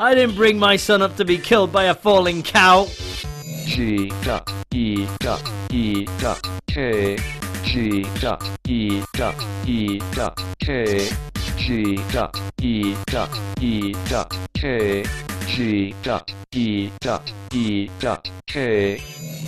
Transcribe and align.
I 0.00 0.14
didn't 0.14 0.34
bring 0.34 0.58
my 0.58 0.76
son 0.76 1.02
up 1.02 1.16
to 1.16 1.26
be 1.26 1.36
killed 1.36 1.70
by 1.72 1.84
a 1.84 1.94
falling 1.94 2.42
cow. 2.42 2.86
G 3.66 4.08
dot 4.22 4.50
E 4.72 5.06
dot 5.18 5.42
E 5.70 6.06
dot 6.18 6.40
K 6.66 7.18
G 7.64 8.06
dot 8.18 8.42
E 8.66 9.02
dot 9.12 9.34
E 9.66 9.98
dot 10.12 10.42
K 10.58 11.06
G 11.58 11.96
dot 12.12 12.40
E 12.62 12.96
dot 13.08 13.38
E 13.60 13.92
dot 14.08 14.34
K 14.54 15.04
G 15.46 15.94
dot 16.02 16.32
E 16.54 16.90
dot 17.00 17.32
E 17.52 17.90
dot 17.98 18.30
K 18.46 18.96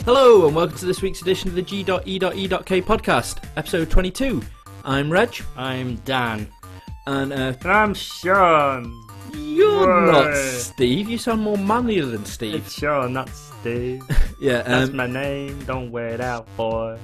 Hello, 0.04 0.46
and 0.46 0.54
welcome 0.54 0.76
to 0.76 0.84
this 0.84 1.00
week's 1.00 1.22
edition 1.22 1.48
of 1.48 1.54
the 1.54 1.62
G.E.E.K 1.62 2.82
podcast, 2.82 3.42
episode 3.56 3.88
22. 3.88 4.42
I'm 4.84 5.10
Reg, 5.10 5.34
I'm 5.56 5.96
Dan. 6.04 6.46
and 7.06 7.32
uh, 7.32 7.54
I'm 7.64 7.94
Sean. 7.94 9.11
You're 9.34 10.12
not 10.12 10.34
Steve. 10.36 11.08
You 11.08 11.18
sound 11.18 11.42
more 11.42 11.58
manlier 11.58 12.06
than 12.06 12.24
Steve. 12.24 12.54
It's 12.54 12.72
Sean, 12.74 13.12
not 13.12 13.28
Steve. 13.30 14.02
yeah, 14.40 14.62
That's 14.62 14.90
um, 14.90 14.96
my 14.96 15.06
name. 15.06 15.64
Don't 15.64 15.90
wear 15.90 16.08
it 16.08 16.20
out, 16.20 16.46
boy. 16.56 16.98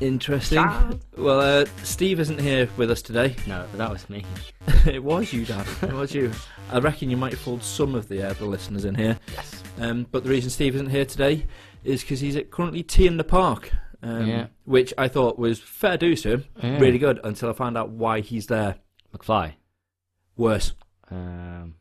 interesting. 0.00 0.58
Sean. 0.58 1.00
Well, 1.16 1.40
uh, 1.40 1.64
Steve 1.82 2.20
isn't 2.20 2.40
here 2.40 2.68
with 2.76 2.90
us 2.90 3.02
today. 3.02 3.36
No, 3.46 3.66
that 3.74 3.90
was 3.90 4.08
me. 4.10 4.24
it 4.86 5.02
was 5.02 5.32
you, 5.32 5.44
Dan. 5.44 5.64
It 5.82 5.92
was 5.92 6.14
you. 6.14 6.32
I 6.70 6.78
reckon 6.78 7.10
you 7.10 7.16
might 7.16 7.32
have 7.32 7.40
fooled 7.40 7.62
some 7.62 7.94
of 7.94 8.08
the, 8.08 8.22
uh, 8.28 8.32
the 8.34 8.44
listeners 8.46 8.84
in 8.84 8.94
here. 8.94 9.18
Yes. 9.34 9.62
Um, 9.78 10.06
but 10.10 10.24
the 10.24 10.30
reason 10.30 10.50
Steve 10.50 10.74
isn't 10.74 10.90
here 10.90 11.04
today 11.04 11.46
is 11.84 12.00
because 12.02 12.20
he's 12.20 12.36
at 12.36 12.50
currently 12.50 12.82
T 12.82 13.06
in 13.06 13.16
the 13.16 13.24
Park. 13.24 13.72
Um, 14.02 14.26
Yeah. 14.26 14.46
Which 14.64 14.92
I 14.98 15.08
thought 15.08 15.38
was 15.38 15.58
fair 15.60 15.96
do 15.96 16.14
to 16.16 16.30
him. 16.34 16.44
Yeah. 16.62 16.78
Really 16.78 16.98
good 16.98 17.20
until 17.24 17.48
I 17.50 17.52
found 17.52 17.78
out 17.78 17.90
why 17.90 18.20
he's 18.20 18.46
there. 18.48 18.76
McFly. 19.16 19.54
Worse. 20.36 20.72
Um, 21.10 21.74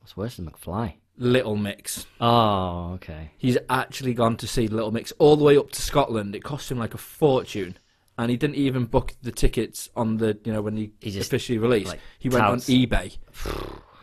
what's 0.00 0.16
worse 0.16 0.36
than 0.36 0.46
McFly? 0.50 0.94
Little 1.16 1.56
Mix. 1.56 2.06
Oh, 2.20 2.92
okay. 2.94 3.32
He's 3.36 3.58
actually 3.68 4.14
gone 4.14 4.36
to 4.38 4.46
see 4.46 4.68
Little 4.68 4.90
Mix 4.90 5.12
all 5.18 5.36
the 5.36 5.44
way 5.44 5.56
up 5.58 5.70
to 5.72 5.82
Scotland. 5.82 6.34
It 6.34 6.42
cost 6.42 6.70
him 6.70 6.78
like 6.78 6.94
a 6.94 6.98
fortune. 6.98 7.76
And 8.16 8.30
he 8.30 8.36
didn't 8.36 8.56
even 8.56 8.84
book 8.86 9.14
the 9.22 9.32
tickets 9.32 9.88
on 9.96 10.18
the, 10.18 10.38
you 10.44 10.52
know, 10.52 10.60
when 10.62 10.76
he, 10.76 10.92
He 11.00 11.10
just, 11.10 11.28
officially 11.28 11.58
released. 11.58 11.88
like, 11.90 12.00
he 12.18 12.28
went 12.28 12.42
touts. 12.44 12.68
on 12.68 12.74
eBay. 12.76 13.16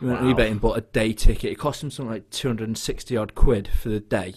He 0.00 0.04
went 0.06 0.20
Wow. 0.20 0.28
on 0.28 0.34
eBay 0.34 0.50
and 0.50 0.60
bought 0.60 0.78
a 0.78 0.80
day 0.80 1.12
ticket. 1.12 1.52
It 1.52 1.56
cost 1.58 1.82
him 1.82 1.90
something 1.90 2.12
like 2.12 2.30
260 2.30 3.16
odd 3.16 3.34
quid 3.36 3.68
for 3.68 3.88
the 3.90 4.00
day 4.00 4.34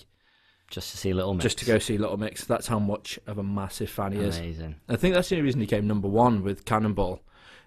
Just 0.69 0.91
to 0.91 0.97
see 0.97 1.13
Little 1.13 1.33
Mix. 1.33 1.43
just 1.43 1.57
to 1.59 1.65
go 1.65 1.77
see 1.79 1.97
Little 1.97 2.17
Mix. 2.17 2.45
That's 2.45 2.67
how 2.67 2.77
much 2.79 3.19
of 3.27 3.37
a 3.39 3.43
massive 3.43 3.89
fan 3.89 4.11
he 4.11 4.19
is. 4.19 4.37
Amazing. 4.37 4.75
I 4.87 4.95
think 4.97 5.13
that's 5.15 5.29
the 5.29 5.35
only 5.35 5.45
reason 5.45 5.61
he 5.61 5.67
came 5.67 5.87
number 5.87 6.07
one 6.07 6.43
with 6.43 6.65
Cannonball 6.65 7.21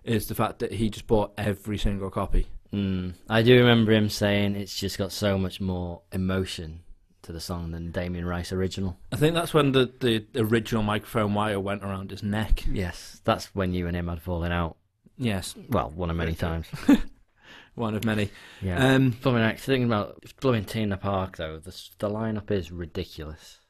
is 0.05 0.27
the 0.29 0.35
fact 0.37 0.59
that 0.61 0.73
he 0.75 0.91
just 0.91 1.07
bought 1.09 1.33
every 1.39 1.79
single 1.79 2.11
copy. 2.11 2.47
Mm. 2.75 3.15
I 3.29 3.43
do 3.43 3.57
remember 3.59 3.93
him 3.93 4.09
saying 4.09 4.57
it's 4.57 4.77
just 4.79 4.99
got 4.99 5.13
so 5.13 5.39
much 5.39 5.61
more 5.61 6.03
emotion 6.13 6.81
to 7.23 7.33
the 7.33 7.41
song 7.41 7.71
than 7.71 7.91
Damien 7.91 8.27
Rice 8.27 8.53
original. 8.53 8.99
I 9.13 9.17
think 9.17 9.35
that's 9.35 9.55
when 9.55 9.73
the, 9.73 9.91
the 10.01 10.27
original 10.41 10.83
microphone 10.83 11.33
wire 11.35 11.61
went 11.61 11.83
around 11.85 12.11
his 12.11 12.23
neck. 12.23 12.65
Yes, 12.71 13.21
that's 13.25 13.55
when 13.55 13.73
you 13.73 13.87
and 13.87 13.97
him 13.97 14.09
had 14.09 14.21
fallen 14.21 14.53
out. 14.53 14.77
Yes, 15.17 15.55
Well, 15.69 15.91
one 15.95 16.11
of 16.11 16.17
many 16.17 16.35
times. 16.35 16.67
one 17.77 17.95
of 17.95 18.05
many. 18.05 18.31
Yeah. 18.61 18.95
Um, 18.95 19.11
Blooming 19.23 19.43
X. 19.43 19.65
Thinking 19.65 19.87
about 19.87 20.21
Blooming 20.41 20.65
the 20.89 20.97
Park 20.97 21.37
though, 21.37 21.59
the 21.59 21.71
the 21.99 22.11
lineup 22.11 22.51
is 22.51 22.73
ridiculous. 22.73 23.61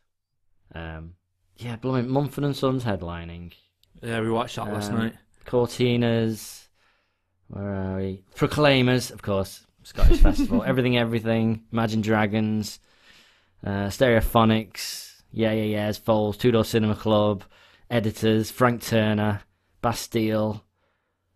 Um, 0.74 1.14
yeah, 1.56 1.76
Blooming 1.76 2.08
Mumford 2.08 2.44
and 2.44 2.56
Sons 2.56 2.84
headlining, 2.84 3.52
yeah, 4.02 4.20
we 4.20 4.30
watched 4.30 4.56
that 4.56 4.72
last 4.72 4.90
Um, 4.90 4.98
night. 4.98 5.14
Courteeners, 5.46 6.63
where 7.48 7.74
are 7.74 7.96
we? 7.96 8.22
Proclaimers, 8.34 9.10
of 9.10 9.22
course, 9.22 9.66
Scottish 9.82 10.18
Festival, 10.22 10.62
Everything 10.62 10.96
Everything, 10.96 11.62
Imagine 11.72 12.00
Dragons, 12.00 12.80
uh, 13.64 13.88
Stereophonics, 13.88 15.22
Yeah 15.32 15.52
Yeah 15.52 15.64
Yeahs, 15.64 15.98
Foals, 15.98 16.36
Two 16.36 16.50
Door 16.50 16.64
Cinema 16.64 16.96
Club, 16.96 17.44
Editors, 17.90 18.50
Frank 18.50 18.82
Turner, 18.82 19.42
Bastille, 19.82 20.64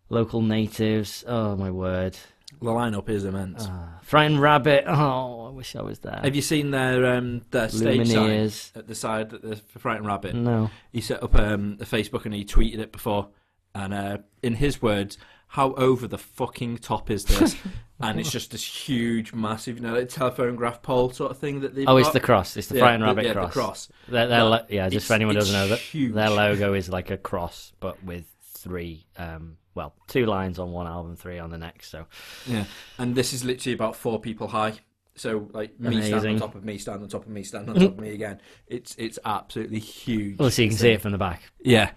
Local 0.09 0.41
Natives. 0.41 1.23
Oh 1.27 1.55
my 1.55 1.71
word. 1.71 2.17
The 2.61 2.71
lineup 2.71 3.07
is 3.07 3.23
immense. 3.23 3.65
Ah, 3.69 3.99
Frightened 4.01 4.41
Rabbit. 4.41 4.83
Oh, 4.87 5.47
I 5.47 5.51
wish 5.51 5.75
I 5.75 5.81
was 5.81 5.99
there. 5.99 6.19
Have 6.21 6.35
you 6.35 6.41
seen 6.41 6.71
their 6.71 7.05
um, 7.15 7.41
their 7.51 7.69
stage 7.69 8.07
sign 8.07 8.17
Lumineers. 8.29 8.75
at 8.75 8.87
the 8.87 8.95
side 8.95 9.33
at 9.33 9.41
the 9.43 9.55
Frightened 9.77 10.07
Rabbit? 10.07 10.35
No. 10.35 10.69
He 10.91 10.99
set 10.99 11.23
up 11.23 11.35
um, 11.35 11.77
a 11.79 11.85
Facebook 11.85 12.25
and 12.25 12.33
he 12.33 12.43
tweeted 12.43 12.79
it 12.79 12.91
before, 12.91 13.29
and 13.73 13.93
uh, 13.93 14.17
in 14.43 14.55
his 14.55 14.81
words, 14.81 15.17
"How 15.49 15.73
over 15.73 16.07
the 16.07 16.17
fucking 16.17 16.77
top 16.77 17.09
is 17.11 17.25
this?" 17.25 17.55
and 17.99 18.19
it's 18.19 18.31
just 18.31 18.51
this 18.51 18.63
huge, 18.63 19.33
massive, 19.33 19.75
you 19.77 19.81
know, 19.83 19.93
like 19.93 20.09
telephone 20.09 20.55
graph 20.55 20.81
pole 20.81 21.11
sort 21.11 21.31
of 21.31 21.37
thing 21.37 21.59
that 21.61 21.75
they've 21.75 21.87
Oh, 21.87 21.97
it's 21.97 22.07
got. 22.07 22.13
the 22.13 22.19
cross. 22.21 22.55
It's 22.57 22.67
the 22.67 22.75
Yeah, 22.75 22.81
Frightened 22.81 23.03
the- 23.03 23.07
Rabbit 23.07 23.25
yeah, 23.25 23.33
cross. 23.33 23.47
The 23.53 23.59
cross. 23.59 23.87
Their, 24.07 24.27
their 24.27 24.39
But 24.41 24.49
lo- 24.49 24.65
yeah, 24.69 24.89
just 24.89 25.07
for 25.07 25.13
anyone 25.13 25.35
who 25.35 25.41
doesn't 25.41 25.53
know, 25.53 25.67
that 25.67 25.79
huge. 25.79 26.13
their 26.13 26.29
logo 26.29 26.73
is 26.73 26.87
like 26.89 27.11
a 27.11 27.17
cross, 27.17 27.73
but 27.79 28.01
with 28.03 28.25
three, 28.41 29.05
um, 29.17 29.57
well, 29.75 29.93
two 30.07 30.25
lines 30.25 30.59
on 30.59 30.71
one 30.71 30.87
album, 30.87 31.15
three 31.15 31.39
on 31.39 31.49
the 31.49 31.57
next. 31.57 31.89
So 31.91 32.05
Yeah, 32.47 32.63
and 32.97 33.15
this 33.15 33.33
is 33.33 33.43
literally 33.43 33.73
about 33.73 33.95
four 33.95 34.19
people 34.19 34.47
high. 34.47 34.73
So 35.19 35.49
like 35.53 35.79
me 35.79 36.01
stand 36.01 36.25
on 36.25 36.39
top 36.39 36.55
of 36.55 36.63
me, 36.63 36.77
stand 36.77 37.03
on 37.03 37.09
top 37.09 37.23
of 37.23 37.29
me, 37.29 37.43
stand 37.43 37.69
on 37.69 37.75
top 37.79 37.91
of 37.91 37.99
me 37.99 38.13
again. 38.13 38.39
It's 38.67 38.95
it's 38.97 39.19
absolutely 39.25 39.79
huge. 39.79 40.39
well, 40.39 40.49
so 40.49 40.61
you 40.61 40.69
can 40.69 40.77
see 40.77 40.91
it 40.91 41.01
from 41.01 41.11
the 41.11 41.17
back. 41.17 41.41
Yeah, 41.61 41.91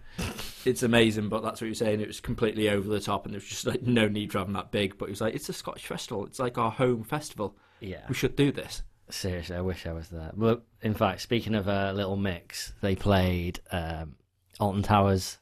it's 0.64 0.82
amazing. 0.82 1.28
But 1.28 1.42
that's 1.42 1.60
what 1.60 1.66
you're 1.66 1.74
saying. 1.74 2.00
It 2.00 2.08
was 2.08 2.20
completely 2.20 2.68
over 2.68 2.88
the 2.88 3.00
top, 3.00 3.24
and 3.24 3.32
there 3.34 3.38
was 3.38 3.48
just 3.48 3.66
like 3.66 3.82
no 3.82 4.08
need 4.08 4.32
for 4.32 4.38
having 4.38 4.54
that 4.54 4.70
big. 4.72 4.98
But 4.98 5.06
it 5.06 5.10
was 5.12 5.20
like 5.20 5.34
it's 5.34 5.48
a 5.48 5.52
Scottish 5.52 5.86
festival. 5.86 6.26
It's 6.26 6.38
like 6.38 6.58
our 6.58 6.70
home 6.70 7.04
festival. 7.04 7.56
Yeah, 7.80 8.02
We 8.08 8.14
should 8.14 8.36
do 8.36 8.52
this. 8.52 8.82
seriously, 9.10 9.56
I 9.56 9.60
wish 9.60 9.86
I 9.86 9.92
was 9.92 10.08
there. 10.08 10.30
Well, 10.36 10.60
in 10.82 10.94
fact, 10.94 11.20
speaking 11.20 11.54
of 11.54 11.66
a 11.68 11.92
little 11.92 12.16
mix, 12.16 12.72
they 12.80 12.94
played 12.94 13.60
um, 13.72 14.14
Alton 14.60 14.82
Towers 14.82 15.38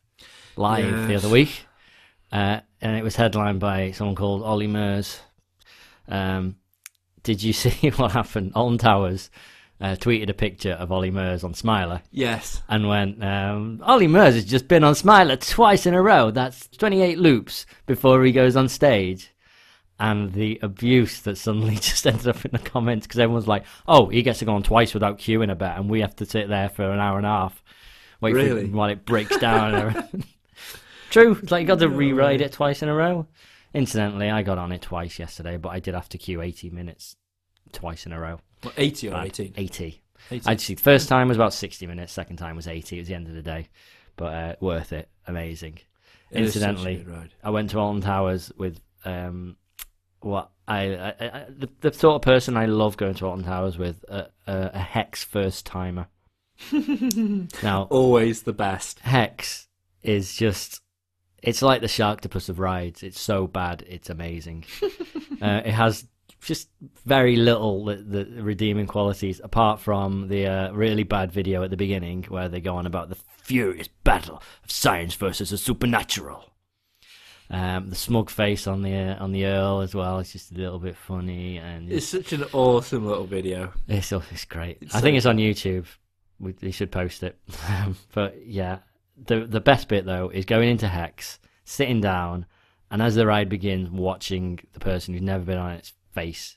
live 0.57 1.09
the 1.09 1.15
other 1.17 1.29
week, 1.29 1.67
uh, 2.33 2.61
and 2.81 2.97
it 2.97 3.03
was 3.05 3.17
headlined 3.17 3.61
by 3.61 3.91
someone 3.93 4.17
called 4.17 4.43
Olly 4.43 4.67
Murs. 4.67 5.21
Um, 6.09 6.57
did 7.23 7.43
you 7.43 7.53
see 7.55 7.91
what 7.91 8.13
happened? 8.13 8.53
Alton 8.55 8.79
Towers 8.79 9.31
uh, 9.81 9.97
tweeted 9.97 10.29
a 10.29 10.35
picture 10.35 10.73
of 10.73 10.93
Olly 10.93 11.11
Murs 11.11 11.43
on 11.45 11.55
Smiler 11.55 12.03
Yes. 12.11 12.63
and 12.69 12.87
went, 12.89 13.23
um, 13.25 13.83
Olly 13.87 14.07
Murs 14.09 14.35
has 14.35 14.45
just 14.45 14.69
been 14.69 14.85
on 14.85 14.95
Smiler 14.95 15.37
twice 15.37 15.87
in 15.87 15.95
a 15.95 16.03
row. 16.03 16.31
That's 16.31 16.67
28 16.69 17.19
loops 17.19 17.65
before 17.87 18.23
he 18.25 18.33
goes 18.33 18.57
on 18.57 18.69
stage. 18.69 19.31
And 19.99 20.33
the 20.33 20.59
abuse 20.63 21.21
that 21.23 21.37
suddenly 21.37 21.75
just 21.81 22.07
ended 22.07 22.27
up 22.29 22.43
in 22.45 22.53
the 22.53 22.59
comments 22.59 23.07
because 23.07 23.21
everyone's 23.21 23.47
like, 23.49 23.65
oh, 23.87 24.07
he 24.09 24.23
gets 24.23 24.39
to 24.39 24.45
go 24.47 24.55
on 24.55 24.63
twice 24.63 24.95
without 24.95 25.19
queuing 25.19 25.51
a 25.51 25.55
bet, 25.55 25.77
and 25.77 25.91
we 25.91 26.01
have 26.01 26.17
to 26.17 26.27
sit 26.27 26.49
there 26.49 26.71
for 26.71 26.91
an 26.91 26.99
hour 27.01 27.19
and 27.19 27.27
a 27.27 27.31
half. 27.31 27.63
Wait 28.23 28.35
Really? 28.35 28.67
for 28.71 28.77
while 28.77 28.89
it 28.91 29.05
breaks 29.05 29.37
down. 29.39 30.09
True. 31.11 31.39
It's 31.43 31.51
like 31.51 31.63
you 31.63 31.67
got 31.67 31.81
to 31.81 31.89
rewrite 31.89 32.41
it 32.41 32.53
twice 32.53 32.83
in 32.83 32.89
a 32.89 32.95
row. 32.95 33.27
Incidentally, 33.73 34.31
I 34.31 34.43
got 34.43 34.59
on 34.59 34.73
it 34.73 34.83
twice 34.83 35.19
yesterday, 35.19 35.57
but 35.57 35.71
I 35.71 35.81
did 35.81 35.95
have 35.95 36.09
to 36.11 36.19
queue 36.19 36.43
80 36.43 36.71
minutes 36.71 37.17
twice 37.73 38.07
in 38.07 38.13
a 38.13 38.21
row. 38.21 38.41
Well, 38.65 38.73
80 38.77 39.09
or 39.09 39.13
Bad. 39.13 39.27
18? 39.27 39.55
80. 39.57 40.03
80. 40.31 40.51
Actually, 40.51 40.75
the 40.75 40.83
first 40.83 41.09
time 41.09 41.29
was 41.29 41.37
about 41.37 41.55
60 41.55 41.87
minutes, 41.87 42.13
second 42.13 42.37
time 42.37 42.57
was 42.57 42.67
80. 42.67 42.97
It 42.97 43.01
was 43.01 43.09
the 43.09 43.15
end 43.15 43.29
of 43.29 43.35
the 43.35 43.43
day. 43.43 43.69
But 44.17 44.35
uh, 44.35 44.57
worth 44.61 44.93
it. 44.93 45.09
Amazing. 45.27 45.79
It 46.31 46.43
is 46.43 46.55
such 46.55 46.63
a 46.63 46.69
Incidentally. 46.69 47.29
I 47.43 47.51
went 47.51 47.71
to 47.71 47.79
Alton 47.79 48.03
Towers 48.03 48.53
with 48.57 48.81
um, 49.05 49.57
what 50.21 50.51
I, 50.69 50.95
I, 50.95 51.09
I 51.21 51.47
the, 51.49 51.69
the 51.81 51.93
sort 51.93 52.17
of 52.17 52.23
person 52.23 52.57
I 52.57 52.67
love 52.67 52.97
going 52.97 53.15
to 53.15 53.27
Alton 53.27 53.45
Towers 53.45 53.79
with 53.79 54.05
a, 54.09 54.29
a, 54.47 54.71
a 54.75 54.79
Hex 54.79 55.25
first 55.25 55.67
timer. 55.67 56.09
now, 57.63 57.89
Always 57.91 58.43
the 58.43 58.53
best. 58.53 59.01
Hex 59.01 59.69
is 60.03 60.35
just. 60.37 60.81
It's 61.43 61.63
like 61.63 61.81
the 61.81 61.87
Sharktopus 61.87 62.49
of 62.49 62.59
rides. 62.59 63.03
It's 63.03 63.21
so 63.21 63.47
bad, 63.47 63.85
it's 63.89 64.11
amazing. 64.11 64.65
uh, 65.43 65.63
it 65.65 65.73
has 65.73 66.07
just 66.43 66.69
very 67.05 67.37
little 67.37 67.85
the, 67.85 68.25
the 68.25 68.43
redeeming 68.43 68.87
qualities, 68.87 69.41
apart 69.43 69.81
from 69.81 70.29
the 70.29 70.47
uh, 70.47 70.73
really 70.73 71.03
bad 71.03 71.33
video 71.33 71.63
at 71.63 71.71
the 71.71 71.77
beginning 71.77 72.25
where 72.29 72.49
they 72.49 72.61
go 72.61 72.77
on 72.77 72.87
about 72.87 73.09
the 73.09 73.17
furious 73.43 73.89
battle 74.05 74.43
of 74.65 74.71
science 74.71 75.15
versus 75.15 75.51
the 75.51 75.59
supernatural. 75.59 76.47
Um, 77.53 77.91
the 77.91 77.97
smug 77.97 78.31
face 78.31 78.69
on 78.69 78.83
the 78.83 78.95
uh, 78.95 79.23
on 79.23 79.33
the 79.33 79.45
Earl 79.45 79.81
as 79.81 79.93
well. 79.93 80.21
It's 80.21 80.33
just 80.33 80.53
a 80.53 80.55
little 80.55 80.79
bit 80.79 80.97
funny, 80.97 81.59
and 81.59 81.91
It's 81.91 82.07
such 82.07 82.33
an 82.33 82.45
awesome 82.53 83.05
little 83.05 83.27
video. 83.27 83.73
it's 83.89 84.13
it's 84.13 84.45
great. 84.45 84.79
It's 84.81 84.95
I 84.95 85.01
think 85.01 85.17
it's 85.17 85.27
on 85.27 85.37
YouTube. 85.37 85.87
We, 86.39 86.55
we 86.63 86.71
should 86.71 86.93
post 86.93 87.25
it. 87.25 87.37
but 88.15 88.47
yeah, 88.47 88.79
the 89.27 89.47
the 89.47 89.61
best 89.61 89.89
bit 89.89 90.05
though 90.07 90.29
is 90.29 90.45
going 90.45 90.69
into 90.69 90.89
Hex, 90.89 91.39
sitting 91.65 92.01
down, 92.01 92.47
and 92.91 93.01
as 93.03 93.15
the 93.15 93.27
ride 93.27 93.49
begins, 93.49 93.91
watching 93.91 94.59
the 94.73 94.81
person 94.81 95.15
who's 95.15 95.23
never 95.23 95.45
been 95.45 95.59
on 95.59 95.73
its 95.73 95.93
face, 96.13 96.57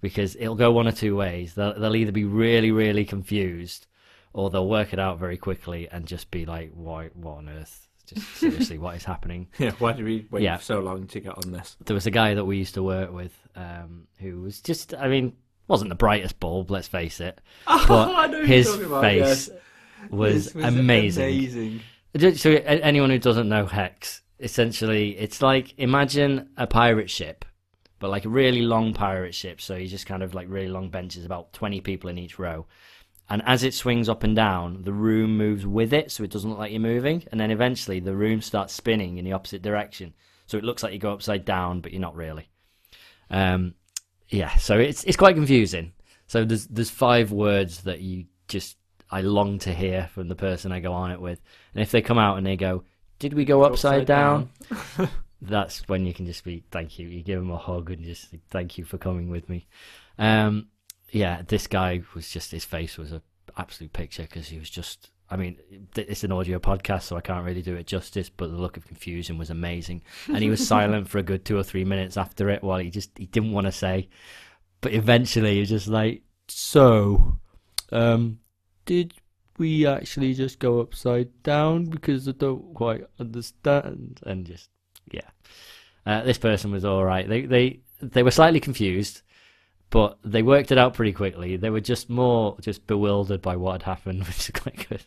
because 0.00 0.36
it'll 0.36 0.54
go 0.56 0.72
one 0.72 0.86
or 0.88 0.92
two 0.92 1.16
ways. 1.16 1.54
They'll 1.54 1.78
they'll 1.78 1.96
either 1.96 2.12
be 2.12 2.24
really 2.24 2.70
really 2.72 3.04
confused, 3.04 3.86
or 4.32 4.50
they'll 4.50 4.68
work 4.68 4.92
it 4.92 4.98
out 4.98 5.18
very 5.18 5.36
quickly 5.36 5.88
and 5.90 6.06
just 6.06 6.30
be 6.30 6.44
like, 6.46 6.72
"Why? 6.74 7.08
What 7.14 7.38
on 7.38 7.48
earth 7.48 7.88
just 8.06 8.26
seriously, 8.36 8.76
what 8.78 8.96
is 8.96 9.04
happening? 9.04 9.48
Yeah, 9.58 9.70
why 9.78 9.92
did 9.94 10.04
we 10.04 10.26
wait 10.30 10.42
Yeah. 10.42 10.58
so 10.58 10.80
long 10.80 11.06
to 11.08 11.20
get 11.20 11.36
on 11.44 11.52
this? 11.52 11.76
There 11.86 11.94
was 11.94 12.06
a 12.06 12.10
guy 12.10 12.34
that 12.34 12.44
we 12.44 12.58
used 12.58 12.74
to 12.74 12.82
work 12.82 13.10
with 13.12 13.32
um, 13.56 14.06
who 14.20 14.42
was 14.42 14.60
just, 14.60 14.92
I 14.92 15.08
mean, 15.08 15.32
wasn't 15.68 15.88
the 15.88 15.94
brightest 15.94 16.38
bulb, 16.38 16.70
let's 16.70 16.86
face 16.86 17.18
it, 17.20 17.40
but 17.66 17.86
Oh, 17.88 18.14
I 18.14 18.26
know 18.26 18.44
his 18.44 18.66
you're 18.66 18.74
talking 18.74 18.88
about, 18.90 19.02
face 19.02 19.48
yes. 19.48 19.50
Was, 20.10 20.52
This 20.52 20.64
amazing. 20.64 21.22
amazing. 22.16 22.36
So, 22.36 22.52
anyone 22.52 23.10
who 23.10 23.18
doesn't 23.18 23.48
know 23.48 23.66
Hex, 23.66 24.22
essentially, 24.38 25.18
it's 25.18 25.42
like 25.42 25.74
imagine 25.78 26.50
a 26.56 26.66
pirate 26.66 27.10
ship, 27.10 27.44
but 27.98 28.10
like 28.10 28.24
a 28.24 28.28
really 28.28 28.62
long 28.62 28.94
pirate 28.94 29.34
ship. 29.34 29.60
So 29.60 29.74
you 29.74 29.88
just 29.88 30.06
kind 30.06 30.22
of 30.22 30.34
like 30.34 30.46
really 30.48 30.68
long 30.68 30.90
benches, 30.90 31.24
about 31.24 31.52
20 31.52 31.80
people 31.80 32.10
in 32.10 32.18
each 32.18 32.38
row. 32.38 32.66
And 33.30 33.42
as 33.46 33.64
it 33.64 33.72
swings 33.72 34.08
up 34.08 34.22
and 34.22 34.36
down, 34.36 34.82
the 34.82 34.92
room 34.92 35.38
moves 35.38 35.66
with 35.66 35.94
it, 35.94 36.10
so 36.10 36.22
it 36.22 36.30
doesn't 36.30 36.50
look 36.50 36.58
like 36.58 36.72
you're 36.72 36.80
moving. 36.80 37.24
And 37.32 37.40
then 37.40 37.50
eventually, 37.50 37.98
the 37.98 38.14
room 38.14 38.42
starts 38.42 38.74
spinning 38.74 39.16
in 39.16 39.24
the 39.24 39.32
opposite 39.32 39.62
direction, 39.62 40.12
so 40.46 40.58
it 40.58 40.64
looks 40.64 40.82
like 40.82 40.92
you 40.92 40.98
go 40.98 41.12
upside 41.14 41.44
down, 41.46 41.80
but 41.80 41.92
you're 41.92 42.02
not 42.02 42.14
really. 42.14 42.50
Um, 43.30 43.74
yeah, 44.28 44.54
so 44.56 44.78
it's 44.78 45.04
it's 45.04 45.16
quite 45.16 45.36
confusing. 45.36 45.92
So 46.26 46.44
there's 46.44 46.66
there's 46.66 46.90
five 46.90 47.32
words 47.32 47.82
that 47.82 48.00
you 48.00 48.26
just 48.46 48.76
I 49.14 49.20
long 49.20 49.60
to 49.60 49.72
hear 49.72 50.10
from 50.12 50.26
the 50.26 50.34
person 50.34 50.72
I 50.72 50.80
go 50.80 50.92
on 50.92 51.12
it 51.12 51.20
with, 51.20 51.40
and 51.72 51.80
if 51.80 51.92
they 51.92 52.02
come 52.02 52.18
out 52.18 52.36
and 52.36 52.44
they 52.44 52.56
go, 52.56 52.82
"Did 53.20 53.32
we 53.32 53.44
go 53.44 53.62
upside, 53.62 54.02
Upside 54.02 54.06
down?" 54.08 54.50
That's 55.40 55.86
when 55.88 56.04
you 56.04 56.12
can 56.12 56.26
just 56.26 56.42
be 56.42 56.64
thank 56.72 56.98
you. 56.98 57.06
You 57.06 57.22
give 57.22 57.38
them 57.38 57.52
a 57.52 57.56
hug 57.56 57.92
and 57.92 58.02
just 58.02 58.28
say, 58.32 58.40
thank 58.50 58.76
you 58.76 58.84
for 58.84 58.98
coming 58.98 59.30
with 59.30 59.48
me. 59.48 59.68
Um, 60.18 60.66
yeah, 61.12 61.42
this 61.46 61.68
guy 61.68 62.02
was 62.12 62.28
just 62.28 62.50
his 62.50 62.64
face 62.64 62.98
was 62.98 63.12
a 63.12 63.22
absolute 63.56 63.92
picture 63.92 64.24
because 64.24 64.48
he 64.48 64.58
was 64.58 64.68
just. 64.68 65.10
I 65.30 65.36
mean, 65.36 65.58
it's 65.96 66.24
an 66.24 66.32
audio 66.32 66.58
podcast, 66.58 67.02
so 67.02 67.16
I 67.16 67.20
can't 67.20 67.46
really 67.46 67.62
do 67.62 67.76
it 67.76 67.86
justice. 67.86 68.28
But 68.28 68.50
the 68.50 68.56
look 68.56 68.76
of 68.76 68.84
confusion 68.84 69.38
was 69.38 69.50
amazing, 69.50 70.02
and 70.26 70.38
he 70.38 70.50
was 70.50 70.66
silent 70.74 71.08
for 71.08 71.18
a 71.18 71.22
good 71.22 71.44
two 71.44 71.56
or 71.56 71.62
three 71.62 71.84
minutes 71.84 72.16
after 72.16 72.50
it, 72.50 72.64
while 72.64 72.80
he 72.80 72.90
just 72.90 73.16
he 73.16 73.26
didn't 73.26 73.52
want 73.52 73.66
to 73.66 73.72
say. 73.72 74.08
But 74.80 74.92
eventually, 74.92 75.54
he 75.54 75.60
was 75.60 75.68
just 75.68 75.86
like, 75.86 76.22
"So, 76.48 77.38
um, 77.92 78.40
did 78.84 79.14
we 79.58 79.86
actually 79.86 80.34
just 80.34 80.58
go 80.58 80.80
upside 80.80 81.42
down? 81.42 81.86
Because 81.86 82.28
I 82.28 82.32
don't 82.32 82.74
quite 82.74 83.04
understand." 83.18 84.20
And 84.24 84.46
just 84.46 84.70
yeah, 85.10 85.30
uh, 86.06 86.22
this 86.22 86.38
person 86.38 86.70
was 86.70 86.84
all 86.84 87.04
right. 87.04 87.28
They 87.28 87.42
they 87.42 87.80
they 88.00 88.22
were 88.22 88.30
slightly 88.30 88.60
confused, 88.60 89.22
but 89.90 90.18
they 90.24 90.42
worked 90.42 90.72
it 90.72 90.78
out 90.78 90.94
pretty 90.94 91.12
quickly. 91.12 91.56
They 91.56 91.70
were 91.70 91.80
just 91.80 92.10
more 92.10 92.56
just 92.60 92.86
bewildered 92.86 93.42
by 93.42 93.56
what 93.56 93.72
had 93.72 93.82
happened, 93.82 94.20
which 94.26 94.48
is 94.48 94.50
quite 94.50 94.88
good. 94.88 95.04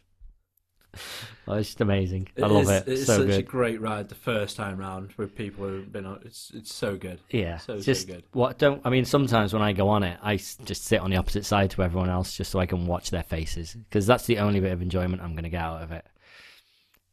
Oh, 1.49 1.53
it's 1.55 1.69
just 1.69 1.81
amazing. 1.81 2.27
I 2.38 2.47
love 2.47 2.63
is- 2.63 2.69
it. 2.69 2.88
It's 2.88 3.05
so 3.05 3.25
such 3.25 3.38
a 3.38 3.41
great 3.41 3.79
ride 3.79 4.09
the 4.09 4.15
first 4.15 4.57
time 4.57 4.77
round 4.77 5.13
with 5.15 5.33
people 5.35 5.65
who've 5.65 5.89
been 5.91 6.05
on. 6.05 6.21
It's 6.25 6.51
it's 6.53 6.73
so 6.73 6.97
good. 6.97 7.19
Yeah, 7.29 7.57
So, 7.57 7.79
so 7.79 7.94
good. 8.05 8.23
what 8.33 8.57
don't 8.57 8.81
I 8.83 8.89
mean? 8.89 9.05
Sometimes 9.05 9.53
when 9.53 9.61
I 9.61 9.71
go 9.73 9.88
on 9.89 10.03
it, 10.03 10.19
I 10.21 10.35
just 10.35 10.83
sit 10.85 10.99
on 10.99 11.09
the 11.09 11.17
opposite 11.17 11.45
side 11.45 11.71
to 11.71 11.83
everyone 11.83 12.09
else, 12.09 12.35
just 12.35 12.51
so 12.51 12.59
I 12.59 12.65
can 12.65 12.85
watch 12.85 13.11
their 13.11 13.23
faces, 13.23 13.73
because 13.73 14.05
that's 14.05 14.25
the 14.25 14.39
only 14.39 14.59
bit 14.59 14.73
of 14.73 14.81
enjoyment 14.81 15.21
I'm 15.21 15.33
going 15.33 15.44
to 15.45 15.49
get 15.49 15.61
out 15.61 15.83
of 15.83 15.91
it. 15.91 16.05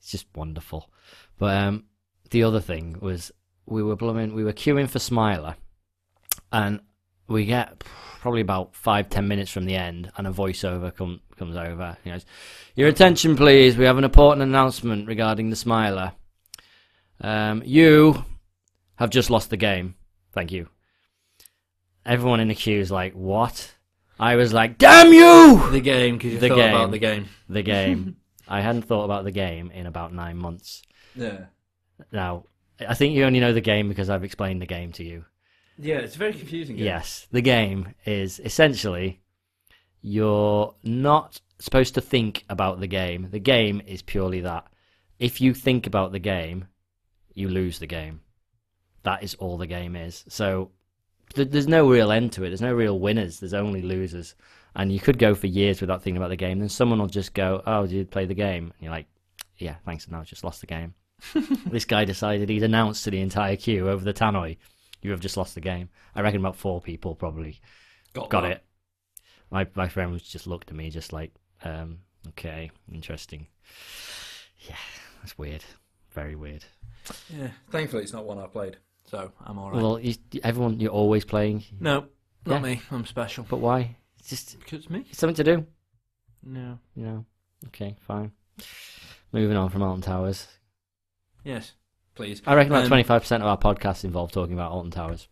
It's 0.00 0.10
just 0.10 0.26
wonderful. 0.34 0.90
But 1.38 1.56
um, 1.56 1.84
the 2.30 2.42
other 2.42 2.60
thing 2.60 2.98
was 3.00 3.30
we 3.66 3.82
were 3.82 3.96
blooming, 3.96 4.34
we 4.34 4.44
were 4.44 4.52
queuing 4.52 4.88
for 4.88 4.98
Smiler, 4.98 5.54
and 6.52 6.80
we 7.28 7.44
get 7.46 7.78
probably 8.20 8.40
about 8.40 8.74
five 8.74 9.08
ten 9.10 9.28
minutes 9.28 9.50
from 9.50 9.64
the 9.66 9.74
end, 9.76 10.10
and 10.16 10.26
a 10.26 10.30
voiceover 10.30 10.94
come, 10.94 11.20
comes 11.38 11.56
over. 11.56 11.96
He 12.04 12.10
goes, 12.10 12.24
"Your 12.74 12.88
attention, 12.88 13.36
please. 13.36 13.76
We 13.76 13.84
have 13.84 13.98
an 13.98 14.04
important 14.04 14.42
announcement 14.42 15.06
regarding 15.08 15.50
the 15.50 15.56
Smiler. 15.56 16.12
Um, 17.20 17.62
you 17.64 18.24
have 18.96 19.10
just 19.10 19.30
lost 19.30 19.50
the 19.50 19.56
game. 19.56 19.94
Thank 20.32 20.52
you." 20.52 20.68
Everyone 22.06 22.40
in 22.40 22.48
the 22.48 22.54
queue 22.54 22.80
is 22.80 22.90
like, 22.90 23.14
"What?" 23.14 23.74
I 24.18 24.36
was 24.36 24.52
like, 24.52 24.78
"Damn 24.78 25.12
you!" 25.12 25.70
The 25.70 25.80
game 25.80 26.16
because 26.18 26.32
you 26.34 26.38
The 26.38 26.48
thought 26.48 26.56
game. 26.56 26.74
about 26.74 26.90
the 26.90 26.98
game. 26.98 27.28
The 27.48 27.62
game. 27.62 28.16
I 28.48 28.60
hadn't 28.60 28.82
thought 28.82 29.04
about 29.04 29.24
the 29.24 29.30
game 29.30 29.70
in 29.70 29.86
about 29.86 30.12
nine 30.12 30.36
months. 30.36 30.82
Yeah. 31.16 31.46
Now, 32.12 32.44
I 32.86 32.92
think 32.94 33.14
you 33.14 33.24
only 33.24 33.40
know 33.40 33.54
the 33.54 33.62
game 33.62 33.88
because 33.88 34.10
I've 34.10 34.24
explained 34.24 34.60
the 34.60 34.66
game 34.66 34.92
to 34.92 35.04
you. 35.04 35.24
Yeah, 35.78 35.96
it's 35.96 36.14
a 36.14 36.18
very 36.18 36.32
confusing. 36.32 36.76
Game. 36.76 36.84
Yes, 36.84 37.26
the 37.30 37.40
game 37.42 37.94
is 38.04 38.40
essentially 38.40 39.20
you're 40.02 40.74
not 40.82 41.40
supposed 41.58 41.94
to 41.94 42.00
think 42.00 42.44
about 42.48 42.80
the 42.80 42.86
game. 42.86 43.28
The 43.30 43.38
game 43.38 43.80
is 43.86 44.02
purely 44.02 44.40
that. 44.40 44.66
If 45.18 45.40
you 45.40 45.54
think 45.54 45.86
about 45.86 46.12
the 46.12 46.18
game, 46.18 46.66
you 47.34 47.48
lose 47.48 47.78
the 47.78 47.86
game. 47.86 48.20
That 49.02 49.22
is 49.22 49.34
all 49.34 49.56
the 49.56 49.66
game 49.66 49.96
is. 49.96 50.24
So 50.28 50.70
th- 51.34 51.50
there's 51.50 51.68
no 51.68 51.88
real 51.88 52.12
end 52.12 52.32
to 52.32 52.44
it. 52.44 52.50
There's 52.50 52.60
no 52.60 52.74
real 52.74 52.98
winners. 52.98 53.40
There's 53.40 53.54
only 53.54 53.82
losers. 53.82 54.34
And 54.76 54.92
you 54.92 55.00
could 55.00 55.18
go 55.18 55.34
for 55.34 55.46
years 55.46 55.80
without 55.80 56.02
thinking 56.02 56.16
about 56.16 56.30
the 56.30 56.36
game. 56.36 56.58
Then 56.58 56.68
someone 56.68 56.98
will 56.98 57.06
just 57.06 57.32
go, 57.32 57.62
"Oh, 57.66 57.82
did 57.86 57.92
you 57.92 58.04
play 58.04 58.26
the 58.26 58.34
game?" 58.34 58.64
And 58.64 58.82
you're 58.82 58.90
like, 58.90 59.06
"Yeah, 59.56 59.76
thanks. 59.84 60.08
No, 60.08 60.18
I 60.18 60.24
just 60.24 60.44
lost 60.44 60.60
the 60.60 60.66
game." 60.66 60.94
this 61.66 61.84
guy 61.84 62.04
decided 62.04 62.48
he'd 62.48 62.62
announced 62.62 63.04
to 63.04 63.10
the 63.10 63.20
entire 63.20 63.56
queue 63.56 63.88
over 63.88 64.04
the 64.04 64.12
tannoy, 64.12 64.56
"You 65.04 65.12
have 65.12 65.20
just 65.20 65.36
lost 65.36 65.54
the 65.54 65.60
game." 65.60 65.88
I 66.16 66.20
reckon 66.22 66.40
about 66.40 66.56
four 66.56 66.80
people 66.80 67.14
probably 67.14 67.60
got 68.12 68.30
that. 68.30 68.44
it. 68.50 68.64
My 69.52 69.68
my 69.76 69.86
friend 69.88 70.10
was 70.10 70.22
just 70.22 70.46
looked 70.48 70.70
at 70.70 70.76
me, 70.76 70.90
just 70.90 71.12
like, 71.12 71.32
um, 71.62 71.98
"Okay, 72.30 72.72
interesting." 72.92 73.46
Yeah, 74.68 74.76
that's 75.20 75.38
weird. 75.38 75.64
Very 76.12 76.34
weird. 76.34 76.64
Yeah. 77.28 77.50
Thankfully, 77.70 78.02
it's 78.02 78.12
not 78.12 78.24
one 78.24 78.38
I 78.38 78.46
played, 78.46 78.78
so 79.04 79.30
I'm 79.44 79.58
all 79.58 79.70
right. 79.70 79.80
Well, 79.82 80.00
you, 80.00 80.14
everyone, 80.42 80.80
you're 80.80 80.90
always 80.90 81.24
playing, 81.24 81.64
no, 81.78 82.06
not 82.46 82.56
Yeah. 82.56 82.58
me. 82.74 82.82
I'm 82.90 83.04
special. 83.04 83.44
but 83.48 83.58
why? 83.58 83.96
It's 84.18 84.30
just 84.30 84.58
Because 84.58 84.78
it's 84.80 84.90
me? 84.90 85.04
it's 85.10 85.18
something 85.18 85.36
to 85.36 85.44
do. 85.44 85.66
No. 86.42 86.78
No. 86.96 87.26
Okay, 87.66 87.96
fine. 88.06 88.32
Moving 89.32 89.56
on 89.56 89.68
from 89.70 89.82
Alton 89.82 90.02
Towers. 90.02 90.46
Yes. 91.42 91.72
Please. 92.14 92.42
I 92.46 92.54
reckon 92.54 92.72
about 92.72 92.82
Um, 92.84 92.88
twenty 92.88 93.02
five 93.02 93.22
percent 93.22 93.42
of 93.42 93.48
our 93.48 93.58
podcasts 93.58 94.04
involve 94.04 94.30
talking 94.32 94.54
about 94.54 94.70
Alton 94.72 94.90
Towers. 94.90 95.28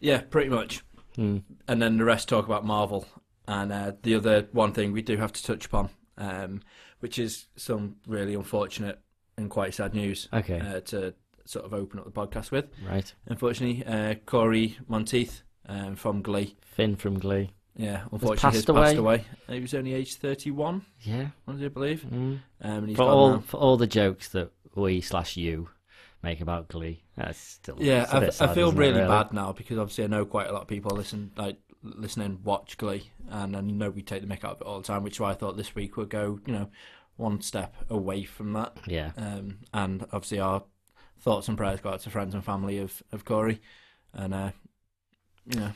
Yeah, 0.00 0.20
pretty 0.20 0.50
much. 0.50 0.82
Hmm. 1.16 1.38
and 1.66 1.82
then 1.82 1.96
the 1.98 2.04
rest 2.04 2.28
talk 2.28 2.46
about 2.46 2.64
Marvel. 2.64 3.06
And 3.48 3.72
uh, 3.72 3.92
the 4.02 4.14
other 4.14 4.46
one 4.52 4.72
thing 4.72 4.92
we 4.92 5.02
do 5.02 5.16
have 5.16 5.32
to 5.32 5.42
touch 5.42 5.66
upon, 5.66 5.88
um, 6.18 6.60
which 7.00 7.18
is 7.18 7.46
some 7.56 7.96
really 8.06 8.34
unfortunate 8.34 9.00
and 9.36 9.48
quite 9.50 9.74
sad 9.74 9.94
news 9.94 10.28
Okay. 10.32 10.60
uh, 10.60 10.80
to 10.80 11.14
sort 11.46 11.64
of 11.64 11.72
open 11.74 11.98
up 11.98 12.04
the 12.04 12.10
podcast 12.12 12.50
with. 12.52 12.66
right. 12.86 13.12
Unfortunately, 13.26 13.84
uh, 13.86 14.14
Cory 14.26 14.76
Monteith 14.86 15.42
um, 15.66 15.96
from 15.96 16.20
Glee, 16.22 16.56
Finn 16.62 16.94
from 16.94 17.18
Glee. 17.18 17.50
yeah, 17.76 18.02
unfortunately 18.12 18.36
passed 18.36 18.54
has 18.56 18.64
passed 18.66 18.96
away. 18.96 18.96
away. 18.96 19.24
He 19.48 19.60
was 19.60 19.72
only 19.74 19.94
aged 19.94 20.18
31, 20.18 20.82
Yeah. 21.00 21.28
I 21.48 21.52
do 21.52 21.70
believe. 21.70 22.02
Mm. 22.04 22.12
Um, 22.12 22.40
and 22.60 22.88
he's 22.88 22.96
For 22.96 23.04
gone 23.06 23.12
all 23.14 23.30
now. 23.32 23.38
for 23.40 23.56
all 23.56 23.76
the 23.78 23.86
jokes 23.86 24.28
that 24.28 24.52
we 24.74 25.00
slash 25.00 25.36
you 25.38 25.70
make 26.22 26.40
about 26.40 26.68
Glee, 26.68 27.04
that's 27.16 27.38
still 27.38 27.76
Yeah, 27.78 28.02
it's 28.02 28.12
bit 28.12 28.22
I 28.22 28.30
sad, 28.30 28.54
feel 28.54 28.68
isn't 28.68 28.82
it, 28.82 28.86
really 28.86 29.06
bad 29.06 29.32
now 29.32 29.52
because 29.52 29.78
obviously 29.78 30.04
I 30.04 30.08
know 30.08 30.24
quite 30.24 30.48
a 30.48 30.52
lot 30.52 30.62
of 30.62 30.68
people 30.68 30.90
listen, 30.96 31.32
like 31.36 31.58
listening, 31.82 32.40
watch 32.42 32.76
Glee, 32.76 33.10
and 33.30 33.56
I 33.56 33.60
know 33.60 33.90
we 33.90 34.02
take 34.02 34.22
the 34.22 34.26
mick 34.26 34.44
out 34.44 34.56
of 34.56 34.60
it 34.60 34.64
all 34.66 34.80
the 34.80 34.86
time. 34.86 35.02
Which 35.02 35.14
is 35.16 35.20
why 35.20 35.30
I 35.30 35.34
thought 35.34 35.56
this 35.56 35.74
week 35.74 35.96
would 35.96 36.10
go, 36.10 36.40
you 36.46 36.52
know, 36.52 36.70
one 37.16 37.40
step 37.40 37.74
away 37.88 38.24
from 38.24 38.52
that. 38.54 38.76
Yeah. 38.86 39.12
Um, 39.16 39.58
and 39.72 40.02
obviously 40.12 40.40
our 40.40 40.62
thoughts 41.20 41.48
and 41.48 41.56
prayers 41.56 41.80
go 41.80 41.90
out 41.90 42.00
to 42.00 42.10
friends 42.10 42.34
and 42.34 42.44
family 42.44 42.78
of 42.78 43.02
of 43.12 43.24
Cory, 43.24 43.60
and 44.12 44.34
uh, 44.34 44.50
you 45.46 45.60
know, 45.60 45.72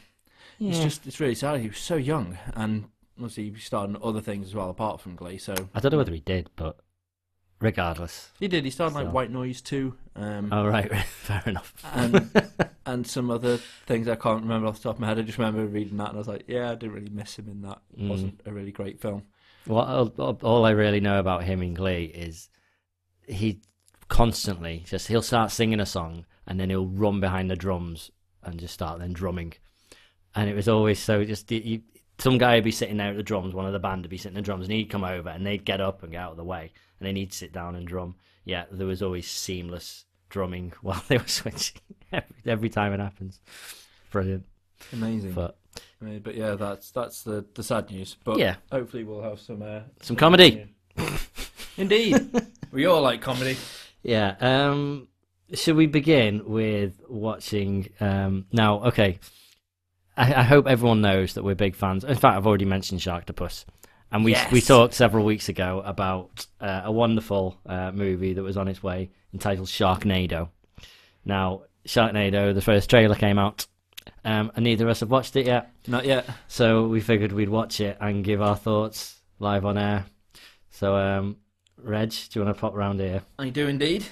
it's 0.61 0.79
just 0.81 1.07
it's 1.07 1.21
really 1.21 1.35
sad. 1.35 1.61
He 1.61 1.69
was 1.69 1.79
so 1.79 1.97
young, 1.97 2.37
and 2.55 2.87
obviously 3.17 3.51
he 3.51 3.59
started 3.61 3.97
other 4.03 4.21
things 4.21 4.49
as 4.49 4.55
well 4.55 4.71
apart 4.71 5.01
from 5.01 5.15
Glee. 5.17 5.39
So 5.39 5.55
I 5.75 5.81
don't 5.81 5.93
know 5.93 5.99
whether 5.99 6.13
he 6.13 6.21
did, 6.21 6.51
but 6.57 6.79
regardless. 7.62 8.31
he 8.38 8.49
did. 8.49 8.64
He 8.64 8.71
started 8.71 8.95
like 8.95 9.07
So- 9.07 9.11
White 9.12 9.31
Noise 9.31 9.62
too. 9.62 9.95
Um, 10.16 10.50
Oh 10.52 10.66
right, 10.66 10.92
fair 11.07 11.42
enough. 11.47 11.73
and 11.95 12.31
and 12.87 13.07
some 13.07 13.31
other 13.31 13.57
things 13.87 14.09
I 14.09 14.16
can't 14.16 14.42
remember 14.42 14.66
off 14.69 14.76
the 14.78 14.83
top 14.85 14.97
of 14.97 15.00
my 15.00 15.07
head. 15.07 15.19
I 15.19 15.23
just 15.23 15.38
remember 15.38 15.64
reading 15.66 15.97
that 15.99 16.09
and 16.09 16.16
I 16.16 16.19
was 16.19 16.28
like, 16.28 16.45
yeah, 16.49 16.71
I 16.73 16.75
didn't 16.75 16.92
really 16.95 17.11
miss 17.11 17.38
him 17.38 17.49
in 17.49 17.62
that. 17.62 17.78
It 17.97 18.00
Mm. 18.02 18.09
wasn't 18.09 18.40
a 18.45 18.52
really 18.52 18.73
great 18.73 19.00
film. 19.00 19.23
What 19.64 19.87
all, 19.88 20.38
all 20.42 20.64
I 20.66 20.71
really 20.71 21.00
know 21.00 21.19
about 21.21 21.45
him 21.45 21.62
in 21.62 21.73
Glee 21.75 22.04
is 22.07 22.49
he 23.26 23.61
constantly 24.09 24.83
just 24.87 25.09
he'll 25.09 25.23
start 25.23 25.50
singing 25.50 25.81
a 25.81 25.87
song 25.87 26.26
and 26.47 26.59
then 26.61 26.69
he'll 26.69 26.87
run 26.87 27.21
behind 27.21 27.50
the 27.50 27.57
drums 27.57 28.11
and 28.42 28.59
just 28.59 28.75
start 28.75 28.99
then 28.99 29.12
drumming, 29.12 29.52
and 30.35 30.50
it 30.50 30.54
was 30.57 30.66
always 30.69 30.99
so 30.99 31.25
just 31.25 31.49
you, 31.52 31.81
some 32.23 32.38
guy 32.38 32.55
would 32.55 32.64
be 32.64 32.71
sitting 32.71 32.97
there 32.99 33.11
at 33.11 33.17
the 33.17 33.23
drums, 33.23 33.52
one 33.52 33.67
of 33.67 33.73
the 33.73 33.79
band 33.81 34.02
would 34.02 34.11
be 34.11 34.17
sitting 34.17 34.37
at 34.37 34.43
the 34.43 34.47
drums, 34.47 34.67
and 34.67 34.73
he'd 34.73 34.91
come 34.91 35.05
over 35.05 35.29
and 35.29 35.45
they'd 35.45 35.64
get 35.64 35.81
up 35.81 36.02
and 36.02 36.12
get 36.12 36.21
out 36.21 36.31
of 36.31 36.37
the 36.37 36.45
way, 36.45 36.71
and 37.00 37.07
then 37.07 37.17
he'd 37.17 37.33
sit 37.33 37.52
down 37.52 37.75
and 37.75 37.87
drum. 37.87 38.14
Yeah, 38.45 38.64
there 38.71 38.87
was 38.87 39.02
always 39.02 39.29
seamless 39.29 40.05
drumming 40.29 40.73
while 40.83 41.02
they 41.09 41.19
were 41.19 41.26
switching 41.26 41.81
every, 42.12 42.35
every 42.47 42.69
time 42.69 42.93
it 42.93 43.00
happens. 43.00 43.41
Brilliant, 44.11 44.45
Amazing. 44.93 45.33
but 45.33 45.57
Uh, 46.05 46.19
but 46.23 46.35
yeah, 46.35 46.55
that's 46.55 46.91
that's 46.91 47.23
the 47.23 47.45
the 47.55 47.62
sad 47.62 47.91
news. 47.91 48.17
But 48.25 48.38
yeah, 48.38 48.57
hopefully 48.71 49.05
we'll 49.05 49.23
have 49.23 49.41
some 49.41 49.62
uh, 49.62 49.81
some 50.00 50.17
comedy. 50.17 50.67
Indeed, 51.76 52.31
we 52.73 52.87
all 52.87 53.00
like 53.02 53.21
comedy. 53.21 53.57
Yeah. 54.02 54.37
Um, 54.41 55.09
should 55.55 55.76
we 55.76 55.87
begin 55.87 56.45
with 56.47 57.00
watching? 57.09 57.88
Um, 58.00 58.47
now, 58.52 58.85
okay. 58.85 59.19
I, 60.16 60.35
I 60.35 60.42
hope 60.42 60.66
everyone 60.66 61.00
knows 61.00 61.35
that 61.35 61.45
we're 61.45 61.54
big 61.54 61.75
fans. 61.75 62.04
In 62.04 62.14
fact, 62.16 62.37
I've 62.37 62.47
already 62.47 62.64
mentioned 62.64 63.00
Sharktopus, 63.00 63.64
and 64.11 64.25
we 64.25 64.37
we 64.50 64.61
talked 64.61 64.95
several 64.95 65.25
weeks 65.25 65.49
ago 65.49 65.83
about 65.85 66.47
uh, 66.61 66.83
a 66.85 66.92
wonderful 66.92 67.59
uh, 67.66 67.92
movie 67.92 68.35
that 68.35 68.42
was 68.42 68.57
on 68.57 68.69
its 68.69 68.83
way 68.83 69.11
entitled 69.33 69.69
Sharknado. 69.69 70.50
Now, 71.25 71.62
Sharknado, 71.87 72.54
the 72.54 72.61
first 72.61 72.90
trailer 72.90 73.14
came 73.14 73.38
out, 73.38 73.66
um, 74.25 74.52
and 74.54 74.64
neither 74.64 74.85
of 74.85 74.90
us 74.90 75.00
have 75.00 75.11
watched 75.11 75.37
it 75.37 75.47
yet. 75.47 75.73
Not 75.87 76.04
yet. 76.04 76.26
So 76.49 76.87
we 76.87 77.00
figured 77.00 77.33
we'd 77.33 77.49
watch 77.49 77.81
it 77.81 77.97
and 78.00 78.25
give 78.25 78.42
our 78.42 78.57
thoughts 78.57 79.21
live 79.38 79.64
on 79.64 79.78
air. 79.78 80.04
So, 80.71 80.97
um, 80.97 81.37
Reg, 81.76 82.11
do 82.11 82.38
you 82.38 82.45
want 82.45 82.57
to 82.57 82.61
pop 82.61 82.75
round 82.75 83.00
here? 83.00 83.23
I 83.38 83.49
do 83.50 83.66
indeed. 83.69 84.04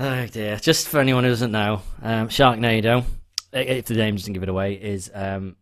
Oh 0.00 0.26
dear! 0.26 0.56
Just 0.56 0.88
for 0.88 1.00
anyone 1.00 1.24
who 1.24 1.30
doesn't 1.30 1.50
know, 1.50 1.82
um, 2.02 2.28
Sharknado, 2.28 3.04
if 3.52 3.86
the 3.86 3.94
name 3.94 4.16
doesn't 4.16 4.32
give 4.32 4.42
it 4.42 4.48
away, 4.48 4.74
is 4.74 5.10
um, 5.14 5.56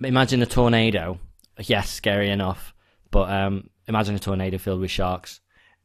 imagine 0.00 0.42
a 0.42 0.46
tornado. 0.46 1.18
Yes, 1.58 1.90
scary 1.90 2.30
enough, 2.30 2.74
but 3.10 3.30
um, 3.30 3.70
imagine 3.86 4.14
a 4.14 4.18
tornado 4.18 4.58
filled 4.58 4.80
with 4.80 4.90
sharks. 4.90 5.40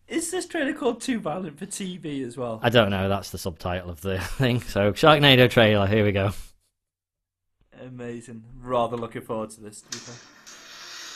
Is 0.08 0.30
this 0.32 0.46
trailer 0.46 0.74
called 0.74 1.02
Too 1.02 1.20
Violent 1.20 1.58
for 1.58 1.66
TV 1.66 2.26
as 2.26 2.38
well? 2.38 2.60
I 2.62 2.70
don't 2.70 2.90
know. 2.92 3.08
That's 3.10 3.32
the 3.32 3.38
subtitle 3.38 3.90
of 3.90 4.02
the 4.02 4.20
thing. 4.38 4.62
So 4.62 4.92
Sharknado 4.94 5.50
trailer. 5.50 5.88
Here 5.88 6.04
we 6.04 6.12
go. 6.12 6.32
Amazing. 7.82 8.44
Rather 8.62 8.98
looking 8.98 9.22
forward 9.22 9.50
to 9.52 9.62
this. 9.62 9.82
To 9.82 9.90
be 9.90 9.98
fair. 9.98 10.16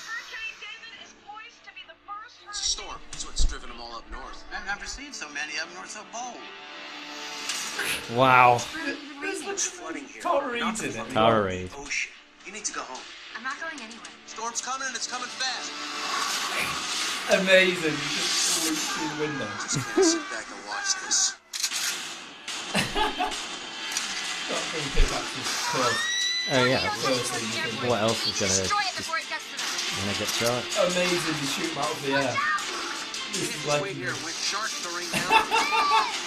Hurricane 0.07 0.57
David 0.59 1.05
is 1.05 1.13
poised 1.27 1.63
to 1.65 1.71
be 1.75 1.81
the 1.87 1.95
first 2.07 2.37
It's 2.47 2.61
a 2.61 2.63
storm. 2.63 2.97
That's 3.11 3.25
what's 3.25 3.43
driven 3.45 3.69
them 3.69 3.79
all 3.81 3.95
up 3.95 4.09
north. 4.09 4.43
I've 4.55 4.65
never 4.65 4.85
seen 4.85 5.13
so 5.13 5.27
many 5.29 5.59
up 5.61 5.67
north 5.75 5.91
so 5.91 6.01
bold. 6.11 6.41
Wow. 8.13 8.59
There's 9.21 9.65
flooding 9.65 10.05
here. 10.05 10.21
Tara 10.21 10.47
Reid's 10.51 10.61
Not 10.61 10.77
the 10.77 10.83
in 10.85 10.89
it. 10.89 10.93
flooding, 10.93 11.13
Tara 11.13 11.41
the 11.41 11.47
Reid. 11.47 11.69
Ocean. 11.77 12.11
You 12.45 12.51
need 12.53 12.65
to 12.65 12.73
go 12.73 12.81
home. 12.81 13.01
I'm 13.37 13.43
not 13.43 13.59
going 13.59 13.79
anywhere. 13.81 14.11
Storm's 14.25 14.61
coming 14.61 14.87
and 14.87 14.95
it's 14.95 15.07
coming 15.09 15.27
fast. 15.27 15.71
Amazing. 17.41 17.91
You 17.91 18.09
just 18.13 18.65
look 18.69 18.77
through 18.77 19.09
the 19.17 19.19
window. 19.27 19.49
Just 19.63 19.77
can't 19.83 20.05
sit 20.05 20.23
back 20.31 20.45
and 20.47 20.61
watch 20.69 20.93
this. 21.03 21.35
Got 24.47 24.61
to 24.63 24.79
pick 24.95 25.09
up 25.11 25.25
this 25.35 25.51
club. 25.73 25.95
Oh 26.49 26.63
yeah. 26.63 26.79
First 27.03 27.33
thing 27.33 27.43
you 27.51 27.67
think. 27.67 27.89
What 27.89 28.01
else 28.01 28.23
is 28.25 28.39
gonna 28.39 28.55
Destroy 28.55 28.79
it 28.79 28.95
just 28.95 28.97
before 29.03 29.19
it 29.19 29.27
gets 29.27 29.43
to 29.51 29.57
them. 29.59 30.07
gonna 30.07 30.15
get 30.23 30.31
shot? 30.31 30.63
Amazing. 30.87 31.35
You 31.35 31.47
shoot 31.51 31.75
out 31.75 31.91
of 31.91 31.99
the 32.05 32.13
air. 32.15 32.31
This 33.35 33.51
is 33.51 33.65
Just 33.67 33.83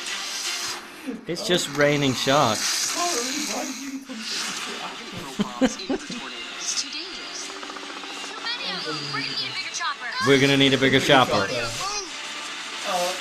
It's 1.26 1.46
just 1.46 1.76
raining 1.76 2.14
sharks. 2.14 2.94
Tara 2.94 3.08
Reid, 3.10 3.48
why 3.50 3.64
did 3.64 3.76
you 3.80 3.90
come 4.06 4.14
to 4.14 4.14
this 4.14 4.30
shit 4.30 4.78
No 5.18 5.30
problems, 5.42 5.80
even 5.80 5.96
for 5.98 6.12
tornadoes. 6.12 6.58
It's 6.58 6.82
too 6.82 6.90
dangerous. 6.90 7.50
Too 8.26 8.38
many 8.46 8.70
of 8.70 8.84
them. 8.86 9.00
We're 9.10 9.18
gonna 9.18 9.26
need 9.26 9.42
a 9.44 9.48
bigger 9.58 9.70
chopper. 9.74 10.06
We're 10.26 10.40
gonna 10.40 10.56
need 10.56 10.74
a 10.74 10.78
bigger 10.78 11.00
chopper. 11.00 11.46
Oh, 12.90 13.14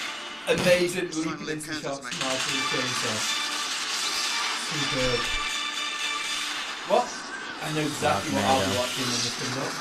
amazing 0.49 1.09
leap 1.17 1.49
into 1.49 1.69
the 1.69 1.81
shark's 1.81 2.13
mouth 2.19 2.41
with 2.45 2.57
a 2.57 2.69
chainsaw. 2.69 3.17
Superb. 4.69 5.21
What? 6.89 7.07
I 7.61 7.73
know 7.73 7.81
exactly 7.81 8.33
what 8.33 8.45
I'll 8.45 8.65
be 8.65 8.77
watching 8.77 9.05
when 9.05 9.19
this 9.19 9.35
comes 9.37 9.57
up. 9.57 9.73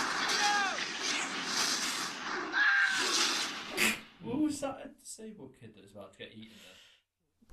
What 4.23 4.39
was 4.41 4.61
that 4.61 4.77
a 4.85 4.89
disabled 5.01 5.53
kid 5.61 5.75
that 5.75 5.83
was 5.83 5.93
about 5.93 6.13
to 6.13 6.19
get 6.19 6.33
eaten 6.35 6.59
there? 6.65 6.68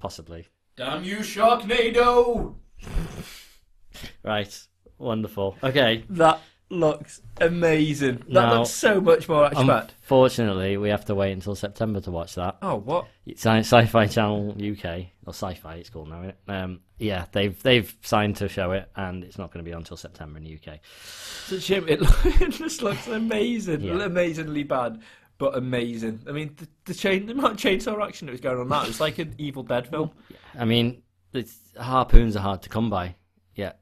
Possibly. 0.10 0.46
Damn 0.78 1.04
you, 1.04 1.18
Sharknado! 1.18 2.54
Right. 4.24 4.68
Wonderful. 5.00 5.58
Okay. 5.64 6.04
That 6.12 6.42
looks 6.70 7.22
amazing. 7.42 8.18
That 8.28 8.34
Now- 8.34 8.58
looks 8.60 8.70
so 8.72 9.02
much 9.02 9.28
more 9.28 9.46
expert. 9.46 9.88
Unfortunately, 10.02 10.78
we 10.78 10.90
have 10.90 11.06
to 11.06 11.16
wait 11.16 11.32
until 11.32 11.56
September 11.56 12.02
to 12.02 12.12
watch 12.12 12.36
that. 12.36 12.58
oh, 12.62 12.76
what? 12.76 13.08
It's 13.26 13.46
on 13.48 13.58
Sci-Fi 13.60 14.06
Channel 14.08 14.52
UK 14.52 14.86
or 15.26 15.34
Sci-Fi, 15.34 15.76
it's 15.76 15.90
called 15.90 16.10
now. 16.10 16.20
Isn't 16.20 16.30
it? 16.30 16.38
Um, 16.52 16.82
yeah, 17.00 17.26
they've 17.32 17.60
they've 17.64 17.96
signed 18.04 18.36
to 18.38 18.48
show 18.48 18.74
it, 18.74 18.88
and 18.96 19.24
it's 19.24 19.40
not 19.40 19.52
going 19.52 19.64
to 19.66 19.68
be 19.68 19.74
on 19.74 19.80
until 19.80 19.98
September 19.98 20.38
in 20.38 20.44
the 20.44 20.54
UK. 20.54 20.80
It's 21.46 21.52
a 21.52 21.62
shame. 21.62 21.88
It, 21.88 22.00
it 22.42 22.50
just 22.52 22.84
looks 22.84 23.08
amazing, 23.08 23.82
Yeah. 23.82 24.04
amazingly 24.04 24.64
bad, 24.64 25.02
but 25.38 25.58
amazing. 25.58 26.22
I 26.28 26.32
mean, 26.32 26.56
the, 26.58 26.68
the 26.86 26.94
chain, 26.94 27.26
the 27.26 27.34
amount 27.34 27.54
of 27.54 27.60
chainsaw 27.60 28.06
action 28.06 28.28
that 28.28 28.32
was 28.32 28.42
going 28.42 28.60
on 28.60 28.70
that 28.70 28.84
it 28.86 28.88
was 28.88 29.00
like 29.00 29.20
an 29.20 29.36
Evil 29.38 29.64
Dead 29.64 29.88
film. 29.88 30.12
I 30.58 30.66
mean, 30.66 31.02
it's, 31.34 31.58
harpoons 31.80 32.36
are 32.36 32.40
hard 32.42 32.62
to 32.64 32.70
come 32.70 32.90
by. 32.90 33.16
Yeah, 33.56 33.74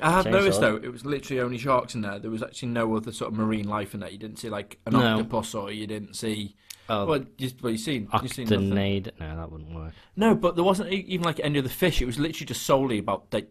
I 0.00 0.10
have 0.10 0.26
Chainsaw. 0.26 0.30
noticed 0.32 0.60
though, 0.60 0.76
it 0.76 0.90
was 0.90 1.04
literally 1.04 1.40
only 1.40 1.58
sharks 1.58 1.94
in 1.94 2.00
there. 2.02 2.18
There 2.18 2.30
was 2.30 2.42
actually 2.42 2.68
no 2.70 2.94
other 2.96 3.12
sort 3.12 3.32
of 3.32 3.38
marine 3.38 3.68
life 3.68 3.92
in 3.94 4.00
there. 4.00 4.10
You 4.10 4.18
didn't 4.18 4.38
see 4.38 4.48
like 4.48 4.78
an 4.86 4.94
No. 4.94 5.00
octopus, 5.18 5.54
or 5.54 5.70
you 5.70 5.86
didn't 5.86 6.14
see. 6.14 6.56
oh, 6.88 7.06
Well, 7.06 7.24
you, 7.38 7.50
well, 7.62 7.72
you 7.72 7.78
seen, 7.78 8.08
you 8.22 8.28
seen 8.28 8.46
nothing. 8.48 8.70
No, 9.18 9.36
that 9.36 9.50
wouldn't 9.52 9.74
work. 9.74 9.92
No, 10.16 10.34
but 10.34 10.54
there 10.56 10.64
wasn't 10.64 10.90
even 10.92 11.22
like 11.24 11.40
any 11.40 11.58
of 11.58 11.64
the 11.64 11.70
fish. 11.70 12.00
It 12.00 12.06
was 12.06 12.18
literally 12.18 12.46
just 12.46 12.62
solely 12.62 12.98
about 12.98 13.26
like, 13.32 13.50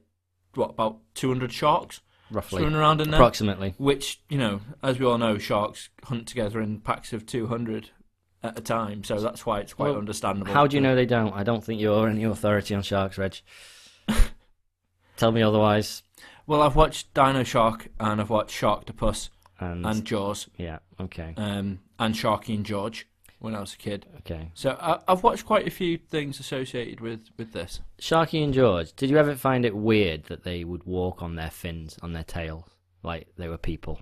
what 0.56 0.72
about 0.72 0.98
two 1.14 1.28
hundred 1.28 1.52
sharks 1.54 2.02
Roughly, 2.32 2.62
swimming 2.62 2.80
around 2.80 3.02
in 3.02 3.12
there. 3.12 3.20
approximately. 3.20 3.74
Which, 3.78 4.22
you 4.30 4.38
know, 4.38 4.62
as 4.84 5.00
we 5.00 5.06
all 5.06 5.18
know, 5.18 5.38
sharks 5.38 5.90
hunt 6.04 6.28
together 6.28 6.62
in 6.62 6.80
packs 6.82 7.12
of 7.14 7.26
200 7.26 7.90
at 8.44 8.58
a 8.58 8.62
time, 8.62 9.04
so 9.04 9.20
that's 9.20 9.46
why 9.46 9.60
it's 9.60 9.74
quite 9.74 9.90
Well, 9.90 9.98
understandable. 9.98 10.54
How 10.54 10.68
do 10.68 10.78
you 10.78 10.82
know 10.82 10.96
they 10.96 11.06
don't? 11.06 11.34
I 11.34 11.44
don't 11.44 11.64
think 11.64 11.82
you're 11.82 12.08
any 12.08 12.24
authority 12.24 12.74
on 12.76 12.84
sharks, 12.84 13.18
Reg. 13.18 13.38
Tell 15.18 15.32
me 15.32 15.42
otherwise. 15.42 16.04
Well, 16.48 16.62
I've 16.62 16.76
watched 16.76 17.14
Dino 17.14 17.44
Shark 17.44 17.90
and 18.00 18.20
I've 18.22 18.30
watched 18.30 18.60
Sharktopus 18.60 19.30
And, 19.60 19.86
and 19.86 20.06
Jaws 20.06 20.48
yeah, 20.58 20.80
okay, 21.00 21.34
um, 21.38 21.80
and 22.00 22.16
Sharky 22.16 22.56
and 22.56 22.66
George 22.66 23.08
when 23.40 23.56
I 23.56 23.60
was 23.62 23.74
a 23.74 23.78
kid. 23.78 24.06
okay. 24.20 24.52
So 24.54 24.78
I, 24.82 25.00
I've 25.08 25.24
watched 25.24 25.46
quite 25.46 25.66
a 25.68 25.72
few 25.72 25.98
things 25.98 26.40
associated 26.40 27.00
with, 27.02 27.22
with 27.38 27.54
this. 27.54 27.80
Sharky 28.02 28.44
and 28.44 28.54
George. 28.54 28.94
Did 28.96 29.10
you 29.10 29.18
ever 29.18 29.36
find 29.36 29.66
it 29.66 29.76
weird 29.76 30.26
that 30.26 30.44
they 30.44 30.64
would 30.64 30.84
walk 30.84 31.22
on 31.24 31.36
their 31.36 31.50
fins, 31.50 31.98
on 32.02 32.14
their 32.14 32.24
tails, 32.24 32.66
like 33.04 33.28
they 33.38 33.48
were 33.48 33.58
people? 33.58 34.02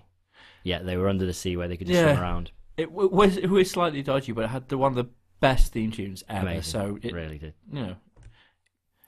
Yeah, 0.64 0.82
they 0.82 0.96
were 0.96 1.08
under 1.08 1.24
the 1.24 1.32
sea 1.32 1.56
where 1.56 1.68
they 1.68 1.76
could 1.76 1.86
just 1.86 1.98
Yeah. 2.00 2.12
swim 2.14 2.22
around. 2.22 2.50
It 2.76 2.86
w- 2.90 3.08
was 3.10 3.36
it 3.36 3.48
was 3.48 3.70
slightly 3.70 4.02
dodgy, 4.02 4.32
but 4.32 4.44
it 4.44 4.48
had 4.50 4.68
the, 4.68 4.78
one 4.78 4.92
of 4.92 4.96
the 4.96 5.10
best 5.40 5.72
theme 5.72 5.90
tunes 5.90 6.22
ever. 6.28 6.46
Amazing. 6.48 6.62
So 6.62 6.98
it, 7.02 7.12
really 7.12 7.38
did. 7.38 7.54
you 7.72 7.82
know, 7.82 7.96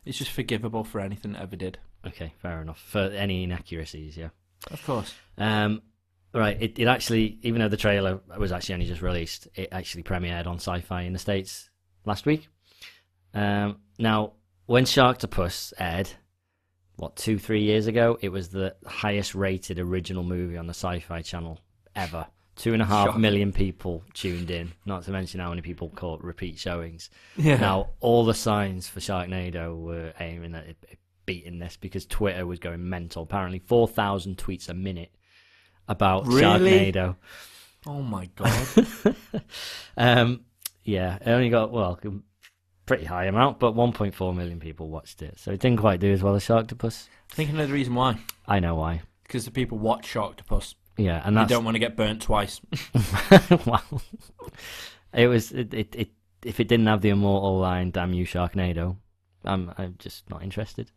it's 0.05 0.19
just 0.19 0.31
forgivable 0.31 0.85
for 0.85 1.01
anything 1.01 1.35
it 1.35 1.41
ever 1.41 1.57
did. 1.57 1.79
Okay, 2.07 2.33
fair 2.41 2.63
enough. 2.63 2.81
For 2.81 3.01
any 3.01 3.45
inaccuracies, 3.45 4.17
yeah. 4.17 4.29
Of 4.71 4.85
course. 4.85 5.15
Um, 5.39 5.83
right. 6.35 6.57
It, 6.61 6.79
it 6.79 6.87
actually, 6.87 7.39
even 7.43 7.61
though 7.61 7.69
the 7.69 7.77
trailer 7.77 8.21
was 8.39 8.53
actually 8.53 8.75
only 8.75 8.87
just 8.87 9.03
released, 9.03 9.49
it 9.55 9.69
actually 9.73 10.03
premiered 10.03 10.47
on 10.47 10.57
Sci-Fi 10.57 11.03
in 11.03 11.13
the 11.13 11.19
states 11.19 11.71
last 12.05 12.27
week. 12.27 12.49
Um, 13.35 13.79
now, 13.99 14.35
when 14.67 14.85
Sharktopus 14.85 15.73
aired, 15.79 16.11
what 16.97 17.17
two, 17.17 17.39
three 17.39 17.63
years 17.63 17.87
ago, 17.87 18.19
it 18.21 18.29
was 18.29 18.51
the 18.51 18.77
highest-rated 18.87 19.79
original 19.79 20.23
movie 20.23 20.57
on 20.57 20.67
the 20.67 20.75
Sci-Fi 20.75 21.23
Channel 21.23 21.59
ever. 21.97 22.27
Two 22.57 22.75
and 22.75 22.83
a 22.83 22.85
half 22.85 23.07
Shocking. 23.09 23.23
million 23.23 23.53
people 23.53 24.05
tuned 24.13 24.51
in. 24.51 24.73
Not 24.85 25.05
to 25.05 25.13
mention 25.13 25.41
how 25.41 25.49
many 25.49 25.63
people 25.63 25.89
caught 25.89 26.23
repeat 26.23 26.59
showings. 26.59 27.09
Yeah. 27.37 27.57
Now, 27.57 27.91
all 28.01 28.25
the 28.25 28.35
signs 28.35 28.87
for 28.87 29.01
Sharknado 29.01 29.81
were 29.81 30.13
aiming 30.21 30.55
at 30.55 30.67
it, 30.67 30.77
it 30.89 30.99
beating 31.25 31.59
this 31.59 31.77
because 31.77 32.05
Twitter 32.05 32.47
was 32.47 32.59
going 32.59 32.87
mental. 32.87 33.23
Apparently, 33.23 33.61
4,000 33.61 34.37
tweets 34.37 34.69
a 34.69 34.75
minute 34.75 35.11
about 35.91 36.27
Really? 36.27 36.93
Sharknado. 36.93 37.17
Oh 37.87 38.01
my 38.03 38.31
god. 38.37 38.87
um, 39.97 40.41
yeah, 40.85 41.17
it 41.17 41.29
only 41.29 41.51
got, 41.51 41.73
well, 41.73 41.99
a 42.03 42.11
pretty 42.87 43.05
high 43.05 43.27
amount, 43.27 43.59
but 43.59 43.75
1.4 43.75 44.35
million 44.35 44.61
people 44.61 44.89
watched 44.89 45.21
it. 45.21 45.39
So 45.39 45.51
it 45.51 45.61
didn't 45.61 45.81
quite 45.81 46.01
do 46.01 46.13
as 46.13 46.23
well 46.23 46.35
as 46.35 46.45
Sharktopus. 46.45 47.09
I 47.31 47.35
think 47.35 47.51
another 47.51 47.73
reason 47.73 47.95
why. 47.95 48.19
I 48.47 48.61
know 48.61 48.77
why. 48.77 49.03
Because 49.25 49.45
the 49.45 49.51
people 49.51 49.79
watch 49.79 50.13
Sharktopus. 50.13 50.75
Yeah, 50.97 51.23
and 51.25 51.37
They 51.37 51.41
that's 51.41 51.51
don't 51.51 51.65
want 51.65 51.75
to 51.77 51.79
get 51.79 51.97
burnt 51.97 52.23
twice. 52.23 52.61
well, 53.67 54.03
it 55.15 55.29
was 55.29 55.51
it, 55.53 55.73
it 55.73 55.97
it 55.97 56.11
if 56.45 56.61
it 56.61 56.69
didn't 56.69 56.87
have 56.87 57.01
the 57.01 57.09
immortal 57.11 57.59
line 57.59 57.91
"Damn 57.91 58.13
you, 58.13 58.27
Sharknado," 58.27 58.97
I'm 59.45 59.73
I'm 59.79 59.95
just 59.99 60.29
not 60.29 60.43
interested. 60.43 60.91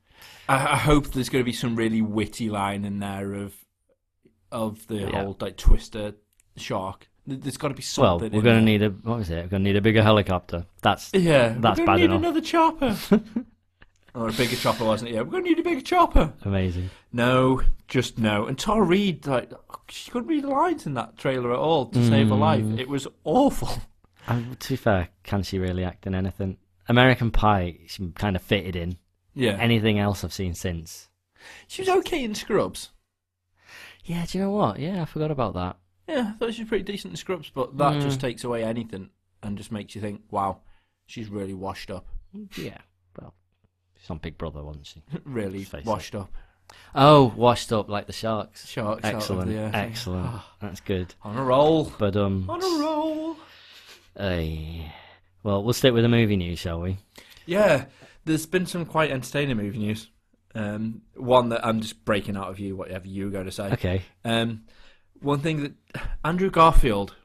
I, 0.50 0.56
I 0.56 0.78
hope 0.78 1.12
there's 1.12 1.30
going 1.30 1.44
to 1.44 1.46
be 1.46 1.54
some 1.54 1.76
really 1.76 2.02
witty 2.02 2.50
line 2.50 2.84
in 2.84 3.00
there 3.00 3.34
of 3.34 3.56
of 4.54 4.88
the 4.88 4.96
Yeah. 4.96 5.24
whole 5.24 5.36
like 5.42 5.58
twister 5.58 6.14
shark. 6.56 7.10
There- 7.28 7.38
There's 7.38 7.58
got 7.58 7.70
to 7.70 7.74
be 7.74 7.82
something. 7.82 8.32
Well, 8.32 8.38
we're 8.38 8.44
going 8.44 8.60
to 8.60 8.66
need 8.66 8.82
a 8.84 8.90
what 8.90 9.18
was 9.20 9.30
it? 9.30 9.36
We're 9.44 9.48
going 9.48 9.64
to 9.64 9.70
need 9.70 9.76
a 9.78 9.82
bigger 9.82 10.04
helicopter. 10.04 10.66
That's 10.82 11.10
Yeah, 11.14 11.56
that's 11.58 11.80
we're 11.80 11.86
bad 11.86 11.96
need 11.98 12.06
enough. 12.06 12.18
another 12.20 12.42
chopper. 12.42 12.98
or 14.16 14.30
a 14.30 14.34
bigger 14.34 14.56
chopper, 14.56 14.86
wasn't 14.86 15.10
it? 15.10 15.16
Yeah, 15.16 15.22
we're 15.22 15.32
going 15.32 15.44
to 15.44 15.50
need 15.50 15.60
a 15.60 15.64
bigger 15.64 15.82
chopper. 15.82 16.34
amazing. 16.44 16.90
No, 17.12 17.62
just 17.88 18.18
no. 18.20 18.46
And 18.46 18.58
Tara 18.60 18.84
Reid, 18.84 19.26
like, 19.26 19.52
she 19.90 20.12
couldn't 20.12 20.28
read 20.30 20.44
the 20.44 20.50
lines 20.50 20.86
in 20.86 20.94
that 20.96 21.18
trailer 21.18 21.52
at 21.54 21.60
all 21.60 21.86
to 21.88 22.08
save 22.08 22.30
her 22.30 22.36
life. 22.36 22.64
Mm. 22.64 22.80
It 22.80 22.88
was 22.90 23.08
awful. 23.24 23.70
Um, 24.26 24.56
to 24.58 24.70
be 24.70 24.76
fair, 24.78 25.10
can 25.24 25.44
she 25.44 25.60
really 25.60 25.84
act 25.84 26.08
in 26.08 26.16
anything? 26.16 26.56
American 26.88 27.30
Pie, 27.30 27.80
she 27.88 28.08
kind 28.16 28.38
of 28.38 28.42
fitted 28.42 28.74
in. 28.74 28.96
Yeah. 29.36 29.58
Anything 29.60 30.00
else 30.00 30.24
I've 30.24 30.32
seen 30.32 30.54
since? 30.54 31.10
she 31.68 31.82
was 31.82 31.90
okay 31.90 32.24
in 32.24 32.34
Scrubs. 32.34 32.92
Yeah, 34.06 34.26
do 34.28 34.38
you 34.38 34.44
know 34.44 34.52
what? 34.52 34.80
Yeah, 34.80 35.02
I 35.02 35.06
forgot 35.06 35.32
about 35.32 35.54
that. 35.54 35.78
Yeah, 36.08 36.32
I 36.34 36.38
thought 36.38 36.54
she 36.54 36.64
was 36.64 36.70
pretty 36.70 36.84
decent 36.84 37.12
in 37.14 37.18
Scrubs, 37.18 37.50
but 37.54 37.78
that 37.78 37.94
Mm. 37.94 38.02
just 38.02 38.20
takes 38.20 38.44
away 38.44 38.64
anything 38.64 39.10
and 39.42 39.58
just 39.58 39.72
makes 39.72 39.96
you 39.96 40.02
think, 40.02 40.22
wow, 40.32 40.60
she's 41.06 41.30
really 41.30 41.54
washed 41.54 41.90
up. 41.90 42.08
Yeah, 42.58 42.80
well, 43.20 43.34
she's 43.98 44.10
on 44.10 44.18
Big 44.18 44.38
Brother, 44.38 44.64
wasn't 44.64 44.88
she? 44.88 45.02
really 45.24 45.64
face 45.64 45.82
it. 45.82 45.86
washed 45.86 46.16
up. 46.16 46.34
Oh, 46.96 47.32
washed 47.36 47.72
up 47.72 47.88
like 47.90 48.08
the 48.08 48.14
sharks. 48.14 48.68
Sharks 48.68 49.04
out 49.06 49.14
of 49.14 49.20
Excellent, 49.22 49.50
the 49.50 49.58
earth. 49.58 49.76
excellent. 49.76 50.26
Ah, 50.28 50.54
That's 50.60 50.80
good. 50.82 51.14
on 51.22 51.38
a 51.38 51.44
roll. 51.44 51.92
But 51.98 52.16
um, 52.16 52.50
On 52.50 52.62
a 52.62 52.84
roll. 52.84 53.38
well, 55.44 55.64
we'll 55.64 55.74
stick 55.74 55.94
with 55.94 56.04
the 56.04 56.10
movie 56.10 56.36
news, 56.38 56.60
shall 56.60 56.82
we? 56.82 56.98
Yeah, 57.46 57.86
there's 58.26 58.46
been 58.46 58.66
some 58.66 58.86
quite 58.86 59.12
entertaining 59.12 59.58
movie 59.58 59.78
news. 59.80 60.10
Um, 60.56 61.02
one 61.16 61.50
that 61.50 61.66
I'm 61.66 61.82
just 61.82 62.06
breaking 62.06 62.38
out 62.38 62.50
of 62.50 62.60
you, 62.60 62.76
whatever 62.76 63.08
you 63.08 63.26
were 63.26 63.32
going 63.32 63.46
to 63.46 63.52
say. 63.52 63.72
Okay. 63.72 64.02
Um, 64.24 64.64
one 65.22 65.40
thing 65.40 65.64
that 65.64 65.74
Andrew 66.24 66.50
Garfield, 66.52 67.16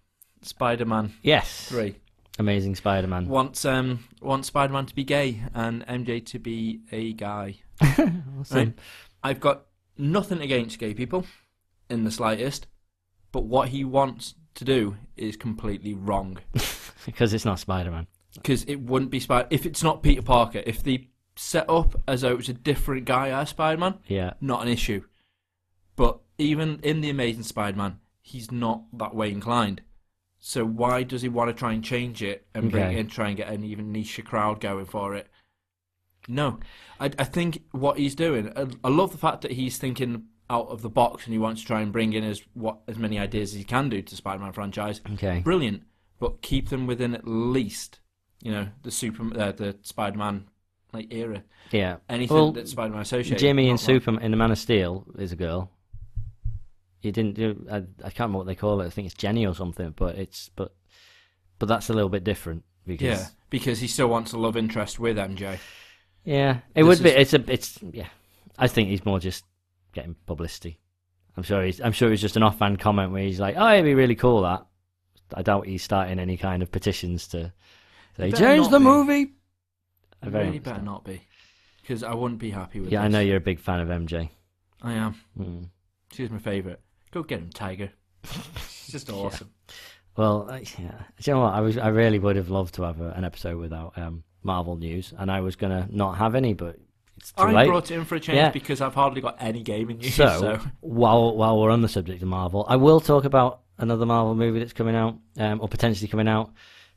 Spider-Man 0.42 1.12
Yes. 1.23 1.66
Three, 1.68 1.97
Amazing 2.38 2.76
Spider-Man. 2.76 3.28
wants 3.28 3.64
um 3.64 4.04
wants 4.23 4.49
Spider-Man 4.49 4.87
to 4.87 4.94
be 4.94 5.04
gay 5.04 5.42
and 5.54 5.85
MJ 5.87 6.25
to 6.26 6.38
be 6.38 6.80
a 6.92 7.12
guy. 7.12 7.56
Awesome. 8.40 8.56
Right. 8.56 8.75
I've 9.25 9.40
got 9.40 9.64
nothing 9.97 10.40
against 10.40 10.78
gay 10.78 10.94
people 10.94 11.26
in 11.90 12.04
the 12.04 12.11
slightest, 12.12 12.66
but 13.32 13.44
what 13.44 13.70
he 13.70 13.85
wants 13.85 14.35
to 14.54 14.64
do 14.64 14.97
is 15.16 15.37
completely 15.37 15.94
wrong. 15.94 16.38
Because 17.06 17.32
it's 17.32 17.44
not 17.44 17.58
Spider-Man. 17.58 18.06
Because 18.35 18.64
it 18.64 18.76
wouldn't 18.80 19.11
be 19.11 19.18
Spider 19.20 19.47
if 19.50 19.64
it's 19.64 19.82
not 19.82 20.02
Peter 20.02 20.20
Parker. 20.20 20.62
If 20.66 20.82
they 20.82 21.08
set 21.40 21.71
up 21.71 21.95
as 22.09 22.23
though 22.23 22.33
it 22.33 22.37
was 22.37 22.49
a 22.49 22.52
different 22.54 23.04
guy 23.04 23.28
as 23.30 23.50
Spider-Man, 23.50 23.95
Yeah. 24.09 24.33
not 24.40 24.61
an 24.62 24.68
issue. 24.68 25.04
But 25.95 26.18
even 26.37 26.80
in 26.83 27.00
the 27.00 27.11
Amazing 27.11 27.45
Spider-Man, 27.45 28.00
he's 28.21 28.50
not 28.50 28.83
that 28.99 29.14
way 29.14 29.30
inclined. 29.30 29.83
So 30.40 30.64
why 30.64 31.04
does 31.04 31.23
he 31.23 31.28
want 31.28 31.49
to 31.49 31.54
try 31.54 31.73
and 31.73 31.85
change 31.85 32.23
it 32.23 32.47
and 32.54 32.71
bring 32.71 32.85
Okay. 32.85 32.97
it 32.97 32.99
in, 32.99 33.07
try 33.09 33.28
and 33.28 33.37
get 33.37 33.49
an 33.52 33.64
even 33.64 33.92
niche 33.92 34.21
crowd 34.25 34.61
going 34.61 34.87
for 34.87 35.14
it? 35.14 35.28
No, 36.26 36.59
I, 37.00 37.07
I 37.18 37.25
think 37.25 37.62
what 37.71 37.99
he's 37.99 38.14
doing. 38.14 38.52
I, 38.57 38.66
I 38.85 38.88
love 38.88 39.12
the 39.12 39.18
fact 39.18 39.42
that 39.42 39.52
he's 39.52 39.78
thinking 39.78 40.25
out 40.50 40.68
of 40.68 40.83
the 40.83 40.90
box 40.90 41.25
and 41.25 41.33
he 41.33 41.38
wants 41.38 41.61
to 41.62 41.66
try 41.66 41.80
and 41.80 41.92
bring 41.92 42.12
in 42.12 42.25
as 42.25 42.42
what 42.54 42.78
as 42.88 42.99
many 42.99 43.18
ideas 43.18 43.50
as 43.52 43.59
he 43.59 43.64
can 43.64 43.88
do 43.88 44.02
to 44.02 44.16
Spider-Man 44.16 44.52
franchise. 44.52 45.00
Okay. 45.14 45.40
Brilliant, 45.40 45.85
but 46.18 46.42
keep 46.42 46.68
them 46.68 46.87
within 46.87 47.14
at 47.14 47.26
least 47.28 48.00
you 48.42 48.50
know 48.52 48.68
the 48.83 48.90
super 48.90 49.23
uh, 49.40 49.52
the 49.52 49.76
Spider-Man 49.83 50.49
like 50.92 51.12
era. 51.12 51.42
Yeah. 51.71 51.97
Anything 52.09 52.37
Well, 52.37 52.52
that 52.52 52.68
Spider-Man 52.68 53.02
associated. 53.02 53.38
Jimmy 53.38 53.68
and 53.71 53.78
Superman 53.78 54.23
in 54.23 54.30
the 54.30 54.37
Man 54.37 54.50
of 54.50 54.59
Steel 54.59 55.04
is 55.18 55.33
a 55.33 55.37
girl. 55.37 55.71
You 57.02 57.12
didn't 57.12 57.35
do. 57.35 57.66
I, 57.71 57.76
I 57.76 58.11
can't 58.11 58.18
remember 58.21 58.38
what 58.38 58.47
they 58.47 58.54
call 58.54 58.80
it. 58.80 58.87
I 58.87 58.90
think 58.90 59.07
it's 59.07 59.14
Jenny 59.14 59.47
or 59.47 59.54
something. 59.54 59.92
But 59.97 60.16
it's 60.16 60.50
but 60.57 60.75
but 61.59 61.66
that's 61.66 61.90
a 61.90 61.92
little 61.92 62.09
bit 62.09 62.25
different 62.25 62.64
because 62.87 63.21
Yeah, 63.21 63.26
because 63.50 63.78
he 63.80 63.87
still 63.87 64.09
wants 64.09 64.33
a 64.33 64.38
love 64.38 64.57
interest 64.57 64.99
with 64.99 65.16
MJ. 65.16 65.59
yeah, 66.25 66.59
it 66.75 66.83
This 66.83 66.87
would 66.87 67.02
be. 67.04 67.11
is- 67.11 67.33
It's 67.33 67.49
a 67.49 67.52
it's 67.52 67.78
yeah. 67.92 68.09
I 68.59 68.66
think 68.66 68.88
he's 68.88 69.04
more 69.04 69.21
just 69.21 69.45
getting 69.92 70.16
publicity. 70.26 70.80
I'm 71.37 71.45
sure 71.45 71.62
he's. 71.64 71.80
I'm 71.80 71.92
sure 71.92 72.12
it's 72.12 72.21
just 72.23 72.37
an 72.37 72.42
offhand 72.42 72.80
comment 72.80 73.12
where 73.12 73.23
he's 73.23 73.38
like, 73.38 73.54
"Oh, 73.57 73.73
it'd 73.73 73.85
be 73.85 73.95
really 73.95 74.16
cool 74.16 74.42
that." 74.42 74.66
I 75.33 75.42
doubt 75.42 75.66
he's 75.66 75.85
starting 75.85 76.18
any 76.18 76.37
kind 76.37 76.64
of 76.64 76.73
petitions 76.73 77.28
to 77.28 77.52
say 78.16 78.33
change 78.33 78.68
the 78.71 78.78
be. 78.80 78.85
movie. 78.85 79.33
I 80.22 80.26
I 80.26 80.30
very 80.30 80.46
really 80.46 80.58
better 80.58 80.82
not 80.82 81.04
be, 81.04 81.22
because 81.82 82.02
I 82.02 82.14
wouldn't 82.14 82.40
be 82.40 82.50
happy 82.50 82.80
with. 82.80 82.88
It. 82.88 82.92
Yeah, 82.92 83.02
I 83.02 83.08
know 83.08 83.20
you're 83.20 83.37
a 83.37 83.40
big 83.40 83.60
fan 83.60 83.80
of 83.80 83.88
MJ. 83.88 84.30
I 84.82 84.92
am. 84.92 85.14
Mm. 85.38 85.68
She's 86.12 86.30
my 86.30 86.38
favourite. 86.38 86.78
Go 87.10 87.23
get 87.23 87.40
him, 87.40 87.50
Tiger. 87.50 87.90
She's 88.25 88.93
just 88.93 89.10
awesome. 89.10 89.50
Well, 90.16 90.49
uh, 90.50 90.58
yeah. 90.58 90.64
Do 91.21 91.30
you 91.30 91.32
know 91.34 91.40
what? 91.43 91.54
I 91.54 91.60
was. 91.60 91.78
I 91.78 91.88
really 91.88 92.19
would 92.19 92.36
have 92.36 92.50
loved 92.50 92.75
to 92.75 92.82
have 92.82 93.00
a, 93.00 93.10
an 93.10 93.25
episode 93.25 93.58
without 93.58 93.97
um, 93.97 94.25
Marvel 94.43 94.76
news, 94.76 95.12
and 95.16 95.30
I 95.30 95.40
was 95.40 95.56
gonna 95.56 95.86
not 95.90 96.16
have 96.19 96.34
any, 96.34 96.54
but 96.54 96.76
I 97.36 97.52
late. 97.52 97.69
brought 97.69 97.90
it 97.90 97.95
in 97.95 98.04
for 98.04 98.16
a 98.16 98.21
change 98.21 98.36
Yeah. 98.36 98.50
because 98.50 98.80
I've 98.80 98.95
hardly 98.95 99.21
got 99.21 99.36
any 99.40 99.62
gaming 99.62 99.99
news. 99.99 100.14
so, 100.14 100.28
So, 100.40 100.60
while 100.80 101.36
while 101.36 101.60
we're 101.60 101.71
on 101.71 101.82
the 101.82 101.88
subject 101.88 102.23
of 102.23 102.28
Marvel, 102.28 102.66
I 102.69 102.76
will 102.76 103.00
talk 103.00 103.25
about 103.25 103.60
another 103.78 104.06
Marvel 104.06 104.34
movie 104.34 104.58
that's 104.58 104.73
coming 104.73 104.97
out, 104.97 105.16
um, 105.38 105.60
or 105.60 105.69
potentially 105.69 106.08
coming 106.08 106.28
out. 106.28 106.50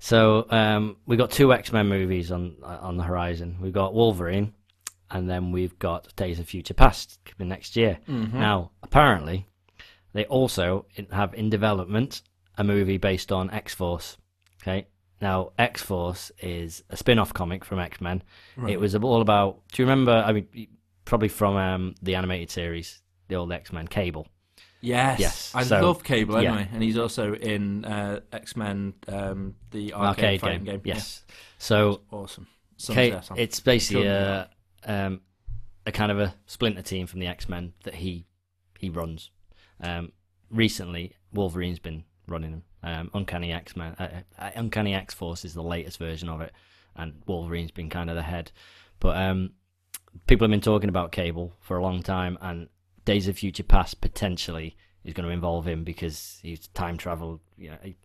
So 0.04 0.48
um, 0.50 0.98
we 1.06 1.16
got 1.16 1.30
two 1.30 1.54
X 1.54 1.72
Men 1.72 1.88
movies 1.88 2.32
on 2.32 2.56
on 2.64 2.98
the 2.98 3.04
horizon. 3.04 3.58
We've 3.62 3.72
got 3.72 3.94
Wolverine, 3.94 4.52
and 5.12 5.30
then 5.30 5.52
we've 5.52 5.78
got 5.78 6.14
Days 6.16 6.40
of 6.40 6.48
Future 6.48 6.74
Past 6.74 7.20
coming 7.24 7.50
next 7.50 7.76
year. 7.76 8.00
Mhm. 8.10 8.34
Now, 8.34 8.72
apparently, 8.82 9.46
they 10.14 10.26
also 10.26 10.88
have 11.12 11.36
in 11.36 11.52
development 11.52 12.24
a 12.58 12.64
movie 12.64 12.98
based 12.98 13.32
on 13.32 13.52
X 13.52 13.76
Force. 13.76 14.18
Okay. 14.64 14.88
Now, 15.22 15.52
X 15.60 15.84
Force 15.84 16.32
is 16.42 16.84
a 16.90 16.98
spin 16.98 17.20
off 17.20 17.32
comic 17.32 17.64
from 17.64 17.78
X 17.80 18.02
Men. 18.02 18.24
Right. 18.58 18.74
It 18.74 18.80
was 18.80 18.96
all 18.96 19.22
about. 19.22 19.62
Do 19.72 19.84
you 19.84 19.88
remember? 19.88 20.14
I 20.14 20.34
mean, 20.34 20.48
probably 21.06 21.28
from 21.30 21.56
um, 21.58 21.94
the 22.02 22.16
animated 22.16 22.50
series, 22.50 23.04
the 23.28 23.36
old 23.36 23.52
X 23.52 23.72
Men 23.72 23.88
Cable. 23.88 24.28
Yes, 24.82 25.20
Yes, 25.20 25.52
I 25.56 25.64
so- 25.64 25.82
love 25.82 26.04
Cable 26.04 26.42
yeah. 26.42 26.50
anyway, 26.50 26.70
and 26.74 26.82
he's 26.84 26.98
also 26.98 27.34
in 27.34 27.86
uh, 27.86 28.20
X 28.32 28.56
Men, 28.56 28.94
um, 29.08 29.56
the 29.72 29.94
arcade, 29.94 30.26
Arcade, 30.26 30.42
fighting 30.42 30.64
game. 30.64 30.76
game. 30.78 30.82
Yes. 30.86 31.24
So, 31.58 32.02
awesome. 32.12 32.48
Ca- 32.88 33.22
it's 33.36 33.60
basically 33.60 34.08
a, 34.08 34.50
um, 34.86 35.22
a 35.86 35.92
kind 35.92 36.12
of 36.12 36.20
a 36.20 36.34
splinter 36.48 36.82
team 36.82 37.06
from 37.08 37.20
the 37.20 37.28
X 37.28 37.48
Men 37.48 37.74
that 37.84 37.96
he 37.96 38.26
he 38.80 38.90
runs. 38.90 39.30
Um, 39.80 40.12
recently, 40.50 41.16
Wolverine's 41.32 41.80
been 41.80 42.04
running 42.28 42.52
them. 42.52 42.64
Um, 42.84 43.12
Uncanny 43.14 43.52
X 43.52 43.76
Men, 43.76 43.96
uh, 44.00 44.22
uh, 44.40 44.50
Uncanny 44.56 44.96
X 44.96 45.14
Force 45.14 45.46
is 45.46 45.54
the 45.54 45.62
latest 45.62 46.00
version 46.00 46.28
of 46.30 46.42
it, 46.42 46.52
and 46.96 47.22
Wolverine's 47.28 47.70
been 47.72 47.90
kind 47.90 48.10
of 48.10 48.16
the 48.16 48.24
head. 48.24 48.52
But 49.00 49.18
um, 49.18 49.52
people 50.26 50.46
have 50.46 50.52
been 50.52 50.62
talking 50.62 50.90
about 50.90 51.12
Cable 51.12 51.54
for 51.60 51.78
a 51.78 51.84
long 51.84 52.02
time, 52.02 52.40
and 52.42 52.68
Days 53.06 53.28
of 53.28 53.38
Future 53.38 53.64
Past 53.64 54.02
potentially 54.02 54.76
is 55.04 55.14
going 55.14 55.28
to 55.28 55.34
involve 55.34 55.68
him 55.68 55.84
because 55.84 56.40
he's 56.42 56.68
time 56.70 56.98
travel. 56.98 57.42
You 57.58 57.72
know, 57.72 57.78
he, 57.84 57.96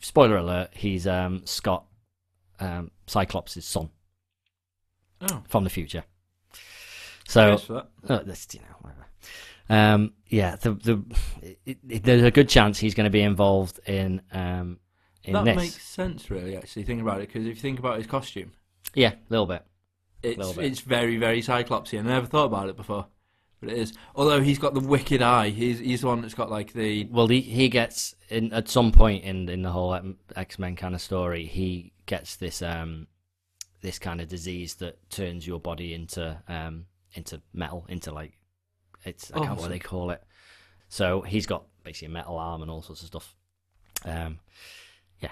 spoiler 0.00 0.36
alert: 0.36 0.70
he's 0.72 1.06
um, 1.06 1.42
Scott 1.44 1.84
um, 2.60 2.90
Cyclops' 3.06 3.64
son 3.64 3.90
oh, 5.20 5.42
from 5.48 5.64
the 5.64 5.70
future. 5.70 6.04
So 7.28 7.50
cheers 7.50 7.64
for 7.64 7.72
that. 7.74 7.88
Oh, 8.08 8.22
that's 8.24 8.46
you 8.52 8.60
know 8.60 8.76
whatever. 8.80 9.06
Um, 9.70 10.12
yeah, 10.28 10.56
the 10.56 10.72
the 10.74 11.02
it, 11.64 11.78
it, 11.88 12.02
there's 12.04 12.22
a 12.22 12.30
good 12.30 12.48
chance 12.48 12.78
he's 12.78 12.94
going 12.94 13.04
to 13.04 13.10
be 13.10 13.22
involved 13.22 13.80
in 13.86 14.20
um 14.32 14.78
in 15.22 15.32
that 15.32 15.44
this. 15.44 15.56
makes 15.56 15.82
sense, 15.82 16.30
really. 16.30 16.56
Actually, 16.56 16.82
think 16.82 17.00
about 17.00 17.20
it, 17.22 17.28
because 17.28 17.42
if 17.46 17.56
you 17.56 17.62
think 17.62 17.78
about 17.78 17.96
his 17.96 18.06
costume, 18.06 18.52
Yeah, 18.94 19.12
a 19.12 19.16
little 19.30 19.46
bit. 19.46 19.64
it's 20.22 20.36
Little 20.36 20.52
bit. 20.54 20.64
it's 20.66 20.80
very 20.80 21.16
very 21.16 21.40
Cyclopsy. 21.40 21.98
I 21.98 22.02
never 22.02 22.26
thought 22.26 22.46
about 22.46 22.68
it 22.68 22.76
before, 22.76 23.06
but 23.60 23.70
it 23.70 23.78
is. 23.78 23.92
Although 24.14 24.42
he's 24.42 24.58
got 24.58 24.74
the 24.74 24.80
wicked 24.80 25.22
eye, 25.22 25.50
he's 25.50 25.78
he's 25.78 26.02
the 26.02 26.06
one 26.06 26.20
that's 26.20 26.34
got 26.34 26.50
like 26.50 26.72
the 26.72 27.04
Well, 27.10 27.28
he 27.28 27.40
he 27.40 27.68
gets 27.68 28.14
in 28.28 28.52
at 28.52 28.68
some 28.68 28.92
point 28.92 29.24
in 29.24 29.48
in 29.48 29.62
the 29.62 29.70
whole 29.70 29.98
X 30.36 30.58
Men 30.58 30.76
kind 30.76 30.94
of 30.94 31.00
story, 31.00 31.46
he 31.46 31.92
gets 32.06 32.36
this 32.36 32.62
um 32.62 33.06
this 33.80 33.98
kind 33.98 34.20
of 34.20 34.28
disease 34.28 34.74
that 34.76 34.98
turns 35.10 35.46
your 35.46 35.60
body 35.60 35.94
into 35.94 36.36
um 36.48 36.86
into 37.14 37.40
metal, 37.52 37.86
into 37.88 38.12
like 38.12 38.38
it's 39.04 39.30
I 39.32 39.40
can't 39.40 39.58
what 39.58 39.70
they 39.70 39.78
call 39.78 40.10
it. 40.10 40.22
So 40.88 41.22
he's 41.22 41.46
got 41.46 41.64
basically 41.82 42.06
a 42.06 42.10
metal 42.10 42.38
arm 42.38 42.62
and 42.62 42.70
all 42.70 42.82
sorts 42.82 43.02
of 43.02 43.08
stuff. 43.08 43.34
Um, 44.04 44.40
yeah, 45.20 45.30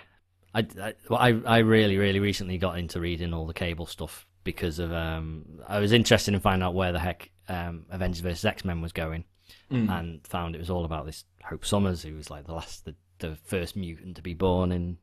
I 0.55 0.61
I, 0.81 0.95
well, 1.09 1.21
I 1.21 1.41
I 1.47 1.59
really 1.59 1.99
really 1.99 2.21
recently 2.21 2.59
got 2.59 2.79
into 2.79 3.01
reading 3.01 3.35
all 3.35 3.47
the 3.47 3.55
Cable 3.55 3.87
stuff 3.87 4.27
because 4.45 4.79
of 4.79 4.93
um 4.93 5.61
I 5.67 5.79
was 5.79 5.93
interested 5.93 6.35
in 6.35 6.41
finding 6.41 6.65
out 6.65 6.75
where 6.75 6.93
the 6.93 6.99
heck 6.99 7.31
um 7.49 7.87
Avengers 7.91 8.21
vs 8.21 8.45
X 8.45 8.65
Men 8.65 8.81
was 8.81 8.93
going 8.93 9.25
Mm. 9.71 9.91
and 9.91 10.27
found 10.27 10.55
it 10.55 10.59
was 10.59 10.71
all 10.71 10.85
about 10.85 11.05
this 11.05 11.25
Hope 11.45 11.65
Summers, 11.65 12.03
who 12.03 12.15
was 12.15 12.31
like 12.31 12.47
the 12.47 12.55
last, 12.55 12.85
the, 12.87 12.95
the 13.19 13.37
first 13.45 13.77
mutant 13.77 14.17
to 14.17 14.23
be 14.23 14.33
born 14.35 14.73
in, 14.73 14.97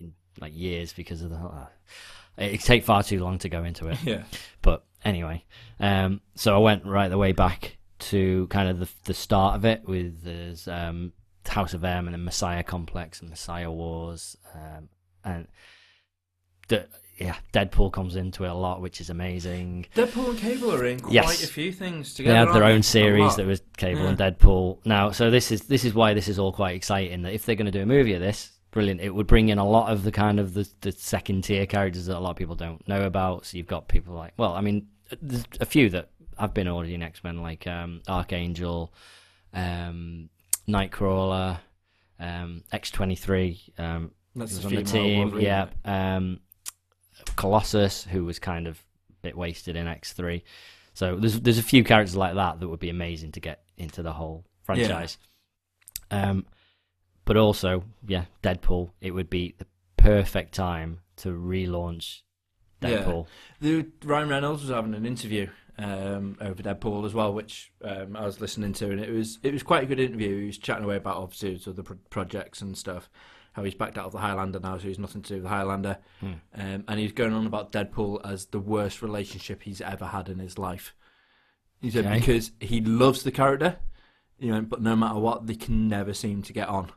in 0.00 0.14
like 0.40 0.56
years 0.56 0.92
because 0.94 1.20
of 1.22 1.30
the. 1.30 1.36
Uh, 1.36 1.66
it 2.38 2.60
take 2.60 2.84
far 2.84 3.02
too 3.02 3.22
long 3.22 3.38
to 3.38 3.48
go 3.50 3.64
into 3.64 3.88
it, 3.88 3.98
yeah. 4.04 4.22
but 4.62 4.84
anyway, 5.04 5.44
um, 5.78 6.20
so 6.34 6.54
I 6.54 6.58
went 6.58 6.86
right 6.86 7.08
the 7.08 7.18
way 7.18 7.32
back 7.32 7.76
to 8.00 8.46
kind 8.48 8.68
of 8.68 8.78
the 8.80 8.88
the 9.04 9.14
start 9.14 9.56
of 9.56 9.64
it 9.64 9.86
with 9.86 10.22
there's 10.22 10.66
um, 10.68 11.12
House 11.46 11.74
of 11.74 11.84
M 11.84 12.06
and 12.06 12.14
the 12.14 12.18
Messiah 12.18 12.62
Complex 12.62 13.20
and 13.20 13.28
Messiah 13.28 13.70
Wars, 13.70 14.36
um, 14.54 14.88
and 15.24 15.48
the 16.68 16.86
yeah 17.18 17.36
Deadpool 17.52 17.92
comes 17.92 18.16
into 18.16 18.44
it 18.44 18.48
a 18.48 18.54
lot, 18.54 18.80
which 18.80 19.00
is 19.00 19.10
amazing. 19.10 19.86
Deadpool 19.94 20.30
and 20.30 20.38
Cable 20.38 20.72
are 20.74 20.86
in 20.86 21.00
quite 21.00 21.12
Yes. 21.12 21.44
a 21.44 21.46
few 21.46 21.70
things 21.72 22.14
together. 22.14 22.32
They 22.32 22.38
had 22.46 22.54
their 22.54 22.64
own 22.64 22.80
A 22.80 22.82
series 22.82 23.36
that 23.36 23.46
was 23.46 23.60
Cable 23.76 24.02
Yeah. 24.02 24.08
and 24.08 24.18
Deadpool. 24.18 24.78
Now, 24.84 25.10
so 25.10 25.30
this 25.30 25.52
is 25.52 25.62
this 25.62 25.84
is 25.84 25.94
why 25.94 26.14
this 26.14 26.28
is 26.28 26.38
all 26.38 26.52
quite 26.52 26.74
exciting. 26.76 27.22
That 27.22 27.32
if 27.34 27.44
they're 27.46 27.56
going 27.56 27.66
to 27.66 27.72
do 27.72 27.82
a 27.82 27.86
movie 27.86 28.14
of 28.14 28.20
this, 28.20 28.50
brilliant. 28.70 29.00
It 29.00 29.10
would 29.14 29.26
bring 29.26 29.50
in 29.50 29.58
a 29.58 29.66
lot 29.68 29.92
of 29.92 30.02
the 30.02 30.10
kind 30.12 30.40
of 30.40 30.54
the, 30.54 30.68
the 30.80 30.92
second 30.92 31.42
tier 31.44 31.66
characters 31.66 32.06
that 32.06 32.16
a 32.16 32.20
lot 32.20 32.30
of 32.30 32.36
people 32.36 32.54
don't 32.56 32.86
know 32.88 33.02
about. 33.02 33.44
So 33.46 33.56
you've 33.58 33.66
got 33.66 33.86
people 33.88 34.14
like, 34.14 34.32
well, 34.38 34.54
I 34.54 34.60
mean, 34.62 34.86
there's 35.20 35.44
a 35.60 35.66
few 35.66 35.90
that 35.90 36.08
I've 36.38 36.54
been 36.54 36.66
already 36.68 36.94
in 36.94 37.02
X 37.02 37.22
Men, 37.22 37.42
like 37.42 37.66
um, 37.66 38.00
Archangel, 38.08 38.92
um, 39.52 40.30
Nightcrawler, 40.68 41.58
um, 42.18 42.62
X 42.72 42.90
twenty 42.90 43.14
three. 43.16 43.60
Um, 43.78 44.12
That's 44.34 44.52
was 44.52 44.62
the 44.62 44.68
on 44.68 44.74
the 44.76 44.82
team. 44.90 45.38
Yeah, 45.40 45.66
um, 45.84 46.40
Colossus, 47.36 48.04
who 48.04 48.24
was 48.24 48.38
kind 48.38 48.66
of 48.66 48.78
a 49.10 49.14
bit 49.22 49.36
wasted 49.36 49.76
in 49.76 49.86
X 49.86 50.12
three. 50.12 50.44
So 50.94 51.16
there's 51.16 51.40
there's 51.40 51.58
a 51.58 51.62
few 51.62 51.84
characters 51.84 52.16
like 52.16 52.34
that 52.34 52.60
that 52.60 52.68
would 52.68 52.80
be 52.80 52.90
amazing 52.90 53.32
to 53.32 53.40
get 53.40 53.62
into 53.76 54.02
the 54.02 54.12
whole 54.12 54.44
franchise. 54.62 55.18
Um, 56.10 56.46
but 57.24 57.36
also, 57.36 57.84
yeah, 58.06 58.24
Deadpool. 58.42 58.90
It 59.00 59.12
would 59.12 59.30
be 59.30 59.54
the 59.58 59.66
perfect 59.96 60.54
time 60.54 61.00
to 61.16 61.28
relaunch 61.28 62.20
Yeah. 62.82 62.90
Deadpool. 62.98 63.26
The 63.60 63.86
Ryan 64.04 64.28
Reynolds 64.28 64.62
was 64.62 64.70
having 64.70 64.94
an 64.94 65.06
interview 65.06 65.48
um, 65.78 66.36
over 66.40 66.62
Deadpool 66.62 67.06
as 67.06 67.14
well, 67.14 67.32
which 67.32 67.72
um, 67.82 68.16
I 68.16 68.24
was 68.26 68.40
listening 68.40 68.72
to, 68.74 68.90
and 68.90 69.00
it 69.00 69.10
was 69.10 69.38
it 69.42 69.52
was 69.52 69.62
quite 69.62 69.84
a 69.84 69.86
good 69.86 70.00
interview. 70.00 70.40
He 70.40 70.46
was 70.46 70.58
chatting 70.58 70.84
away 70.84 70.96
about 70.96 71.16
obviously 71.16 71.60
other 71.66 71.82
pro- 71.82 71.98
projects 72.10 72.60
and 72.60 72.76
stuff. 72.76 73.08
How 73.52 73.62
he's 73.64 73.74
backed 73.74 73.98
out 73.98 74.06
of 74.06 74.12
the 74.12 74.18
Highlander 74.18 74.60
now, 74.60 74.78
so 74.78 74.88
he's 74.88 74.98
nothing 74.98 75.20
to 75.22 75.28
do 75.28 75.34
with 75.34 75.42
the 75.44 75.48
Highlander. 75.50 75.98
Hmm. 76.20 76.32
Um, 76.54 76.84
and 76.88 76.98
he's 77.00 77.12
going 77.12 77.32
on 77.34 77.46
about 77.46 77.70
Deadpool 77.70 78.20
as 78.24 78.46
the 78.46 78.58
worst 78.58 79.02
relationship 79.02 79.62
he's 79.62 79.80
ever 79.82 80.06
had 80.06 80.28
in 80.30 80.38
his 80.38 80.56
life. 80.58 80.94
He 81.80 81.90
said 81.90 82.06
Okay. 82.06 82.18
because 82.20 82.52
he 82.60 82.80
loves 82.80 83.24
the 83.24 83.30
character, 83.32 83.76
you 84.38 84.50
know, 84.52 84.62
but 84.62 84.80
no 84.80 84.96
matter 84.96 85.18
what, 85.18 85.46
they 85.46 85.54
can 85.54 85.88
never 85.88 86.14
seem 86.14 86.42
to 86.42 86.52
get 86.52 86.68
on. 86.68 86.92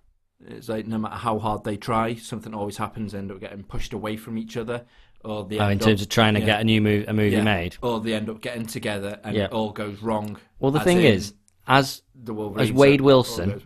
It's 0.48 0.70
like 0.70 0.86
no 0.88 0.98
matter 0.98 1.16
how 1.16 1.40
hard 1.40 1.64
they 1.64 1.76
try, 1.76 2.16
something 2.16 2.54
always 2.54 2.78
happens. 2.78 3.12
They 3.12 3.18
end 3.18 3.32
up 3.32 3.40
getting 3.40 3.64
pushed 3.64 3.92
away 3.94 4.16
from 4.16 4.38
each 4.38 4.56
other, 4.56 4.86
or 5.24 5.44
they 5.44 5.58
Oh, 5.60 5.68
in 5.70 5.80
terms 5.80 6.02
up, 6.02 6.06
of 6.06 6.10
trying 6.10 6.36
to 6.36 6.40
yeah. 6.42 6.46
get 6.46 6.62
a 6.62 6.64
new 6.64 6.82
mov- 6.82 7.08
a 7.08 7.14
movie 7.14 7.36
Yeah. 7.36 7.44
made. 7.44 7.78
or 7.82 8.00
they 8.00 8.14
end 8.14 8.30
up 8.30 8.40
getting 8.42 8.66
together 8.66 9.20
and 9.24 9.36
Yeah. 9.36 9.46
it 9.46 9.52
all 9.52 9.72
goes 9.72 10.02
wrong. 10.02 10.38
Well, 10.60 10.72
the 10.72 10.80
thing 10.82 11.02
is, 11.02 11.34
as 11.68 12.04
the 12.14 12.34
as 12.58 12.72
Wade 12.72 13.02
Wilson- 13.02 13.62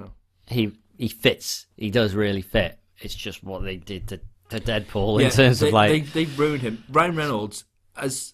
he 0.48 0.72
he 0.98 1.08
fits, 1.08 1.68
he 1.76 1.90
does 1.92 2.14
really 2.16 2.42
fit. 2.42 2.79
It's 3.02 3.16
just 3.16 3.44
what 3.44 3.64
they 3.64 3.78
did 3.78 4.08
to, 4.10 4.20
to 4.50 4.60
Deadpool 4.60 5.22
in 5.24 5.30
terms 5.30 5.60
they, 5.60 5.68
of 5.68 5.74
like, 5.74 5.92
they, 6.14 6.26
they 6.26 6.32
ruined 6.34 6.62
him. 6.62 6.84
Ryan 6.90 7.16
Reynolds, 7.16 7.66
as 7.96 8.34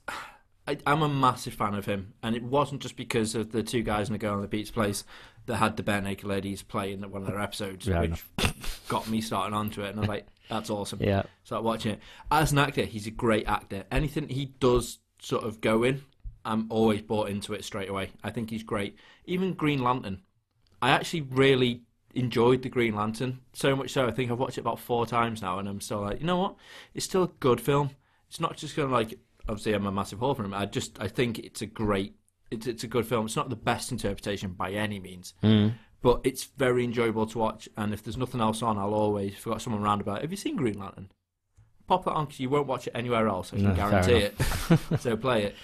I, 0.68 0.78
I'm 0.86 1.02
a 1.02 1.10
massive 1.10 1.54
fan 1.54 1.76
of 1.76 1.86
him, 1.86 2.14
and 2.24 2.36
it 2.36 2.44
wasn't 2.44 2.82
just 2.82 2.96
because 2.96 3.36
of 3.36 3.52
the 3.52 3.64
two 3.64 3.84
guys 3.84 4.10
and 4.10 4.16
a 4.16 4.20
girl 4.20 4.36
in 4.36 4.42
the 4.42 4.48
Beats 4.48 4.72
place 4.72 5.04
that 5.46 5.58
had 5.58 5.78
the 5.78 5.84
bare 5.84 6.02
naked 6.02 6.26
ladies 6.26 6.64
play 6.64 6.92
in 6.92 7.02
one 7.12 7.22
of 7.22 7.28
their 7.28 7.40
episodes, 7.40 7.86
Yeah, 7.88 8.02
which 8.02 8.26
got 8.88 9.08
me 9.10 9.22
starting 9.22 9.54
onto 9.54 9.84
it, 9.84 9.90
and 9.90 9.98
I 9.98 10.02
was 10.02 10.10
like, 10.10 10.28
that's 10.50 10.70
awesome. 10.70 11.00
yeah, 11.02 11.24
Start 11.44 11.64
watching 11.64 11.94
it. 11.94 12.00
As 12.32 12.52
an 12.52 12.60
actor, 12.60 12.84
he's 12.84 13.08
a 13.08 13.12
great 13.12 13.48
actor. 13.48 13.84
Anything 13.92 14.28
he 14.30 14.54
does 14.60 15.00
sort 15.20 15.44
of 15.44 15.62
go 15.62 15.84
in, 15.84 16.02
I'm 16.44 16.68
always 16.70 17.02
bought 17.02 17.30
into 17.30 17.54
it 17.54 17.64
straight 17.64 17.90
away. 17.90 18.12
I 18.24 18.30
think 18.32 18.50
he's 18.50 18.64
great. 18.64 18.96
Even 19.26 19.54
Green 19.54 19.84
Lantern. 19.84 20.22
I 20.82 20.92
actually 20.92 21.22
really 21.22 21.82
enjoyed 22.16 22.62
the 22.62 22.70
Green 22.70 22.96
Lantern. 22.96 23.40
So 23.54 23.76
much 23.76 23.92
so 23.92 24.08
I 24.08 24.12
think 24.12 24.32
I've 24.32 24.40
watched 24.40 24.58
it 24.58 24.62
about 24.62 24.80
four 24.80 25.06
times 25.06 25.42
now 25.42 25.60
and 25.60 25.68
I'm 25.68 25.82
still 25.82 26.02
like, 26.02 26.20
you 26.20 26.26
know 26.26 26.38
what? 26.38 26.56
It's 26.94 27.06
still 27.06 27.24
a 27.24 27.32
good 27.40 27.62
film. 27.62 27.92
It's 28.30 28.40
not 28.40 28.58
just 28.58 28.76
gonna 28.76 28.92
like 28.92 29.20
obviously 29.48 29.74
I'm 29.74 29.86
a 29.86 29.92
massive 29.92 30.20
horror 30.20 30.36
fan. 30.36 30.54
I 30.54 30.66
just 30.66 30.98
I 31.00 31.08
think 31.08 31.40
it's 31.40 31.62
a 31.62 31.66
great 31.66 32.16
it's 32.52 32.68
it's 32.68 32.84
a 32.84 32.88
good 32.88 33.06
film. 33.06 33.26
It's 33.26 33.36
not 33.36 33.50
the 33.50 33.56
best 33.56 33.92
interpretation 33.92 34.52
by 34.52 34.72
any 34.72 35.00
means. 35.00 35.34
Mm. 35.44 35.74
But 36.02 36.22
it's 36.24 36.44
very 36.44 36.84
enjoyable 36.84 37.26
to 37.26 37.40
watch, 37.40 37.68
and 37.78 37.92
if 37.92 38.04
there's 38.04 38.18
nothing 38.18 38.40
else 38.40 38.62
on, 38.62 38.78
I'll 38.78 38.94
always, 38.94 39.32
if 39.34 39.48
I've 39.48 39.54
got 39.54 39.62
someone 39.64 39.82
round 39.82 40.02
about, 40.02 40.22
have 40.22 40.30
you 40.30 40.38
seen 40.38 40.56
Green 40.56 40.78
Lantern? 40.78 41.10
Pop 41.88 42.06
that 42.06 42.12
on 42.12 42.26
because 42.26 42.40
you 42.40 42.48
won't 42.48 42.68
watch 42.68 42.86
it 42.86 42.92
anywhere 42.94 43.28
else, 43.28 43.52
I 43.52 43.56
can 43.56 43.70
No, 43.70 43.74
guarantee 43.76 44.18
it. 44.30 45.00
so 45.00 45.18
play 45.18 45.46
it. 45.46 45.56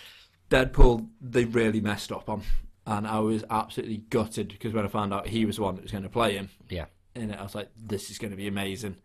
Deadpool, 0.50 1.08
they 1.22 1.46
really 1.46 1.80
messed 1.80 2.12
up 2.12 2.28
on, 2.28 2.42
and 2.86 3.08
I 3.08 3.20
was 3.20 3.44
absolutely 3.50 3.98
gutted 4.10 4.50
because 4.50 4.74
when 4.74 4.86
I 4.86 4.88
found 4.88 5.14
out 5.14 5.28
he 5.28 5.46
was 5.46 5.58
the 5.58 5.62
one 5.64 5.76
that 5.76 5.84
was 5.84 5.92
going 5.92 6.04
to 6.04 6.10
play 6.10 6.36
him 6.36 6.50
yeah. 6.70 6.86
in 7.16 7.32
it, 7.32 7.40
I 7.40 7.44
was 7.44 7.56
like, 7.56 7.70
this 7.78 8.10
is 8.10 8.18
going 8.18 8.32
to 8.32 8.38
be 8.38 8.48
amazing. 8.48 8.98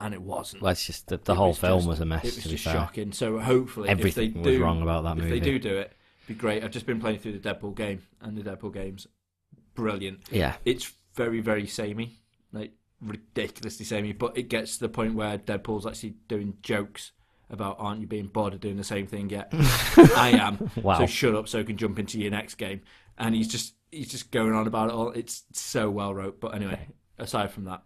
And 0.00 0.12
it 0.12 0.22
wasn't. 0.22 0.62
Well, 0.62 0.72
it's 0.72 0.84
just 0.84 1.06
the, 1.08 1.16
the 1.18 1.32
It 1.32 1.36
whole 1.36 1.48
was 1.48 1.58
film 1.58 1.78
just- 1.80 1.88
was 1.88 2.00
a 2.00 2.04
mess. 2.04 2.24
it 2.24 2.34
was 2.34 2.42
to 2.42 2.48
be 2.48 2.54
just 2.54 2.64
fair, 2.64 2.74
shocking. 2.74 3.12
So 3.12 3.38
hopefully, 3.38 3.88
everything 3.88 4.28
if 4.28 4.34
they 4.34 4.40
was 4.50 4.58
do, 4.58 4.62
wrong 4.62 4.82
about 4.82 5.04
that 5.04 5.16
if 5.18 5.24
movie. 5.24 5.38
they 5.38 5.44
do 5.44 5.58
do 5.58 5.76
it, 5.76 5.92
it'd 6.22 6.28
be 6.28 6.34
great. 6.34 6.62
I've 6.64 6.70
just 6.72 6.86
been 6.86 7.00
playing 7.00 7.20
through 7.20 7.38
the 7.38 7.48
Deadpool 7.48 7.74
game, 7.76 8.02
and 8.20 8.36
the 8.36 8.42
Deadpool 8.42 8.72
game's 8.74 9.06
brilliant 9.74 10.20
Yeah, 10.30 10.54
it's 10.64 10.92
very 11.14 11.40
very 11.40 11.66
samey 11.66 12.20
like 12.52 12.72
ridiculously 13.00 13.84
samey 13.84 14.12
but 14.12 14.36
it 14.38 14.48
gets 14.48 14.74
to 14.74 14.80
the 14.80 14.88
point 14.88 15.14
where 15.14 15.36
deadpool's 15.38 15.84
actually 15.86 16.14
doing 16.28 16.54
jokes 16.62 17.10
about 17.50 17.76
aren't 17.78 18.00
you 18.00 18.06
being 18.06 18.26
bored 18.26 18.54
of 18.54 18.60
doing 18.60 18.76
the 18.76 18.84
same 18.84 19.06
thing 19.06 19.28
yet 19.30 19.48
i 20.16 20.30
am 20.34 20.70
Wow. 20.82 20.98
so 20.98 21.06
shut 21.06 21.34
up 21.34 21.48
so 21.48 21.60
I 21.60 21.62
can 21.62 21.76
jump 21.76 21.98
into 21.98 22.18
your 22.18 22.30
next 22.30 22.54
game 22.56 22.80
and 23.18 23.34
he's 23.34 23.48
just 23.48 23.74
he's 23.90 24.10
just 24.10 24.30
going 24.30 24.52
on 24.54 24.66
about 24.66 24.88
it 24.88 24.94
all 24.94 25.10
it's 25.10 25.44
so 25.52 25.90
well 25.90 26.14
wrote 26.14 26.40
but 26.40 26.54
anyway 26.54 26.88
aside 27.18 27.50
from 27.52 27.64
that 27.64 27.82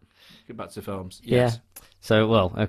get 0.47 0.57
back 0.57 0.71
to 0.71 0.83
films 0.83 1.21
yes. 1.23 1.61
So, 2.01 2.29
well, 2.29 2.53
uh, 2.57 2.67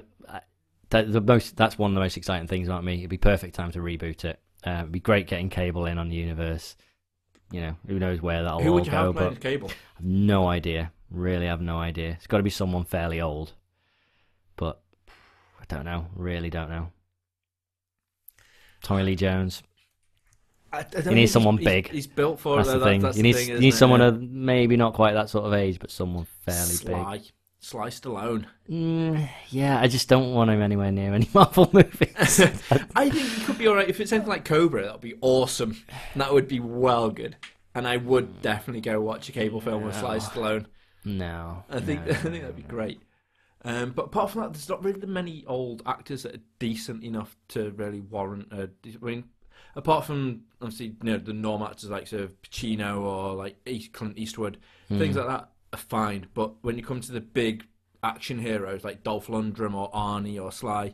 that, 0.90 1.12
the 1.12 1.22
most 1.22 1.56
that's 1.56 1.78
one 1.78 1.92
of 1.92 1.96
the 1.96 2.02
most 2.02 2.18
exciting 2.18 2.48
things 2.48 2.68
about 2.68 2.84
me. 2.84 2.96
It'd 2.98 3.10
be 3.12 3.18
perfect 3.18 3.54
time 3.54 3.72
to 3.74 3.80
reboot 3.80 4.26
it. 4.26 4.40
Uh, 4.66 4.80
it'd 4.80 4.92
be 4.92 5.00
great 5.00 5.28
getting 5.28 5.50
Cable 5.50 5.86
in 5.86 6.00
on 6.00 6.10
the 6.10 6.16
universe. 6.16 6.76
You 7.52 7.62
know, 7.62 7.76
who 7.88 8.00
knows 8.00 8.22
where 8.22 8.42
that'll 8.44 8.60
who 8.62 8.70
all 8.70 8.76
would 8.76 8.86
you 8.88 8.92
go, 8.92 9.14
have 9.14 9.16
but 9.16 9.40
cable 9.40 9.70
I've 9.98 10.04
no 10.06 10.48
idea. 10.48 10.92
Really, 11.12 11.46
have 11.46 11.62
no 11.62 11.78
idea. 11.78 12.10
It's 12.12 12.26
got 12.28 12.38
to 12.38 12.44
be 12.44 12.50
someone 12.50 12.86
fairly 12.86 13.22
old, 13.22 13.54
don't 15.70 15.86
know. 15.86 16.08
Really, 16.16 16.50
don't 16.50 16.70
know. 16.70 16.92
Tommy 18.84 19.04
Lee 19.04 19.16
Jones. 19.16 19.64
I, 20.72 20.80
I 20.80 20.86
You 21.10 21.12
need 21.16 21.28
someone 21.28 21.58
he's- 21.58 21.66
bid. 21.84 21.88
he's 21.88 22.08
built 22.08 22.40
for 22.40 22.58
That's 22.58 22.70
it 22.70 22.78
the 22.80 22.86
thing. 22.86 23.02
that's 23.02 23.18
you 23.18 23.24
need 23.24 23.34
thing, 23.36 23.50
you 23.50 23.60
need 23.60 23.74
someone 23.74 24.02
Yeah. 24.02 24.08
of 24.08 24.22
maybe 24.22 24.78
not 24.78 24.94
quite 24.94 25.14
that 25.14 25.30
sort 25.30 25.46
of 25.46 25.54
age, 25.54 25.80
but 25.80 25.90
someone 25.92 26.28
fairly 26.46 26.70
big. 26.78 26.86
Sly 26.86 27.22
Sly 27.62 27.88
Stallone 27.90 28.46
Mm, 28.70 29.28
yeah, 29.50 29.82
I 29.82 29.88
just 29.88 30.08
don't 30.08 30.32
want 30.34 30.50
him 30.52 30.62
anywhere 30.62 30.92
near 30.92 31.14
any 31.14 31.28
Marvel 31.34 31.70
movies. 31.74 32.14
I 32.96 33.10
think 33.10 33.16
he 33.16 33.42
could 33.46 33.58
be 33.58 33.68
alright 33.68 33.90
if 33.90 34.00
it's 34.00 34.12
anything 34.12 34.30
like 34.30 34.46
Cobra. 34.46 34.84
That 34.84 34.92
would 34.94 35.02
be 35.02 35.16
awesome. 35.22 35.76
That 36.16 36.32
would 36.32 36.48
be 36.48 36.60
well 36.60 37.10
good. 37.10 37.36
And 37.76 37.88
I 37.88 37.98
would 37.98 38.42
definitely 38.42 38.82
go 38.82 39.02
watch 39.02 39.28
a 39.30 39.32
cable 39.32 39.62
film 39.62 39.84
with 39.84 39.96
Sly 39.96 40.18
Stallone. 40.20 40.68
no, 41.04 41.64
I 41.70 41.80
think 41.80 42.06
no, 42.06 42.12
I 42.12 42.16
think 42.16 42.42
that'd 42.42 42.56
be 42.56 42.62
great. 42.62 43.02
Um, 43.66 43.92
but 43.92 44.06
apart 44.06 44.32
from 44.32 44.42
that, 44.42 44.54
there's 44.54 44.70
not 44.70 44.84
really 44.84 45.06
many 45.06 45.44
old 45.46 45.84
actors 45.86 46.24
that 46.24 46.36
are 46.36 46.42
decent 46.60 47.04
enough 47.04 47.36
to 47.50 47.72
really 47.72 48.00
warrant. 48.00 48.52
A, 48.52 48.70
I 48.86 49.06
mean, 49.06 49.26
apart 49.76 50.06
from 50.06 50.44
obviously 50.62 50.88
you 50.88 51.12
know 51.12 51.18
the 51.18 51.34
norm 51.34 51.62
actors 51.62 51.90
like 51.90 52.08
sort 52.08 52.24
of 52.24 52.42
Pacino 52.42 53.02
or 53.02 53.34
like 53.34 53.58
East, 53.66 53.92
Clint 53.94 54.18
Eastwood, 54.18 54.58
things 54.88 55.16
like 55.16 55.28
that 55.28 55.50
are 55.74 55.78
fine. 55.80 56.28
But 56.34 56.64
when 56.64 56.78
you 56.78 56.84
come 56.84 57.02
to 57.02 57.12
the 57.12 57.22
big 57.22 57.66
action 58.02 58.40
heroes 58.40 58.84
like 58.84 59.04
Dolph 59.04 59.28
Lundgren 59.28 59.74
or 59.76 59.92
Arnie 59.92 60.42
or 60.42 60.52
Sly, 60.52 60.94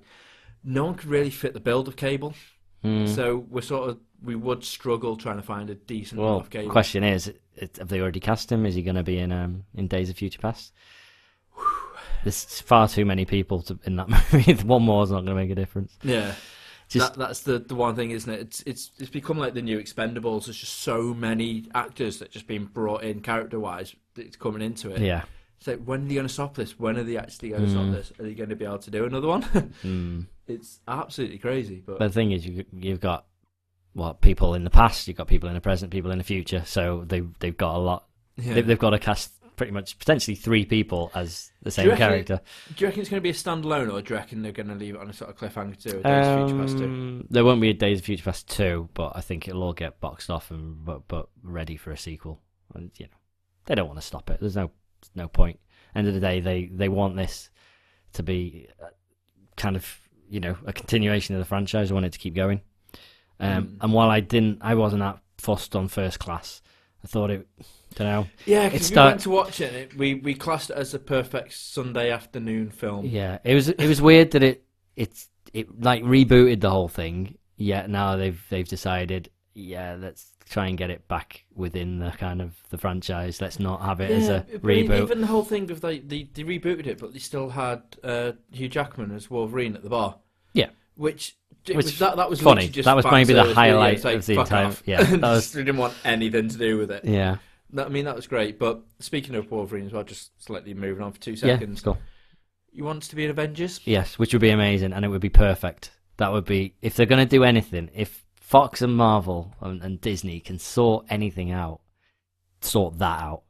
no 0.64 0.86
one 0.86 0.96
could 0.96 1.10
really 1.10 1.30
fit 1.30 1.54
the 1.54 1.60
build 1.60 1.88
of 1.88 1.96
Cable. 1.96 2.34
Hmm. 2.82 3.06
So 3.08 3.46
we're 3.50 3.62
sort 3.62 3.90
of 3.90 4.00
we 4.24 4.36
would 4.36 4.64
struggle 4.64 5.16
trying 5.18 5.38
to 5.38 5.44
find 5.44 5.70
a 5.70 5.76
decent 5.76 6.20
Well, 6.20 6.38
enough 6.38 6.50
Cable. 6.50 6.68
The 6.68 6.72
question 6.72 7.04
is, 7.04 7.32
have 7.78 7.90
they 7.90 8.02
already 8.02 8.20
cast 8.20 8.52
him? 8.52 8.66
Is 8.66 8.76
he 8.76 8.82
going 8.82 8.96
to 8.96 9.04
be 9.04 9.20
in 9.20 9.32
um 9.32 9.66
in 9.76 9.88
Days 9.88 10.10
of 10.10 10.18
Future 10.18 10.40
Past? 10.40 10.74
There's 12.26 12.62
far 12.62 12.88
too 12.90 13.06
many 13.06 13.24
people 13.24 13.62
to, 13.62 13.80
in 13.86 13.96
that 13.96 14.10
movie. 14.34 14.54
One 14.64 14.82
more 14.82 15.04
is 15.04 15.12
not 15.12 15.18
going 15.24 15.28
to 15.28 15.36
make 15.36 15.52
a 15.52 15.56
difference. 15.56 15.98
Yeah. 16.04 16.34
Just 16.90 17.14
that, 17.14 17.20
that's 17.20 17.42
the, 17.42 17.60
the 17.60 17.76
one 17.76 17.96
thing, 17.96 18.12
isn't 18.12 18.32
it? 18.32 18.40
It's 18.42 18.64
it's 18.66 18.92
it's 19.00 19.10
become 19.10 19.38
like 19.38 19.54
the 19.54 19.62
new 19.62 19.80
Expendables. 19.80 20.46
There's 20.46 20.58
just 20.58 20.80
so 20.80 21.14
many 21.14 21.66
actors 21.74 22.20
that 22.20 22.32
just 22.32 22.48
been 22.48 22.66
brought 22.66 23.04
in 23.04 23.22
character 23.22 23.60
wise. 23.60 23.96
It's 24.16 24.36
coming 24.36 24.62
into 24.62 24.92
it. 24.92 25.02
yeah, 25.02 25.24
So 25.60 25.78
when 25.78 26.04
are 26.04 26.08
they 26.08 26.16
going 26.16 26.28
to 26.28 26.34
stop 26.34 26.56
this? 26.56 26.80
When 26.80 26.98
are 26.98 27.04
they 27.04 27.18
actually 27.18 27.50
going 27.50 27.66
to 27.66 27.72
stop 27.72 27.92
this? 27.92 28.12
Are 28.20 28.24
they 28.24 28.34
going 28.34 28.50
to 28.50 28.56
be 28.56 28.66
able 28.66 28.80
to 28.80 28.92
do 28.92 29.06
another 29.06 29.28
one? 29.28 29.44
mm. 29.84 30.26
it's 30.48 30.80
absolutely 30.88 31.38
crazy. 31.38 31.84
But, 31.86 32.00
but 32.00 32.08
the 32.08 32.14
thing 32.14 32.32
is, 32.32 32.46
you, 32.46 32.66
you've 32.72 33.02
got 33.02 33.26
what 33.94 34.22
people 34.22 34.54
in 34.54 34.64
the 34.64 34.70
past, 34.70 35.08
you've 35.08 35.18
got 35.18 35.28
people 35.28 35.50
in 35.50 35.56
the 35.56 35.62
present, 35.62 35.92
people 35.92 36.12
in 36.12 36.18
the 36.18 36.24
future. 36.24 36.64
So 36.66 37.04
they 37.08 37.22
they've 37.40 37.58
got 37.58 37.76
a 37.76 37.80
lot. 37.80 38.08
yeah. 38.36 38.56
They, 38.56 38.62
they've 38.62 38.80
got 38.80 38.92
to 38.92 39.00
cast 39.00 39.32
pretty 39.56 39.72
much 39.72 39.98
potentially 40.00 40.36
three 40.36 40.66
people 40.66 41.12
as 41.16 41.52
the 41.64 41.72
same 41.72 41.90
reckon- 41.90 42.08
character. 42.08 42.42
do 42.76 42.84
you 42.84 42.88
reckon 42.88 43.02
it's 43.02 43.10
going 43.10 43.20
to 43.20 43.24
be 43.24 43.30
a 43.30 43.34
standalone, 43.34 43.92
or 43.92 44.02
do 44.02 44.14
you 44.14 44.20
reckon 44.20 44.42
they're 44.42 44.52
going 44.52 44.68
to 44.70 44.76
leave 44.76 44.96
it 44.96 45.02
on 45.02 45.10
a 45.10 45.14
sort 45.14 45.30
of 45.30 45.38
cliffhanger 45.38 45.78
to 45.84 45.90
Days 46.02 46.28
of 46.28 46.48
Future 46.50 46.62
Past 46.62 46.78
two? 46.78 46.84
Um, 46.86 47.28
there 47.30 47.44
won't 47.46 47.62
be 47.62 47.70
a 47.70 47.74
Days 47.74 48.00
of 48.00 48.06
Future 48.06 48.24
Past 48.26 48.48
two, 48.50 48.90
but 48.94 49.14
I 49.16 49.22
think 49.22 49.48
it'll 49.48 49.64
all 49.64 49.74
get 49.74 50.00
boxed 50.00 50.30
off 50.30 50.52
and 50.52 50.84
but, 50.86 51.08
but 51.08 51.28
ready 51.44 51.78
for 51.78 51.92
a 51.92 51.98
sequel. 51.98 52.40
And 52.74 52.92
you 52.98 53.06
know, 53.06 53.18
they 53.66 53.76
don't 53.76 53.88
want 53.88 54.00
to 54.00 54.06
stop 54.06 54.30
it. 54.30 54.40
There's 54.40 54.56
no 54.56 54.72
no 55.16 55.28
point. 55.28 55.60
End 55.96 56.08
of 56.08 56.14
the 56.14 56.20
day, 56.20 56.40
they 56.42 56.66
they 56.66 56.90
want 56.90 57.16
this 57.16 57.50
to 58.14 58.24
be 58.24 58.68
uh, 58.84 58.88
kind 59.56 59.76
of 59.76 59.88
you 60.30 60.40
know 60.40 60.58
a 60.66 60.74
continuation 60.74 61.36
of 61.36 61.40
the 61.40 61.46
franchise. 61.46 61.90
They 61.90 61.94
want 61.94 62.06
it 62.06 62.14
to 62.14 62.20
keep 62.20 62.36
going. 62.36 62.62
Um, 63.40 63.66
Mm. 63.66 63.78
And 63.82 63.94
while 63.94 64.10
I 64.10 64.22
didn't, 64.22 64.60
I 64.62 64.76
wasn't 64.76 65.02
that 65.02 65.20
fussed 65.38 65.76
on 65.76 65.88
First 65.90 66.20
Class. 66.20 66.62
I 67.06 67.08
thought 67.08 67.30
it. 67.30 67.48
Don't 67.94 68.08
know. 68.08 68.28
Yeah, 68.48 68.66
because 68.68 68.82
we 68.82 68.94
start- 68.94 69.12
went 69.12 69.22
to 69.22 69.30
watch 69.30 69.62
it. 69.62 69.68
and 69.68 69.76
it 69.78 69.96
we 69.96 70.16
we 70.16 70.34
classed 70.34 70.72
it 70.72 70.76
as 70.76 70.96
a 70.96 71.00
perfect 71.00 71.54
Sunday 71.54 72.10
afternoon 72.12 72.72
film. 72.72 73.06
Yeah, 73.06 73.38
it 73.44 73.54
was 73.54 73.70
it 73.70 73.88
was 73.88 74.02
weird 74.02 74.32
that 74.32 74.42
it 74.42 74.66
it's 74.96 75.30
it 75.54 75.82
like 75.82 76.02
rebooted 76.04 76.62
the 76.62 76.72
whole 76.72 76.88
thing. 76.90 77.38
Yet 77.58 77.90
now 77.92 78.16
they've 78.16 78.44
they've 78.50 78.68
decided, 78.68 79.30
yeah, 79.54 79.96
let's 80.00 80.32
try 80.50 80.66
and 80.68 80.78
get 80.80 80.90
it 80.90 81.08
back 81.08 81.46
within 81.54 82.00
the 82.00 82.10
kind 82.12 82.42
of 82.42 82.56
the 82.72 82.78
franchise. 82.80 83.40
Let's 83.40 83.60
not 83.60 83.82
have 83.84 84.02
it 84.02 84.10
as 84.10 84.30
a 84.30 84.42
reboot. 84.58 85.04
Even 85.04 85.22
the 85.22 85.28
whole 85.28 85.44
thing 85.46 85.70
of 85.70 85.84
like 85.84 86.08
they, 86.10 86.24
they 86.34 86.44
rebooted 86.44 86.88
it, 86.88 86.98
but 86.98 87.14
they 87.14 87.20
still 87.20 87.50
had 87.50 87.84
uh, 88.04 88.32
Hugh 88.52 88.68
Jackman 88.68 89.12
as 89.12 89.30
Wolverine 89.30 89.76
at 89.76 89.84
the 89.84 89.90
bar. 89.90 90.18
Yeah. 90.54 90.70
which 90.96 91.38
it 91.70 91.76
Which 91.76 91.86
was 91.86 92.00
that 92.00 92.18
that 92.18 92.30
was 92.30 92.42
funny. 92.42 92.68
Just 92.70 92.86
That 92.86 92.96
was 92.96 93.06
maybe 93.06 93.34
the 93.34 93.54
highlight 93.54 94.04
like, 94.04 94.18
of 94.18 94.26
the 94.26 94.40
entire- 94.40 94.66
off. 94.68 94.84
yeah, 94.86 95.04
that 95.04 95.22
was- 95.22 95.44
Just 95.44 95.56
didn't 95.56 95.78
want 95.78 95.94
anything 96.04 96.50
to 96.50 96.58
do 96.58 96.78
with 96.78 96.92
it. 96.92 97.06
Yeah, 97.06 97.38
That, 97.74 97.88
I 97.88 97.90
mean, 97.90 98.06
that 98.06 98.16
was 98.16 98.28
great. 98.28 98.60
But 98.60 98.82
speaking 99.00 99.36
of 99.36 99.50
Wolverine 99.52 99.86
as 99.86 99.94
well, 99.94 100.04
just 100.04 100.32
slightly 100.44 100.74
moving 100.74 101.04
on 101.04 101.12
for 101.12 101.20
two 101.20 101.36
seconds. 101.36 101.72
it's 101.72 101.82
cool. 101.82 101.98
You 102.72 102.84
want 102.84 103.04
to 103.04 103.16
be 103.16 103.24
in 103.24 103.30
Avengers? 103.32 103.80
Yes, 103.86 104.20
which 104.20 104.34
would 104.34 104.42
be 104.42 104.50
amazing, 104.50 104.92
and 104.94 105.06
it 105.06 105.08
would 105.08 105.22
be 105.22 105.30
perfect. 105.30 105.92
That 106.18 106.32
would 106.34 106.46
be 106.46 106.76
if 106.82 106.96
they're 106.96 107.06
going 107.06 107.26
to 107.26 107.30
do 107.30 107.44
anything. 107.44 107.90
If 107.96 108.24
Fox 108.36 108.82
and 108.82 108.96
Marvel 108.96 109.54
and, 109.62 109.82
and 109.82 110.00
Disney 110.02 110.40
can 110.42 110.60
sort 110.60 111.06
anything 111.10 111.52
out, 111.52 111.82
sort 112.62 112.98
that 113.00 113.22
out 113.22 113.44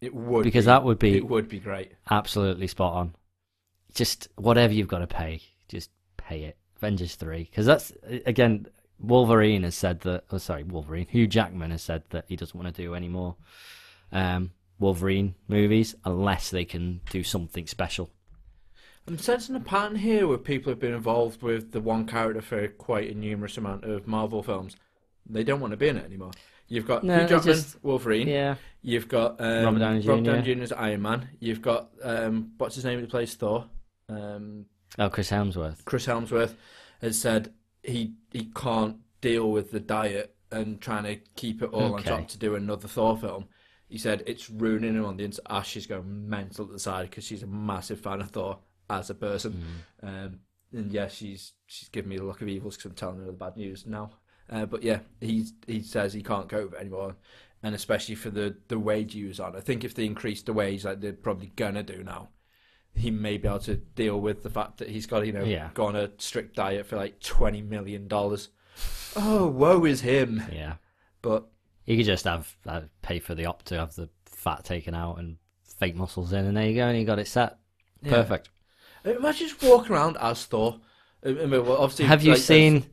It 0.00 0.14
would 0.14 0.42
because 0.44 0.64
be, 0.64 0.66
that 0.66 0.84
would 0.84 0.98
be 0.98 1.16
it 1.16 1.28
would 1.28 1.48
be 1.48 1.58
great. 1.60 1.92
absolutely 2.10 2.66
spot 2.66 2.94
on. 2.94 3.14
Just 3.94 4.28
whatever 4.36 4.72
you've 4.72 4.88
got 4.88 4.98
to 5.00 5.06
pay, 5.06 5.42
just 5.68 5.90
pay 6.16 6.44
it. 6.44 6.56
Avengers 6.82 7.14
three, 7.14 7.44
because 7.44 7.66
that's 7.66 7.92
again. 8.26 8.66
Wolverine 8.98 9.64
has 9.64 9.74
said 9.74 10.00
that. 10.00 10.24
Oh, 10.30 10.38
sorry, 10.38 10.62
Wolverine. 10.62 11.06
Hugh 11.08 11.26
Jackman 11.26 11.72
has 11.72 11.82
said 11.82 12.04
that 12.10 12.24
he 12.28 12.36
doesn't 12.36 12.58
want 12.58 12.72
to 12.74 12.82
do 12.82 12.94
any 12.94 13.08
more 13.08 13.34
um, 14.12 14.52
Wolverine 14.78 15.34
movies 15.48 15.94
unless 16.04 16.50
they 16.50 16.64
can 16.64 17.00
do 17.10 17.24
something 17.24 17.66
special. 17.66 18.10
I'm 19.08 19.18
sensing 19.18 19.56
a 19.56 19.60
pattern 19.60 19.96
here 19.96 20.28
where 20.28 20.38
people 20.38 20.70
have 20.70 20.78
been 20.78 20.94
involved 20.94 21.42
with 21.42 21.72
the 21.72 21.80
one 21.80 22.06
character 22.06 22.40
for 22.40 22.68
quite 22.68 23.10
a 23.10 23.14
numerous 23.14 23.56
amount 23.58 23.84
of 23.84 24.06
Marvel 24.06 24.42
films. 24.44 24.76
They 25.28 25.42
don't 25.42 25.58
want 25.58 25.72
to 25.72 25.76
be 25.76 25.88
in 25.88 25.96
it 25.96 26.04
anymore. 26.04 26.30
You've 26.68 26.86
got 26.86 27.02
No, 27.02 27.18
Hugh 27.18 27.28
Jackman, 27.28 27.54
just- 27.54 27.82
Wolverine. 27.82 28.28
Yeah, 28.28 28.54
You've 28.82 29.08
got 29.08 29.40
um, 29.40 29.64
Robert 29.64 29.78
Downey 29.80 30.00
Jr.. 30.02 30.40
Jr. 30.54 30.62
as 30.62 30.72
Iron 30.72 31.02
Man. 31.02 31.28
You've 31.40 31.62
got 31.62 31.90
um, 32.04 32.52
what's 32.58 32.76
his 32.76 32.84
name 32.84 33.00
who 33.00 33.06
plays 33.08 33.34
Thor. 33.34 33.66
Um, 34.08 34.66
Oh, 34.98 35.08
Chris 35.08 35.30
Hemsworth. 35.30 35.84
Chris 35.84 36.06
Hemsworth 36.06 36.54
has 37.00 37.18
said 37.18 37.52
he 37.82 38.14
he 38.30 38.50
can't 38.54 38.96
deal 39.20 39.50
with 39.50 39.70
the 39.70 39.80
diet 39.80 40.34
and 40.50 40.80
trying 40.80 41.04
to 41.04 41.16
keep 41.36 41.62
it 41.62 41.70
all 41.70 41.94
on 41.94 42.02
top 42.02 42.28
to 42.28 42.38
do 42.38 42.54
another 42.54 42.88
Thor 42.88 43.16
film. 43.16 43.46
He 43.88 43.98
said 43.98 44.22
it's 44.26 44.48
ruining 44.50 44.94
him 44.94 45.04
on 45.04 45.16
the 45.16 45.24
inside. 45.24 45.46
Ash 45.50 45.76
is 45.76 45.86
going 45.86 46.28
mental 46.28 46.64
at 46.66 46.72
the 46.72 46.78
side 46.78 47.10
because 47.10 47.24
she's 47.24 47.42
a 47.42 47.46
massive 47.46 48.00
fan 48.00 48.20
of 48.20 48.30
Thor 48.30 48.58
as 48.88 49.10
a 49.10 49.14
person. 49.14 49.52
Um, 50.02 50.40
and 50.72 50.92
yeah, 50.92 51.08
she's 51.08 51.52
she's 51.66 51.88
giving 51.88 52.10
me 52.10 52.18
the 52.18 52.24
look 52.24 52.42
of 52.42 52.48
evils 52.48 52.76
because 52.76 52.90
I'm 52.90 52.96
telling 52.96 53.18
her 53.20 53.26
the 53.26 53.32
bad 53.32 53.56
news 53.56 53.86
now. 53.86 54.12
Uh, 54.50 54.66
but 54.66 54.82
yeah, 54.82 55.00
he's 55.20 55.52
he 55.66 55.82
says 55.82 56.12
he 56.12 56.22
can't 56.22 56.48
cope 56.48 56.74
anymore, 56.74 57.16
and 57.62 57.74
especially 57.74 58.14
for 58.14 58.30
the 58.30 58.56
the 58.68 58.78
wage 58.78 59.14
he 59.14 59.24
was 59.24 59.40
on. 59.40 59.56
I 59.56 59.60
think 59.60 59.84
if 59.84 59.94
they 59.94 60.04
increase 60.04 60.42
the 60.42 60.52
wage 60.52 60.84
like 60.84 61.00
they're 61.00 61.12
probably 61.12 61.52
gonna 61.56 61.82
do 61.82 62.02
now, 62.02 62.28
he 62.94 63.10
may 63.10 63.36
be 63.38 63.48
able 63.48 63.58
to 63.60 63.76
deal 63.76 64.20
with 64.20 64.42
the 64.42 64.50
fact 64.50 64.78
that 64.78 64.88
he's 64.90 65.06
got 65.06 65.26
you 65.26 65.32
know 65.32 65.44
Yeah. 65.44 65.70
go 65.74 65.86
on 65.86 65.96
a 65.96 66.10
strict 66.18 66.56
diet 66.56 66.86
for 66.86 66.96
like 66.96 67.20
twenty 67.20 67.62
million 67.62 68.08
dollars. 68.08 68.48
Oh, 69.16 69.46
woe 69.48 69.84
is 69.84 70.00
him! 70.00 70.42
Yeah, 70.52 70.74
But 71.20 71.46
he 71.84 71.96
could 71.96 72.06
just 72.06 72.24
have 72.24 72.54
uh, 72.66 72.82
pay 73.02 73.18
for 73.18 73.34
the 73.34 73.46
op 73.46 73.62
to 73.64 73.78
have 73.78 73.94
the 73.94 74.08
fat 74.24 74.64
taken 74.64 74.94
out 74.94 75.18
and 75.18 75.36
fake 75.78 75.94
muscles 75.96 76.32
in, 76.32 76.44
and 76.46 76.56
there 76.56 76.66
you 76.68 76.74
go, 76.76 76.86
and 76.88 76.96
he 76.96 77.04
got 77.04 77.18
it 77.18 77.28
set. 77.28 77.58
Yeah. 78.02 78.10
Perfect. 78.12 78.48
imagine 79.04 79.48
just 79.48 79.62
walking 79.62 79.92
around 79.92 80.16
as 80.18 80.44
Thor. 80.46 80.80
I 81.24 81.28
mean, 81.32 81.50
well, 81.50 81.76
obviously, 81.76 82.06
Have 82.06 82.22
you 82.22 82.32
like, 82.32 82.40
seen? 82.40 82.86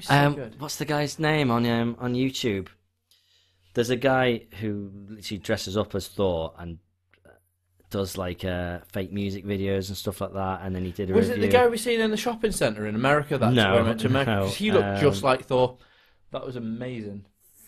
so 0.00 0.14
Um, 0.14 0.36
what's 0.58 0.76
the 0.76 0.84
guy's 0.84 1.18
name 1.18 1.50
on 1.50 1.64
um, 1.66 1.96
on 1.98 2.14
YouTube? 2.14 2.68
There's 3.74 3.90
a 3.90 3.96
guy 3.96 4.42
who 4.60 4.90
literally 5.08 5.38
dresses 5.38 5.76
up 5.76 5.94
as 5.94 6.06
Thor 6.08 6.52
and 6.58 6.78
does 7.92 8.18
like 8.18 8.44
uh, 8.44 8.80
fake 8.92 9.12
music 9.12 9.44
videos 9.44 9.88
and 9.88 9.96
stuff 9.96 10.20
like 10.20 10.32
that, 10.34 10.62
and 10.64 10.74
then 10.74 10.84
he 10.84 10.92
did 10.92 11.10
a 11.10 11.14
Was 11.14 11.28
it 11.28 11.40
the 11.40 11.46
guy 11.48 11.68
we 11.68 11.78
seen 11.78 12.00
in 12.00 12.10
the 12.10 12.16
shopping 12.16 12.50
centre 12.50 12.86
in 12.86 12.96
America? 12.96 13.38
That's 13.38 13.54
No, 13.54 13.68
where 13.68 13.80
I 13.80 13.84
went 13.84 14.00
to 14.00 14.08
America. 14.08 14.32
no, 14.32 14.40
'Cause 14.40 14.56
he 14.56 14.72
looked 14.72 14.94
just 14.94 15.22
um, 15.22 15.24
like 15.24 15.44
Thor. 15.44 15.78
That 16.32 16.44
was 16.44 16.56
amazing. 16.56 17.26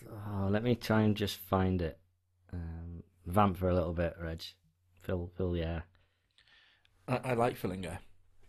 Oh, 0.09 0.47
let 0.49 0.63
me 0.63 0.75
try 0.75 1.01
and 1.01 1.15
just 1.15 1.37
find 1.37 1.81
it. 1.81 1.99
Um, 2.53 3.03
vamp 3.25 3.57
for 3.57 3.69
a 3.69 3.73
little 3.73 3.93
bit, 3.93 4.15
Reg. 4.19 4.43
Phil, 5.01 5.29
Phil, 5.37 5.55
yeah. 5.57 5.81
I, 7.07 7.17
I 7.17 7.33
like 7.33 7.57
Fillinger. 7.59 7.99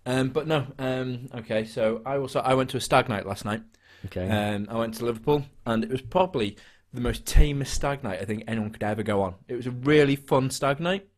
Um, 0.04 0.28
but 0.30 0.46
no, 0.46 0.66
um, 0.78 1.28
okay. 1.34 1.64
So 1.64 2.02
I 2.06 2.16
also 2.16 2.40
I 2.40 2.54
went 2.54 2.70
to 2.70 2.76
a 2.76 2.80
stag 2.80 3.08
night 3.08 3.26
last 3.26 3.44
night. 3.44 3.62
Okay. 4.06 4.28
Um, 4.28 4.68
I 4.70 4.76
went 4.78 4.94
to 4.94 5.04
Liverpool, 5.04 5.44
and 5.66 5.82
it 5.84 5.90
was 5.90 6.02
probably 6.02 6.56
the 6.92 7.00
most 7.00 7.26
tamest 7.26 7.74
stag 7.74 8.04
night 8.04 8.20
I 8.20 8.24
think 8.24 8.44
anyone 8.46 8.70
could 8.70 8.84
ever 8.84 9.02
go 9.02 9.22
on. 9.22 9.34
It 9.48 9.54
was 9.56 9.66
a 9.66 9.72
really 9.72 10.16
fun 10.16 10.50
stag 10.50 10.80
night 10.80 11.08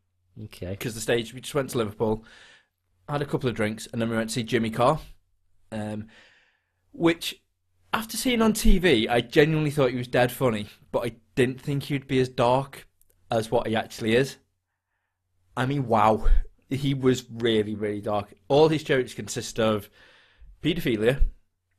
okay. 0.44 0.70
because 0.70 0.94
the 0.94 1.00
stage 1.00 1.34
we 1.34 1.40
just 1.40 1.54
went 1.54 1.70
to 1.70 1.78
Liverpool, 1.78 2.24
had 3.08 3.22
a 3.22 3.26
couple 3.26 3.48
of 3.48 3.54
drinks, 3.54 3.88
and 3.92 4.00
then 4.00 4.10
we 4.10 4.16
went 4.16 4.30
to 4.30 4.34
see 4.34 4.42
Jimmy 4.42 4.70
Carr, 4.70 5.00
um, 5.72 6.08
which 6.92 7.42
after 7.92 8.16
seeing 8.16 8.42
on 8.42 8.52
TV, 8.52 9.08
I 9.08 9.20
genuinely 9.20 9.70
thought 9.70 9.90
he 9.90 9.96
was 9.96 10.08
dead 10.08 10.30
funny, 10.30 10.68
but 10.92 11.04
I 11.06 11.16
didn't 11.34 11.60
think 11.60 11.84
he'd 11.84 12.06
be 12.06 12.20
as 12.20 12.28
dark 12.28 12.86
as 13.30 13.50
what 13.50 13.66
he 13.66 13.76
actually 13.76 14.14
is. 14.14 14.36
I 15.56 15.66
mean, 15.66 15.86
wow, 15.86 16.26
he 16.68 16.94
was 16.94 17.24
really, 17.30 17.74
really 17.74 18.00
dark. 18.00 18.32
All 18.48 18.68
his 18.68 18.82
jokes 18.82 19.14
consist 19.14 19.58
of 19.58 19.88
paedophilia, 20.62 21.22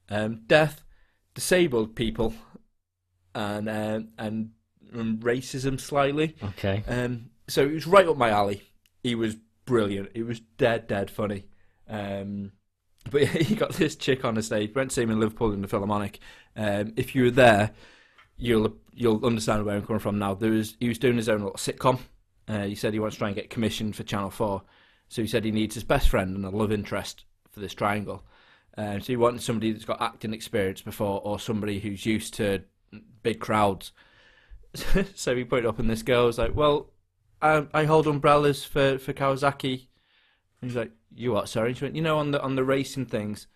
um, 0.09 0.41
death, 0.47 0.83
disabled 1.33 1.95
people, 1.95 2.33
and 3.35 3.69
um, 3.69 4.09
and 4.17 4.49
um, 4.93 5.17
racism 5.19 5.79
slightly. 5.79 6.35
Okay. 6.43 6.83
Um, 6.87 7.28
so 7.49 7.63
it 7.63 7.73
was 7.73 7.87
right 7.87 8.07
up 8.07 8.17
my 8.17 8.29
alley. 8.29 8.63
He 9.03 9.15
was 9.15 9.35
brilliant. 9.65 10.11
It 10.13 10.23
was 10.23 10.39
dead, 10.39 10.87
dead 10.87 11.11
funny. 11.11 11.45
Um, 11.87 12.51
but 13.09 13.23
he 13.27 13.55
got 13.55 13.73
this 13.73 13.95
chick 13.95 14.25
on 14.25 14.35
the 14.35 14.43
stage. 14.43 14.73
Went 14.73 14.91
to 14.91 14.95
see 14.95 15.03
him 15.03 15.11
in 15.11 15.19
Liverpool 15.19 15.51
in 15.53 15.61
the 15.61 15.67
Philharmonic. 15.67 16.19
Um, 16.55 16.93
if 16.95 17.15
you 17.15 17.25
were 17.25 17.31
there, 17.31 17.71
you'll 18.37 18.75
you'll 18.93 19.25
understand 19.25 19.65
where 19.65 19.75
I'm 19.75 19.85
coming 19.85 19.99
from 19.99 20.19
now. 20.19 20.33
There 20.33 20.51
was 20.51 20.75
he 20.79 20.87
was 20.87 20.99
doing 20.99 21.17
his 21.17 21.29
own 21.29 21.41
little 21.41 21.57
sitcom. 21.57 21.99
Uh, 22.47 22.63
he 22.63 22.75
said 22.75 22.93
he 22.93 22.99
wants 22.99 23.15
to 23.15 23.19
try 23.19 23.27
and 23.27 23.35
get 23.35 23.49
commissioned 23.49 23.95
for 23.95 24.03
Channel 24.03 24.31
Four. 24.31 24.63
So 25.07 25.21
he 25.21 25.27
said 25.27 25.43
he 25.43 25.51
needs 25.51 25.75
his 25.75 25.83
best 25.83 26.09
friend 26.09 26.35
and 26.35 26.45
a 26.45 26.49
love 26.49 26.71
interest 26.71 27.25
for 27.51 27.59
this 27.59 27.73
triangle. 27.73 28.23
Um, 28.77 29.01
so 29.01 29.07
he 29.07 29.17
wanted 29.17 29.41
somebody 29.41 29.71
that's 29.71 29.85
got 29.85 30.01
acting 30.01 30.33
experience 30.33 30.81
before, 30.81 31.21
or 31.23 31.39
somebody 31.39 31.79
who's 31.79 32.05
used 32.05 32.35
to 32.35 32.63
big 33.23 33.39
crowds. 33.39 33.91
so 35.15 35.35
he 35.35 35.43
put 35.43 35.59
it 35.59 35.65
up, 35.65 35.79
and 35.79 35.89
this 35.89 36.03
girl 36.03 36.27
was 36.27 36.37
like, 36.37 36.55
"Well, 36.55 36.91
I, 37.41 37.67
I 37.73 37.85
hold 37.85 38.07
umbrellas 38.07 38.63
for, 38.63 38.97
for 38.97 39.13
Kawasaki." 39.13 39.87
And 40.61 40.69
he's 40.69 40.75
like, 40.75 40.91
"You 41.13 41.33
what? 41.33 41.49
Sorry?" 41.49 41.73
She 41.73 41.85
went, 41.85 41.95
"You 41.95 42.01
know, 42.01 42.17
on 42.17 42.31
the 42.31 42.41
on 42.41 42.55
the 42.55 42.63
racing 42.63 43.05
things." 43.05 43.47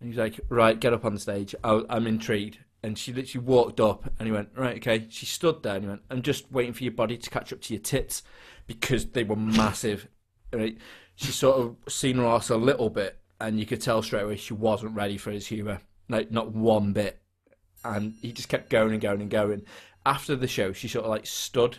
And 0.00 0.08
he's 0.08 0.18
like, 0.18 0.40
"Right, 0.48 0.80
get 0.80 0.92
up 0.92 1.04
on 1.04 1.14
the 1.14 1.20
stage. 1.20 1.54
I, 1.62 1.82
I'm 1.88 2.06
intrigued." 2.06 2.58
And 2.82 2.96
she 2.96 3.12
literally 3.12 3.46
walked 3.46 3.78
up, 3.80 4.10
and 4.18 4.26
he 4.26 4.32
went, 4.32 4.50
"Right, 4.56 4.76
okay." 4.76 5.06
She 5.10 5.26
stood 5.26 5.62
there, 5.62 5.76
and 5.76 5.84
he 5.84 5.88
went, 5.88 6.02
"I'm 6.10 6.22
just 6.22 6.50
waiting 6.50 6.72
for 6.72 6.84
your 6.84 6.92
body 6.92 7.16
to 7.18 7.30
catch 7.30 7.52
up 7.52 7.60
to 7.62 7.74
your 7.74 7.82
tits 7.82 8.22
because 8.66 9.06
they 9.06 9.24
were 9.24 9.36
massive." 9.36 10.08
Right? 10.52 10.78
She 11.14 11.32
sort 11.32 11.60
of 11.60 11.92
seen 11.92 12.16
her 12.16 12.26
ass 12.26 12.48
a 12.48 12.56
little 12.56 12.88
bit, 12.88 13.20
and 13.40 13.60
you 13.60 13.66
could 13.66 13.82
tell 13.82 14.02
straight 14.02 14.22
away 14.22 14.36
she 14.36 14.54
wasn't 14.54 14.96
ready 14.96 15.18
for 15.18 15.30
his 15.30 15.46
humour, 15.46 15.80
like 16.08 16.30
not 16.30 16.52
one 16.52 16.92
bit. 16.92 17.20
And 17.84 18.14
he 18.20 18.32
just 18.32 18.48
kept 18.48 18.70
going 18.70 18.92
and 18.92 19.00
going 19.00 19.20
and 19.20 19.30
going. 19.30 19.62
After 20.04 20.34
the 20.34 20.48
show, 20.48 20.72
she 20.72 20.88
sort 20.88 21.04
of 21.04 21.10
like 21.10 21.26
stood 21.26 21.78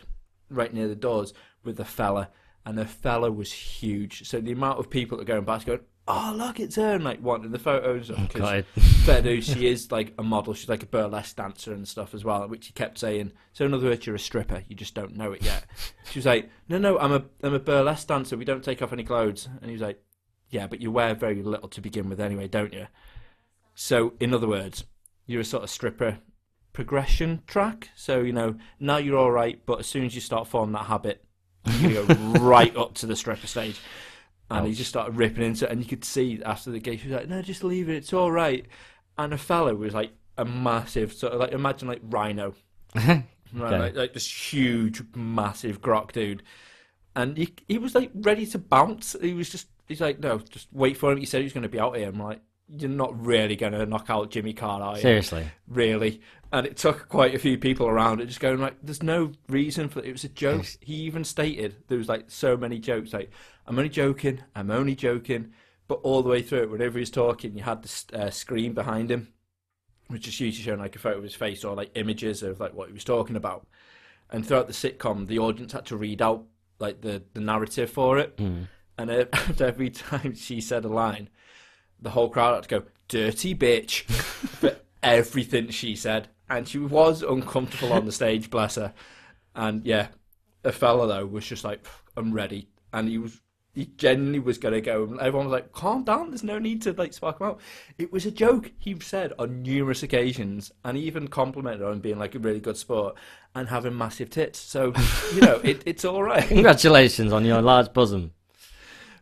right 0.52 0.74
near 0.74 0.88
the 0.88 0.96
doors 0.96 1.34
with 1.64 1.78
the 1.78 1.86
fella, 1.86 2.30
and 2.66 2.78
the 2.78 2.86
fella 2.86 3.32
was 3.32 3.52
huge. 3.52 4.28
So 4.28 4.40
the 4.40 4.52
amount 4.52 4.80
of 4.80 4.90
people 4.90 5.18
that 5.18 5.24
are 5.24 5.34
going 5.34 5.46
past 5.46 5.66
going, 5.66 5.80
"Oh, 6.08 6.34
look, 6.36 6.60
it's 6.60 6.76
her!" 6.76 6.96
and 6.96 7.04
like 7.04 7.22
wanting 7.22 7.52
the 7.52 7.60
photos. 7.60 8.12
Oh, 8.12 8.16
of 8.16 8.30
'cause 8.30 8.42
God. 8.42 8.66
fair 9.06 9.22
dues, 9.22 9.46
she 9.46 9.68
is 9.68 9.92
like 9.92 10.14
a 10.18 10.24
model. 10.24 10.54
She's 10.54 10.70
like 10.70 10.84
a 10.84 10.88
burlesque 10.88 11.36
dancer 11.36 11.74
and 11.74 11.88
stuff 11.88 12.14
as 12.14 12.24
well, 12.24 12.48
which 12.48 12.68
he 12.68 12.74
kept 12.74 12.98
saying. 13.00 13.32
So 13.54 13.66
in 13.66 13.74
other 13.74 13.88
words, 13.88 14.06
you're 14.06 14.16
a 14.16 14.20
stripper. 14.20 14.64
You 14.68 14.76
just 14.76 14.94
don't 14.94 15.16
know 15.16 15.32
it 15.32 15.44
yet. 15.44 15.66
She 16.12 16.20
was 16.20 16.26
like, 16.26 16.50
"No, 16.68 16.78
no, 16.78 17.00
I'm 17.00 17.14
a 17.14 17.24
I'm 17.42 17.54
a 17.54 17.60
burlesque 17.60 18.08
dancer. 18.08 18.36
We 18.38 18.46
don't 18.46 18.64
take 18.64 18.82
off 18.82 18.92
any 18.94 19.04
clothes." 19.04 19.48
And 19.62 19.66
he 19.66 19.74
was 19.74 19.82
like, 19.82 20.04
"Yeah, 20.50 20.68
but 20.68 20.82
you 20.82 20.92
wear 20.92 21.16
very 21.16 21.42
little 21.42 21.70
to 21.70 21.82
begin 21.82 22.10
with 22.10 22.20
anyway, 22.20 22.48
don't 22.48 22.74
you?" 22.74 22.88
So 23.76 24.14
in 24.20 24.34
other 24.34 24.48
words, 24.48 24.84
you're 25.26 25.42
a 25.42 25.46
sort 25.46 25.64
of 25.64 25.70
stripper 25.70 26.20
progression 26.74 27.42
track. 27.48 27.90
So 27.96 28.22
you 28.22 28.34
know 28.34 28.56
now 28.80 28.98
you're 28.98 29.18
all 29.18 29.32
right, 29.32 29.62
but 29.66 29.80
as 29.80 29.88
soon 29.88 30.06
as 30.06 30.16
you 30.16 30.22
start 30.22 30.48
forming 30.48 30.74
that 30.74 30.86
habit, 30.86 31.24
you're 31.80 32.06
go 32.06 32.14
right 32.40 32.76
up 32.76 32.94
to 32.96 33.06
the 33.06 33.16
stripper 33.16 33.48
stage. 33.48 33.80
And 34.50 34.68
he 34.68 34.74
just 34.74 34.90
started 34.90 35.16
ripping 35.16 35.46
into 35.46 35.66
it, 35.66 35.72
and 35.72 35.80
you 35.80 35.88
could 35.88 36.04
see 36.04 36.42
after 36.46 36.72
the 36.72 36.80
gig, 36.80 37.00
she 37.00 37.08
was 37.08 37.16
like, 37.16 37.30
"No, 37.30 37.42
just 37.42 37.64
leave 37.64 37.88
it. 37.88 37.96
It's 37.96 38.12
all 38.12 38.30
right." 38.30 38.66
And 39.18 39.34
a 39.34 39.38
fellow 39.38 39.74
was 39.76 39.94
like 39.94 40.12
a 40.38 40.44
massive, 40.44 41.14
sort 41.14 41.32
of 41.32 41.40
like 41.40 41.54
imagine 41.54 41.88
like 41.88 42.02
Rhino, 42.04 42.54
right? 42.96 43.24
Okay. 43.56 43.80
Like, 43.80 43.96
like 43.96 44.14
this 44.14 44.28
huge, 44.54 45.04
massive 45.16 45.82
grok 45.82 46.12
dude, 46.12 46.44
and 47.16 47.38
he 47.38 47.54
he 47.70 47.78
was 47.78 47.96
like 47.96 48.12
ready 48.14 48.46
to 48.48 48.60
bounce. 48.60 49.16
He 49.22 49.34
was 49.34 49.50
just 49.50 49.68
he's 49.88 50.02
like, 50.02 50.20
no, 50.20 50.40
just 50.40 50.68
wait 50.72 50.98
for 50.98 51.12
him. 51.12 51.18
He 51.18 51.26
said 51.26 51.40
he 51.40 51.46
was 51.46 51.54
going 51.54 51.64
to 51.64 51.70
be 51.70 51.80
out 51.80 51.96
here. 51.96 52.10
I'm 52.10 52.20
like, 52.20 52.42
you're 52.78 52.90
not 52.90 53.20
really 53.26 53.56
going 53.56 53.74
to 53.74 53.86
knock 53.86 54.10
out 54.10 54.32
Jimmy 54.32 54.54
Carr, 54.54 54.82
are 54.82 54.96
you? 54.96 55.02
Seriously. 55.02 55.46
really. 55.68 56.22
And 56.54 56.66
it 56.66 56.78
took 56.78 57.08
quite 57.08 57.34
a 57.34 57.40
few 57.40 57.58
people 57.58 57.88
around 57.88 58.20
it 58.20 58.26
just 58.26 58.40
going 58.40 58.60
like, 58.60 58.76
there's 58.84 59.04
no 59.04 59.32
reason 59.48 59.88
for 59.88 60.00
it 60.00 60.06
It 60.06 60.12
was 60.12 60.24
a 60.24 60.30
joke. 60.30 60.66
He 60.82 60.96
even 60.96 61.24
stated 61.24 61.76
there 61.88 61.98
was 61.98 62.10
like 62.10 62.26
so 62.28 62.58
many 62.58 62.80
jokes 62.80 63.14
like, 63.14 63.32
I'm 63.68 63.78
only 63.78 63.90
joking, 63.90 64.42
I'm 64.56 64.72
only 64.72 64.96
joking. 64.96 65.54
But 65.88 66.00
all 66.04 66.24
the 66.24 66.30
way 66.30 66.42
through 66.42 66.64
it, 66.64 66.70
whenever 66.70 67.00
he's 67.00 67.10
talking, 67.10 67.56
you 67.58 67.64
had 67.64 67.84
the 67.84 68.24
uh, 68.24 68.30
screen 68.30 68.74
behind 68.74 69.12
him, 69.12 69.34
which 70.08 70.28
is 70.28 70.40
usually 70.40 70.64
showing 70.64 70.80
like 70.80 70.96
a 70.96 71.00
photo 71.00 71.18
of 71.18 71.24
his 71.24 71.36
face 71.36 71.64
or 71.64 71.76
like 71.76 71.92
images 71.96 72.44
of 72.44 72.60
like 72.60 72.74
what 72.74 72.88
he 72.88 72.94
was 72.94 73.04
talking 73.04 73.36
about. 73.36 73.68
And 74.30 74.46
throughout 74.46 74.68
the 74.68 74.74
sitcom, 74.74 75.28
the 75.28 75.40
audience 75.40 75.74
had 75.74 75.86
to 75.88 75.98
read 75.98 76.22
out 76.22 76.46
like 76.80 77.02
the, 77.02 77.24
the 77.34 77.42
narrative 77.42 77.90
for 77.90 78.18
it. 78.18 78.38
Mm. 78.38 78.68
And 78.98 79.12
uh, 79.12 79.26
every 79.60 79.90
time 79.90 80.36
she 80.36 80.62
said 80.62 80.86
a 80.86 80.90
line, 80.90 81.30
the 82.02 82.10
whole 82.10 82.30
crowd 82.30 82.56
had 82.56 82.64
to 82.64 82.70
go, 82.70 82.84
dirty 83.08 83.56
bitch, 83.56 84.04
for 84.06 84.76
everything 85.04 85.70
she 85.70 85.96
said. 85.96 86.28
And 86.50 86.68
she 86.68 86.80
was 86.80 87.22
uncomfortable 87.22 87.94
on 87.94 88.06
the 88.06 88.12
stage, 88.12 88.50
bless 88.50 88.76
her. 88.76 88.94
And 89.56 89.86
yeah, 89.86 90.08
a 90.64 90.72
fella, 90.72 91.08
though, 91.08 91.26
was 91.26 91.46
just 91.46 91.64
like, 91.64 91.86
I'm 92.18 92.34
ready. 92.34 92.68
And 92.92 93.08
he 93.08 93.18
was, 93.18 93.40
he 93.74 93.86
genuinely 93.86 94.40
was 94.40 94.58
going 94.58 94.74
to 94.74 94.82
go. 94.82 95.04
And 95.04 95.20
everyone 95.20 95.48
was 95.48 95.54
like, 95.54 95.72
calm 95.72 96.04
down, 96.04 96.30
there's 96.30 96.44
no 96.44 96.60
need 96.60 96.82
to 96.84 96.94
like 96.94 97.14
spark 97.14 97.40
him 97.40 97.48
out. 97.48 97.62
It 97.98 98.12
was 98.12 98.26
a 98.26 98.32
joke, 98.32 98.72
he 98.78 99.00
said 99.00 99.32
on 99.40 99.64
numerous 99.64 100.04
occasions. 100.04 100.72
And 100.84 100.98
he 100.98 101.04
even 101.04 101.30
complimented 101.30 101.84
on 101.84 102.00
being 102.00 102.20
like 102.20 102.36
a 102.36 102.40
really 102.40 102.60
good 102.60 102.78
sport 102.78 103.16
and 103.56 103.70
having 103.70 103.98
massive 103.98 104.30
tits. 104.30 104.60
So, 104.60 104.94
you 105.34 105.42
know, 105.42 105.62
it, 105.64 105.84
it's 105.86 106.04
all 106.04 106.24
right. 106.24 106.44
Congratulations 106.48 107.32
on 107.32 107.46
your 107.46 107.62
large 107.62 107.94
bosom. 107.94 108.32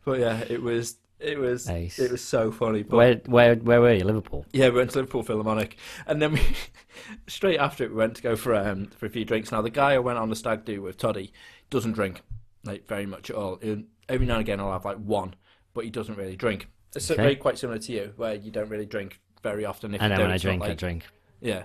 But 0.04 0.20
yeah, 0.20 0.44
it 0.50 0.64
was, 0.64 0.98
it 1.20 1.38
was, 1.38 1.68
it 1.68 2.12
was 2.12 2.24
so 2.24 2.52
funny. 2.52 2.84
But 2.84 2.96
Where 2.98 3.16
where 3.26 3.56
where 3.56 3.82
were 3.82 3.94
you? 3.94 4.04
Liverpool. 4.06 4.46
Yeah, 4.52 4.70
we 4.70 4.78
went 4.78 4.92
to 4.92 4.98
Liverpool 5.00 5.24
Philharmonic, 5.24 5.78
and 6.08 6.22
then 6.22 6.34
we 6.34 6.42
straight 7.28 7.60
after 7.60 7.84
it 7.84 7.90
we 7.92 7.96
went 7.98 8.16
to 8.16 8.22
go 8.22 8.36
for 8.36 8.56
um 8.56 8.88
for 8.88 9.06
a 9.06 9.10
few 9.10 9.26
drinks. 9.26 9.52
Now 9.52 9.62
the 9.62 9.70
guy 9.70 9.94
I 9.94 10.00
went 10.00 10.18
on 10.20 10.30
the 10.30 10.36
stag 10.36 10.66
do 10.66 10.82
with 10.82 10.98
Toddy 10.98 11.32
doesn't 11.70 11.94
drink 11.94 12.22
like 12.64 12.88
very 12.88 13.06
much 13.06 13.30
at 13.30 13.36
all. 13.36 13.60
And 13.62 13.88
every 14.08 14.26
now 14.26 14.34
and 14.34 14.42
again 14.42 14.60
I'll 14.60 14.72
have 14.72 14.86
like 14.86 14.98
one, 14.98 15.36
but 15.74 15.84
he 15.86 15.90
doesn't 15.90 16.16
really 16.18 16.36
drink. 16.36 16.68
It's 16.96 17.10
Okay. 17.12 17.22
very 17.22 17.36
quite 17.36 17.58
similar 17.58 17.80
to 17.80 17.92
you, 17.92 18.14
where 18.18 18.34
you 18.34 18.52
don't 18.52 18.70
really 18.70 18.86
drink 18.86 19.20
very 19.44 19.64
often. 19.66 19.94
If 19.94 20.02
you 20.02 20.08
then 20.10 20.18
do, 20.18 20.24
when 20.24 20.32
I 20.32 20.38
drink, 20.38 20.64
I 20.64 20.74
drink. 20.74 21.06
Yeah, 21.40 21.64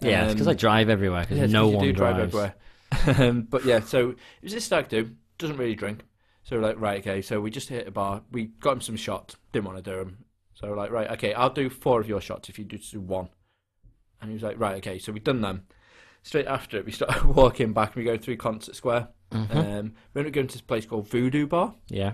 Yeah, 0.00 0.24
it's 0.24 0.34
because 0.34 0.46
Um, 0.48 0.52
I 0.52 0.54
drive 0.54 0.88
everywhere 0.88 1.20
because 1.22 1.38
yeah, 1.38 1.46
no 1.46 1.68
one 1.68 1.84
do 1.84 1.92
drive 1.92 2.16
drives. 2.16 2.34
everywhere. 2.34 3.28
um, 3.30 3.42
but 3.42 3.64
yeah, 3.64 3.80
so 3.80 4.10
it 4.10 4.16
was 4.42 4.52
this 4.52 4.64
stag 4.64 4.88
do 4.88 5.10
doesn't 5.38 5.56
really 5.58 5.74
drink. 5.74 6.02
So 6.46 6.54
we're 6.56 6.62
like, 6.62 6.78
right, 6.80 7.00
okay. 7.00 7.22
So 7.22 7.40
we 7.40 7.50
just 7.50 7.68
hit 7.68 7.88
a 7.88 7.90
bar. 7.90 8.22
We 8.30 8.44
got 8.60 8.74
him 8.74 8.80
some 8.80 8.94
shots. 8.96 9.34
Didn't 9.50 9.66
want 9.66 9.84
to 9.84 9.90
do 9.90 9.96
them. 9.98 10.18
So 10.54 10.68
we're 10.68 10.76
like, 10.76 10.92
right, 10.92 11.10
okay. 11.12 11.34
I'll 11.34 11.50
do 11.50 11.68
four 11.68 12.00
of 12.00 12.08
your 12.08 12.20
shots 12.20 12.48
if 12.48 12.56
you 12.56 12.64
just 12.64 12.92
do 12.92 13.00
one. 13.00 13.28
And 14.20 14.30
he 14.30 14.34
was 14.34 14.44
like, 14.44 14.58
right, 14.60 14.76
okay. 14.76 15.00
So 15.00 15.10
we've 15.10 15.24
done 15.24 15.40
them. 15.40 15.66
Straight 16.22 16.46
after 16.46 16.76
it, 16.78 16.86
we 16.86 16.92
started 16.92 17.24
walking 17.34 17.72
back. 17.72 17.88
and 17.88 17.96
We 17.96 18.04
go 18.04 18.16
through 18.16 18.36
Concert 18.36 18.76
Square. 18.76 19.08
Mhm. 19.32 19.56
Um, 19.56 19.94
we 20.14 20.20
ended 20.20 20.26
up 20.28 20.32
going 20.34 20.46
to 20.46 20.54
this 20.54 20.60
place 20.62 20.86
called 20.86 21.08
Voodoo 21.08 21.48
Bar. 21.48 21.74
Yeah. 21.88 22.12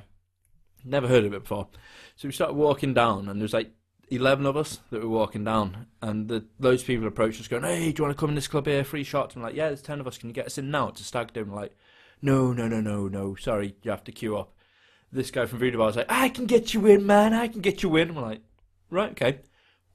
Never 0.82 1.08
heard 1.08 1.24
of 1.24 1.34
it 1.34 1.42
before. 1.42 1.68
So 2.16 2.26
we 2.26 2.32
started 2.32 2.54
walking 2.54 2.94
down, 2.94 3.28
and 3.28 3.38
there's 3.38 3.52
like 3.52 3.70
eleven 4.10 4.46
of 4.46 4.56
us 4.56 4.80
that 4.90 5.02
were 5.02 5.08
walking 5.08 5.44
down, 5.44 5.86
and 6.00 6.26
the 6.28 6.44
loads 6.58 6.82
of 6.82 6.86
people 6.88 7.06
approached 7.06 7.38
us, 7.38 7.48
going, 7.48 7.62
"Hey, 7.62 7.92
do 7.92 8.00
you 8.00 8.04
want 8.04 8.16
to 8.16 8.20
come 8.20 8.30
in 8.30 8.34
this 8.34 8.48
club 8.48 8.66
here? 8.66 8.82
Free 8.82 9.04
shots." 9.04 9.36
I'm 9.36 9.42
like, 9.42 9.54
"Yeah, 9.54 9.68
there's 9.68 9.82
ten 9.82 10.00
of 10.00 10.06
us. 10.08 10.18
Can 10.18 10.28
you 10.30 10.34
get 10.34 10.46
us 10.46 10.58
in 10.58 10.70
now?" 10.72 10.88
It's 10.88 11.00
a 11.00 11.04
stag 11.04 11.32
do. 11.32 11.42
I'm 11.42 11.54
like, 11.54 11.76
"No, 12.22 12.52
no, 12.52 12.68
no, 12.68 12.80
no, 12.80 13.08
no. 13.08 13.34
Sorry, 13.34 13.74
you 13.82 13.90
have 13.90 14.04
to 14.04 14.12
queue 14.12 14.36
up." 14.36 14.54
This 15.10 15.30
guy 15.30 15.44
from 15.44 15.58
Voodoo 15.58 15.76
Bar 15.78 15.88
was 15.88 15.96
like, 15.96 16.06
"I 16.10 16.28
can 16.28 16.46
get 16.46 16.72
you 16.72 16.86
in, 16.86 17.04
man. 17.04 17.34
I 17.34 17.48
can 17.48 17.60
get 17.60 17.82
you 17.82 17.96
in." 17.96 18.10
I'm 18.10 18.16
like, 18.16 18.40
"Right, 18.90 19.10
okay." 19.10 19.40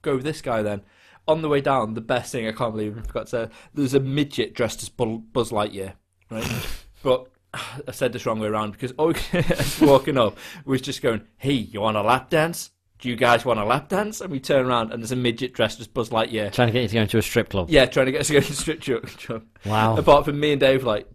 Go 0.02 0.16
with 0.16 0.24
this 0.24 0.42
guy 0.42 0.62
then. 0.62 0.82
On 1.26 1.42
the 1.42 1.48
way 1.48 1.60
down, 1.60 1.94
the 1.94 2.00
best 2.00 2.30
thing 2.32 2.46
I 2.46 2.52
can't 2.52 2.72
believe 2.72 2.96
I 2.96 3.02
forgot 3.02 3.26
to 3.26 3.30
say, 3.30 3.48
there's 3.74 3.94
a 3.94 4.00
midget 4.00 4.54
dressed 4.54 4.82
as 4.82 4.88
Buzz 4.88 5.50
Lightyear, 5.50 5.94
right? 6.30 6.66
but 7.02 7.28
I 7.52 7.92
said 7.92 8.12
this 8.12 8.26
wrong 8.26 8.40
way 8.40 8.48
around 8.48 8.72
because 8.72 8.92
all 8.92 9.12
walking 9.86 10.18
up 10.18 10.38
was 10.64 10.80
just 10.80 11.02
going, 11.02 11.22
"Hey, 11.36 11.52
you 11.52 11.80
want 11.80 11.96
a 11.96 12.02
lap 12.02 12.30
dance? 12.30 12.70
Do 12.98 13.08
you 13.08 13.16
guys 13.16 13.44
want 13.44 13.58
a 13.58 13.64
lap 13.64 13.88
dance?" 13.88 14.20
And 14.20 14.30
we 14.30 14.40
turn 14.40 14.66
around 14.66 14.92
and 14.92 15.02
there's 15.02 15.12
a 15.12 15.16
midget 15.16 15.54
dressed 15.54 15.80
as 15.80 15.86
Buzz 15.86 16.10
Lightyear. 16.10 16.52
Trying 16.52 16.68
to 16.68 16.72
get 16.72 16.82
you 16.82 16.88
to 16.88 16.94
go 16.94 17.02
into 17.02 17.18
a 17.18 17.22
strip 17.22 17.48
club. 17.48 17.70
Yeah, 17.70 17.86
trying 17.86 18.06
to 18.06 18.12
get 18.12 18.20
us 18.20 18.28
to 18.28 18.34
go 18.34 18.40
to 18.40 18.52
a 18.52 18.54
strip 18.54 18.82
club. 19.18 19.44
Wow. 19.64 19.96
Apart 19.96 20.26
from 20.26 20.38
me 20.38 20.52
and 20.52 20.60
Dave, 20.60 20.84
like, 20.84 21.08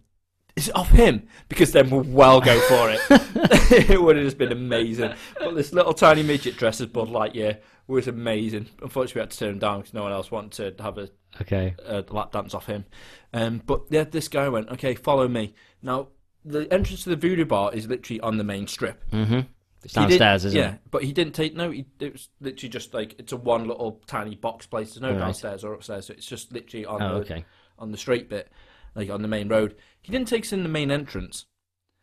is 0.56 0.68
it 0.68 0.76
off 0.76 0.90
him? 0.90 1.26
Because 1.48 1.72
then 1.72 1.90
we'll 1.90 2.02
well 2.02 2.40
go 2.40 2.58
for 2.60 2.90
it. 2.90 3.00
it 3.90 4.00
would 4.00 4.16
have 4.16 4.24
just 4.24 4.38
been 4.38 4.52
amazing. 4.52 5.14
But 5.38 5.54
this 5.54 5.72
little 5.72 5.94
tiny 5.94 6.22
midget 6.22 6.56
dressed 6.56 6.80
as 6.80 6.86
Buzz 6.88 7.08
Lightyear 7.08 7.58
was 7.86 8.08
amazing. 8.08 8.68
Unfortunately, 8.80 9.20
we 9.20 9.22
had 9.22 9.30
to 9.32 9.38
turn 9.38 9.50
him 9.50 9.58
down 9.58 9.80
because 9.80 9.94
no 9.94 10.02
one 10.02 10.12
else 10.12 10.30
wanted 10.30 10.78
to 10.78 10.82
have 10.82 10.98
a, 10.98 11.08
Okay. 11.40 11.74
a 11.84 12.04
lap 12.10 12.32
dance 12.32 12.54
off 12.54 12.66
him. 12.66 12.84
Um, 13.32 13.62
but 13.66 13.82
yeah, 13.90 14.04
this 14.04 14.28
guy 14.28 14.48
went, 14.48 14.68
okay, 14.70 14.94
follow 14.94 15.28
me. 15.28 15.54
Now, 15.82 16.08
the 16.44 16.72
entrance 16.72 17.04
to 17.04 17.10
the 17.10 17.16
voodoo 17.16 17.44
bar 17.44 17.74
is 17.74 17.88
literally 17.88 18.20
on 18.20 18.36
the 18.38 18.44
main 18.44 18.66
strip. 18.66 19.02
Mm-hmm. 19.10 19.40
It's 19.82 19.92
downstairs, 19.92 20.44
isn't 20.46 20.58
yeah, 20.58 20.64
it? 20.66 20.70
Yeah, 20.70 20.76
but 20.90 21.04
he 21.04 21.12
didn't 21.12 21.34
take 21.34 21.54
no. 21.54 21.70
He, 21.70 21.84
it 22.00 22.12
was 22.14 22.28
literally 22.40 22.70
just 22.70 22.94
like 22.94 23.16
it's 23.18 23.32
a 23.32 23.36
one 23.36 23.66
little 23.68 24.00
tiny 24.06 24.34
box 24.34 24.64
place. 24.66 24.94
There's 24.94 25.02
no 25.02 25.10
Right. 25.10 25.18
downstairs 25.18 25.62
or 25.62 25.74
upstairs, 25.74 26.06
so 26.06 26.14
it's 26.14 26.24
just 26.24 26.52
literally 26.52 26.86
on 26.86 27.02
Oh, 27.02 27.08
the 27.16 27.20
okay. 27.20 27.44
on 27.78 27.90
the 27.92 27.98
straight 27.98 28.30
bit, 28.30 28.50
like 28.94 29.10
on 29.10 29.22
the 29.22 29.28
main 29.28 29.48
road. 29.48 29.76
He 30.00 30.12
didn't 30.12 30.28
take 30.28 30.44
us 30.44 30.52
in 30.52 30.62
the 30.62 30.68
main 30.68 30.90
entrance. 30.90 31.46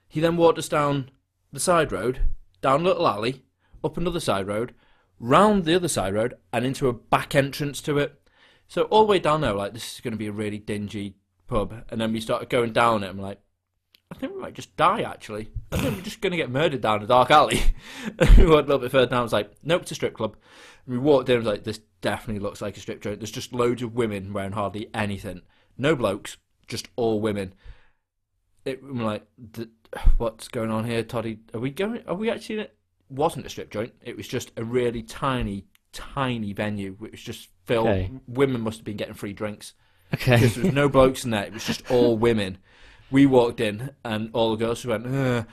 He 0.07 0.19
then 0.19 0.37
walked 0.37 0.59
us 0.59 0.69
down 0.69 1.09
the 1.53 1.59
side 1.59 1.91
road, 1.91 2.21
down 2.61 2.81
a 2.81 2.83
little 2.83 3.07
alley, 3.07 3.43
up 3.83 3.97
another 3.97 4.19
side 4.19 4.47
road, 4.47 4.73
round 5.19 5.65
the 5.65 5.75
other 5.75 5.87
side 5.87 6.13
road, 6.13 6.35
and 6.51 6.65
into 6.65 6.87
a 6.87 6.93
back 6.93 7.35
entrance 7.35 7.81
to 7.81 7.97
it. 7.97 8.21
So 8.67 8.83
all 8.83 9.05
the 9.05 9.11
way 9.11 9.19
down 9.19 9.41
there, 9.41 9.53
like 9.53 9.73
this 9.73 9.95
is 9.95 10.01
going 10.01 10.13
to 10.13 10.17
be 10.17 10.27
a 10.27 10.31
really 10.31 10.59
dingy 10.59 11.15
pub, 11.47 11.83
and 11.89 11.99
then 11.99 12.13
we 12.13 12.21
started 12.21 12.49
going 12.49 12.73
down 12.73 13.03
it. 13.03 13.09
I'm 13.09 13.19
like, 13.19 13.39
I 14.11 14.15
think 14.15 14.33
we 14.33 14.41
might 14.41 14.53
just 14.53 14.75
die. 14.75 15.01
Actually, 15.01 15.49
I 15.71 15.77
think 15.77 15.95
we're 15.95 16.01
just 16.01 16.21
going 16.21 16.31
to 16.31 16.37
get 16.37 16.51
murdered 16.51 16.81
down 16.81 17.03
a 17.03 17.07
dark 17.07 17.31
alley. 17.31 17.61
we 18.37 18.45
walked 18.45 18.65
a 18.65 18.71
little 18.71 18.79
bit 18.79 18.91
further 18.91 19.07
down. 19.07 19.19
I 19.19 19.23
was 19.23 19.33
like, 19.33 19.51
nope, 19.63 19.83
it's 19.83 19.91
a 19.91 19.95
strip 19.95 20.13
club. 20.13 20.35
And 20.85 20.95
we 20.95 20.99
walked 20.99 21.29
in. 21.29 21.35
I 21.35 21.39
was 21.39 21.47
like, 21.47 21.63
this 21.63 21.79
definitely 22.01 22.41
looks 22.41 22.61
like 22.61 22.75
a 22.75 22.79
strip 22.81 23.01
joint. 23.01 23.19
There's 23.19 23.31
just 23.31 23.53
loads 23.53 23.81
of 23.81 23.93
women 23.93 24.33
wearing 24.33 24.51
hardly 24.51 24.89
anything. 24.93 25.41
No 25.77 25.95
blokes, 25.95 26.37
just 26.67 26.87
all 26.95 27.19
women. 27.19 27.53
It, 28.65 28.81
I'm 28.83 29.01
like, 29.03 29.25
"D- 29.51 29.67
what's 30.17 30.47
going 30.47 30.71
on 30.71 30.85
here, 30.85 31.03
Toddy? 31.03 31.39
Are 31.53 31.59
we 31.59 31.71
going? 31.71 32.03
Are 32.07 32.15
we 32.15 32.29
actually? 32.29 32.55
in 32.55 32.61
it? 32.61 32.75
Wasn't 33.09 33.45
a 33.45 33.49
strip 33.49 33.71
joint. 33.71 33.93
It 34.01 34.15
was 34.15 34.27
just 34.27 34.51
a 34.55 34.63
really 34.63 35.03
tiny, 35.03 35.65
tiny 35.91 36.53
venue. 36.53 36.95
It 37.03 37.11
was 37.11 37.21
just 37.21 37.49
filled. 37.65 37.87
Okay. 37.87 38.11
Women 38.27 38.61
must 38.61 38.77
have 38.79 38.85
been 38.85 38.97
getting 38.97 39.15
free 39.15 39.33
drinks 39.33 39.73
Okay. 40.13 40.35
because 40.35 40.55
there 40.55 40.63
was 40.65 40.73
no 40.73 40.87
blokes 40.89 41.25
in 41.25 41.31
there. 41.31 41.43
It 41.43 41.53
was 41.53 41.65
just 41.65 41.89
all 41.91 42.17
women. 42.17 42.57
We 43.09 43.25
walked 43.25 43.59
in, 43.59 43.91
and 44.05 44.29
all 44.33 44.51
the 44.51 44.63
girls 44.65 44.85
went. 44.85 45.07
Ugh. 45.07 45.45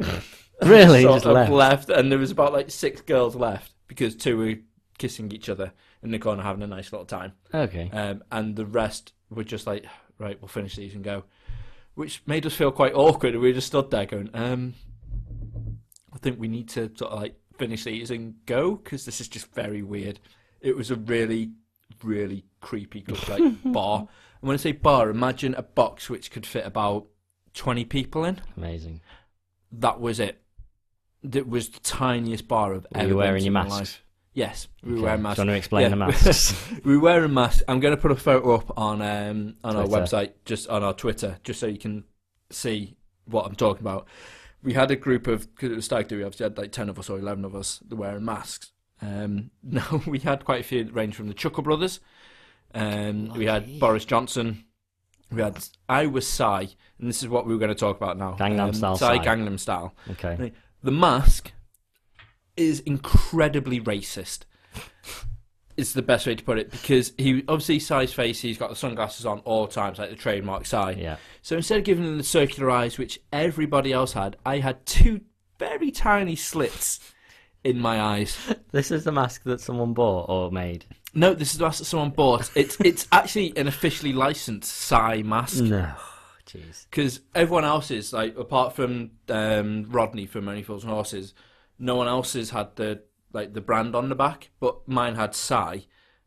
Really? 0.60 1.02
Just 1.04 1.24
of 1.24 1.48
left? 1.50 1.88
and 1.88 2.10
there 2.10 2.18
was 2.18 2.32
about 2.32 2.52
like 2.52 2.68
six 2.68 3.00
girls 3.00 3.36
left 3.36 3.72
because 3.86 4.16
two 4.16 4.36
were 4.36 4.54
kissing 4.98 5.30
each 5.30 5.48
other 5.48 5.72
in 6.02 6.10
the 6.10 6.18
corner, 6.18 6.42
having 6.42 6.64
a 6.64 6.66
nice 6.66 6.90
little 6.92 7.06
time, 7.06 7.32
Okay. 7.54 7.88
um, 7.92 8.24
and 8.32 8.56
the 8.56 8.66
rest 8.66 9.12
were 9.30 9.44
just 9.44 9.68
like, 9.68 9.86
right, 10.18 10.40
we'll 10.40 10.48
finish 10.48 10.76
these 10.76 10.94
and 10.94 11.04
go, 11.04 11.24
which 11.94 12.22
made 12.26 12.46
us 12.46 12.54
feel 12.54 12.72
quite 12.72 12.94
awkward. 12.94 13.36
We 13.36 13.52
just 13.52 13.66
stood 13.68 13.90
there 13.90 14.06
going, 14.06 14.30
um, 14.34 14.74
I 16.12 16.18
think 16.18 16.38
we 16.38 16.48
need 16.48 16.68
to 16.70 16.90
sort 16.96 17.12
of 17.12 17.20
like 17.20 17.36
finish 17.56 17.84
these 17.84 18.10
and 18.10 18.34
go 18.46 18.76
because 18.76 19.04
this 19.04 19.20
is 19.20 19.28
just 19.28 19.52
very 19.54 19.82
weird. 19.82 20.20
It 20.60 20.76
was 20.76 20.90
a 20.90 20.96
really, 20.96 21.52
really 22.02 22.44
creepy 22.60 23.04
like 23.28 23.42
bar. 23.64 24.00
And 24.40 24.48
when 24.48 24.54
I 24.54 24.58
say 24.58 24.72
bar, 24.72 25.10
imagine 25.10 25.54
a 25.54 25.62
box 25.62 26.08
which 26.08 26.30
could 26.30 26.46
fit 26.46 26.66
about 26.66 27.06
twenty 27.54 27.84
people 27.84 28.24
in. 28.24 28.40
Amazing. 28.56 29.00
That 29.72 30.00
was 30.00 30.20
it. 30.20 30.40
That 31.24 31.48
was 31.48 31.68
the 31.68 31.80
tiniest 31.80 32.46
bar 32.48 32.74
I've 32.74 32.82
Were 32.82 32.88
ever 33.00 33.08
you 33.08 33.16
wearing 33.16 33.42
your 33.42 33.48
in 33.48 33.52
my 33.54 33.64
masks? 33.64 33.78
life. 33.78 34.04
Yes, 34.38 34.68
we 34.84 34.92
were 34.92 34.98
Okay. 34.98 35.02
wearing 35.04 35.16
Do 35.16 35.20
you 35.20 35.22
masks. 35.24 35.38
want 35.38 35.48
to 35.50 35.54
explain 35.56 35.82
Yeah. 35.82 35.88
the 35.88 35.96
masks? 35.96 36.70
we 36.84 36.96
were 36.96 37.02
wearing 37.02 37.34
masks. 37.34 37.62
I'm 37.66 37.80
going 37.80 37.94
to 37.96 38.00
put 38.00 38.12
a 38.12 38.16
photo 38.16 38.54
up 38.54 38.78
on 38.78 39.02
um, 39.02 39.56
on 39.64 39.74
our 39.76 39.84
website, 39.86 40.32
just 40.44 40.68
on 40.68 40.82
our 40.84 40.94
Twitter, 40.94 41.38
just 41.44 41.58
so 41.60 41.66
you 41.66 41.78
can 41.78 42.04
see 42.50 42.96
what 43.24 43.46
I'm 43.46 43.56
talking 43.56 43.82
about. 43.82 44.06
We 44.62 44.74
had 44.74 44.90
a 44.90 44.96
group 44.96 45.26
of 45.26 45.52
because 45.54 45.72
it 45.72 45.74
was 45.76 45.84
stag 45.86 46.06
do. 46.08 46.16
We 46.18 46.24
obviously 46.24 46.44
had 46.44 46.56
like 46.56 46.72
ten 46.72 46.88
of 46.88 46.98
us 46.98 47.10
or 47.10 47.18
eleven 47.18 47.44
of 47.44 47.54
us 47.56 47.80
wearing 47.90 48.24
masks. 48.24 48.70
Um, 49.02 49.50
no, 49.62 50.02
we 50.06 50.18
had 50.20 50.44
quite 50.44 50.60
a 50.60 50.64
few 50.64 50.84
that 50.84 50.92
ranged 50.94 51.16
from 51.16 51.28
the 51.28 51.34
Chuckle 51.34 51.62
Brothers. 51.64 52.00
Um, 52.74 53.30
we 53.36 53.46
had 53.46 53.80
Boris 53.80 54.04
Johnson. 54.04 54.64
We 55.32 55.42
had 55.42 55.58
I 55.88 56.06
was 56.06 56.26
Psy, 56.28 56.66
and 56.98 57.08
this 57.08 57.22
is 57.22 57.28
what 57.28 57.44
we 57.46 57.52
were 57.54 57.58
going 57.58 57.68
to 57.70 57.74
talk 57.74 57.96
about 57.96 58.16
now. 58.18 58.36
Gangnam 58.38 58.68
um, 58.68 58.72
Style 58.72 58.96
Psy, 58.96 59.16
Psy. 59.16 59.24
Gangnam 59.24 59.58
Style. 59.58 59.94
okay. 60.12 60.52
The 60.82 60.90
mask 60.92 61.52
is 62.58 62.80
incredibly 62.80 63.80
racist. 63.80 64.40
is 65.76 65.92
the 65.92 66.02
best 66.02 66.26
way 66.26 66.34
to 66.34 66.42
put 66.42 66.58
it 66.58 66.70
because 66.70 67.12
he 67.16 67.44
obviously 67.48 67.78
Psy's 67.78 68.12
face. 68.12 68.40
He's 68.40 68.58
got 68.58 68.70
the 68.70 68.76
sunglasses 68.76 69.24
on 69.24 69.38
all 69.40 69.66
times, 69.68 69.98
like 69.98 70.10
the 70.10 70.16
trademark 70.16 70.66
Psy. 70.66 70.96
Yeah. 70.98 71.16
So 71.42 71.56
instead 71.56 71.78
of 71.78 71.84
giving 71.84 72.04
him 72.04 72.18
the 72.18 72.24
circular 72.24 72.70
eyes, 72.70 72.98
which 72.98 73.20
everybody 73.32 73.92
else 73.92 74.12
had, 74.12 74.36
I 74.44 74.58
had 74.58 74.84
two 74.86 75.20
very 75.58 75.90
tiny 75.90 76.36
slits 76.36 77.00
in 77.64 77.80
my 77.80 78.00
eyes. 78.00 78.36
This 78.70 78.90
is 78.90 79.04
the 79.04 79.12
mask 79.12 79.44
that 79.44 79.62
someone 79.62 79.94
bought 79.94 80.28
or 80.28 80.50
made. 80.52 80.84
No, 81.14 81.32
this 81.32 81.52
is 81.52 81.58
the 81.58 81.64
mask 81.64 81.78
that 81.78 81.86
someone 81.86 82.10
bought. 82.10 82.50
It's 82.54 82.76
it's 82.80 83.08
actually 83.10 83.56
an 83.56 83.66
officially 83.66 84.12
licensed 84.12 84.70
Psy 84.70 85.22
mask. 85.24 85.62
No. 85.62 85.92
Jeez. 86.46 86.86
because 86.90 87.20
everyone 87.34 87.64
else 87.66 87.90
is 87.90 88.12
like 88.12 88.36
apart 88.38 88.74
from 88.74 89.10
um, 89.28 89.84
Rodney 89.90 90.24
from 90.26 90.48
Only 90.48 90.62
Fools 90.62 90.82
and 90.82 90.92
Horses, 90.92 91.34
no 91.78 91.96
one 91.96 92.08
else's 92.08 92.50
had 92.50 92.76
the 92.76 93.02
like 93.32 93.54
the 93.54 93.60
brand 93.60 93.94
on 93.94 94.08
the 94.08 94.14
back. 94.14 94.50
But 94.60 94.86
mine 94.86 95.14
had 95.14 95.34
Psy, 95.34 95.80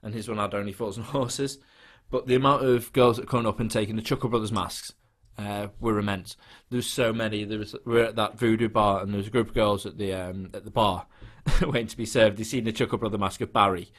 and 0.03 0.13
his 0.13 0.27
one 0.27 0.37
had 0.37 0.53
Only 0.53 0.71
Fools 0.71 0.97
and 0.97 1.05
Horses. 1.07 1.59
But 2.09 2.27
the 2.27 2.35
amount 2.35 2.65
of 2.65 2.91
girls 2.93 3.17
that 3.17 3.27
come 3.27 3.45
up 3.45 3.59
and 3.59 3.71
taking 3.71 3.95
the 3.95 4.01
Chuckle 4.01 4.29
Brothers 4.29 4.51
masks 4.51 4.93
uh, 5.37 5.67
were 5.79 5.97
immense. 5.97 6.35
There 6.69 6.77
was 6.77 6.87
so 6.87 7.13
many. 7.13 7.43
There 7.43 7.59
was 7.59 7.75
we 7.85 7.93
were 7.93 8.05
at 8.05 8.15
that 8.17 8.37
voodoo 8.37 8.69
bar, 8.69 9.01
and 9.01 9.11
there 9.11 9.17
was 9.17 9.27
a 9.27 9.31
group 9.31 9.49
of 9.49 9.53
girls 9.53 9.85
at 9.85 9.97
the 9.97 10.13
um, 10.13 10.49
at 10.53 10.65
the 10.65 10.71
bar 10.71 11.07
waiting 11.61 11.87
to 11.87 11.97
be 11.97 12.05
served. 12.05 12.37
They 12.37 12.43
seen 12.43 12.65
the 12.65 12.71
Chuckle 12.71 12.97
Brother 12.97 13.17
mask 13.17 13.41
of 13.41 13.53
Barry, 13.53 13.91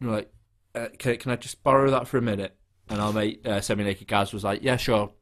and 0.00 0.10
like, 0.10 0.32
uh, 0.74 0.88
can, 0.98 1.16
"Can 1.16 1.32
I 1.32 1.36
just 1.36 1.62
borrow 1.62 1.90
that 1.90 2.08
for 2.08 2.18
a 2.18 2.22
minute?" 2.22 2.56
And 2.88 3.00
our 3.00 3.12
mate, 3.12 3.46
uh, 3.46 3.60
semi 3.60 3.84
naked 3.84 4.08
Gaz, 4.08 4.32
was 4.32 4.44
like, 4.44 4.62
"Yeah, 4.62 4.76
sure." 4.76 5.12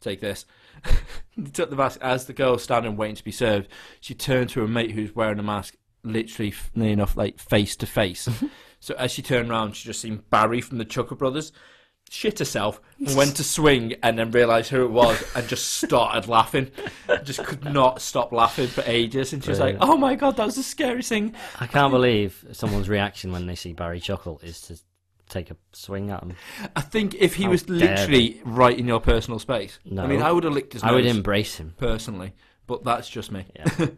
take 0.00 0.20
this. 0.20 0.46
he 1.30 1.42
took 1.44 1.70
the 1.70 1.76
mask 1.76 1.98
as 2.02 2.26
the 2.26 2.32
girl 2.32 2.58
standing 2.58 2.96
waiting 2.96 3.16
to 3.16 3.24
be 3.24 3.32
served. 3.32 3.68
She 4.00 4.14
turned 4.14 4.50
to 4.50 4.60
her 4.60 4.68
mate 4.68 4.92
who's 4.92 5.14
wearing 5.14 5.38
a 5.38 5.42
mask, 5.42 5.76
literally 6.02 6.54
near 6.74 6.92
enough 6.92 7.16
like 7.16 7.38
face 7.38 7.76
to 7.76 7.86
face. 7.86 8.28
so 8.80 8.94
as 8.94 9.10
she 9.10 9.22
turned 9.22 9.50
around, 9.50 9.76
she 9.76 9.86
just 9.86 10.00
seen 10.00 10.22
Barry 10.30 10.60
from 10.60 10.78
the 10.78 10.84
Chuckle 10.84 11.16
Brothers. 11.16 11.52
Shit 12.10 12.38
herself, 12.38 12.80
went 13.14 13.36
to 13.36 13.44
swing, 13.44 13.94
and 14.02 14.18
then 14.18 14.30
realised 14.30 14.70
who 14.70 14.82
it 14.82 14.90
was, 14.90 15.22
and 15.36 15.46
just 15.46 15.74
started 15.74 16.26
laughing. 16.26 16.70
Just 17.22 17.44
could 17.44 17.64
not 17.64 18.00
stop 18.00 18.32
laughing 18.32 18.66
for 18.66 18.82
ages. 18.86 19.34
And 19.34 19.44
she 19.44 19.50
was 19.50 19.60
like, 19.60 19.76
"Oh 19.82 19.98
my 19.98 20.14
god, 20.14 20.38
that 20.38 20.46
was 20.46 20.56
the 20.56 20.62
scariest 20.62 21.10
thing." 21.10 21.34
I 21.60 21.66
can't 21.66 21.92
believe 21.92 22.46
someone's 22.52 22.88
reaction 22.88 23.30
when 23.30 23.46
they 23.46 23.54
see 23.54 23.74
Barry 23.74 24.00
Chuckle 24.00 24.40
is 24.42 24.62
to 24.62 24.78
take 25.28 25.50
a 25.50 25.56
swing 25.72 26.10
at 26.10 26.22
him. 26.22 26.34
I 26.76 26.80
think 26.80 27.14
if 27.14 27.34
he 27.36 27.44
How 27.44 27.50
was 27.50 27.62
dare 27.62 27.76
literally 27.76 28.40
right 28.44 28.78
in 28.78 28.86
your 28.86 29.00
personal 29.00 29.38
space, 29.38 29.78
No. 29.84 30.02
I 30.02 30.06
mean, 30.06 30.22
I 30.22 30.32
would 30.32 30.44
have 30.44 30.52
licked 30.52 30.72
his 30.74 30.82
I 30.82 30.92
would 30.92 31.06
embrace 31.06 31.56
him. 31.58 31.74
personally, 31.76 32.34
but 32.66 32.84
that's 32.84 33.08
just 33.08 33.30
me. 33.32 33.46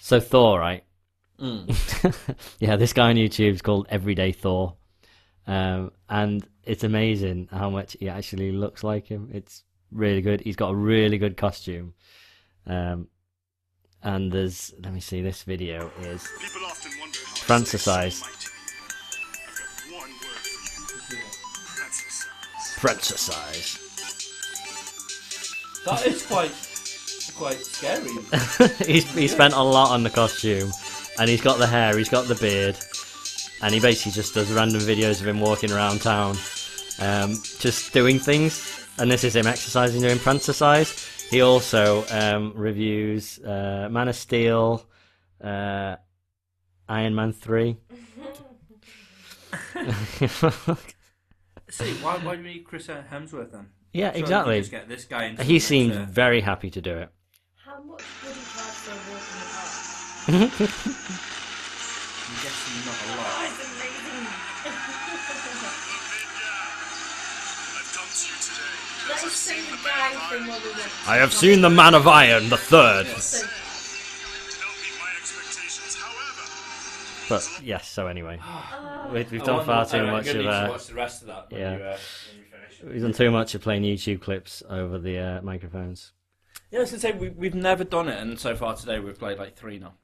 So 0.00 0.20
Thor, 0.20 0.58
right? 0.58 0.84
Mm. 1.38 1.68
yeah, 2.60 2.76
this 2.76 2.92
guy 2.94 3.10
on 3.10 3.16
YouTube 3.16 3.52
is 3.52 3.62
called 3.62 3.86
Everyday 3.90 4.32
Thor, 4.32 4.76
um, 5.46 5.92
and 6.08 6.46
it's 6.64 6.82
amazing 6.82 7.48
how 7.50 7.68
much 7.68 7.96
he 8.00 8.08
actually 8.08 8.52
looks 8.52 8.82
like 8.82 9.06
him. 9.06 9.28
It's 9.32 9.64
really 9.90 10.22
good. 10.22 10.40
He's 10.40 10.56
got 10.56 10.70
a 10.70 10.74
really 10.74 11.18
good 11.18 11.36
costume, 11.36 11.94
um, 12.66 13.08
and 14.02 14.32
there's 14.32 14.72
let 14.82 14.94
me 14.94 15.00
see. 15.00 15.20
This 15.20 15.42
video 15.42 15.90
is 16.00 16.26
People 16.40 16.62
Francisize. 22.78 23.76
Francisize. 23.78 23.84
That 25.84 26.06
is 26.06 26.26
quite 26.26 26.52
quite 27.36 27.58
scary. 27.64 28.10
he's 28.92 29.10
he 29.14 29.28
spent 29.28 29.54
a 29.54 29.62
lot 29.62 29.90
on 29.90 30.02
the 30.02 30.10
costume, 30.10 30.70
and 31.18 31.30
he's 31.30 31.40
got 31.40 31.58
the 31.58 31.66
hair, 31.66 31.96
he's 31.96 32.08
got 32.08 32.28
the 32.28 32.34
beard, 32.34 32.76
and 33.62 33.72
he 33.72 33.80
basically 33.80 34.12
just 34.12 34.34
does 34.34 34.52
random 34.52 34.80
videos 34.80 35.20
of 35.20 35.26
him 35.28 35.40
walking 35.40 35.72
around 35.72 36.02
town, 36.02 36.36
um, 37.00 37.36
just 37.58 37.92
doing 37.92 38.18
things. 38.18 38.74
And 38.98 39.10
this 39.10 39.22
is 39.24 39.36
him 39.36 39.46
exercising, 39.46 40.00
doing 40.00 40.18
exercise. 40.26 41.08
He 41.30 41.40
also 41.40 42.04
um, 42.10 42.52
reviews 42.56 43.38
uh, 43.38 43.88
Man 43.90 44.08
of 44.08 44.16
Steel, 44.16 44.84
uh, 45.42 45.96
Iron 46.88 47.14
Man 47.14 47.32
three. 47.32 47.76
See, 51.70 51.92
why 51.94 52.16
why 52.18 52.36
do 52.36 52.42
we 52.42 52.48
need 52.54 52.64
Chris 52.64 52.86
Hemsworth 52.86 53.52
then? 53.52 53.68
yeah, 53.92 54.08
Surely 54.10 54.20
exactly. 54.20 54.58
Just 54.60 54.70
get 54.70 54.88
this 54.88 55.04
guy 55.04 55.24
into 55.24 55.42
He 55.44 55.54
the 55.54 55.58
seemed 55.60 55.94
next, 55.94 56.08
uh, 56.10 56.12
very 56.12 56.40
happy 56.40 56.70
to 56.70 56.80
do 56.80 56.96
it. 56.98 57.10
How 57.64 57.82
much 57.82 58.02
would 58.24 58.34
he 58.34 58.40
charge 58.40 58.74
for 58.84 58.92
a 58.92 58.96
walk 59.12 59.22
in? 60.40 60.42
I'm 60.44 60.48
guessing 62.42 62.78
not 62.84 62.98
a 63.00 63.06
lot. 63.16 63.26
Oh, 63.28 63.48
it's 63.48 63.60
amazing. 63.64 64.26
I've 67.76 67.90
come 67.94 68.10
to 68.12 68.24
you 68.28 68.36
today. 68.40 68.76
That 69.08 69.20
is 69.24 69.32
so 69.32 69.54
the 69.54 69.78
guy 69.84 70.10
from 70.28 70.42
what 70.48 70.62
I 71.08 71.16
have 71.16 71.32
seen 71.32 71.60
the 71.62 71.70
Man 71.70 71.94
of 71.94 72.06
Iron, 72.06 72.48
the 72.50 72.56
third. 72.56 73.06
So, 73.06 73.46
But 77.28 77.60
yes, 77.62 77.88
so 77.88 78.06
anyway, 78.06 78.40
we- 79.12 79.24
we've 79.30 79.44
done 79.44 79.64
far 79.64 79.86
too 79.86 80.06
much 80.06 80.28
of 80.28 80.46
uh, 80.46 80.68
watch 80.70 80.86
the 80.86 80.94
rest 80.94 81.22
of 81.22 81.28
that 81.28 81.50
when 81.50 81.60
yeah. 81.60 81.76
you, 81.76 81.82
uh, 81.82 81.96
when 82.30 82.38
you 82.38 82.44
finish. 82.50 82.92
we've 82.94 83.02
done 83.02 83.12
too 83.12 83.30
much 83.30 83.54
of 83.54 83.62
playing 83.62 83.82
YouTube 83.82 84.20
clips 84.20 84.62
over 84.68 84.98
the 84.98 85.18
uh, 85.18 85.42
microphones. 85.42 86.12
Yeah, 86.70 86.80
I 86.80 86.82
was 86.82 86.90
gonna 86.90 87.00
say 87.00 87.12
we, 87.12 87.30
we've 87.30 87.54
never 87.54 87.84
done 87.84 88.08
it, 88.08 88.20
and 88.20 88.38
so 88.38 88.54
far 88.56 88.74
today 88.76 88.98
we've 88.98 89.18
played 89.18 89.38
like 89.38 89.56
three 89.56 89.78
now. 89.78 89.94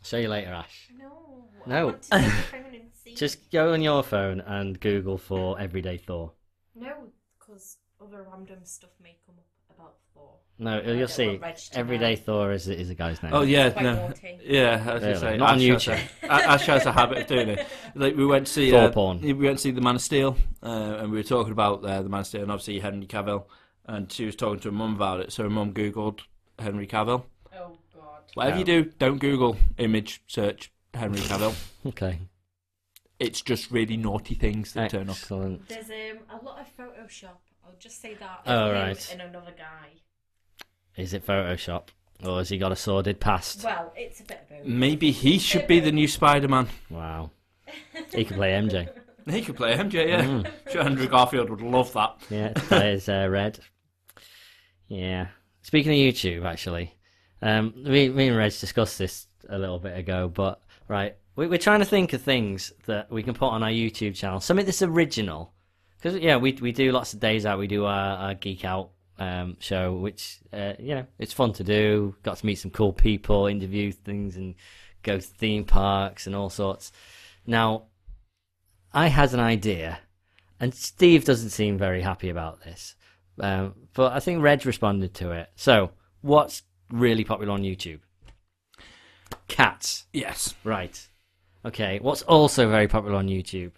I'll 0.00 0.04
show 0.04 0.18
you 0.18 0.28
later, 0.28 0.52
Ash. 0.52 0.88
no. 0.96 1.28
No. 1.66 1.76
I 1.76 1.84
want 1.84 2.02
to 2.02 2.08
see 2.08 2.16
the 2.16 2.30
phone 2.30 2.74
and 2.74 2.90
see. 2.94 3.14
Just 3.14 3.50
go 3.50 3.72
on 3.74 3.82
your 3.82 4.02
phone 4.02 4.40
and 4.40 4.80
Google 4.80 5.18
for 5.18 5.60
Everyday 5.60 5.98
Thor. 5.98 6.32
No, 6.74 6.94
because 7.38 7.76
other 8.00 8.26
random 8.30 8.60
stuff 8.64 8.90
may 9.02 9.16
come 9.26 9.34
up 9.38 9.44
about 9.44 9.46
Thor. 9.46 9.47
No, 10.60 10.80
you'll 10.80 10.98
don't 10.98 11.10
see. 11.10 11.26
want 11.28 11.42
Reg 11.42 11.56
to 11.56 11.78
Everyday 11.78 12.14
know. 12.16 12.20
Thor 12.20 12.52
is 12.52 12.66
is 12.68 12.90
a 12.90 12.94
guy's 12.94 13.22
name. 13.22 13.32
Oh 13.32 13.42
yeah, 13.42 13.68
no, 13.80 13.94
naughty. 14.08 14.38
yeah. 14.42 14.82
I 14.86 14.94
was 14.94 15.02
Really? 15.02 15.14
gonna 15.14 15.18
say 15.20 15.36
Not 15.36 15.50
on 15.50 15.54
Ash 15.56 15.62
has 15.62 15.84
YouTube. 15.86 16.08
a- 16.22 16.26
A- 16.26 16.30
Ash 16.52 16.66
has 16.66 16.86
a 16.86 16.92
habit 16.92 17.18
of 17.18 17.26
doing 17.28 17.48
it. 17.50 17.66
Like 17.94 18.16
we 18.16 18.26
went 18.26 18.46
to 18.48 18.52
see 18.52 18.70
Thor 18.72 18.80
uh, 18.82 18.90
porn. 18.90 19.20
We 19.20 19.32
went 19.34 19.58
to 19.58 19.62
see 19.62 19.70
the 19.70 19.80
Man 19.80 19.94
of 19.94 20.02
Steel, 20.02 20.36
uh, 20.62 20.66
and 20.98 21.10
we 21.12 21.18
were 21.18 21.22
talking 21.22 21.52
about 21.52 21.84
uh, 21.84 22.02
the 22.02 22.08
Man 22.08 22.20
of 22.20 22.26
Steel, 22.26 22.42
and 22.42 22.50
obviously 22.50 22.80
Henry 22.80 23.06
Cavill. 23.06 23.44
And 23.86 24.10
she 24.12 24.26
was 24.26 24.34
talking 24.36 24.60
to 24.60 24.68
her 24.68 24.72
mum 24.72 24.96
about 24.96 25.20
it, 25.20 25.32
so 25.32 25.44
her 25.44 25.50
mum 25.50 25.72
googled 25.72 26.20
Henry 26.58 26.86
Cavill. 26.86 27.22
Oh 27.56 27.78
God. 27.94 28.22
Whatever 28.34 28.54
No. 28.56 28.58
you 28.58 28.64
do, 28.64 28.84
don't 28.98 29.18
Google 29.18 29.56
image 29.78 30.22
search 30.26 30.70
Henry 30.92 31.20
Cavill. 31.20 31.54
Okay. 31.86 32.18
it's 33.20 33.40
just 33.40 33.70
really 33.70 33.96
naughty 33.96 34.34
things 34.34 34.72
that 34.74 34.90
turn 34.90 35.08
up. 35.08 35.16
Excellent. 35.16 35.68
There's 35.68 35.88
um, 35.90 36.18
a 36.40 36.44
lot 36.44 36.60
of 36.60 36.66
Photoshop. 36.76 37.38
I'll 37.64 37.74
just 37.78 38.00
say 38.02 38.14
that. 38.14 38.40
Oh, 38.46 38.72
right. 38.72 39.08
And 39.12 39.22
another 39.22 39.54
guy. 39.56 40.00
Is 40.96 41.14
it 41.14 41.26
Photoshop? 41.26 41.88
Or 42.24 42.38
has 42.38 42.48
he 42.48 42.58
got 42.58 42.72
a 42.72 42.76
sordid 42.76 43.20
past? 43.20 43.62
Well, 43.62 43.92
it's 43.96 44.20
a 44.20 44.24
bit 44.24 44.40
of 44.42 44.48
both. 44.48 44.66
Maybe 44.66 45.12
he 45.12 45.38
should 45.38 45.68
be 45.68 45.78
the 45.78 45.92
new 45.92 46.08
Spider-Man. 46.08 46.66
Wow. 46.90 47.30
He 48.12 48.24
could 48.24 48.36
play 48.36 48.52
MJ. 48.52 48.88
He 49.28 49.42
could 49.42 49.56
play 49.56 49.76
MJ, 49.76 50.08
yeah. 50.08 50.24
Mm. 50.24 50.50
Sure 50.72 50.82
Andrew 50.82 51.06
Garfield 51.06 51.50
would 51.50 51.60
love 51.60 51.92
that. 51.92 52.16
Yeah, 52.30 52.54
that 52.70 52.86
is 52.86 53.10
uh, 53.10 53.28
red. 53.28 53.60
Yeah. 54.88 55.28
Speaking 55.60 55.92
of 55.92 55.98
YouTube, 55.98 56.46
actually, 56.46 56.94
um, 57.42 57.74
me, 57.76 58.08
me 58.08 58.28
and 58.28 58.38
Reg 58.38 58.52
discussed 58.58 58.98
this 58.98 59.26
a 59.50 59.58
little 59.58 59.78
bit 59.78 59.98
ago, 59.98 60.28
but 60.28 60.62
right, 60.88 61.14
we, 61.36 61.46
we're 61.46 61.58
trying 61.58 61.80
to 61.80 61.84
think 61.84 62.14
of 62.14 62.22
things 62.22 62.72
that 62.86 63.12
we 63.12 63.22
can 63.22 63.34
put 63.34 63.48
on 63.48 63.62
our 63.62 63.68
YouTube 63.68 64.14
channel, 64.14 64.40
something 64.40 64.64
that's 64.64 64.80
original. 64.80 65.52
Because 66.00 66.18
yeah, 66.20 66.38
we 66.38 66.52
we 66.52 66.72
do 66.72 66.90
lots 66.90 67.12
of 67.12 67.20
days 67.20 67.44
out. 67.44 67.58
We 67.58 67.66
do 67.66 67.84
our, 67.84 68.16
our 68.16 68.34
geek 68.34 68.64
out 68.64 68.92
um, 69.18 69.56
show, 69.60 69.94
which 69.94 70.38
uh, 70.52 70.74
you 70.78 70.94
know 70.94 71.06
it's 71.18 71.32
fun 71.32 71.52
to 71.54 71.64
do. 71.64 72.14
Got 72.22 72.38
to 72.38 72.46
meet 72.46 72.56
some 72.56 72.70
cool 72.70 72.92
people, 72.92 73.46
interview 73.46 73.92
things, 73.92 74.36
and 74.36 74.54
go 75.02 75.16
to 75.16 75.22
theme 75.22 75.64
parks 75.64 76.26
and 76.26 76.34
all 76.34 76.50
sorts. 76.50 76.92
Now, 77.46 77.84
I 78.92 79.08
had 79.08 79.32
an 79.34 79.40
idea, 79.40 80.00
and 80.60 80.74
Steve 80.74 81.24
doesn't 81.24 81.50
seem 81.50 81.78
very 81.78 82.02
happy 82.02 82.28
about 82.28 82.62
this. 82.62 82.94
Um, 83.40 83.74
but 83.94 84.12
I 84.12 84.20
think 84.20 84.42
Reg 84.42 84.66
responded 84.66 85.14
to 85.14 85.30
it. 85.32 85.50
So, 85.56 85.90
what's 86.20 86.62
really 86.90 87.24
popular 87.24 87.52
on 87.52 87.62
YouTube? 87.62 88.00
Cats. 89.46 90.06
Yes. 90.12 90.54
Right. 90.64 91.06
Okay. 91.64 91.98
What's 92.00 92.22
also 92.22 92.68
very 92.68 92.88
popular 92.88 93.16
on 93.16 93.28
YouTube? 93.28 93.72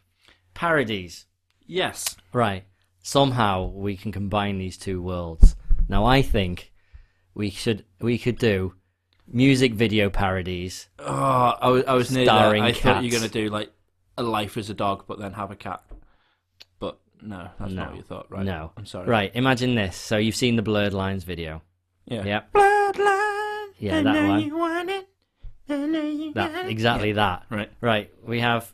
Parodies. 0.55 1.27
Yes. 1.67 2.17
Right. 2.33 2.65
Somehow 3.03 3.67
we 3.67 3.97
can 3.97 4.13
combine 4.13 4.59
these 4.59 4.77
two 4.77 5.01
worlds. 5.03 5.57
Now 5.89 6.05
I 6.05 6.23
think 6.23 6.73
we 7.35 7.51
should 7.51 7.85
we 8.01 8.19
could 8.19 8.39
do 8.39 8.75
music 9.27 9.75
video 9.75 10.11
parodies. 10.11 10.89
Oh, 10.99 11.57
I 11.61 11.69
was, 11.69 11.85
I 11.85 11.95
was 11.95 12.11
near 12.11 12.25
there. 12.25 12.35
Starring 12.35 12.63
I 12.63 12.73
thought 12.73 13.03
you 13.03 13.09
were 13.09 13.11
cats. 13.11 13.21
going 13.21 13.31
to 13.31 13.43
do 13.45 13.49
like 13.49 13.73
a 14.19 14.23
life 14.23 14.57
as 14.57 14.71
a 14.71 14.75
dog, 14.75 15.05
but 15.07 15.19
then 15.19 15.33
have 15.33 15.51
a 15.51 15.57
cat. 15.57 15.83
But 16.79 16.99
no, 17.23 17.49
that's 17.59 17.73
no. 17.73 17.83
not 17.83 17.91
what 17.91 17.97
you 17.97 18.03
thought, 18.03 18.31
right? 18.31 18.45
No. 18.45 18.73
I'm 18.77 18.87
sorry. 18.87 19.07
Right. 19.09 19.31
Imagine 19.35 19.75
this. 19.75 19.97
So 19.97 20.17
you've 20.17 20.37
seen 20.37 20.57
the 20.57 20.63
Blurred 20.63 20.93
Lines 20.93 21.25
video. 21.25 21.63
Yeah. 22.07 22.25
Yep. 22.25 22.53
Bloodline. 22.53 23.67
Yeah, 23.79 23.97
and 23.97 24.07
that 24.07 24.13
now 24.13 24.29
one. 24.29 24.43
You 24.43 24.59
want 24.59 24.91
it, 24.91 25.09
That 26.35 26.67
exactly 26.69 27.13
that. 27.13 27.47
Right. 27.49 27.71
Right. 27.81 28.13
We 28.23 28.41
have 28.41 28.71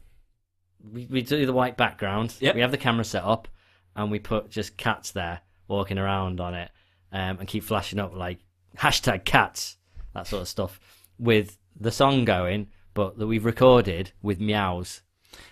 we, 0.93 1.07
we 1.07 1.23
do 1.23 1.47
the 1.47 1.53
white 1.53 1.77
background. 1.77 2.35
Yep. 2.41 2.55
We 2.55 2.61
have 2.63 2.71
the 2.71 2.79
camera 2.79 3.05
set 3.05 3.23
up, 3.23 3.49
and 3.97 4.11
we 4.11 4.19
put 4.19 4.51
just 4.51 4.77
cats 4.77 5.11
there 5.13 5.41
walking 5.69 5.99
around 5.99 6.41
on 6.41 6.55
it, 6.55 6.71
um, 7.13 7.39
and 7.41 7.49
keep 7.49 7.65
flashing 7.65 7.99
up 7.99 8.15
like 8.15 8.39
hashtag 8.79 9.25
cats, 9.25 9.77
that 10.15 10.27
sort 10.27 10.43
of 10.43 10.49
stuff, 10.49 10.79
with 11.19 11.59
the 11.79 11.91
song 11.91 12.25
going, 12.25 12.69
but 12.95 13.19
that 13.19 13.27
we've 13.27 13.45
recorded 13.45 14.13
with 14.23 14.39
meows. 14.41 15.03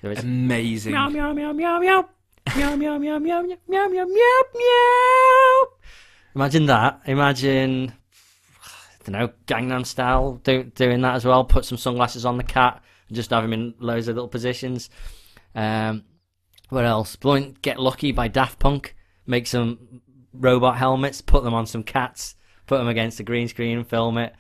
There 0.03 0.13
is 0.13 0.21
Amazing. 0.21 0.93
meow 0.93 1.09
meow 1.09 1.33
meow 1.33 1.53
meow 1.53 1.79
meow 1.79 2.09
meow 2.57 2.77
meow 2.77 2.99
meow 2.99 3.19
meow 3.19 3.19
meow 3.19 3.59
meow 3.69 3.89
meow 3.89 4.05
meow 4.05 4.43
meow. 4.55 5.67
Imagine 6.35 6.67
that. 6.67 7.01
Imagine 7.07 7.93
I 8.63 9.11
don't 9.11 9.13
know 9.21 9.31
Gangnam 9.47 9.85
Style 9.85 10.35
do, 10.43 10.65
doing 10.65 11.03
that 11.03 11.15
as 11.17 11.25
well. 11.25 11.45
Put 11.45 11.65
some 11.65 11.79
sunglasses 11.79 12.25
on 12.25 12.37
the 12.37 12.43
cat 12.43 12.83
and 13.09 13.17
just 13.17 13.31
have 13.31 13.45
him 13.45 13.53
in 13.53 13.75
loads 13.79 14.09
of 14.09 14.17
little 14.17 14.29
positions. 14.29 14.89
Um, 15.55 16.05
what 16.69 16.85
else? 16.85 17.17
Blowing 17.17 17.57
Get 17.63 17.79
Lucky 17.79 18.13
by 18.13 18.29
Daft 18.29 18.59
Punk. 18.59 18.95
Make 19.27 19.47
some 19.47 20.01
robot 20.33 20.77
helmets. 20.77 21.21
Put 21.21 21.45
them 21.45 21.55
on 21.55 21.67
some 21.67 21.83
cats. 21.83 22.37
Put 22.67 22.79
them 22.79 22.89
against 22.89 23.19
the 23.19 23.25
green 23.25 23.49
screen 23.49 23.79
and 23.79 23.87
film 23.87 24.19
it. 24.19 24.35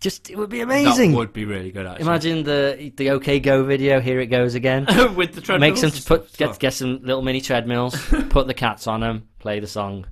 Just 0.00 0.30
it 0.30 0.36
would 0.36 0.50
be 0.50 0.60
amazing. 0.60 1.12
That 1.12 1.16
would 1.18 1.32
be 1.32 1.44
really 1.44 1.70
good, 1.70 1.86
actually. 1.86 2.06
Imagine 2.06 2.42
the 2.42 2.92
the 2.96 3.10
OK 3.10 3.38
Go 3.38 3.62
video. 3.62 4.00
Here 4.00 4.18
it 4.18 4.26
goes 4.26 4.56
again. 4.56 4.84
with 5.14 5.32
the 5.34 5.58
Make 5.58 5.76
treadmills 5.76 6.04
some 6.04 6.18
put 6.18 6.36
get 6.36 6.58
get 6.58 6.74
some 6.74 7.00
little 7.04 7.22
mini 7.22 7.40
treadmills. 7.40 7.94
put 8.28 8.48
the 8.48 8.54
cats 8.54 8.88
on 8.88 9.00
them. 9.00 9.28
Play 9.38 9.60
the 9.60 9.68
song. 9.68 10.06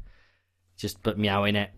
Just 0.77 1.03
put 1.03 1.19
meow 1.19 1.43
in 1.43 1.57
it. 1.57 1.71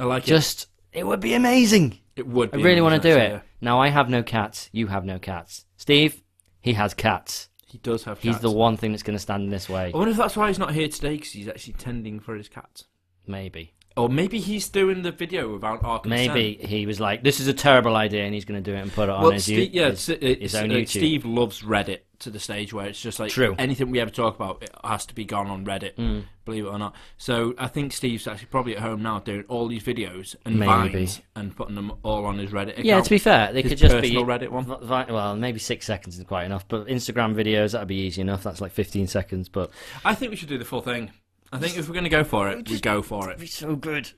I 0.00 0.04
like 0.04 0.24
it. 0.24 0.26
Just 0.26 0.66
it 0.92 1.06
would 1.06 1.20
be 1.20 1.34
amazing. 1.34 2.00
it. 2.16 2.26
Would. 2.26 2.52
I 2.52 2.58
really 2.58 2.80
want 2.80 3.00
to 3.00 3.08
do 3.08 3.16
it. 3.16 3.40
Now 3.60 3.80
I 3.80 3.90
have 3.90 4.10
no 4.10 4.24
cats. 4.24 4.68
You 4.72 4.88
have 4.88 5.04
no 5.04 5.20
cats. 5.20 5.64
Steve, 5.76 6.20
he 6.60 6.72
has 6.72 6.94
cats. 6.94 7.48
He 7.72 7.78
does 7.78 8.04
have. 8.04 8.20
He's 8.20 8.32
cats. 8.32 8.42
the 8.42 8.50
one 8.50 8.76
thing 8.76 8.92
that's 8.92 9.02
going 9.02 9.16
to 9.16 9.22
stand 9.22 9.44
in 9.44 9.48
this 9.48 9.66
way. 9.66 9.90
I 9.94 9.96
wonder 9.96 10.10
if 10.10 10.18
that's 10.18 10.36
why 10.36 10.48
he's 10.48 10.58
not 10.58 10.74
here 10.74 10.88
today 10.88 11.16
because 11.16 11.32
he's 11.32 11.48
actually 11.48 11.72
tending 11.72 12.20
for 12.20 12.34
his 12.34 12.46
cats. 12.46 12.84
Maybe. 13.26 13.72
Or 13.96 14.08
maybe 14.08 14.38
he's 14.40 14.68
doing 14.68 15.02
the 15.02 15.12
video 15.12 15.52
without 15.52 15.84
our 15.84 15.98
consent. 16.00 16.34
Maybe 16.34 16.58
he 16.66 16.86
was 16.86 16.98
like, 17.00 17.22
"This 17.22 17.40
is 17.40 17.48
a 17.48 17.52
terrible 17.52 17.94
idea," 17.96 18.24
and 18.24 18.32
he's 18.34 18.44
going 18.44 18.62
to 18.62 18.70
do 18.70 18.76
it 18.76 18.80
and 18.80 18.92
put 18.92 19.04
it 19.04 19.10
on 19.10 19.22
Well, 19.22 19.30
his, 19.32 19.44
Steve, 19.44 19.74
yeah, 19.74 19.90
his, 19.90 20.08
it's- 20.08 20.38
his 20.40 20.54
own 20.54 20.70
uh, 20.70 20.74
YouTube. 20.74 20.88
Steve 20.88 21.24
loves 21.24 21.62
Reddit 21.62 21.98
to 22.20 22.30
the 22.30 22.38
stage 22.38 22.72
where 22.72 22.86
it's 22.86 23.00
just 23.02 23.18
like 23.18 23.32
True. 23.32 23.54
anything 23.58 23.90
we 23.90 23.98
ever 23.98 24.10
talk 24.10 24.36
about 24.36 24.62
it 24.62 24.70
has 24.84 25.04
to 25.06 25.14
be 25.14 25.24
gone 25.24 25.48
on 25.48 25.66
Reddit, 25.66 25.96
Mm. 25.96 26.22
believe 26.44 26.64
it 26.64 26.68
or 26.68 26.78
not. 26.78 26.94
So 27.18 27.52
I 27.58 27.66
think 27.66 27.92
Steve's 27.92 28.28
actually 28.28 28.46
probably 28.46 28.76
at 28.76 28.82
home 28.82 29.02
now 29.02 29.18
doing 29.18 29.44
all 29.48 29.66
these 29.66 29.82
videos 29.82 30.36
and 30.46 30.56
Maybe. 30.58 30.68
vines 30.70 31.20
and 31.34 31.54
putting 31.56 31.74
them 31.74 31.92
all 32.04 32.24
on 32.24 32.38
his 32.38 32.50
Reddit 32.52 32.74
account. 32.74 32.84
Yeah, 32.86 33.00
to 33.00 33.10
be 33.10 33.18
fair, 33.18 33.52
they 33.52 33.62
His 33.62 33.72
could 33.72 33.78
just 33.78 34.00
be 34.00 34.12
Reddit 34.14 34.50
one. 34.50 34.68
Well, 34.88 35.34
maybe 35.36 35.58
six 35.58 35.84
seconds 35.84 36.14
isn't 36.14 36.28
quite 36.28 36.44
enough, 36.44 36.66
but 36.68 36.86
Instagram 36.86 37.34
videos 37.34 37.72
that'd 37.72 37.88
be 37.88 37.96
easy 37.96 38.20
enough. 38.20 38.44
That's 38.44 38.60
like 38.60 38.70
fifteen 38.72 39.08
seconds, 39.08 39.48
but 39.48 39.70
I 40.04 40.14
think 40.14 40.30
we 40.30 40.36
should 40.36 40.48
do 40.48 40.58
the 40.58 40.64
full 40.64 40.80
thing. 40.80 41.10
I 41.52 41.58
think 41.58 41.76
if 41.76 41.86
we're 41.86 41.94
going 41.94 42.04
to 42.04 42.10
go 42.10 42.24
for 42.24 42.48
it, 42.48 42.68
we 42.68 42.80
go 42.80 43.02
for 43.02 43.28
it'd 43.28 43.40
be 43.40 43.46
so 43.46 43.76
good, 43.76 44.10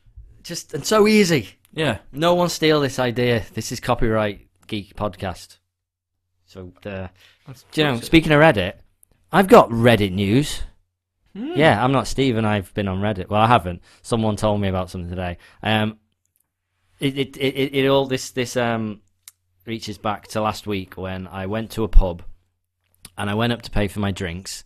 just 0.43 0.73
and 0.73 0.87
so 0.87 1.09
easy. 1.09 1.49
Yeah. 1.73 1.99
No 2.13 2.35
one 2.35 2.49
steal 2.49 2.81
this 2.81 3.01
idea. 3.01 3.45
This 3.55 3.73
is 3.73 3.81
copyright 3.81 4.47
geek 4.69 4.95
podcast. 4.95 5.59
So, 6.47 6.73
uh, 6.87 7.09
do 7.73 7.81
you 7.81 7.85
know, 7.85 8.01
speaking 8.01 8.31
of 8.31 8.41
Reddit, 8.41 8.75
I've 9.33 9.49
got 9.49 9.69
Reddit 9.71 10.13
news. 10.13 10.63
Hmm. 11.35 11.55
Yeah, 11.57 11.83
I'm 11.83 11.91
not 11.91 12.07
Steve, 12.07 12.37
and 12.37 12.47
I've 12.47 12.73
been 12.75 12.87
on 12.87 13.01
Reddit. 13.01 13.29
Well, 13.29 13.41
I 13.41 13.49
haven't. 13.49 13.83
Someone 14.03 14.37
told 14.37 14.61
me 14.61 14.69
about 14.69 14.91
something 14.91 15.11
today. 15.11 15.39
Um, 15.65 15.99
it 17.01 17.19
it 17.19 17.37
it, 17.37 17.57
it, 17.57 17.75
it 17.75 17.89
all 17.89 18.07
this 18.07 18.31
this 18.31 18.57
um 18.57 19.01
reaches 19.67 19.99
back 19.99 20.29
to 20.29 20.41
last 20.41 20.69
week 20.69 20.97
when 20.97 21.27
I 21.27 21.47
went 21.47 21.73
to 21.73 21.83
a 21.83 21.89
pub, 21.89 22.23
and 23.19 23.29
I 23.29 23.35
went 23.35 23.53
up 23.53 23.63
to 23.63 23.71
pay 23.73 23.89
for 23.89 23.99
my 23.99 24.13
drinks, 24.13 24.63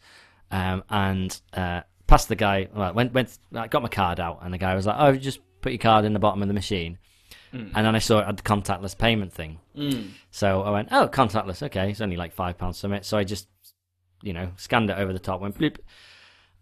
um, 0.50 0.84
and 0.90 1.40
uh, 1.54 1.82
past 2.08 2.28
the 2.28 2.34
guy. 2.34 2.68
Well, 2.74 2.92
went 2.92 3.12
went 3.12 3.38
I 3.54 3.68
got 3.68 3.82
my 3.82 3.88
card 3.88 4.18
out, 4.18 4.40
and 4.42 4.52
the 4.52 4.58
guy 4.58 4.74
was 4.74 4.86
like, 4.86 4.96
"Oh, 4.98 5.14
just 5.14 5.38
put 5.60 5.70
your 5.70 5.78
card 5.78 6.04
in 6.04 6.12
the 6.12 6.18
bottom 6.18 6.42
of 6.42 6.48
the 6.48 6.54
machine." 6.54 6.98
Mm. 7.52 7.70
And 7.74 7.86
then 7.86 7.94
I 7.94 7.98
saw 8.00 8.18
it 8.18 8.26
had 8.26 8.36
the 8.36 8.42
contactless 8.42 8.98
payment 8.98 9.32
thing. 9.32 9.58
Mm. 9.76 10.10
So 10.30 10.62
I 10.62 10.70
went, 10.70 10.88
oh, 10.90 11.08
contactless. 11.08 11.62
Okay, 11.62 11.90
it's 11.90 12.00
only 12.00 12.16
like 12.16 12.32
five 12.32 12.58
pounds 12.58 12.80
from 12.80 12.92
it. 12.92 13.06
So 13.06 13.16
I 13.16 13.24
just, 13.24 13.48
you 14.22 14.32
know, 14.32 14.52
scanned 14.56 14.90
it 14.90 14.98
over 14.98 15.12
the 15.12 15.18
top, 15.18 15.40
went 15.40 15.56
bloop, 15.58 15.78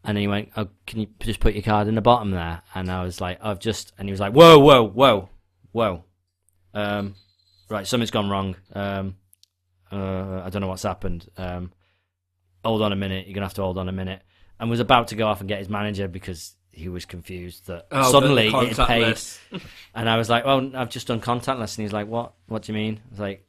and 0.04 0.16
then 0.16 0.22
he 0.22 0.28
went, 0.28 0.50
oh, 0.56 0.68
can 0.86 1.00
you 1.00 1.08
just 1.20 1.40
put 1.40 1.54
your 1.54 1.64
card 1.64 1.88
in 1.88 1.96
the 1.96 2.00
bottom 2.00 2.30
there? 2.30 2.62
And 2.74 2.88
I 2.88 3.02
was 3.02 3.20
like, 3.20 3.38
I've 3.42 3.58
just, 3.58 3.94
and 3.98 4.06
he 4.06 4.12
was 4.12 4.20
like, 4.20 4.32
whoa, 4.32 4.58
whoa, 4.60 4.86
whoa, 4.86 5.28
whoa, 5.72 6.04
um, 6.74 7.14
right, 7.68 7.86
something's 7.86 8.10
gone 8.10 8.30
wrong. 8.30 8.54
Um, 8.72 9.16
uh, 9.90 10.42
I 10.44 10.50
don't 10.50 10.60
know 10.60 10.68
what's 10.68 10.82
happened. 10.82 11.28
Um, 11.36 11.72
hold 12.64 12.82
on 12.82 12.92
a 12.92 12.96
minute. 12.96 13.26
You're 13.26 13.34
gonna 13.34 13.46
have 13.46 13.54
to 13.54 13.62
hold 13.62 13.78
on 13.78 13.88
a 13.88 13.92
minute. 13.92 14.22
And 14.58 14.70
was 14.70 14.80
about 14.80 15.08
to 15.08 15.16
go 15.16 15.26
off 15.26 15.40
and 15.40 15.48
get 15.48 15.58
his 15.58 15.68
manager 15.68 16.08
because 16.08 16.54
he 16.70 16.88
was 16.88 17.04
confused 17.04 17.66
that 17.66 17.86
Oh, 17.90 18.10
suddenly 18.12 18.48
it 18.48 18.76
paid. 18.76 19.18
And 19.94 20.08
I 20.08 20.16
was 20.16 20.28
like, 20.30 20.44
"Well, 20.44 20.70
I've 20.74 20.90
just 20.90 21.06
done 21.06 21.20
contactless." 21.20 21.76
And 21.76 21.84
he's 21.84 21.92
like, 21.92 22.06
"What? 22.06 22.34
What 22.46 22.62
do 22.62 22.72
you 22.72 22.78
mean?" 22.78 23.00
I 23.06 23.10
was 23.10 23.20
like, 23.20 23.46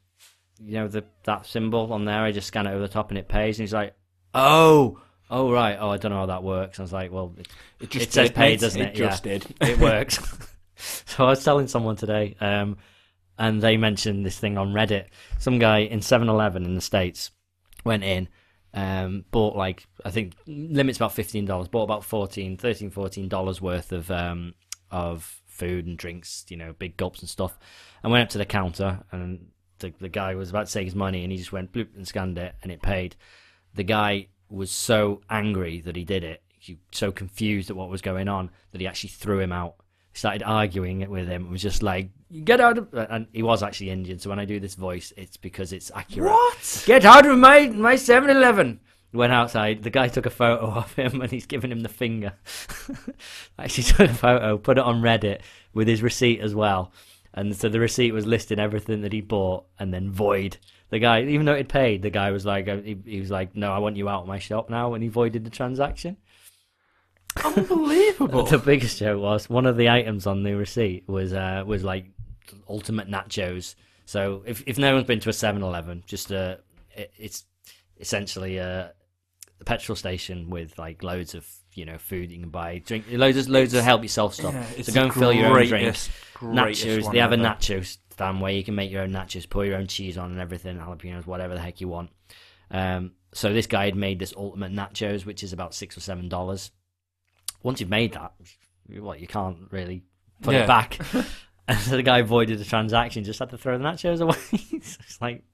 "You 0.62 0.74
know 0.74 0.88
the 0.88 1.04
that 1.24 1.46
symbol 1.46 1.92
on 1.92 2.04
there. 2.04 2.20
I 2.22 2.32
just 2.32 2.46
scan 2.48 2.66
it 2.66 2.70
over 2.70 2.80
the 2.80 2.88
top 2.88 3.10
and 3.10 3.18
it 3.18 3.28
pays." 3.28 3.58
And 3.58 3.62
he's 3.64 3.74
like, 3.74 3.94
"Oh, 4.34 5.00
oh 5.30 5.50
right. 5.52 5.76
Oh, 5.80 5.90
I 5.90 5.96
don't 5.98 6.10
know 6.12 6.18
how 6.18 6.26
that 6.26 6.42
works." 6.42 6.78
I 6.78 6.82
was 6.82 6.92
like, 6.92 7.10
"Well, 7.12 7.34
it, 7.38 7.48
It 7.80 7.90
just 7.90 8.06
it 8.08 8.12
says 8.12 8.28
did, 8.30 8.36
paid, 8.36 8.60
doesn't 8.60 8.80
It 8.80 8.88
it? 8.88 8.94
just 8.94 9.24
yeah, 9.26 9.32
did. 9.38 9.54
it 9.60 9.78
works." 9.78 10.18
so 11.06 11.24
I 11.26 11.30
was 11.30 11.44
telling 11.44 11.68
someone 11.68 11.96
today, 11.96 12.36
um, 12.40 12.76
and 13.38 13.60
they 13.62 13.76
mentioned 13.76 14.24
this 14.26 14.38
thing 14.38 14.56
on 14.58 14.72
Reddit. 14.72 15.06
Some 15.38 15.58
guy 15.58 15.78
in 15.80 16.00
7-Eleven 16.00 16.64
in 16.64 16.74
the 16.74 16.80
states 16.80 17.30
went 17.84 18.04
in. 18.04 18.28
Um, 18.74 19.24
bought 19.30 19.56
like 19.56 19.86
I 20.04 20.10
think 20.10 20.34
limits 20.46 20.98
about 20.98 21.12
fifteen 21.12 21.46
dollars. 21.46 21.68
Bought 21.68 21.84
about 21.84 22.04
14 22.04 22.56
13 22.56 22.90
14 22.90 23.28
dollars 23.28 23.60
worth 23.60 23.92
of 23.92 24.10
um 24.10 24.54
of 24.90 25.40
food 25.46 25.86
and 25.86 25.98
drinks, 25.98 26.44
you 26.48 26.56
know, 26.56 26.74
big 26.78 26.96
gulps 26.96 27.20
and 27.20 27.28
stuff. 27.28 27.58
And 28.02 28.12
went 28.12 28.22
up 28.22 28.30
to 28.30 28.38
the 28.38 28.44
counter, 28.44 29.00
and 29.10 29.48
the 29.78 29.92
the 29.98 30.08
guy 30.08 30.34
was 30.34 30.50
about 30.50 30.66
to 30.66 30.72
take 30.72 30.86
his 30.86 30.94
money, 30.94 31.22
and 31.22 31.32
he 31.32 31.38
just 31.38 31.52
went 31.52 31.72
bloop 31.72 31.96
and 31.96 32.06
scanned 32.06 32.38
it, 32.38 32.54
and 32.62 32.70
it 32.70 32.82
paid. 32.82 33.16
The 33.74 33.84
guy 33.84 34.28
was 34.48 34.70
so 34.70 35.20
angry 35.28 35.80
that 35.82 35.96
he 35.96 36.04
did 36.04 36.24
it, 36.24 36.42
he 36.58 36.78
so 36.92 37.12
confused 37.12 37.70
at 37.70 37.76
what 37.76 37.90
was 37.90 38.02
going 38.02 38.28
on 38.28 38.50
that 38.72 38.80
he 38.80 38.86
actually 38.86 39.10
threw 39.10 39.40
him 39.40 39.52
out. 39.52 39.76
Started 40.12 40.42
arguing 40.42 41.08
with 41.08 41.28
him. 41.28 41.46
It 41.46 41.50
was 41.50 41.62
just 41.62 41.82
like, 41.82 42.10
"Get 42.44 42.60
out!" 42.60 42.78
of 42.78 42.88
And 42.92 43.26
he 43.32 43.42
was 43.42 43.62
actually 43.62 43.90
Indian, 43.90 44.18
so 44.18 44.30
when 44.30 44.38
I 44.38 44.44
do 44.44 44.60
this 44.60 44.74
voice, 44.74 45.12
it's 45.16 45.36
because 45.36 45.72
it's 45.72 45.90
accurate. 45.94 46.30
What? 46.30 46.82
Get 46.86 47.04
out 47.04 47.26
of 47.26 47.38
my 47.38 47.68
my 47.68 47.94
7-Eleven. 47.94 48.80
Went 49.12 49.32
outside. 49.32 49.82
The 49.82 49.90
guy 49.90 50.08
took 50.08 50.26
a 50.26 50.30
photo 50.30 50.66
of 50.76 50.92
him, 50.94 51.20
and 51.20 51.30
he's 51.30 51.46
giving 51.46 51.72
him 51.72 51.80
the 51.80 51.88
finger. 51.88 52.34
Actually, 53.58 53.84
took 53.84 54.10
a 54.10 54.14
photo, 54.14 54.58
put 54.58 54.78
it 54.78 54.84
on 54.84 55.00
Reddit 55.00 55.40
with 55.72 55.88
his 55.88 56.02
receipt 56.02 56.40
as 56.40 56.54
well. 56.54 56.92
And 57.32 57.54
so 57.56 57.68
the 57.68 57.80
receipt 57.80 58.12
was 58.12 58.26
listing 58.26 58.58
everything 58.58 59.02
that 59.02 59.12
he 59.12 59.20
bought, 59.20 59.64
and 59.78 59.92
then 59.92 60.10
void. 60.10 60.58
The 60.90 60.98
guy, 60.98 61.22
even 61.22 61.46
though 61.46 61.54
it 61.54 61.68
paid, 61.68 62.02
the 62.02 62.10
guy 62.10 62.30
was 62.30 62.46
like, 62.46 62.66
uh, 62.68 62.78
he, 62.78 62.98
he 63.04 63.20
was 63.20 63.30
like, 63.30 63.54
"No, 63.54 63.72
I 63.72 63.78
want 63.78 63.96
you 63.96 64.08
out 64.08 64.22
of 64.22 64.28
my 64.28 64.38
shop 64.38 64.70
now," 64.70 64.94
and 64.94 65.02
he 65.02 65.08
voided 65.08 65.44
the 65.44 65.50
transaction. 65.50 66.16
Unbelievable. 67.44 68.44
The 68.44 68.58
biggest 68.58 68.98
joke 68.98 69.20
was 69.20 69.48
one 69.48 69.66
of 69.66 69.76
the 69.76 69.90
items 69.90 70.26
on 70.26 70.42
the 70.42 70.54
receipt 70.54 71.08
was 71.08 71.32
uh, 71.32 71.62
was 71.66 71.84
like 71.84 72.06
ultimate 72.68 73.08
nachos. 73.08 73.74
So 74.06 74.42
if 74.46 74.62
if 74.66 74.78
no 74.78 74.94
one's 74.94 75.06
been 75.06 75.20
to 75.20 75.28
a 75.28 75.32
7-Eleven, 75.32 76.04
just 76.06 76.32
uh, 76.32 76.56
it, 76.96 77.12
it's 77.18 77.44
essentially 78.00 78.56
a, 78.58 78.92
a 79.60 79.64
petrol 79.64 79.96
station 79.96 80.50
with 80.50 80.78
like 80.78 81.02
loads 81.02 81.34
of 81.34 81.46
you 81.74 81.84
know 81.84 81.98
food 81.98 82.30
you 82.32 82.40
can 82.40 82.48
buy, 82.50 82.78
drink, 82.84 83.04
loads 83.10 83.36
of 83.36 83.48
loads 83.48 83.74
of 83.74 83.84
help 83.84 84.02
yourself 84.02 84.34
stuff. 84.34 84.54
Yeah, 84.76 84.82
so 84.82 84.92
go 84.92 85.04
and 85.04 85.14
fill 85.14 85.32
your 85.32 85.46
own 85.46 85.52
drink. 85.54 85.70
greatest, 85.70 86.10
greatest 86.34 86.84
Nachos. 86.86 87.12
They 87.12 87.18
have 87.18 87.32
a 87.32 87.36
nachos 87.36 87.98
stand 88.10 88.40
where 88.40 88.52
you 88.52 88.64
can 88.64 88.74
make 88.74 88.90
your 88.90 89.02
own 89.02 89.10
nachos, 89.12 89.48
pour 89.48 89.64
your 89.64 89.76
own 89.76 89.86
cheese 89.86 90.18
on 90.18 90.32
and 90.32 90.40
everything, 90.40 90.76
jalapenos, 90.78 91.26
whatever 91.26 91.54
the 91.54 91.60
heck 91.60 91.80
you 91.80 91.86
want. 91.88 92.10
Um, 92.70 93.12
so 93.32 93.52
this 93.52 93.66
guy 93.66 93.84
had 93.84 93.94
made 93.94 94.18
this 94.18 94.34
ultimate 94.36 94.72
nachos, 94.72 95.24
which 95.26 95.42
is 95.42 95.52
about 95.52 95.74
six 95.74 95.96
or 95.96 96.00
seven 96.00 96.28
dollars. 96.28 96.70
Once 97.62 97.80
you've 97.80 97.90
made 97.90 98.12
that, 98.14 98.32
what 98.98 99.20
you 99.20 99.26
can't 99.26 99.58
really 99.70 100.02
put 100.42 100.54
Yeah. 100.54 100.64
it 100.64 100.66
back. 100.66 100.98
and 101.68 101.78
so 101.78 101.96
the 101.96 102.02
guy 102.02 102.22
voided 102.22 102.58
the 102.58 102.64
transaction, 102.64 103.22
just 103.24 103.38
had 103.38 103.50
to 103.50 103.58
throw 103.58 103.78
the 103.78 103.84
nachos 103.84 104.20
away. 104.20 104.36
It's 104.72 105.20
like 105.20 105.44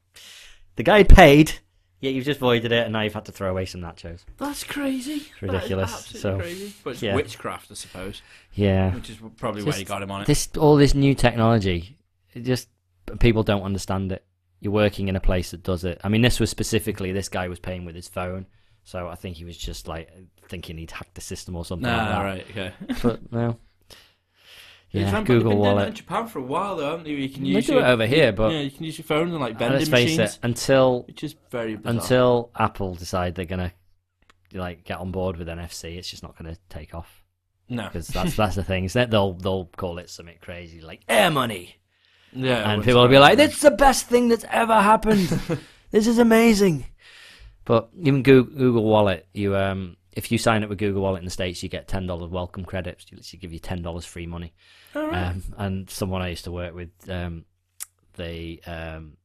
the 0.77 0.83
guy 0.83 1.03
paid, 1.03 1.53
yet 2.01 2.15
you've 2.15 2.25
just 2.25 2.41
voided 2.41 2.73
it, 2.73 2.85
and 2.85 2.93
now 2.93 3.03
you've 3.03 3.15
had 3.15 3.25
to 3.27 3.33
throw 3.33 3.51
away 3.51 3.65
some 3.67 3.81
nachos. 3.81 4.25
That's 4.39 4.65
crazy. 4.65 5.15
It's 5.33 5.43
ridiculous. 5.43 6.07
So, 6.07 6.39
crazy. 6.39 6.73
But 6.83 6.91
it's 6.91 7.03
yeah. 7.03 7.15
witchcraft, 7.15 7.71
I 7.71 7.75
suppose, 7.75 8.23
Yeah, 8.55 8.95
which 8.95 9.11
is 9.11 9.19
probably 9.37 9.63
why 9.63 9.67
Just 9.71 9.81
you 9.81 9.85
got 9.87 10.03
him 10.03 10.11
on 10.11 10.23
it. 10.23 10.27
this 10.27 10.49
all 10.59 10.77
this 10.77 10.95
new 10.95 11.15
technology, 11.15 11.99
it 12.35 12.41
just 12.41 12.69
people 13.21 13.43
don't 13.43 13.63
understand 13.63 14.13
it. 14.13 14.25
You're 14.61 14.73
working 14.73 15.09
in 15.09 15.17
a 15.17 15.21
place 15.21 15.51
that 15.51 15.63
does 15.63 15.85
it. 15.85 16.01
I 16.05 16.09
mean, 16.09 16.23
this 16.23 16.41
was 16.41 16.49
specifically 16.51 17.13
this 17.13 17.29
guy 17.29 17.49
was 17.49 17.59
paying 17.59 17.85
with 17.85 17.95
his 17.95 18.09
phone, 18.09 18.47
so 18.83 19.09
I 19.09 19.15
think 19.15 19.37
he 19.37 19.45
was 19.45 19.57
just 19.59 19.87
like 19.89 20.11
thinking 20.49 20.79
he'd 20.79 20.91
hacked 20.91 21.15
the 21.15 21.21
system 21.21 21.55
or 21.57 21.65
something 21.65 21.87
like 21.87 21.97
Nah, 21.97 22.19
that. 22.19 22.25
right, 22.25 22.47
okay. 22.51 22.73
But 23.03 23.31
no, 23.33 23.59
Yeah, 24.95 25.09
It's- 25.09 25.25
Google 25.25 25.35
they've 25.35 25.43
been 25.43 25.51
doing 25.51 25.57
it 25.57 25.61
Wallet. 25.75 25.89
in 25.89 25.95
Japan 25.95 26.27
for 26.29 26.39
a 26.39 26.43
while 26.43 26.77
though, 26.77 26.91
haven't 26.93 27.05
they? 27.05 27.11
You 27.11 27.29
can 27.29 27.43
They 27.43 27.49
use 27.51 27.67
do 27.67 27.73
your, 27.75 27.83
it 27.83 27.87
over 27.87 28.07
here, 28.07 28.33
but 28.33 28.53
yeah, 28.53 28.61
you 28.61 28.71
can 28.71 28.85
use 28.85 28.97
your 28.97 29.05
phone 29.05 29.29
and 29.31 29.41
like 29.41 29.59
vending 29.59 29.79
let's 29.79 29.91
face 29.91 30.17
machines, 30.17 30.35
it, 30.37 30.39
until 30.45 31.03
which 31.09 31.25
is 31.25 31.35
very 31.51 31.75
bizarre. 31.77 32.01
until 32.01 32.51
Apple 32.57 32.95
decide 32.95 33.35
they're 33.35 33.45
gonna 33.45 33.73
like 34.53 34.85
get 34.85 34.99
on 34.99 35.11
board 35.11 35.37
with 35.37 35.49
NFC, 35.49 35.97
it's 35.97 36.09
just 36.09 36.23
not 36.23 36.39
gonna 36.39 36.57
take 36.69 36.95
off 36.95 37.25
no, 37.69 37.85
because 37.85 38.07
that's 38.07 38.37
that's 38.37 38.55
the 38.55 38.63
thing. 38.63 38.85
Is 38.85 38.93
that 38.93 39.11
they'll 39.11 39.33
they'll 39.33 39.67
call 39.77 39.99
it 39.99 40.11
something 40.11 40.37
crazy 40.41 40.81
like 40.81 41.01
air 41.09 41.31
money, 41.31 41.77
yeah, 42.33 42.71
and 42.71 42.85
people 42.85 43.01
will 43.03 43.09
be 43.09 43.19
like, 43.19 43.37
"That's 43.37 43.61
the 43.63 43.73
best 43.73 44.07
thing 44.07 44.29
that's 44.29 44.45
ever 44.51 44.81
happened. 44.81 45.27
this 45.91 46.07
is 46.07 46.19
amazing." 46.19 46.87
But 47.65 47.89
even 47.99 48.23
Google, 48.23 48.55
Google 48.57 48.85
Wallet, 48.85 49.27
you 49.33 49.57
um, 49.57 49.97
if 50.17 50.31
you 50.31 50.39
sign 50.39 50.63
up 50.63 50.69
with 50.69 50.79
Google 50.79 51.03
Wallet 51.03 51.21
in 51.21 51.25
the 51.25 51.31
states, 51.31 51.63
you 51.63 51.69
get 51.69 51.89
ten 51.89 52.07
dollars 52.07 52.31
welcome 52.31 52.65
credits. 52.65 53.07
You 53.11 53.17
literally 53.17 53.39
give 53.41 53.53
you 53.53 53.59
ten 53.59 53.83
dollars 53.83 54.05
free 54.05 54.27
money. 54.27 54.55
All 54.95 55.07
right. 55.07 55.27
Um, 55.27 55.43
and 55.59 55.91
someone 55.91 56.23
I 56.23 56.29
used 56.29 56.45
to 56.45 56.53
work 56.53 56.75
with, 56.75 56.91
um, 57.09 57.45
they 58.15 58.61
um, 58.67 59.17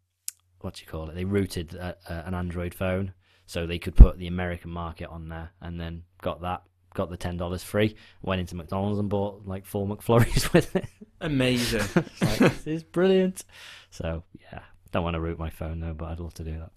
what 0.61 0.75
do 0.75 0.81
you 0.81 0.87
call 0.87 1.09
it? 1.09 1.15
They 1.15 1.25
rooted 1.25 1.75
a, 1.75 1.95
a, 2.07 2.13
an 2.27 2.33
Android 2.33 2.73
phone 2.73 3.13
so 3.45 3.65
they 3.65 3.79
could 3.79 3.95
put 3.95 4.17
the 4.17 4.27
American 4.27 4.71
market 4.71 5.09
on 5.09 5.29
there, 5.29 5.51
and 5.61 5.79
then 5.79 6.03
got 6.21 6.41
that, 6.41 6.63
got 6.93 7.09
the 7.09 7.17
ten 7.17 7.37
dollars 7.37 7.63
free. 7.63 7.95
Went 8.21 8.41
into 8.41 8.55
McDonald's 8.55 8.99
and 8.99 9.09
bought 9.09 9.45
like 9.45 9.65
four 9.65 9.87
McFlurries 9.87 10.51
with 10.53 10.75
it. 10.75 10.85
Amazing. 11.21 11.81
It's 11.95 12.21
like, 12.21 12.39
this 12.39 12.67
is 12.67 12.83
brilliant. 12.83 13.43
So 13.91 14.23
yeah, 14.51 14.61
don't 14.91 15.03
want 15.03 15.15
to 15.15 15.21
root 15.21 15.39
my 15.39 15.49
phone 15.49 15.79
though, 15.79 15.93
but 15.93 16.09
I'd 16.09 16.19
love 16.19 16.33
to 16.35 16.43
do 16.43 16.57
that. 16.57 16.71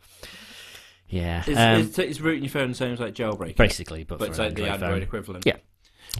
Yeah, 1.12 1.44
it's, 1.46 1.58
um, 1.58 1.80
is, 1.80 1.98
is 1.98 2.20
rooting 2.22 2.42
your 2.42 2.50
phone 2.50 2.70
the 2.70 2.74
same 2.74 2.94
as 2.94 2.98
like 3.00 3.14
jailbreak? 3.14 3.54
basically, 3.56 4.02
but, 4.02 4.18
but 4.18 4.24
for 4.24 4.30
it's 4.30 4.38
an 4.38 4.46
like 4.46 4.54
the 4.54 4.68
Android 4.68 5.02
equivalent. 5.02 5.44
Yeah. 5.44 5.56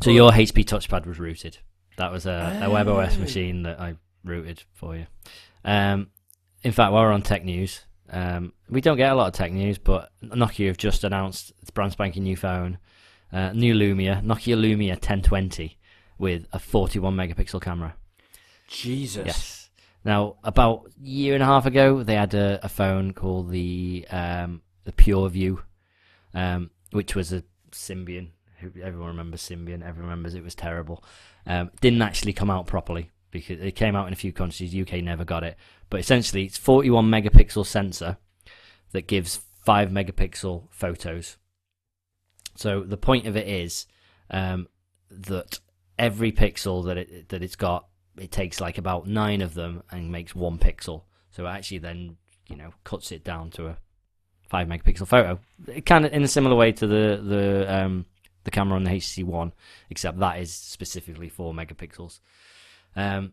So 0.02 0.10
your 0.10 0.30
HP 0.30 0.64
touchpad 0.66 1.06
was 1.06 1.18
rooted. 1.18 1.56
That 1.96 2.12
was 2.12 2.26
a, 2.26 2.60
a 2.62 2.66
Oh. 2.66 2.70
WebOS 2.70 3.18
machine 3.18 3.62
that 3.62 3.80
I 3.80 3.94
rooted 4.22 4.62
for 4.74 4.94
you. 4.96 5.06
Um, 5.64 6.08
in 6.62 6.72
fact, 6.72 6.92
while 6.92 7.04
we're 7.04 7.12
on 7.12 7.22
tech 7.22 7.42
news, 7.44 7.80
um, 8.10 8.52
we 8.68 8.82
don't 8.82 8.96
get 8.98 9.10
a 9.10 9.14
lot 9.14 9.28
of 9.28 9.32
tech 9.32 9.50
news, 9.52 9.78
but 9.78 10.10
Nokia 10.22 10.66
have 10.68 10.76
just 10.76 11.04
announced 11.04 11.52
its 11.62 11.70
brand 11.70 11.92
spanking 11.92 12.24
new 12.24 12.36
phone, 12.36 12.78
uh, 13.32 13.52
new 13.52 13.74
Lumia, 13.74 14.22
Nokia 14.22 14.56
Lumia 14.56 14.90
1020 14.90 15.78
with 16.18 16.46
a 16.52 16.58
41 16.58 17.16
megapixel 17.16 17.60
camera. 17.62 17.94
Jesus. 18.68 19.26
Yes. 19.26 19.70
Now, 20.04 20.36
about 20.42 20.86
a 20.88 21.06
year 21.06 21.34
and 21.34 21.42
a 21.42 21.46
half 21.46 21.66
ago, 21.66 22.02
they 22.02 22.14
had 22.14 22.34
a, 22.34 22.60
a 22.62 22.68
phone 22.68 23.12
called 23.12 23.50
the 23.50 24.06
um, 24.10 24.61
the 24.84 24.92
PureView, 24.92 25.62
um, 26.34 26.70
which 26.90 27.14
was 27.14 27.32
a 27.32 27.44
Symbian. 27.70 28.28
Everyone 28.60 29.08
remembers 29.08 29.42
Symbian. 29.42 29.82
Everyone 29.82 30.10
remembers 30.10 30.34
it 30.34 30.44
was 30.44 30.54
terrible. 30.54 31.02
Um, 31.46 31.70
didn't 31.80 32.02
actually 32.02 32.32
come 32.32 32.50
out 32.50 32.66
properly 32.66 33.10
because 33.30 33.60
it 33.60 33.72
came 33.72 33.96
out 33.96 34.06
in 34.06 34.12
a 34.12 34.16
few 34.16 34.32
countries. 34.32 34.74
UK 34.74 35.02
never 35.02 35.24
got 35.24 35.42
it. 35.42 35.56
But 35.90 36.00
essentially, 36.00 36.44
it's 36.44 36.58
41 36.58 37.10
megapixel 37.10 37.66
sensor 37.66 38.18
that 38.92 39.08
gives 39.08 39.40
five 39.64 39.88
megapixel 39.88 40.68
photos. 40.70 41.36
So 42.56 42.82
the 42.82 42.96
point 42.96 43.26
of 43.26 43.36
it 43.36 43.48
is 43.48 43.86
um, 44.30 44.68
that 45.10 45.60
every 45.98 46.32
pixel 46.32 46.84
that 46.86 46.98
it 46.98 47.28
that 47.30 47.42
it's 47.42 47.56
got, 47.56 47.86
it 48.16 48.30
takes 48.30 48.60
like 48.60 48.78
about 48.78 49.06
nine 49.06 49.40
of 49.40 49.54
them 49.54 49.82
and 49.90 50.12
makes 50.12 50.34
one 50.34 50.58
pixel. 50.58 51.04
So 51.30 51.46
it 51.46 51.50
actually 51.50 51.78
then 51.78 52.16
you 52.48 52.56
know 52.56 52.70
cuts 52.84 53.10
it 53.10 53.24
down 53.24 53.50
to 53.52 53.68
a 53.68 53.78
five 54.52 54.68
megapixel 54.68 55.08
photo. 55.08 55.40
It 55.66 55.86
kind 55.86 56.04
of 56.04 56.12
in 56.12 56.22
a 56.22 56.28
similar 56.28 56.54
way 56.54 56.72
to 56.72 56.86
the 56.86 57.20
the 57.24 57.74
um, 57.74 58.04
the 58.44 58.50
camera 58.50 58.76
on 58.76 58.84
the 58.84 58.90
HTC 58.90 59.24
One, 59.24 59.52
except 59.88 60.18
that 60.18 60.38
is 60.40 60.52
specifically 60.52 61.30
four 61.30 61.54
megapixels. 61.54 62.20
Um, 62.94 63.32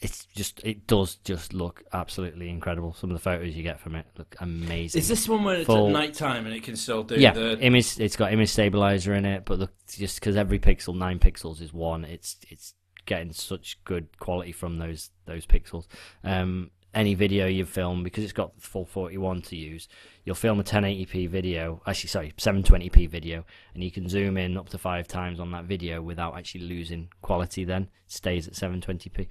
it's 0.00 0.24
just 0.34 0.64
it 0.64 0.86
does 0.86 1.16
just 1.16 1.52
look 1.52 1.84
absolutely 1.92 2.48
incredible. 2.48 2.94
Some 2.94 3.10
of 3.10 3.14
the 3.14 3.20
photos 3.20 3.54
you 3.54 3.62
get 3.62 3.78
from 3.78 3.94
it 3.94 4.06
look 4.16 4.34
amazing. 4.40 4.98
Is 4.98 5.08
this 5.08 5.28
one 5.28 5.44
where 5.44 5.56
it's 5.56 5.68
at 5.68 5.88
night 5.90 6.14
time 6.14 6.46
and 6.46 6.54
it 6.54 6.62
can 6.62 6.76
still 6.76 7.02
do 7.02 7.16
yeah, 7.16 7.32
the 7.32 7.58
image. 7.60 8.00
It's 8.00 8.16
got 8.16 8.32
image 8.32 8.48
stabilizer 8.48 9.12
in 9.12 9.26
it, 9.26 9.44
but 9.44 9.58
look, 9.58 9.72
just 9.86 10.18
because 10.18 10.34
every 10.34 10.58
pixel 10.58 10.96
nine 10.96 11.18
pixels 11.18 11.60
is 11.60 11.74
one, 11.74 12.06
it's 12.06 12.38
it's 12.48 12.72
getting 13.04 13.34
such 13.34 13.78
good 13.84 14.18
quality 14.18 14.52
from 14.52 14.78
those 14.78 15.10
those 15.26 15.44
pixels. 15.44 15.86
Um, 16.24 16.70
any 16.94 17.14
video 17.14 17.46
you 17.46 17.64
film 17.64 18.02
because 18.02 18.24
it's 18.24 18.32
got 18.32 18.60
full 18.60 18.84
41 18.84 19.42
to 19.42 19.56
use, 19.56 19.88
you'll 20.24 20.34
film 20.34 20.60
a 20.60 20.64
1080p 20.64 21.28
video. 21.28 21.80
Actually, 21.86 22.08
sorry, 22.08 22.34
720p 22.36 23.08
video, 23.08 23.44
and 23.74 23.84
you 23.84 23.90
can 23.90 24.08
zoom 24.08 24.36
in 24.36 24.56
up 24.56 24.68
to 24.70 24.78
five 24.78 25.06
times 25.06 25.38
on 25.38 25.50
that 25.52 25.64
video 25.64 26.02
without 26.02 26.36
actually 26.36 26.62
losing 26.62 27.08
quality. 27.22 27.64
Then 27.64 27.82
it 27.82 28.12
stays 28.12 28.48
at 28.48 28.54
720p. 28.54 29.28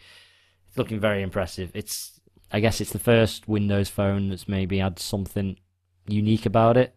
It's 0.67 0.77
looking 0.77 0.99
very 0.99 1.21
impressive. 1.21 1.71
It's 1.73 2.19
I 2.51 2.59
guess 2.59 2.81
it's 2.81 2.91
the 2.91 2.99
first 2.99 3.47
Windows 3.47 3.89
phone 3.89 4.29
that's 4.29 4.47
maybe 4.47 4.79
had 4.79 4.97
something 4.99 5.57
unique 6.07 6.45
about 6.45 6.77
it, 6.77 6.95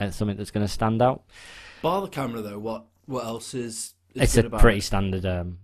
uh, 0.00 0.10
something 0.10 0.36
that's 0.36 0.50
going 0.50 0.66
to 0.66 0.72
stand 0.72 1.02
out. 1.02 1.24
bar 1.82 2.00
the 2.00 2.08
camera 2.08 2.40
though. 2.40 2.58
What 2.58 2.86
what 3.06 3.24
else 3.24 3.54
is? 3.54 3.94
is 4.14 4.36
it's 4.36 4.36
a 4.36 4.50
pretty 4.50 4.78
it? 4.78 4.82
standard. 4.82 5.26
Um, 5.26 5.58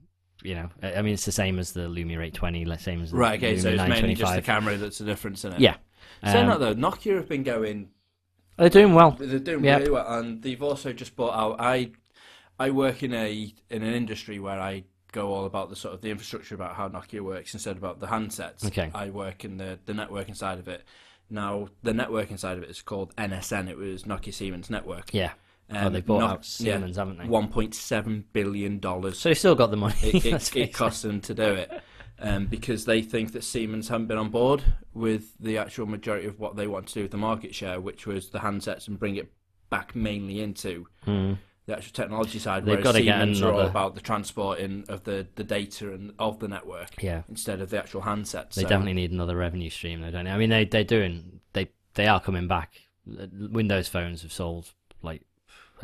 you 0.44 0.54
know, 0.54 0.68
I 0.82 1.02
mean, 1.02 1.14
it's 1.14 1.24
the 1.24 1.32
same 1.32 1.58
as 1.58 1.72
the 1.72 1.82
Lumia 1.82 2.12
820, 2.18 2.64
like 2.64 2.80
same 2.80 3.02
as 3.02 3.10
the 3.10 3.16
right. 3.16 3.38
Okay, 3.38 3.54
Lumia 3.56 3.62
so 3.62 3.68
it's 3.70 3.88
mainly 3.88 4.14
just 4.14 4.34
the 4.34 4.42
camera 4.42 4.76
that's 4.76 4.98
the 4.98 5.04
difference 5.04 5.44
in 5.44 5.52
it. 5.52 5.60
Yeah. 5.60 5.76
Saying 6.24 6.48
Um, 6.48 6.50
that 6.50 6.60
though, 6.60 6.74
Nokia 6.74 7.16
have 7.16 7.28
been 7.28 7.42
going 7.42 7.88
they're 8.56 8.68
doing 8.68 8.94
well. 8.94 9.12
They're 9.12 9.38
doing 9.38 9.64
Yeah. 9.64 9.78
really 9.78 9.90
well, 9.90 10.18
and 10.18 10.42
they've 10.42 10.62
also 10.62 10.92
just 10.92 11.16
bought 11.16 11.34
out. 11.34 11.56
I 11.58 11.92
I 12.58 12.70
work 12.70 13.02
in 13.02 13.12
a 13.14 13.52
in 13.70 13.82
an 13.82 13.94
industry 13.94 14.38
where 14.38 14.60
I 14.60 14.84
go 15.10 15.32
all 15.32 15.44
about 15.46 15.68
the 15.68 15.76
sort 15.76 15.94
of 15.94 16.00
the 16.00 16.10
infrastructure 16.10 16.54
about 16.54 16.74
how 16.76 16.88
Nokia 16.88 17.20
works 17.20 17.54
instead 17.54 17.76
about 17.76 18.00
the 18.00 18.06
handsets. 18.06 18.64
Okay. 18.64 18.90
I 18.94 19.10
work 19.10 19.44
in 19.44 19.56
the 19.56 19.78
the 19.84 19.92
networking 19.92 20.36
side 20.36 20.58
of 20.58 20.68
it. 20.68 20.84
Now 21.30 21.68
the 21.82 21.92
networking 21.92 22.38
side 22.38 22.56
of 22.58 22.62
it 22.62 22.70
is 22.70 22.82
called 22.82 23.14
NSN. 23.16 23.68
It 23.68 23.78
was 23.78 24.04
Nokia 24.04 24.32
Siemens 24.34 24.70
Network. 24.70 25.12
Yeah. 25.12 25.32
Oh, 25.72 25.86
Um, 25.86 25.92
they 25.92 26.00
bought 26.00 26.20
Nok- 26.20 26.30
out 26.30 26.44
Siemens, 26.44 26.96
haven't 26.96 27.18
they? 27.18 27.24
One 27.26 27.48
point 27.48 27.74
seven 27.74 28.24
billion 28.32 28.78
dollars. 28.78 29.18
So 29.18 29.28
they've 29.28 29.38
still 29.38 29.54
got 29.54 29.70
the 29.70 29.76
money. 29.76 29.94
it, 30.02 30.24
it, 30.26 30.56
it 30.56 30.72
cost 30.74 31.02
them 31.02 31.20
to 31.22 31.34
do 31.34 31.42
it 31.54 31.70
um, 32.18 32.46
because 32.46 32.84
they 32.84 33.02
think 33.02 33.32
that 33.32 33.44
Siemens 33.44 33.88
haven't 33.88 34.06
been 34.06 34.18
on 34.18 34.30
board 34.30 34.62
with 34.94 35.32
the 35.40 35.58
actual 35.58 35.86
majority 35.86 36.26
of 36.26 36.38
what 36.38 36.56
they 36.56 36.66
want 36.66 36.86
to 36.88 36.94
do 36.94 37.02
with 37.02 37.10
the 37.10 37.16
market 37.16 37.54
share, 37.54 37.80
which 37.80 38.06
was 38.06 38.30
the 38.30 38.38
handsets 38.40 38.88
and 38.88 38.98
bring 38.98 39.16
it 39.16 39.32
back 39.70 39.96
mainly 39.96 40.40
into 40.42 40.86
Hmm. 41.04 41.32
the 41.66 41.74
actual 41.76 41.92
technology 41.92 42.38
side. 42.38 42.66
They've 42.66 42.82
gotta 42.82 43.00
get 43.02 43.14
Siemens 43.20 43.40
are 43.40 43.46
all 43.52 43.54
another- 43.60 43.70
about 43.70 43.94
the 43.94 44.00
transporting 44.02 44.84
of 44.88 45.04
the, 45.04 45.26
the 45.36 45.44
data 45.44 45.92
and 45.94 46.12
of 46.18 46.40
the 46.40 46.48
network 46.48 47.02
Yeah. 47.02 47.22
instead 47.28 47.60
of 47.60 47.70
the 47.70 47.78
actual 47.78 48.02
handsets. 48.02 48.54
They 48.54 48.62
So- 48.62 48.68
definitely 48.68 48.94
need 48.94 49.12
another 49.12 49.36
revenue 49.36 49.70
stream, 49.70 50.00
though, 50.02 50.10
don't 50.10 50.26
they? 50.26 50.30
I 50.30 50.36
mean, 50.36 50.50
they 50.50 50.64
they're 50.66 50.84
doing 50.84 51.40
they 51.54 51.70
they 51.94 52.06
are 52.06 52.20
coming 52.20 52.46
back. 52.48 52.72
Windows 53.06 53.88
phones 53.88 54.22
have 54.22 54.32
sold 54.32 54.70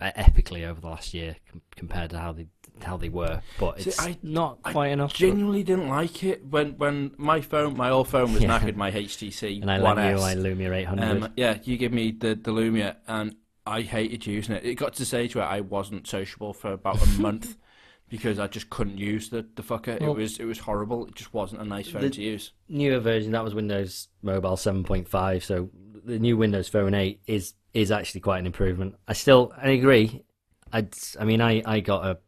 epically 0.00 0.66
over 0.66 0.80
the 0.80 0.86
last 0.88 1.12
year 1.14 1.36
com- 1.50 1.62
compared 1.76 2.10
to 2.10 2.18
how 2.18 2.32
they 2.32 2.46
how 2.82 2.96
they 2.96 3.08
were, 3.08 3.40
but 3.58 3.80
See, 3.80 3.90
it's 3.90 4.00
I- 4.00 4.16
not 4.22 4.58
I 4.64 4.70
quite 4.72 4.92
enough. 4.92 5.12
Genuinely 5.12 5.64
didn't 5.64 5.88
like 5.88 6.22
it 6.22 6.46
when 6.46 6.78
when 6.78 7.12
my 7.16 7.40
phone, 7.40 7.76
my 7.76 7.90
old 7.90 8.06
phone 8.08 8.32
was 8.32 8.42
Yeah. 8.42 8.56
knackered. 8.58 8.76
My 8.76 8.90
HTC 8.92 9.58
and 9.62 9.70
I 9.70 9.80
One 9.80 9.96
lent 9.96 10.10
you 10.10 10.24
S. 10.24 10.36
my 10.36 10.40
Lumia 10.40 10.72
800. 10.76 11.04
Um, 11.24 11.32
yeah, 11.36 11.58
you 11.64 11.76
give 11.76 11.92
me 11.92 12.12
the, 12.12 12.36
the 12.36 12.52
Lumia, 12.52 12.96
and 13.08 13.34
I 13.66 13.82
hated 13.82 14.26
using 14.26 14.54
it. 14.54 14.64
It 14.64 14.76
got 14.76 14.92
to 14.94 14.98
the 15.00 15.06
stage 15.06 15.34
where 15.34 15.44
I 15.44 15.60
wasn't 15.60 16.06
sociable 16.06 16.52
for 16.52 16.72
about 16.72 17.02
a 17.02 17.06
month 17.20 17.56
because 18.08 18.38
I 18.38 18.46
just 18.46 18.70
couldn't 18.70 18.96
use 18.98 19.28
the, 19.28 19.44
the 19.56 19.62
fucker. 19.62 20.00
Well- 20.00 20.12
it 20.12 20.16
was 20.16 20.38
it 20.38 20.44
was 20.44 20.60
horrible. 20.60 21.06
It 21.06 21.16
just 21.16 21.34
wasn't 21.34 21.60
a 21.62 21.64
nice 21.64 21.88
phone 21.88 22.02
The- 22.02 22.10
to 22.10 22.22
use. 22.22 22.52
newer 22.68 23.00
version 23.00 23.32
that 23.32 23.42
was 23.42 23.54
Windows 23.56 24.06
Mobile 24.22 24.56
7.5 24.56 25.42
so 25.42 25.68
the 26.04 26.18
new 26.20 26.36
Windows 26.36 26.68
Phone 26.68 26.94
8 26.94 27.20
is 27.26 27.54
is 27.74 27.90
actually 27.90 28.20
quite 28.20 28.38
an 28.38 28.46
improvement 28.46 28.94
I 29.06 29.12
still 29.12 29.52
I 29.56 29.70
agree 29.70 30.24
I 30.72 30.86
I 31.18 31.24
mean 31.24 31.40
I 31.40 31.62
I 31.64 31.80
got 31.80 32.04
a 32.06 32.18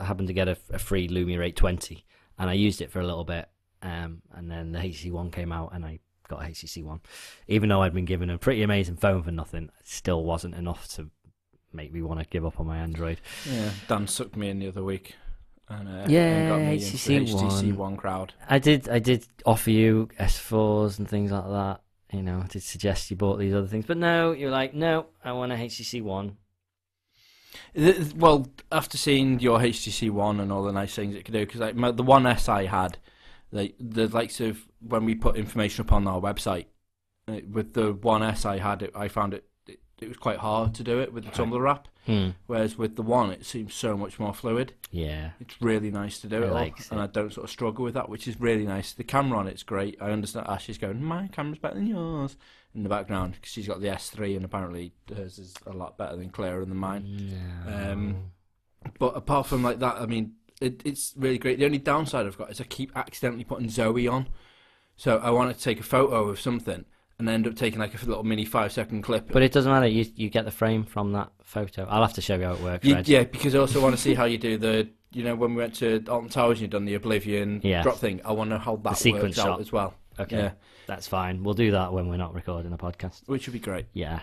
I 0.00 0.04
happened 0.04 0.28
to 0.28 0.34
get 0.34 0.48
a, 0.48 0.56
a 0.70 0.78
free 0.78 1.08
Lumia 1.08 1.34
820 1.36 2.04
and 2.38 2.50
I 2.50 2.52
used 2.54 2.80
it 2.80 2.90
for 2.90 3.00
a 3.00 3.06
little 3.06 3.24
bit 3.24 3.48
um 3.82 4.22
and 4.34 4.50
then 4.50 4.72
the 4.72 4.78
HTC 4.78 5.10
One 5.12 5.30
came 5.30 5.52
out 5.52 5.70
and 5.74 5.84
I 5.84 6.00
got 6.28 6.42
a 6.42 6.46
HTC 6.46 6.82
One 6.84 7.00
even 7.46 7.68
though 7.68 7.82
I'd 7.82 7.94
been 7.94 8.04
given 8.04 8.30
a 8.30 8.38
pretty 8.38 8.62
amazing 8.62 8.96
phone 8.96 9.22
for 9.22 9.30
nothing 9.30 9.64
it 9.80 9.88
still 9.88 10.24
wasn't 10.24 10.54
enough 10.54 10.88
to 10.94 11.10
make 11.72 11.92
me 11.92 12.02
want 12.02 12.20
to 12.20 12.26
give 12.26 12.46
up 12.46 12.58
on 12.58 12.66
my 12.66 12.78
Android 12.78 13.20
Yeah, 13.50 13.70
Dan 13.88 14.06
sucked 14.06 14.36
me 14.36 14.48
in 14.48 14.58
the 14.60 14.68
other 14.68 14.82
week. 14.82 15.14
And, 15.68 15.88
uh, 15.88 16.06
Yeah, 16.08 16.26
and 16.26 16.48
got 16.48 16.60
me 16.60 16.78
HTC 16.78 17.26
HTC 17.26 17.68
One. 17.72 17.76
One 17.76 17.96
crowd. 17.96 18.32
I 18.48 18.58
did 18.58 18.88
I 18.88 18.98
did 19.00 19.26
offer 19.44 19.70
you 19.70 20.08
S4s 20.18 20.98
and 20.98 21.08
things 21.08 21.32
like 21.32 21.44
that. 21.44 21.80
You 22.12 22.22
know, 22.22 22.44
to 22.50 22.60
suggest 22.60 23.10
you 23.10 23.16
bought 23.16 23.38
these 23.38 23.54
other 23.54 23.66
things, 23.66 23.84
but 23.84 23.96
no, 23.96 24.32
you're 24.32 24.50
like, 24.50 24.74
no, 24.74 25.06
I 25.24 25.32
want 25.32 25.52
a 25.52 25.56
HTC 25.56 26.02
One. 26.02 26.36
Well, 28.14 28.48
after 28.70 28.96
seeing 28.96 29.40
your 29.40 29.58
HTC 29.58 30.10
One 30.10 30.38
and 30.40 30.52
all 30.52 30.62
the 30.62 30.72
nice 30.72 30.94
things 30.94 31.14
it 31.16 31.24
could 31.24 31.34
do, 31.34 31.44
because 31.44 31.60
like 31.60 31.74
my, 31.74 31.90
the 31.90 32.04
One 32.04 32.26
S 32.26 32.48
I 32.48 32.66
had, 32.66 32.98
like 33.50 33.74
the 33.80 34.06
likes 34.08 34.40
of 34.40 34.66
when 34.80 35.04
we 35.04 35.14
put 35.14 35.36
information 35.36 35.84
up 35.84 35.92
on 35.92 36.06
our 36.06 36.20
website, 36.20 36.66
uh, 37.28 37.40
with 37.50 37.74
the 37.74 37.92
One 37.92 38.22
S 38.22 38.44
I 38.44 38.58
had, 38.58 38.82
it, 38.82 38.92
I 38.94 39.08
found 39.08 39.34
it, 39.34 39.44
it 39.98 40.04
it 40.04 40.08
was 40.08 40.16
quite 40.16 40.38
hard 40.38 40.74
to 40.74 40.82
do 40.82 41.00
it 41.00 41.12
with 41.12 41.24
the 41.24 41.30
Tumblr 41.30 41.70
app. 41.70 41.88
Hmm. 42.06 42.30
Whereas 42.46 42.78
with 42.78 42.94
the 42.94 43.02
one, 43.02 43.30
it 43.30 43.44
seems 43.44 43.74
so 43.74 43.96
much 43.96 44.20
more 44.20 44.32
fluid. 44.32 44.74
Yeah. 44.92 45.30
It's 45.40 45.60
really 45.60 45.90
nice 45.90 46.20
to 46.20 46.28
do 46.28 46.36
I 46.36 46.46
it 46.46 46.48
all, 46.48 46.54
likes 46.54 46.90
and. 46.90 47.00
I 47.00 47.06
don't 47.06 47.32
sort 47.32 47.44
of 47.44 47.50
struggle 47.50 47.84
with 47.84 47.94
that, 47.94 48.08
which 48.08 48.28
is 48.28 48.40
really 48.40 48.64
nice. 48.64 48.92
The 48.92 49.04
camera 49.04 49.38
on 49.38 49.48
it's 49.48 49.64
great. 49.64 49.96
I 50.00 50.10
understand 50.10 50.46
Ash 50.48 50.68
is 50.68 50.78
going, 50.78 51.02
my 51.02 51.28
camera's 51.28 51.58
better 51.58 51.74
than 51.74 51.88
yours 51.88 52.36
in 52.74 52.84
the 52.84 52.88
background 52.88 53.34
because 53.34 53.50
she's 53.50 53.66
got 53.66 53.80
the 53.80 53.88
S3, 53.88 54.36
and 54.36 54.44
apparently 54.44 54.92
hers 55.14 55.38
is 55.38 55.54
a 55.66 55.72
lot 55.72 55.98
better 55.98 56.16
than 56.16 56.30
clearer 56.30 56.64
than 56.64 56.76
mine. 56.76 57.32
Um, 57.66 58.32
but 58.98 59.16
apart 59.16 59.46
from 59.46 59.62
like 59.64 59.80
that, 59.80 59.96
I 59.96 60.06
mean, 60.06 60.34
it, 60.60 60.82
it's 60.84 61.12
really 61.16 61.38
great. 61.38 61.58
The 61.58 61.64
only 61.64 61.78
downside 61.78 62.26
I've 62.26 62.38
got 62.38 62.50
is 62.50 62.60
I 62.60 62.64
keep 62.64 62.92
accidentally 62.96 63.44
putting 63.44 63.68
Zoe 63.68 64.06
on. 64.06 64.28
So 64.96 65.18
I 65.18 65.30
want 65.30 65.54
to 65.54 65.62
take 65.62 65.80
a 65.80 65.82
photo 65.82 66.28
of 66.28 66.40
something 66.40 66.84
and 67.18 67.28
end 67.28 67.46
up 67.46 67.56
taking 67.56 67.78
like 67.78 67.94
a 68.00 68.06
little 68.06 68.24
mini 68.24 68.44
five 68.44 68.72
second 68.72 69.02
clip. 69.02 69.30
But 69.32 69.42
it 69.42 69.52
doesn't 69.52 69.70
matter. 69.70 69.86
You 69.86 70.04
you 70.14 70.28
get 70.30 70.44
the 70.44 70.50
frame 70.50 70.84
from 70.84 71.12
that 71.12 71.30
photo. 71.42 71.86
I'll 71.88 72.02
have 72.02 72.14
to 72.14 72.20
show 72.20 72.36
you 72.36 72.44
how 72.44 72.52
it 72.54 72.60
works. 72.60 72.84
You- 72.84 72.94
Reg. 72.96 73.08
yeah, 73.08 73.24
because 73.24 73.54
I 73.54 73.58
also 73.58 73.80
want 73.82 73.94
to 73.96 74.00
see 74.00 74.14
how 74.14 74.24
you 74.24 74.38
do 74.38 74.58
the. 74.58 74.88
You 75.12 75.22
know, 75.24 75.34
when 75.34 75.54
we 75.54 75.62
went 75.62 75.74
to 75.76 76.04
Alton 76.08 76.28
Towers, 76.28 76.58
and 76.58 76.62
you've 76.62 76.70
done 76.72 76.84
the 76.84 76.94
Oblivion 76.94 77.60
Yes. 77.64 77.84
drop 77.84 77.96
thing. 77.96 78.20
I 78.24 78.32
want 78.32 78.50
to 78.50 78.56
know 78.56 78.60
how 78.60 78.76
that 78.76 78.98
sequence 78.98 79.22
works 79.36 79.38
out 79.38 79.44
shot. 79.46 79.60
as 79.60 79.72
well. 79.72 79.94
Okay. 80.18 80.36
Yeah, 80.36 80.50
That's 80.86 81.06
fine. 81.08 81.42
We'll 81.42 81.54
do 81.54 81.70
that 81.70 81.92
when 81.92 82.08
we're 82.08 82.16
not 82.18 82.34
recording 82.34 82.72
a 82.72 82.76
podcast. 82.76 83.22
which 83.26 83.46
would 83.46 83.52
be 83.54 83.58
great. 83.58 83.86
Yeah. 83.94 84.20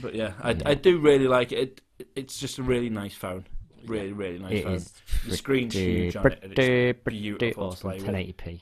But 0.00 0.14
yeah, 0.14 0.32
I, 0.40 0.56
I 0.64 0.74
do 0.74 0.98
really 0.98 1.26
like 1.28 1.52
it. 1.52 1.82
it. 1.98 2.08
It's 2.16 2.38
just 2.38 2.58
a 2.58 2.62
really 2.62 2.88
nice 2.90 3.14
phone. 3.14 3.44
Really, 3.86 4.12
really 4.12 4.38
nice 4.38 4.52
It 4.52 4.64
phone. 4.64 4.72
is 4.74 4.92
The 5.28 5.36
screen's 5.36 5.74
pretty, 5.74 6.02
huge 6.04 6.16
on 6.16 6.26
it, 6.26 6.38
and 6.42 6.52
it's 6.52 6.54
pretty, 6.56 6.92
pretty 6.94 7.20
beautiful 7.20 7.68
to 7.72 7.88
awesome. 7.88 7.90
play 7.90 7.98
with. 8.24 8.36
1080p. 8.38 8.60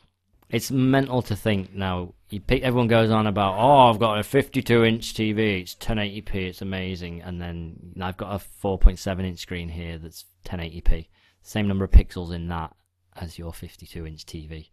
It's 0.53 0.71
mental 0.71 1.23
to 1.23 1.35
think 1.35 1.75
now. 1.75 2.15
You 2.29 2.41
pick, 2.41 2.63
everyone 2.63 2.89
goes 2.89 3.11
on 3.11 3.27
about, 3.27 3.57
oh, 3.59 3.91
I've 3.91 3.99
got 3.99 4.19
a 4.19 4.23
52 4.23 4.85
inch 4.85 5.15
TV. 5.15 5.63
It's 5.63 5.75
1080p. 5.75 6.35
It's 6.35 6.63
amazing. 6.63 7.23
And 7.23 7.41
then 7.41 7.95
I've 8.01 8.17
got 8.19 8.35
a 8.35 8.39
4.7 8.39 9.25
inch 9.25 9.39
screen 9.39 9.71
here 9.71 9.99
that's 9.99 10.27
1080p. 10.47 11.09
Same 11.43 11.67
number 11.67 11.85
of 11.85 11.91
pixels 11.91 12.33
in 12.33 12.49
that 12.49 12.75
as 13.17 13.39
your 13.39 13.53
52 13.53 14.07
inch 14.07 14.27
TV. 14.27 14.69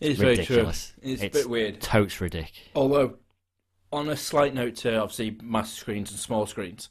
It's 0.00 0.18
very 0.18 0.36
true. 0.36 0.56
ridiculous. 0.56 0.94
It's, 1.02 1.22
It's 1.22 1.36
a 1.36 1.40
bit 1.40 1.50
weird. 1.50 1.80
Totes 1.80 2.16
ridic. 2.16 2.50
Although, 2.74 3.18
on 3.92 4.08
a 4.08 4.16
slight 4.16 4.54
note 4.54 4.76
to 4.76 4.96
obviously 4.98 5.36
massive 5.42 5.78
screens 5.78 6.10
and 6.10 6.18
small 6.18 6.46
screens, 6.46 6.88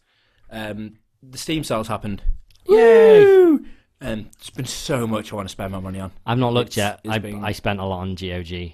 um, 0.52 0.98
the 1.24 1.38
Steam 1.40 1.64
sales 1.64 1.88
happened. 1.88 2.22
Yay! 2.68 3.58
And 4.02 4.30
it's 4.40 4.50
been 4.50 4.66
so 4.66 5.06
much 5.06 5.32
I 5.34 5.36
want 5.36 5.48
to 5.48 5.52
spend 5.52 5.74
my 5.74 5.80
money 5.80 6.00
on. 6.00 6.12
I've 6.26 6.38
not 6.38 6.54
looked 6.54 6.78
It's- 6.78 6.78
yet. 6.78 7.02
it's 7.04 7.14
I, 7.14 7.18
been- 7.20 7.44
I 7.44 7.52
spent 7.52 7.80
a 7.80 7.86
lot 7.86 8.00
on 8.00 8.16
GOG 8.16 8.74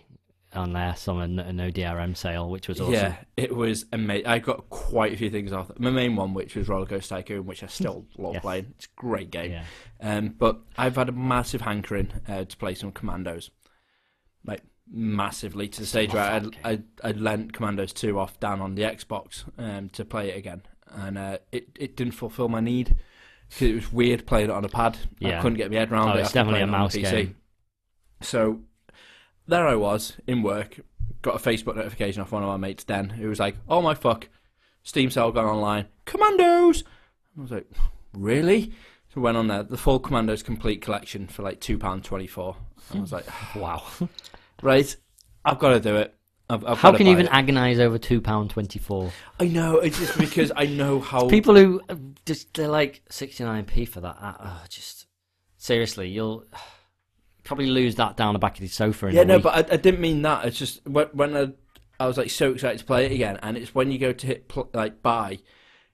on 0.53 0.71
their 0.71 0.95
summer 0.95 1.28
no, 1.28 1.51
no 1.51 1.69
DRM 1.69 2.15
sale, 2.15 2.49
which 2.49 2.67
was 2.69 2.80
awesome. 2.80 2.93
Yeah, 2.93 3.15
it 3.36 3.53
was 3.53 3.86
amazing. 3.91 4.28
I 4.28 4.39
got 4.39 4.69
quite 4.69 5.11
a 5.13 5.17
few 5.17 5.30
things 5.30 5.51
off. 5.51 5.69
My 5.80 5.89
main 5.89 6.15
one, 6.15 6.34
which 6.34 6.55
was 6.55 6.69
Roller 6.69 6.86
Coaster 6.86 7.15
Tycoon, 7.15 7.45
which 7.45 7.61
I 7.63 7.67
still 7.67 8.05
love 8.17 8.36
Yes. 8.36 8.41
playing. 8.41 8.67
It's 8.78 8.86
a 8.86 8.89
great 8.95 9.32
game. 9.32 9.51
Yeah. 9.51 9.63
Um, 9.99 10.30
but 10.38 10.59
I've 10.78 10.95
had 10.95 11.09
a 11.09 11.11
massive 11.11 11.61
hankering 11.61 12.09
uh, 12.28 12.45
to 12.45 12.57
play 12.57 12.73
some 12.76 12.91
Commandos, 12.93 13.49
like 14.45 14.61
massively 14.89 15.67
to 15.67 15.80
the 15.82 15.86
stage 15.88 16.13
where 16.13 16.23
I 16.23 16.69
I 16.71 16.80
I 17.03 17.11
lent 17.11 17.51
Commandos 17.53 17.91
two 17.91 18.19
off 18.19 18.39
Dan 18.39 18.61
on 18.61 18.76
the 18.76 18.84
Xbox 18.84 19.43
um, 19.57 19.89
to 19.89 20.05
play 20.05 20.30
it 20.30 20.38
again, 20.38 20.61
and 20.89 21.17
uh, 21.17 21.38
it 21.51 21.69
it 21.78 21.97
didn't 21.97 22.13
fulfil 22.13 22.47
my 22.47 22.59
need 22.61 22.95
because 23.49 23.67
it 23.69 23.75
was 23.75 23.91
weird 23.91 24.25
playing 24.25 24.49
it 24.49 24.53
on 24.53 24.65
a 24.65 24.69
pad. 24.69 24.97
I 25.23 25.27
Yeah. 25.29 25.41
couldn't 25.41 25.57
get 25.57 25.71
my 25.71 25.77
head 25.77 25.91
around 25.91 26.09
Oh, 26.09 26.13
it. 26.17 26.21
it's 26.21 26.31
definitely 26.33 26.61
a 26.61 26.67
mouse 26.67 26.95
game. 26.95 27.35
So 28.21 28.61
there 29.47 29.67
I 29.67 29.75
was 29.75 30.17
in 30.27 30.41
work, 30.41 30.79
got 31.21 31.35
a 31.35 31.39
Facebook 31.39 31.75
notification 31.75 32.21
off 32.21 32.31
one 32.31 32.43
of 32.43 32.49
my 32.49 32.57
mates, 32.57 32.83
Den, 32.83 33.09
who 33.11 33.27
was 33.29 33.39
like, 33.39 33.55
"Oh 33.67 33.81
my 33.81 33.93
fuck, 33.93 34.27
Steam 34.83 35.09
sale 35.09 35.31
gone 35.31 35.45
online, 35.45 35.87
Commandos." 36.05 36.83
I 37.37 37.41
was 37.41 37.51
like, 37.51 37.69
"Really?" 38.13 38.71
So 39.13 39.21
went 39.21 39.37
on 39.37 39.47
there, 39.47 39.63
the 39.63 39.77
full 39.77 39.99
Commandos 39.99 40.43
complete 40.43 40.81
collection 40.81 41.27
for 41.27 41.43
like 41.43 41.59
two 41.59 41.77
pound 41.77 42.03
twenty 42.03 42.27
four. 42.27 42.57
I 42.93 42.99
was 42.99 43.11
like, 43.11 43.25
Wow. 43.55 43.83
"Right, 44.61 44.95
I've 45.43 45.59
got 45.59 45.69
to 45.69 45.79
do 45.79 45.95
it." 45.97 46.15
I've, 46.49 46.63
I've 46.65 46.77
How 46.77 46.93
can 46.95 47.07
you 47.07 47.11
even 47.13 47.25
it. 47.25 47.31
agonise 47.31 47.79
over 47.79 47.97
two 47.97 48.21
pound 48.21 48.51
twenty 48.51 48.77
four? 48.79 49.11
I 49.39 49.47
know 49.47 49.79
it's 49.79 49.97
just 49.97 50.17
because 50.17 50.51
I 50.55 50.65
know 50.67 50.99
how 51.11 51.27
People 51.27 51.55
who 51.55 51.81
uh, 51.89 51.95
just 52.25 52.53
they're 52.53 52.67
like 52.67 53.01
sixty 53.09 53.43
nine 53.43 53.65
p 53.65 53.85
for 53.85 54.01
that. 54.01 54.17
Uh, 54.19 54.59
just 54.69 55.07
seriously, 55.57 56.09
you'll 56.09 56.45
probably 57.43 57.67
lose 57.67 57.95
that 57.95 58.15
down 58.17 58.33
the 58.33 58.39
back 58.39 58.55
of 58.55 58.61
the 58.61 58.67
sofa. 58.67 59.07
In 59.07 59.15
Yeah, 59.15 59.23
no, 59.23 59.35
week. 59.35 59.43
but 59.43 59.71
I, 59.71 59.73
I 59.73 59.77
didn't 59.77 60.01
mean 60.01 60.21
that. 60.23 60.45
It's 60.45 60.57
just 60.59 60.85
when, 60.87 61.07
when 61.13 61.35
I, 61.35 61.53
I 61.99 62.07
was 62.07 62.17
like 62.17 62.29
so 62.29 62.51
excited 62.51 62.79
to 62.79 62.85
play 62.85 63.05
it 63.05 63.11
again, 63.11 63.39
and 63.41 63.57
it's 63.57 63.73
when 63.73 63.91
you 63.91 63.97
go 63.97 64.13
to 64.13 64.27
hit 64.27 64.47
pl- 64.47 64.69
like 64.73 65.01
buy, 65.01 65.39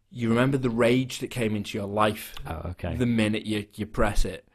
you 0.09 0.29
remember 0.29 0.57
the 0.57 0.69
rage 0.69 1.19
that 1.19 1.29
came 1.29 1.55
into 1.55 1.77
your 1.77 1.87
life 1.87 2.35
oh, 2.45 2.71
okay. 2.71 2.95
the 2.95 3.05
minute 3.05 3.45
you 3.45 3.67
you 3.75 3.85
press 3.85 4.25
it, 4.25 4.45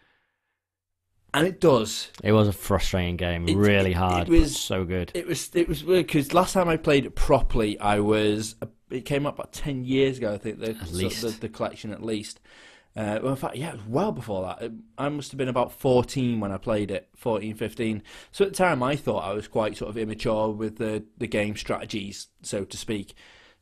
and 1.36 1.46
it 1.46 1.60
does. 1.60 2.10
It 2.24 2.32
was 2.32 2.48
a 2.48 2.52
frustrating 2.52 3.16
game, 3.16 3.48
It- 3.48 3.56
really 3.56 3.92
hard, 3.92 4.28
it 4.28 4.30
was- 4.30 4.58
so 4.58 4.84
good. 4.84 5.12
It 5.14 5.26
was 5.26 5.50
it 5.54 5.68
was 5.68 5.84
weird 5.84 6.06
because 6.06 6.32
last 6.34 6.54
time 6.54 6.68
I 6.68 6.76
played 6.76 7.06
it 7.06 7.14
properly, 7.14 7.78
I 7.78 8.00
was 8.00 8.56
it 8.90 9.04
came 9.04 9.26
up 9.26 9.34
about 9.34 9.52
ten 9.52 9.84
years 9.84 10.18
ago. 10.18 10.32
I 10.34 10.38
think 10.38 10.60
the 10.60 10.70
At 10.70 10.86
so 10.88 10.96
least. 10.96 11.22
the, 11.22 11.28
the 11.30 11.48
collection 11.48 11.92
at 11.92 12.02
least. 12.02 12.40
Uh, 12.96 13.18
well, 13.22 13.32
in 13.32 13.36
fact, 13.36 13.56
yeah, 13.56 13.68
it 13.68 13.74
was 13.74 13.84
well 13.86 14.10
before 14.10 14.42
that. 14.46 14.62
It- 14.62 14.72
I 14.96 15.10
must 15.10 15.30
have 15.30 15.36
been 15.36 15.48
about 15.50 15.70
14 15.70 16.40
when 16.40 16.50
I 16.50 16.56
played 16.56 16.90
it, 16.90 17.10
14, 17.14 17.54
15. 17.54 18.02
So 18.32 18.46
at 18.46 18.52
the 18.52 18.56
time, 18.56 18.82
I 18.82 18.96
thought 18.96 19.22
I 19.22 19.34
was 19.34 19.48
quite 19.48 19.76
sort 19.76 19.90
of 19.90 19.98
immature 19.98 20.48
with 20.50 20.78
the, 20.78 21.04
the 21.18 21.26
game 21.26 21.56
strategies, 21.56 22.28
so 22.40 22.64
to 22.64 22.76
speak. 22.78 23.12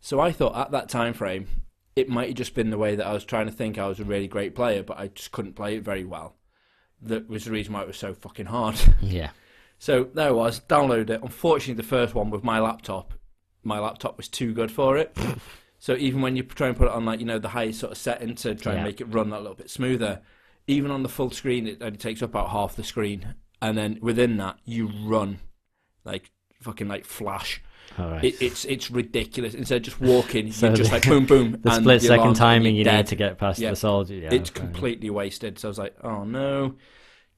So 0.00 0.20
I 0.20 0.30
thought 0.30 0.54
at 0.56 0.70
that 0.70 0.88
time 0.88 1.14
frame, 1.14 1.48
it 1.96 2.08
might 2.08 2.28
have 2.28 2.36
just 2.36 2.54
been 2.54 2.70
the 2.70 2.78
way 2.78 2.94
that 2.94 3.04
I 3.06 3.12
was 3.12 3.24
trying 3.24 3.46
to 3.46 3.52
think 3.52 3.76
I 3.76 3.88
was 3.88 3.98
a 3.98 4.04
really 4.04 4.28
great 4.28 4.54
player, 4.54 4.84
but 4.84 5.00
I 5.00 5.08
just 5.08 5.32
couldn't 5.32 5.54
play 5.56 5.74
it 5.78 5.82
very 5.82 6.04
well. 6.04 6.36
That 7.02 7.28
was 7.28 7.44
the 7.44 7.50
reason 7.50 7.72
why 7.74 7.82
it 7.82 7.86
was 7.86 7.96
so 7.98 8.14
fucking 8.14 8.46
hard. 8.46 8.76
Yeah, 9.00 9.30
So 9.78 10.04
there 10.14 10.28
I 10.28 10.32
was, 10.32 10.60
downloaded 10.60 11.10
it. 11.10 11.22
Unfortunately, 11.22 11.74
the 11.74 11.86
first 11.88 12.14
one 12.14 12.30
with 12.30 12.42
my 12.44 12.60
laptop, 12.60 13.12
my 13.62 13.78
laptop 13.78 14.16
was 14.16 14.28
too 14.28 14.54
good 14.54 14.70
for 14.72 14.96
it. 14.96 15.16
so 15.78 15.94
even 15.96 16.22
when 16.22 16.36
you 16.36 16.42
try 16.42 16.68
and 16.68 16.76
put 16.76 16.86
it 16.86 16.92
on 16.94 17.04
like 17.04 17.20
you 17.20 17.26
know 17.26 17.38
the 17.38 17.48
highest 17.48 17.80
sort 17.80 17.92
of 17.92 17.98
setting 17.98 18.34
to 18.36 18.54
try 18.54 18.72
Yeah. 18.72 18.78
and 18.78 18.86
make 18.86 19.00
it 19.00 19.06
run 19.12 19.30
that 19.30 19.40
little 19.42 19.56
bit 19.56 19.70
smoother, 19.70 20.22
even 20.66 20.90
on 20.90 21.02
the 21.02 21.08
full 21.08 21.30
screen, 21.30 21.66
it 21.66 21.82
only 21.82 21.98
takes 21.98 22.22
up 22.22 22.30
about 22.30 22.50
half 22.50 22.74
the 22.76 22.84
screen, 22.84 23.34
and 23.60 23.76
then 23.76 23.98
within 24.00 24.36
that 24.38 24.58
you 24.64 24.88
run 25.04 25.40
like 26.04 26.30
fucking 26.62 26.88
like 26.88 27.04
flash. 27.04 27.62
Right. 27.98 28.24
It, 28.24 28.42
it's 28.42 28.64
it's 28.64 28.90
ridiculous. 28.90 29.54
Instead 29.54 29.76
of 29.76 29.82
just 29.82 30.00
walking, 30.00 30.50
So 30.52 30.66
you're 30.66 30.76
just 30.76 30.90
the- 30.90 30.96
like 30.96 31.04
boom 31.06 31.26
boom. 31.26 31.52
the 31.62 31.74
split 31.74 32.00
the 32.00 32.06
second 32.08 32.34
timing 32.34 32.76
you 32.76 32.84
need 32.84 33.06
to 33.06 33.16
get 33.16 33.38
past 33.38 33.58
Yeah. 33.60 33.70
the 33.70 33.76
soldier. 33.76 34.14
Yeah, 34.14 34.32
it's 34.34 34.50
completely 34.50 35.10
wasted. 35.10 35.58
So 35.58 35.68
I 35.68 35.70
was 35.70 35.78
like, 35.78 35.96
oh 36.02 36.24
no. 36.24 36.76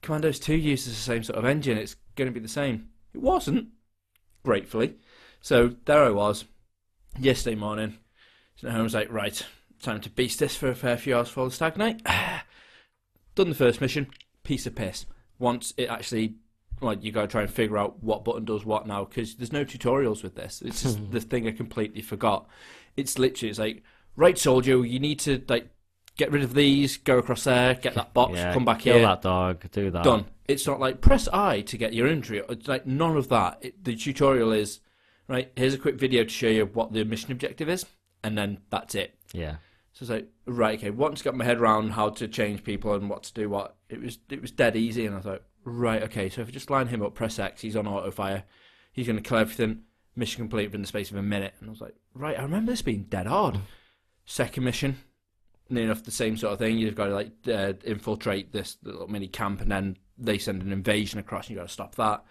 Commandos 0.03 0.39
2 0.39 0.55
uses 0.55 0.95
the 0.95 1.01
same 1.01 1.23
sort 1.25 1.39
of 1.39 1.45
engine. 1.45 1.79
It's 1.79 1.97
going 2.15 2.29
to 2.29 2.33
be 2.35 2.39
the 2.41 2.49
same. 2.49 2.91
It 3.15 3.21
wasn't, 3.21 3.69
gratefully. 4.45 4.95
So 5.41 5.75
there 5.87 6.05
I 6.05 6.11
was, 6.11 6.45
yesterday 7.19 7.57
morning. 7.57 7.99
So 8.57 8.69
I 8.69 8.81
was 8.83 8.95
like, 8.95 9.11
right, 9.11 9.43
time 9.83 10.01
to 10.03 10.11
beast 10.11 10.39
this 10.39 10.55
for 10.55 10.69
a 10.69 10.75
fair 10.75 10.97
few 10.99 11.17
hours 11.17 11.29
for 11.31 11.47
the 11.47 11.51
stag 11.51 11.77
night. 11.77 12.03
Done 13.35 13.49
the 13.49 13.55
first 13.55 13.81
mission, 13.81 14.09
piece 14.45 14.67
of 14.67 14.75
piss. 14.75 15.07
Once 15.39 15.73
it 15.77 15.89
actually, 15.89 16.37
well, 16.81 16.95
you 16.95 17.13
got 17.13 17.23
to 17.23 17.29
try 17.29 17.43
and 17.43 17.51
figure 17.51 17.79
out 17.79 18.03
what 18.03 18.25
button 18.25 18.45
does 18.45 18.65
what 18.65 18.87
now 18.87 19.05
because 19.05 19.37
there's 19.37 19.53
no 19.53 19.65
tutorials 19.65 20.23
with 20.23 20.35
this. 20.35 20.63
It's 20.63 20.83
just 20.83 20.99
hmm. 20.99 21.11
the 21.11 21.21
thing 21.21 21.49
I 21.49 21.53
completely 21.53 22.03
forgot. 22.03 22.49
It's 22.97 23.19
literally, 23.19 23.51
it's 23.51 23.59
like, 23.59 23.83
right, 24.17 24.37
soldier, 24.39 24.85
you 24.85 24.99
need 24.99 25.19
to 25.21 25.43
like 25.49 25.71
get 26.17 26.33
rid 26.33 26.43
of 26.43 26.55
these, 26.55 26.97
go 26.97 27.19
across 27.19 27.45
there, 27.45 27.75
get 27.75 27.95
that 27.95 28.13
box, 28.13 28.35
Yeah, 28.35 28.53
come 28.53 28.65
back 28.65 28.81
kill 28.81 28.95
here, 28.95 29.03
kill 29.03 29.09
that 29.09 29.23
dog. 29.23 29.71
Do 29.71 29.91
that. 29.91 30.05
done. 30.05 30.27
It's 30.49 30.67
not 30.67 30.81
like 30.81 31.01
press 31.01 31.29
I 31.29 31.63
to 31.63 31.79
get 31.79 31.93
your 31.93 32.07
injury. 32.07 32.43
It's 32.49 32.69
like 32.69 32.87
none 32.87 33.17
of 33.17 33.29
that. 33.29 33.59
It, 33.61 33.85
the 33.85 33.97
tutorial 33.97 34.53
is 34.53 34.81
right. 35.29 35.53
Here's 35.57 35.75
a 35.75 35.79
quick 35.79 35.97
video 35.97 36.25
to 36.25 36.31
show 36.31 36.49
you 36.49 36.67
what 36.67 36.93
the 36.93 37.05
mission 37.05 37.33
objective 37.33 37.69
is, 37.69 37.85
and 38.23 38.37
then 38.37 38.59
that's 38.71 38.95
it. 38.95 39.19
Yeah, 39.33 39.57
So 39.93 40.03
it's 40.03 40.11
like 40.11 40.29
right, 40.47 40.79
okay. 40.79 40.91
Once 40.91 41.21
I 41.21 41.25
got 41.25 41.35
my 41.35 41.45
head 41.45 41.59
around 41.59 41.91
how 41.91 42.11
to 42.11 42.29
change 42.29 42.65
people 42.65 42.95
and 42.95 43.11
what 43.11 43.25
to 43.25 43.35
do, 43.35 43.49
what 43.49 43.77
it 43.89 44.01
was, 44.01 44.19
it 44.31 44.41
was 44.41 44.51
dead 44.51 44.77
easy, 44.77 45.07
and 45.07 45.17
I 45.17 45.21
thought, 45.21 45.43
right, 45.67 46.03
okay. 46.05 46.31
So 46.31 46.41
if 46.41 46.49
I 46.49 46.51
just 46.51 46.71
line 46.71 46.87
him 46.87 47.03
up, 47.03 47.15
press 47.15 47.39
X, 47.39 47.61
he's 47.61 47.77
on 47.77 47.87
auto 47.87 48.11
fire. 48.11 48.45
He's 48.93 49.07
going 49.07 49.23
to 49.23 49.29
kill 49.29 49.37
everything. 49.37 49.83
Mission 50.19 50.41
complete 50.41 50.69
within 50.69 50.81
the 50.81 50.87
space 50.87 51.11
of 51.11 51.19
a 51.19 51.23
minute, 51.23 51.53
and 51.61 51.69
I 51.69 51.71
was 51.71 51.83
like, 51.83 51.95
right. 52.15 52.39
I 52.39 52.43
remember 52.43 52.73
this 52.73 52.81
being 52.81 53.03
dead 53.11 53.27
hard. 53.27 53.59
Second 54.25 54.65
mission, 54.65 54.97
near 55.69 55.85
enough 55.85 56.05
the 56.05 56.11
same 56.11 56.39
sort 56.39 56.55
of 56.55 56.59
thing. 56.59 56.79
You've 56.79 56.95
got 56.95 57.09
to 57.09 57.15
like 57.15 57.33
uh, 57.47 57.75
infiltrate 57.85 58.51
this 58.51 58.79
little 58.83 59.09
mini 59.09 59.29
camp, 59.29 59.61
and 59.61 59.71
then 59.71 59.99
they 60.17 60.39
send 60.39 60.63
an 60.63 60.73
invasion 60.73 61.19
across, 61.19 61.45
and 61.45 61.51
you 61.51 61.57
got 61.57 61.69
to 61.69 61.73
stop 61.73 61.97
that. 61.97 62.25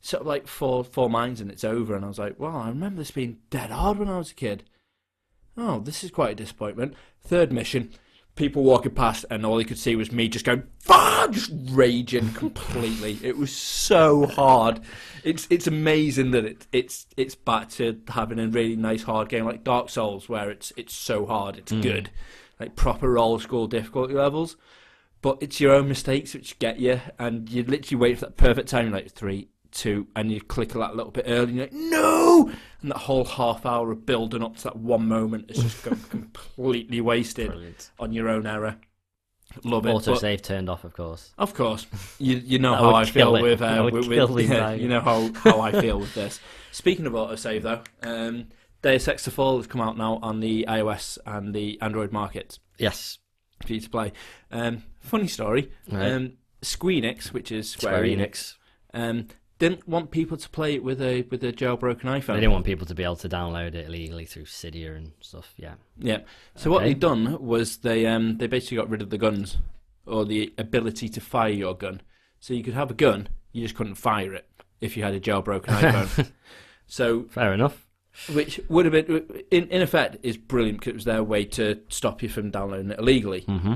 Sort 0.00 0.22
of 0.22 0.26
like 0.26 0.48
four 0.48 0.82
four 0.82 1.08
mines, 1.08 1.40
and 1.40 1.48
it's 1.48 1.62
over. 1.62 1.94
And 1.94 2.04
I 2.04 2.08
was 2.08 2.18
like, 2.18 2.40
well, 2.40 2.56
I 2.56 2.68
remember 2.70 2.98
this 2.98 3.12
being 3.12 3.38
dead 3.50 3.70
hard 3.70 3.98
when 3.98 4.08
I 4.08 4.18
was 4.18 4.32
a 4.32 4.34
kid. 4.34 4.64
Oh, 5.56 5.78
this 5.78 6.02
is 6.02 6.10
quite 6.10 6.32
a 6.32 6.34
disappointment. 6.34 6.94
Third 7.20 7.52
mission, 7.52 7.92
people 8.36 8.62
walking 8.62 8.92
past, 8.92 9.24
and 9.30 9.44
all 9.44 9.60
you 9.60 9.66
could 9.66 9.78
see 9.78 9.96
was 9.96 10.12
me 10.12 10.28
just 10.28 10.44
going, 10.44 10.62
"Fuck!" 10.78 11.32
just 11.32 11.52
raging 11.70 12.32
completely. 12.32 13.18
it 13.22 13.36
was 13.36 13.54
so 13.54 14.26
hard. 14.26 14.80
It's 15.24 15.46
it's 15.50 15.66
amazing 15.66 16.30
that 16.32 16.44
it, 16.44 16.66
it's 16.72 17.06
it's 17.16 17.34
back 17.34 17.70
to 17.70 18.00
having 18.08 18.38
a 18.38 18.48
really 18.48 18.76
nice 18.76 19.02
hard 19.02 19.28
game 19.28 19.44
like 19.44 19.64
Dark 19.64 19.90
Souls, 19.90 20.28
where 20.28 20.50
it's 20.50 20.72
it's 20.76 20.94
so 20.94 21.26
hard, 21.26 21.58
it's 21.58 21.72
mm. 21.72 21.82
good, 21.82 22.10
like 22.58 22.76
proper 22.76 23.18
old 23.18 23.42
school 23.42 23.66
difficulty 23.66 24.14
levels. 24.14 24.56
But 25.20 25.38
it's 25.40 25.60
your 25.60 25.74
own 25.74 25.88
mistakes 25.88 26.34
which 26.34 26.58
get 26.58 26.80
you, 26.80 27.00
and 27.18 27.48
you 27.48 27.62
literally 27.62 28.00
wait 28.00 28.18
for 28.18 28.26
that 28.26 28.36
perfect 28.36 28.68
time, 28.68 28.90
like 28.90 29.12
three, 29.12 29.48
two, 29.72 30.06
and 30.14 30.30
you 30.30 30.40
click 30.40 30.70
that 30.70 30.94
little 30.96 31.10
bit 31.12 31.24
early, 31.26 31.48
and 31.48 31.56
you're 31.56 31.64
like, 31.66 31.72
no! 31.72 32.50
And 32.82 32.90
that 32.90 32.98
whole 32.98 33.24
half 33.24 33.66
hour 33.66 33.90
of 33.90 34.06
building 34.06 34.42
up 34.42 34.56
to 34.58 34.64
that 34.64 34.76
one 34.76 35.08
moment 35.08 35.50
is 35.50 35.62
just 35.62 35.82
gone 35.84 36.00
completely 36.10 37.00
wasted 37.00 37.48
Brilliant. 37.48 37.90
on 37.98 38.12
your 38.12 38.28
own 38.28 38.46
error. 38.46 38.76
Love 39.64 39.84
it. 39.86 39.90
Auto 39.90 40.12
But- 40.12 40.20
save 40.20 40.42
turned 40.42 40.70
off, 40.70 40.84
of 40.84 40.94
course. 40.94 41.32
of 41.36 41.52
course, 41.54 41.86
you 42.18 42.36
you 42.36 42.58
know 42.58 42.74
how 42.76 42.94
I 42.94 43.04
feel 43.04 43.36
it. 43.36 43.42
with, 43.42 43.60
uh, 43.60 43.82
with, 43.92 44.06
with 44.08 44.48
yeah, 44.48 44.72
you 44.72 44.88
know 44.88 45.00
how, 45.00 45.30
how 45.34 45.60
I 45.60 45.72
feel 45.72 45.98
with 46.00 46.14
this. 46.14 46.40
Speaking 46.70 47.06
of 47.06 47.12
autosave 47.12 47.62
though, 47.62 47.82
um, 48.02 48.46
Deus 48.80 49.06
Ex: 49.08 49.24
The 49.26 49.30
Fall 49.30 49.58
has 49.58 49.66
come 49.66 49.80
out 49.82 49.98
now 49.98 50.18
on 50.22 50.40
the 50.40 50.64
iOS 50.68 51.18
and 51.26 51.54
the 51.54 51.78
Android 51.82 52.12
markets 52.12 52.60
Yes. 52.78 53.18
for 53.66 53.74
you 53.74 53.80
to 53.80 53.90
play. 53.90 54.12
Um, 54.50 54.84
funny 55.00 55.26
story. 55.28 55.70
Right. 55.90 56.12
Um, 56.12 56.32
Squeenix, 56.62 57.26
which 57.32 57.52
is 57.52 57.68
Square, 57.70 57.92
Square 57.92 58.04
Enix, 58.04 58.54
Enix. 58.94 59.10
um, 59.10 59.28
didn't 59.62 59.86
want 59.88 60.10
people 60.10 60.36
to 60.36 60.48
play 60.50 60.74
it 60.74 60.82
with 60.82 61.00
a 61.00 61.22
with 61.30 61.42
a 61.44 61.52
jailbroken 61.52 62.02
iPhone. 62.02 62.34
They 62.34 62.40
didn't 62.40 62.52
want 62.52 62.64
people 62.64 62.86
to 62.86 62.94
be 62.94 63.04
able 63.04 63.16
to 63.16 63.28
download 63.28 63.74
it 63.74 63.86
illegally 63.86 64.24
through 64.26 64.44
Cydia 64.46 64.96
and 64.96 65.12
stuff. 65.20 65.54
Yeah. 65.56 65.74
Yeah. 65.98 66.20
So 66.56 66.70
what 66.70 66.82
Okay. 66.82 66.88
they 66.92 66.94
done 66.98 67.40
was 67.40 67.76
they 67.78 68.06
um 68.06 68.38
they 68.38 68.48
basically 68.48 68.78
got 68.78 68.90
rid 68.90 69.02
of 69.02 69.10
the 69.10 69.18
guns 69.18 69.58
or 70.04 70.24
the 70.24 70.52
ability 70.58 71.08
to 71.10 71.20
fire 71.20 71.50
your 71.64 71.74
gun. 71.76 72.00
So 72.40 72.54
you 72.54 72.64
could 72.64 72.74
have 72.74 72.90
a 72.90 72.94
gun, 72.94 73.28
you 73.52 73.62
just 73.62 73.76
couldn't 73.76 73.94
fire 73.94 74.34
it 74.34 74.46
if 74.80 74.96
you 74.96 75.04
had 75.04 75.14
a 75.14 75.20
jailbroken 75.20 75.66
iPhone. 75.66 76.32
so 76.86 77.24
Fair 77.30 77.52
enough. 77.54 77.86
which 78.34 78.60
would 78.68 78.84
have 78.84 78.92
been 79.06 79.44
in 79.52 79.68
in 79.68 79.80
effect 79.80 80.16
is 80.24 80.36
brilliant 80.36 80.78
because 80.80 80.90
it 80.90 80.94
was 80.96 81.04
their 81.04 81.22
way 81.22 81.44
to 81.44 81.80
stop 81.88 82.20
you 82.22 82.28
from 82.28 82.50
downloading 82.50 82.90
it 82.90 82.98
illegally. 82.98 83.42
hmm 83.42 83.74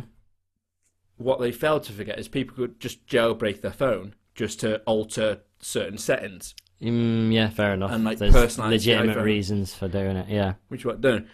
What 1.17 1.39
they 1.41 1.53
failed 1.53 1.85
to 1.85 1.93
forget 1.93 2.19
is 2.19 2.27
people 2.29 2.57
could 2.57 2.81
just 2.81 3.07
jailbreak 3.07 3.61
their 3.61 3.73
phone 3.73 4.15
just 4.35 4.61
to 4.61 4.79
alter 4.81 5.43
certain 5.61 5.99
settings, 5.99 6.55
Mm, 6.83 7.33
yeah, 7.33 7.49
fair 7.49 7.73
enough. 7.73 7.91
And, 7.91 8.05
like, 8.05 8.19
There's 8.19 8.59
legitimate 8.59 9.23
reasons 9.23 9.75
for 9.75 9.89
doing 9.89 10.17
it. 10.17 10.29
Yeah. 10.29 10.55
which 10.69 10.85
what 10.85 11.01
they're. 11.03 11.25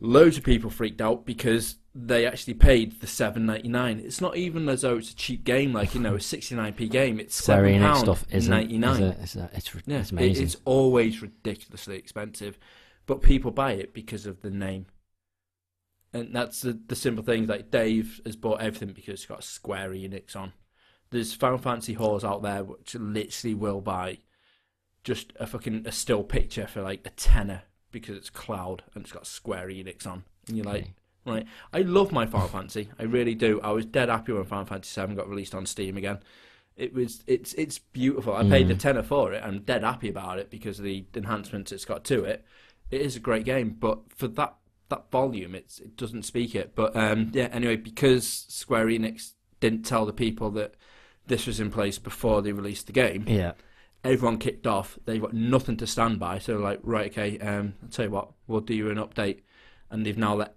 Loads 0.00 0.36
of 0.36 0.44
people 0.44 0.68
freaked 0.68 1.00
out 1.00 1.24
because 1.24 1.76
they 1.94 2.26
actually 2.26 2.52
paid 2.52 3.00
the 3.00 3.06
seven 3.06 3.46
ninety 3.46 3.68
nine. 3.68 3.98
It's 3.98 4.20
not 4.20 4.36
even 4.36 4.68
as 4.68 4.82
though 4.82 4.98
it's 4.98 5.12
a 5.12 5.16
cheap 5.16 5.44
game, 5.44 5.72
like 5.72 5.94
you 5.94 6.02
know, 6.02 6.16
a 6.16 6.20
sixty 6.20 6.54
nine 6.54 6.74
p 6.74 6.86
game. 6.88 7.18
It's 7.18 7.36
Square 7.36 7.64
seven 7.64 7.80
Enix 7.80 7.96
stuff 8.00 8.26
isn't. 8.30 8.50
ninety 8.50 8.76
Is 8.76 9.00
it? 9.00 9.16
It's, 9.22 9.36
it's, 9.36 9.74
it's, 9.74 9.82
Yeah, 9.86 9.96
it's 10.00 10.08
it- 10.10 10.12
amazing. 10.12 10.44
it's 10.44 10.56
always 10.66 11.22
ridiculously 11.22 11.96
expensive, 11.96 12.58
but 13.06 13.22
people 13.22 13.50
buy 13.50 13.72
it 13.72 13.94
because 13.94 14.26
of 14.26 14.42
the 14.42 14.50
name. 14.50 14.84
And 16.12 16.34
that's 16.36 16.60
the 16.60 16.78
the 16.86 16.94
simple 16.94 17.24
thing. 17.24 17.46
Like 17.46 17.70
Dave 17.70 18.20
has 18.26 18.36
bought 18.36 18.60
everything 18.60 18.92
because 18.92 19.14
it's 19.14 19.24
got 19.26 19.42
Square 19.44 19.92
Enix 19.92 20.36
on. 20.36 20.52
There's 21.16 21.34
Final 21.34 21.58
Fantasy 21.58 21.96
whores 21.96 22.24
out 22.24 22.42
there 22.42 22.62
which 22.62 22.94
literally 22.94 23.54
will 23.54 23.80
buy 23.80 24.18
just 25.04 25.32
a 25.40 25.46
fucking 25.46 25.86
a 25.86 25.92
still 25.92 26.22
picture 26.24 26.66
for 26.66 26.82
like 26.82 27.06
a 27.06 27.10
tenner 27.10 27.62
because 27.92 28.16
it's 28.16 28.30
cloud 28.30 28.82
and 28.94 29.04
it's 29.04 29.12
got 29.12 29.26
Square 29.26 29.68
Enix 29.68 30.06
on, 30.06 30.24
and 30.48 30.56
you're 30.56 30.66
like, 30.66 30.82
Okay. 30.82 30.94
right? 31.24 31.46
I 31.72 31.80
love 31.82 32.12
my 32.12 32.26
Final 32.26 32.48
Fantasy, 32.48 32.90
I 32.98 33.04
really 33.04 33.34
do. 33.34 33.60
I 33.62 33.70
was 33.70 33.86
dead 33.86 34.08
happy 34.08 34.32
when 34.32 34.44
Final 34.44 34.66
Fantasy 34.66 35.00
VII 35.00 35.14
got 35.14 35.28
released 35.28 35.54
on 35.54 35.64
Steam 35.66 35.96
again. 35.96 36.18
It 36.76 36.92
was 36.92 37.22
it's 37.26 37.54
it's 37.54 37.78
beautiful. 37.78 38.34
I 38.34 38.44
paid 38.44 38.68
the 38.68 38.74
Mm. 38.74 38.78
tenner 38.80 39.02
for 39.02 39.32
it. 39.32 39.42
I'm 39.42 39.60
dead 39.60 39.82
happy 39.82 40.10
about 40.10 40.38
it 40.38 40.50
because 40.50 40.78
of 40.78 40.84
the 40.84 41.06
enhancements 41.14 41.72
it's 41.72 41.86
got 41.86 42.04
to 42.04 42.24
it. 42.24 42.44
It 42.90 43.00
is 43.00 43.16
a 43.16 43.20
great 43.20 43.44
game, 43.46 43.70
but 43.80 44.00
for 44.14 44.28
that 44.28 44.56
that 44.90 45.10
volume, 45.10 45.54
it's 45.54 45.78
it 45.78 45.96
doesn't 45.96 46.24
speak 46.24 46.54
it. 46.54 46.74
But 46.74 46.94
um, 46.94 47.30
yeah, 47.32 47.48
anyway, 47.52 47.76
because 47.76 48.28
Square 48.28 48.86
Enix 48.88 49.32
didn't 49.60 49.84
tell 49.86 50.04
the 50.04 50.12
people 50.12 50.50
that 50.50 50.74
this 51.26 51.46
was 51.46 51.60
in 51.60 51.70
place 51.70 51.98
before 51.98 52.42
they 52.42 52.52
released 52.52 52.86
the 52.86 52.92
game, 52.92 53.24
yeah. 53.26 53.52
everyone 54.04 54.38
kicked 54.38 54.66
off. 54.66 54.98
They've 55.04 55.20
got 55.20 55.32
nothing 55.34 55.76
to 55.78 55.86
stand 55.86 56.18
by. 56.18 56.38
So 56.38 56.56
like, 56.58 56.80
right, 56.82 57.10
okay, 57.10 57.38
um, 57.38 57.74
I'll 57.82 57.88
tell 57.88 58.04
you 58.06 58.10
what, 58.10 58.30
we'll 58.46 58.60
do 58.60 58.74
you 58.74 58.90
an 58.90 58.98
update. 58.98 59.40
And 59.90 60.04
they've 60.04 60.18
now 60.18 60.34
let 60.34 60.56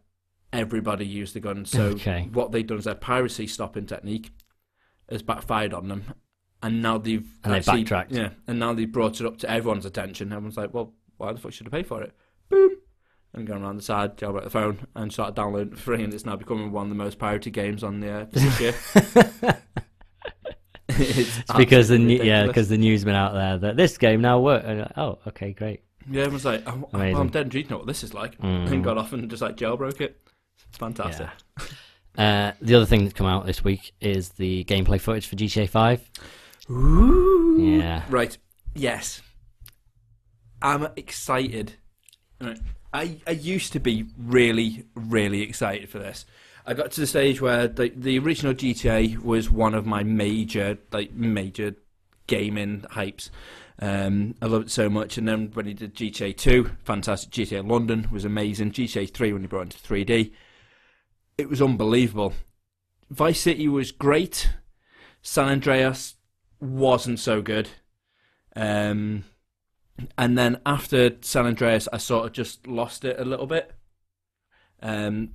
everybody 0.52 1.06
use 1.06 1.34
the 1.34 1.40
gun. 1.40 1.66
So 1.66 1.84
Okay. 1.90 2.28
what 2.34 2.52
they've 2.52 2.66
done 2.66 2.80
is 2.80 2.86
their 2.86 2.96
piracy 2.96 3.48
stopping 3.48 3.86
technique 3.86 4.32
has 5.10 5.22
backfired 5.22 5.74
on 5.74 5.88
them. 5.88 6.06
And 6.62 6.82
now 6.82 6.98
they've 6.98 7.28
And 7.44 7.54
they've 7.54 7.66
backtracked. 7.66 8.12
Yeah, 8.12 8.30
and 8.48 8.60
now 8.60 8.74
they've 8.74 8.92
brought 8.92 9.22
it 9.22 9.26
up 9.26 9.38
to 9.38 9.50
everyone's 9.50 9.86
attention. 9.86 10.34
Everyone's 10.34 10.58
like, 10.58 10.74
well, 10.74 10.94
why 11.18 11.32
the 11.32 11.40
fuck 11.40 11.54
should 11.54 11.68
I 11.68 11.70
pay 11.70 11.84
for 11.84 12.02
it? 12.04 12.14
Boom. 12.50 12.72
And 13.34 13.46
going 13.48 13.64
around 13.64 13.78
the 13.78 13.84
side, 13.84 14.18
jailbreak 14.18 14.44
the 14.44 14.50
phone, 14.50 14.88
and 14.96 15.14
started 15.14 15.36
downloading 15.36 15.76
for 15.76 15.78
free, 15.80 16.04
and 16.04 16.14
it's 16.14 16.26
now 16.26 16.36
becoming 16.36 16.72
one 16.72 16.84
of 16.88 16.90
the 16.90 16.96
most 16.96 17.20
pirated 17.20 17.54
games 17.54 17.84
on 17.84 18.00
the 18.00 18.12
uh, 18.12 18.26
this 18.32 18.60
year. 18.60 18.74
it's 21.00 21.40
It's 21.40 21.52
because 21.54 21.88
the 21.90 21.96
absolutely 21.96 22.20
new, 22.20 22.24
yeah, 22.24 22.46
because 22.46 22.70
the 22.70 22.78
news 22.78 23.04
been 23.04 23.16
out 23.16 23.34
there 23.34 23.58
that 23.60 23.78
this 23.78 23.98
game 23.98 24.22
now 24.22 24.40
works. 24.40 24.92
Oh, 24.98 25.20
okay, 25.28 25.54
great. 25.54 25.82
Yeah, 26.10 26.22
everyone's 26.22 26.46
like, 26.46 26.64
oh, 26.68 26.90
well, 26.92 27.18
I'm 27.18 27.30
dead 27.30 27.46
intrigued 27.46 27.70
to 27.70 27.74
know 27.74 27.78
what 27.78 27.88
this 27.88 28.04
is 28.04 28.14
like. 28.14 28.40
Mm. 28.40 28.72
And 28.72 28.84
got 28.84 28.98
off 28.98 29.14
and 29.14 29.30
just 29.30 29.42
like 29.42 29.58
jailbroke 29.58 30.02
it. 30.02 30.20
It's 30.70 30.78
fantastic. 30.78 31.28
Uh, 32.18 32.52
the 32.62 32.76
other 32.76 32.86
thing 32.86 33.04
that's 33.04 33.14
come 33.14 33.28
out 33.28 33.46
this 33.46 33.64
week 33.64 33.94
is 34.02 34.30
the 34.30 34.64
gameplay 34.66 35.00
footage 35.00 35.28
for 35.28 35.36
GTA 35.36 35.70
Five. 35.70 36.10
Ooh. 36.70 37.58
Yeah. 37.60 38.04
Right. 38.10 38.38
Yes. 38.76 39.22
I'm 40.62 40.88
excited. 40.96 41.74
Right. 42.42 42.60
I, 42.94 43.18
I 43.28 43.32
used 43.32 43.74
to 43.74 43.80
be 43.80 44.06
really, 44.18 44.86
really 44.96 45.42
excited 45.44 45.90
for 45.90 46.00
this. 46.00 46.26
I 46.70 46.76
got 46.76 46.92
to 46.92 47.02
the 47.02 47.08
stage 47.08 47.42
where 47.42 47.68
the 47.68 47.90
the 47.90 48.20
original 48.20 48.54
GTA 48.54 49.18
was 49.18 49.50
one 49.50 49.74
of 49.74 49.88
my 49.88 50.04
major 50.04 50.78
like 50.92 51.12
major 51.14 51.76
gaming 52.28 52.82
hypes. 52.92 53.32
Um, 53.80 54.36
I 54.40 54.46
loved 54.46 54.68
it 54.68 54.72
so 54.72 54.88
much, 54.88 55.18
and 55.18 55.28
then 55.28 55.50
when 55.56 55.66
he 55.66 55.74
did 55.74 55.96
GTA 55.96 56.32
Two, 56.32 56.70
fantastic. 56.84 57.32
GTA 57.32 57.68
London 57.68 58.08
was 58.12 58.24
amazing. 58.24 58.72
GTA 58.72 59.08
Three 59.08 59.34
when 59.34 59.42
he 59.42 59.48
brought 59.48 59.62
it 59.62 59.74
into 59.74 59.80
3D, 59.80 60.32
it 61.40 61.50
was 61.50 61.60
unbelievable. 61.60 62.34
Vice 63.10 63.42
City 63.42 63.68
was 63.68 63.92
great. 63.92 64.52
San 65.24 65.50
Andreas 65.50 66.18
wasn't 66.60 67.20
so 67.20 67.42
good. 67.42 67.70
Um, 68.56 69.24
and 70.20 70.38
then 70.38 70.62
after 70.68 71.18
San 71.22 71.48
Andreas, 71.48 71.88
I 71.92 71.98
sort 71.98 72.28
of 72.28 72.34
just 72.34 72.68
lost 72.68 73.06
it 73.06 73.20
a 73.20 73.26
little 73.26 73.48
bit. 73.48 73.72
Um, 74.82 75.32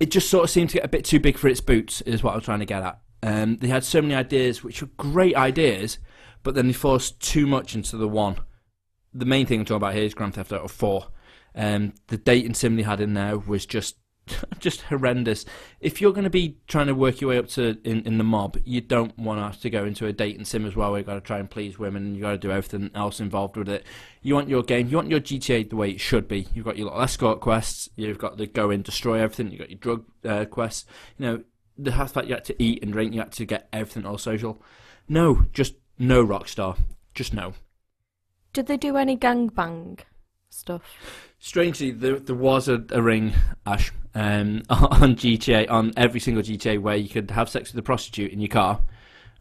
it 0.00 0.10
just 0.10 0.30
sort 0.30 0.44
of 0.44 0.50
seemed 0.50 0.70
to 0.70 0.76
get 0.76 0.84
a 0.84 0.88
bit 0.88 1.04
too 1.04 1.20
big 1.20 1.38
for 1.38 1.48
its 1.48 1.60
boots, 1.60 2.00
is 2.02 2.22
what 2.22 2.34
I'm 2.34 2.40
trying 2.40 2.60
to 2.60 2.66
get 2.66 2.82
at. 2.82 3.00
Um, 3.22 3.56
they 3.56 3.68
had 3.68 3.84
so 3.84 4.02
many 4.02 4.14
ideas, 4.14 4.62
which 4.62 4.82
were 4.82 4.90
great 4.96 5.36
ideas, 5.36 5.98
but 6.42 6.54
then 6.54 6.66
they 6.66 6.72
forced 6.72 7.20
too 7.20 7.46
much 7.46 7.74
into 7.74 7.96
the 7.96 8.08
one. 8.08 8.36
The 9.12 9.24
main 9.24 9.46
thing 9.46 9.60
I'm 9.60 9.66
talking 9.66 9.76
about 9.76 9.94
here 9.94 10.04
is 10.04 10.14
Grand 10.14 10.34
Theft 10.34 10.52
Auto 10.52 10.68
4. 10.68 11.06
Um, 11.54 11.94
the 12.08 12.18
dating 12.18 12.54
sim 12.54 12.76
they 12.76 12.82
had 12.82 13.00
in 13.00 13.14
there 13.14 13.38
was 13.38 13.64
just 13.64 13.96
just 14.58 14.82
horrendous. 14.82 15.44
If 15.80 16.00
you're 16.00 16.12
going 16.12 16.24
to 16.24 16.30
be 16.30 16.58
trying 16.66 16.86
to 16.88 16.94
work 16.94 17.20
your 17.20 17.30
way 17.30 17.38
up 17.38 17.48
to 17.50 17.78
in, 17.84 18.02
in 18.02 18.18
the 18.18 18.24
mob, 18.24 18.58
you 18.64 18.80
don't 18.80 19.16
want 19.18 19.40
have 19.40 19.60
to 19.60 19.70
go 19.70 19.84
into 19.84 20.06
a 20.06 20.12
dating 20.12 20.44
sim 20.44 20.66
as 20.66 20.74
well. 20.74 20.90
Where 20.90 21.00
you 21.00 21.06
got 21.06 21.14
to 21.14 21.20
try 21.20 21.38
and 21.38 21.50
please 21.50 21.78
women, 21.78 22.04
and 22.04 22.16
you 22.16 22.22
got 22.22 22.32
to 22.32 22.38
do 22.38 22.50
everything 22.50 22.90
else 22.94 23.20
involved 23.20 23.56
with 23.56 23.68
it. 23.68 23.84
You 24.22 24.34
want 24.34 24.48
your 24.48 24.62
game, 24.62 24.88
you 24.88 24.96
want 24.96 25.10
your 25.10 25.20
GTA 25.20 25.70
the 25.70 25.76
way 25.76 25.90
it 25.90 26.00
should 26.00 26.26
be. 26.26 26.48
You've 26.54 26.64
got 26.64 26.76
your 26.76 26.86
little 26.86 27.02
escort 27.02 27.40
quests. 27.40 27.88
You've 27.96 28.18
got 28.18 28.36
the 28.36 28.46
go 28.46 28.70
in, 28.70 28.82
destroy 28.82 29.20
everything. 29.20 29.50
You've 29.50 29.60
got 29.60 29.70
your 29.70 29.78
drug 29.78 30.04
uh, 30.24 30.44
quests. 30.46 30.86
You 31.18 31.26
know 31.26 31.42
the 31.78 31.92
fact 31.92 32.26
you 32.26 32.34
had 32.34 32.44
to 32.46 32.62
eat 32.62 32.82
and 32.82 32.92
drink, 32.92 33.12
you 33.12 33.20
had 33.20 33.32
to 33.32 33.44
get 33.44 33.68
everything 33.72 34.06
all 34.06 34.18
social. 34.18 34.62
No, 35.08 35.46
just 35.52 35.74
no 35.98 36.24
Rockstar. 36.26 36.78
Just 37.14 37.32
no. 37.32 37.54
Did 38.52 38.66
they 38.66 38.76
do 38.76 38.96
any 38.96 39.16
gangbang 39.16 40.00
stuff? 40.48 41.25
Strangely, 41.38 41.90
there, 41.90 42.18
there 42.18 42.34
was 42.34 42.68
a, 42.68 42.82
a 42.90 43.00
ring, 43.02 43.32
Ash, 43.66 43.92
um, 44.14 44.62
on 44.70 45.14
GTA, 45.16 45.70
on 45.70 45.92
every 45.96 46.18
single 46.20 46.42
GTA, 46.42 46.80
where 46.80 46.96
you 46.96 47.08
could 47.08 47.30
have 47.30 47.48
sex 47.48 47.72
with 47.72 47.78
a 47.78 47.82
prostitute 47.82 48.32
in 48.32 48.40
your 48.40 48.48
car, 48.48 48.80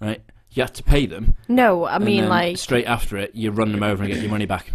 right? 0.02 0.22
You 0.52 0.64
had 0.64 0.74
to 0.76 0.84
pay 0.84 1.06
them. 1.06 1.36
No, 1.48 1.86
I 1.86 1.96
and 1.96 2.06
mean 2.06 2.22
then 2.22 2.30
like 2.30 2.58
straight 2.58 2.86
after 2.86 3.18
it, 3.18 3.34
you 3.36 3.52
run 3.52 3.72
them 3.72 3.84
over 3.84 4.04
and 4.04 4.12
get 4.12 4.22
your 4.22 4.32
money 4.32 4.46
back. 4.46 4.72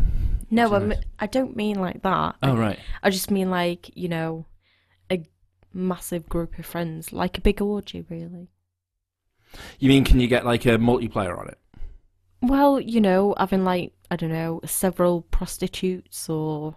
no, 0.50 0.74
I, 0.74 0.78
Nice. 0.78 0.88
me- 0.98 1.04
I 1.18 1.26
don't 1.26 1.56
mean 1.56 1.80
like 1.80 2.02
that. 2.02 2.36
Oh 2.42 2.56
right. 2.56 2.78
I 3.02 3.08
just 3.10 3.30
mean 3.30 3.50
like 3.50 3.90
you 3.96 4.08
know, 4.08 4.44
a 5.10 5.24
massive 5.72 6.28
group 6.28 6.58
of 6.58 6.66
friends, 6.66 7.12
like 7.12 7.38
a 7.38 7.40
big 7.40 7.62
orgy, 7.62 8.04
really. 8.10 8.50
You 9.78 9.88
mean 9.88 10.04
can 10.04 10.20
you 10.20 10.26
get 10.26 10.44
like 10.44 10.66
a 10.66 10.76
multiplayer 10.76 11.38
on 11.38 11.48
it? 11.48 11.58
Well, 12.42 12.78
you 12.80 13.00
know, 13.00 13.34
having 13.38 13.64
like 13.64 13.92
I 14.10 14.16
don't 14.16 14.32
know, 14.32 14.60
several 14.66 15.22
prostitutes 15.22 16.28
or 16.28 16.76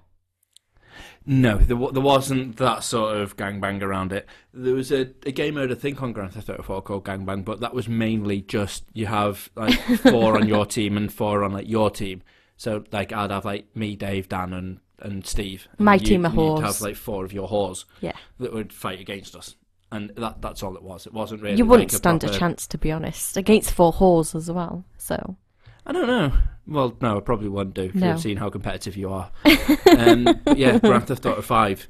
No, 1.25 1.57
there, 1.57 1.77
wa- 1.77 1.91
there 1.91 2.01
wasn't 2.03 2.57
that 2.57 2.83
sort 2.83 3.17
of 3.17 3.37
gangbang 3.37 3.81
around 3.81 4.11
it. 4.11 4.27
There 4.53 4.73
was 4.73 4.91
a, 4.91 5.09
a 5.25 5.31
game 5.31 5.55
mode, 5.55 5.71
I 5.71 5.75
think, 5.75 6.01
on 6.01 6.11
Grand 6.13 6.33
Theft 6.33 6.49
Auto 6.49 6.63
4 6.63 6.81
called 6.81 7.05
Gangbang, 7.05 7.45
but 7.45 7.59
that 7.61 7.73
was 7.73 7.87
mainly 7.87 8.41
just 8.41 8.83
you 8.93 9.05
have 9.05 9.49
like 9.55 9.79
four 10.01 10.35
on 10.37 10.47
your 10.47 10.65
team 10.65 10.97
and 10.97 11.11
four 11.11 11.43
on 11.43 11.53
like 11.53 11.67
your 11.69 11.89
team. 11.89 12.21
So 12.57 12.83
like 12.91 13.11
I'd 13.13 13.31
have 13.31 13.45
like 13.45 13.75
me, 13.75 13.95
Dave, 13.95 14.29
Dan, 14.29 14.53
and 14.53 14.79
and 14.99 15.25
Steve. 15.25 15.67
And 15.77 15.85
My 15.85 15.95
you- 15.95 15.99
team 16.05 16.25
of 16.25 16.33
and 16.33 16.41
you'd 16.41 16.47
whores. 16.57 16.61
have 16.61 16.81
like 16.81 16.95
four 16.95 17.25
of 17.25 17.33
your 17.33 17.47
whores 17.49 17.85
Yeah. 18.01 18.13
that 18.39 18.53
would 18.53 18.71
fight 18.71 18.99
against 19.01 19.35
us, 19.35 19.55
and 19.91 20.11
that 20.17 20.41
that's 20.41 20.61
all 20.63 20.75
it 20.75 20.83
was. 20.83 21.05
It 21.07 21.13
wasn't 21.13 21.41
really. 21.41 21.57
you 21.57 21.65
wouldn't 21.65 21.91
like 21.91 21.97
stand 21.97 22.23
a 22.23 22.27
proper- 22.27 22.39
chance, 22.39 22.67
to 22.67 22.77
be 22.77 22.91
honest, 22.91 23.35
against 23.37 23.71
four 23.71 23.91
whores 23.93 24.35
as 24.35 24.49
well. 24.51 24.85
So 24.97 25.35
I 25.85 25.91
don't 25.91 26.07
know. 26.07 26.31
Well, 26.65 26.95
no, 27.01 27.17
I 27.17 27.19
probably 27.19 27.49
wouldn't 27.49 27.75
do. 27.75 27.83
If 27.83 27.95
No. 27.95 28.11
you've 28.11 28.21
seen 28.21 28.37
how 28.37 28.49
competitive 28.49 28.95
you 28.95 29.11
are. 29.11 29.29
um, 29.97 30.41
yeah, 30.55 30.79
Grand 30.79 31.07
Theft 31.07 31.25
Auto 31.25 31.41
Five. 31.41 31.87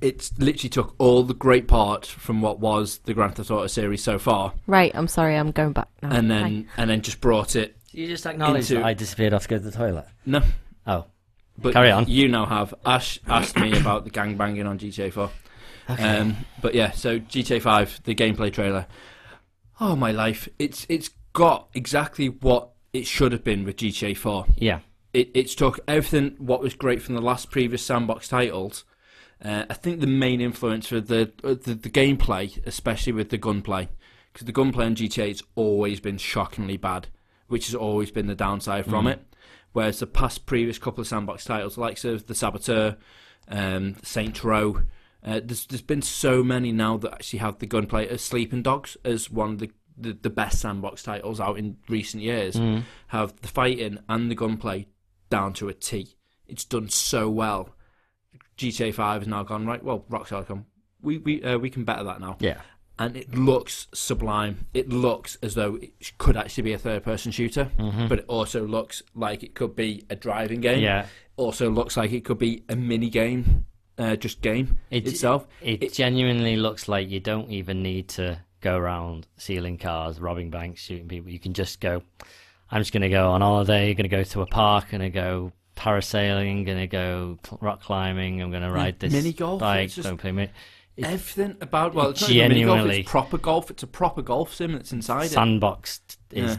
It 0.00 0.30
literally 0.38 0.68
took 0.68 0.94
all 0.98 1.22
the 1.22 1.32
great 1.34 1.66
part 1.66 2.04
from 2.04 2.42
what 2.42 2.60
was 2.60 2.98
the 3.04 3.14
Grand 3.14 3.36
Theft 3.36 3.50
Auto 3.50 3.66
series 3.68 4.02
so 4.02 4.18
far, 4.18 4.52
right, 4.66 4.92
I'm 4.94 5.08
sorry, 5.08 5.34
I'm 5.36 5.50
going 5.50 5.72
back 5.72 5.88
now. 6.02 6.10
and 6.10 6.28
Bye. 6.28 6.34
then 6.34 6.68
and 6.76 6.90
then 6.90 7.00
just 7.00 7.20
brought 7.22 7.56
it. 7.56 7.76
You 7.92 8.06
just 8.08 8.26
acknowledged 8.26 8.70
Into- 8.70 8.82
that 8.82 8.86
I 8.88 8.92
disappeared 8.92 9.32
off 9.32 9.44
to 9.44 9.48
go 9.48 9.56
to 9.58 9.62
the 9.64 9.70
toilet. 9.70 10.04
No, 10.26 10.42
Oh, 10.86 11.06
but 11.56 11.72
Carry 11.72 11.90
on. 11.90 12.06
You 12.06 12.28
now 12.28 12.44
have 12.44 12.74
Ash 12.84 13.18
asked 13.28 13.56
me 13.58 13.78
about 13.78 14.04
the 14.04 14.10
gang 14.10 14.36
banging 14.36 14.66
on 14.66 14.78
GTA 14.78 15.10
Four. 15.10 15.30
Um, 15.88 16.36
but 16.60 16.74
yeah, 16.74 16.90
so 16.90 17.18
GTA 17.18 17.62
Five, 17.62 17.98
the 18.04 18.14
gameplay 18.14 18.52
trailer. 18.52 18.86
Oh 19.80 19.96
my 19.96 20.10
life! 20.10 20.48
It's 20.58 20.84
it's 20.90 21.08
got 21.32 21.68
exactly 21.72 22.28
what 22.28 22.70
it 22.94 23.06
should 23.06 23.32
have 23.32 23.44
been 23.44 23.64
with 23.64 23.76
GTA 23.76 24.16
Four. 24.16 24.46
yeah. 24.56 24.80
it, 25.12 25.30
it's 25.34 25.54
took 25.54 25.80
everything 25.86 26.36
what 26.38 26.60
was 26.60 26.74
great 26.74 27.02
from 27.02 27.14
the 27.14 27.20
last 27.20 27.50
previous 27.50 27.84
sandbox 27.84 28.28
titles. 28.28 28.84
Uh, 29.44 29.64
I 29.68 29.74
think 29.74 30.00
the 30.00 30.06
main 30.06 30.40
influence 30.40 30.86
for 30.86 31.00
the, 31.00 31.32
uh, 31.42 31.54
the 31.54 31.74
the 31.74 31.90
gameplay, 31.90 32.64
especially 32.66 33.12
with 33.12 33.28
the 33.28 33.36
gunplay, 33.36 33.88
because 34.32 34.46
the 34.46 34.52
gunplay 34.52 34.86
in 34.86 34.94
GTA 34.94 35.28
has 35.28 35.42
always 35.56 36.00
been 36.00 36.16
shockingly 36.16 36.76
bad, 36.76 37.08
which 37.48 37.66
has 37.66 37.74
always 37.74 38.10
been 38.10 38.28
the 38.28 38.34
downside 38.34 38.86
from 38.86 39.06
it. 39.06 39.20
Whereas 39.72 39.98
the 39.98 40.06
past 40.06 40.46
previous 40.46 40.78
couple 40.78 41.00
of 41.00 41.08
sandbox 41.08 41.44
titles, 41.44 41.76
like 41.76 42.02
of 42.04 42.26
the 42.28 42.34
Saboteur, 42.34 42.96
um, 43.48 43.96
Saints 44.04 44.44
Row, 44.44 44.82
uh, 45.24 45.40
there's 45.42 45.66
there's 45.66 45.82
been 45.82 46.00
so 46.00 46.44
many 46.44 46.70
now 46.70 46.96
that 46.98 47.12
actually 47.12 47.40
have 47.40 47.58
the 47.58 47.66
gunplay 47.66 48.06
as 48.06 48.22
Sleeping 48.22 48.62
Dogs 48.62 48.96
as 49.04 49.30
one 49.30 49.50
of 49.50 49.58
the 49.58 49.72
the, 49.96 50.12
the 50.12 50.30
best 50.30 50.60
sandbox 50.60 51.02
titles 51.02 51.40
out 51.40 51.58
in 51.58 51.76
recent 51.88 52.22
years. 52.22 52.58
Have 53.08 53.34
the 53.40 53.48
fighting 53.48 53.98
and 54.08 54.30
the 54.30 54.34
gunplay 54.34 54.86
down 55.30 55.52
to 55.54 55.68
a 55.68 55.74
T. 55.74 56.16
It's 56.46 56.64
done 56.64 56.88
so 56.88 57.28
well. 57.30 57.70
GTA 58.58 58.94
Five 58.94 59.22
has 59.22 59.28
now 59.28 59.42
gone 59.42 59.66
right. 59.66 59.82
Well, 59.82 60.04
Rockstar 60.10 60.46
come. 60.46 60.66
We 61.02 61.18
we 61.18 61.42
uh, 61.42 61.58
we 61.58 61.70
can 61.70 61.84
better 61.84 62.04
that 62.04 62.20
now, 62.20 62.36
Yeah. 62.40 62.60
and 62.98 63.16
it 63.16 63.34
looks 63.34 63.88
sublime. 63.92 64.66
It 64.72 64.88
looks 64.88 65.36
as 65.42 65.54
though 65.54 65.74
it 65.76 66.16
could 66.18 66.36
actually 66.36 66.62
be 66.64 66.72
a 66.72 66.78
third-person 66.78 67.32
shooter, 67.32 67.70
but 68.08 68.20
it 68.20 68.24
also 68.28 68.66
looks 68.66 69.02
like 69.14 69.42
it 69.42 69.54
could 69.54 69.74
be 69.76 70.04
a 70.08 70.16
driving 70.16 70.60
game. 70.60 70.82
Yeah. 70.82 71.06
Also 71.36 71.68
looks 71.70 71.96
like 71.96 72.12
it 72.12 72.24
could 72.24 72.38
be 72.38 72.62
a 72.68 72.76
mini 72.76 73.10
game, 73.10 73.66
uh, 73.98 74.16
just 74.16 74.40
game 74.40 74.78
It- 74.90 75.06
itself. 75.08 75.46
It, 75.60 75.82
It- 75.82 75.92
genuinely 75.94 76.56
looks 76.56 76.88
like 76.88 77.10
you 77.10 77.20
don't 77.20 77.50
even 77.50 77.82
need 77.82 78.08
to 78.10 78.38
go 78.64 78.76
around 78.76 79.26
stealing 79.36 79.78
cars, 79.78 80.18
robbing 80.18 80.50
banks, 80.50 80.80
shooting 80.82 81.06
people. 81.06 81.30
You 81.30 81.38
can 81.38 81.52
just 81.54 81.80
go. 81.80 82.02
I'm 82.70 82.80
just 82.80 82.92
going 82.92 83.02
to 83.02 83.08
go 83.10 83.30
on 83.30 83.40
holiday. 83.42 83.94
Going 83.94 84.04
to 84.04 84.08
go 84.08 84.24
to 84.24 84.40
a 84.42 84.46
park. 84.46 84.90
Going 84.90 85.02
to 85.02 85.10
go 85.10 85.52
parasailing. 85.76 86.66
Going 86.66 86.78
to 86.78 86.86
go 86.86 87.38
rock 87.60 87.82
climbing. 87.82 88.40
I'm 88.42 88.50
going 88.50 88.62
to 88.62 88.70
ride 88.72 88.98
this 88.98 89.12
mini 89.12 89.32
golf, 89.32 89.60
bike. 89.60 89.90
just- 89.90 90.08
Don't 90.08 90.16
play 90.18 90.32
mi- 90.32 90.50
it's 90.96 91.08
Everything 91.08 91.56
about 91.60 91.92
well, 91.94 92.10
it's 92.10 92.20
not 92.20 92.30
even 92.30 92.48
mini 92.50 92.64
golf. 92.64 92.86
It's 92.88 93.10
proper 93.10 93.38
golf. 93.38 93.70
It's 93.70 93.82
a 93.82 93.86
proper 93.88 94.22
golf 94.22 94.54
sim 94.54 94.72
that's 94.72 94.92
inside 94.92 95.26
it. 95.26 95.32
sandboxed. 95.32 96.16
Is, 96.30 96.52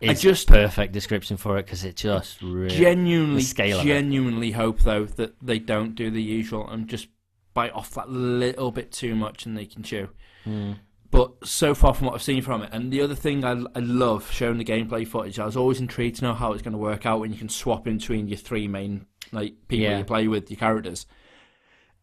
Yeah. 0.00 0.08
I 0.08 0.12
is 0.12 0.20
just- 0.22 0.48
perfect 0.48 0.92
description 0.92 1.36
for 1.36 1.58
it 1.58 1.66
because 1.66 1.84
it 1.84 1.96
just 1.96 2.42
really 2.42 2.74
genuinely, 2.74 3.36
the 3.36 3.46
scale 3.46 3.80
of 3.80 3.86
it. 3.86 3.88
genuinely 3.88 4.50
hope 4.52 4.80
though 4.80 5.04
that 5.04 5.34
they 5.40 5.58
don't 5.58 5.94
do 5.94 6.10
the 6.10 6.22
usual 6.22 6.68
and 6.68 6.88
just 6.88 7.08
bite 7.54 7.72
off 7.72 7.94
that 7.94 8.10
little 8.10 8.70
bit 8.72 8.90
too 8.90 9.14
much 9.14 9.46
and 9.46 9.56
they 9.56 9.66
can 9.66 9.82
chew. 9.82 10.08
Hmm. 10.44 10.72
But 11.14 11.46
so 11.46 11.74
far 11.74 11.94
from 11.94 12.06
what 12.08 12.14
I've 12.14 12.22
seen 12.22 12.42
from 12.42 12.62
it, 12.62 12.70
and 12.72 12.92
the 12.92 13.00
other 13.00 13.14
thing 13.14 13.44
I, 13.44 13.52
I 13.52 13.78
love 13.78 14.30
showing 14.32 14.58
the 14.58 14.64
gameplay 14.64 15.06
footage, 15.06 15.38
I 15.38 15.46
was 15.46 15.56
always 15.56 15.78
intrigued 15.80 16.16
to 16.16 16.24
know 16.24 16.34
how 16.34 16.52
it's 16.52 16.62
going 16.62 16.72
to 16.72 16.78
work 16.78 17.06
out 17.06 17.20
when 17.20 17.32
you 17.32 17.38
can 17.38 17.48
swap 17.48 17.86
in 17.86 17.98
between 17.98 18.26
your 18.26 18.36
three 18.38 18.66
main 18.66 19.06
like 19.32 19.54
people 19.68 19.84
Yeah. 19.84 19.98
you 19.98 20.04
play 20.04 20.26
with, 20.28 20.50
your 20.50 20.58
characters. 20.58 21.06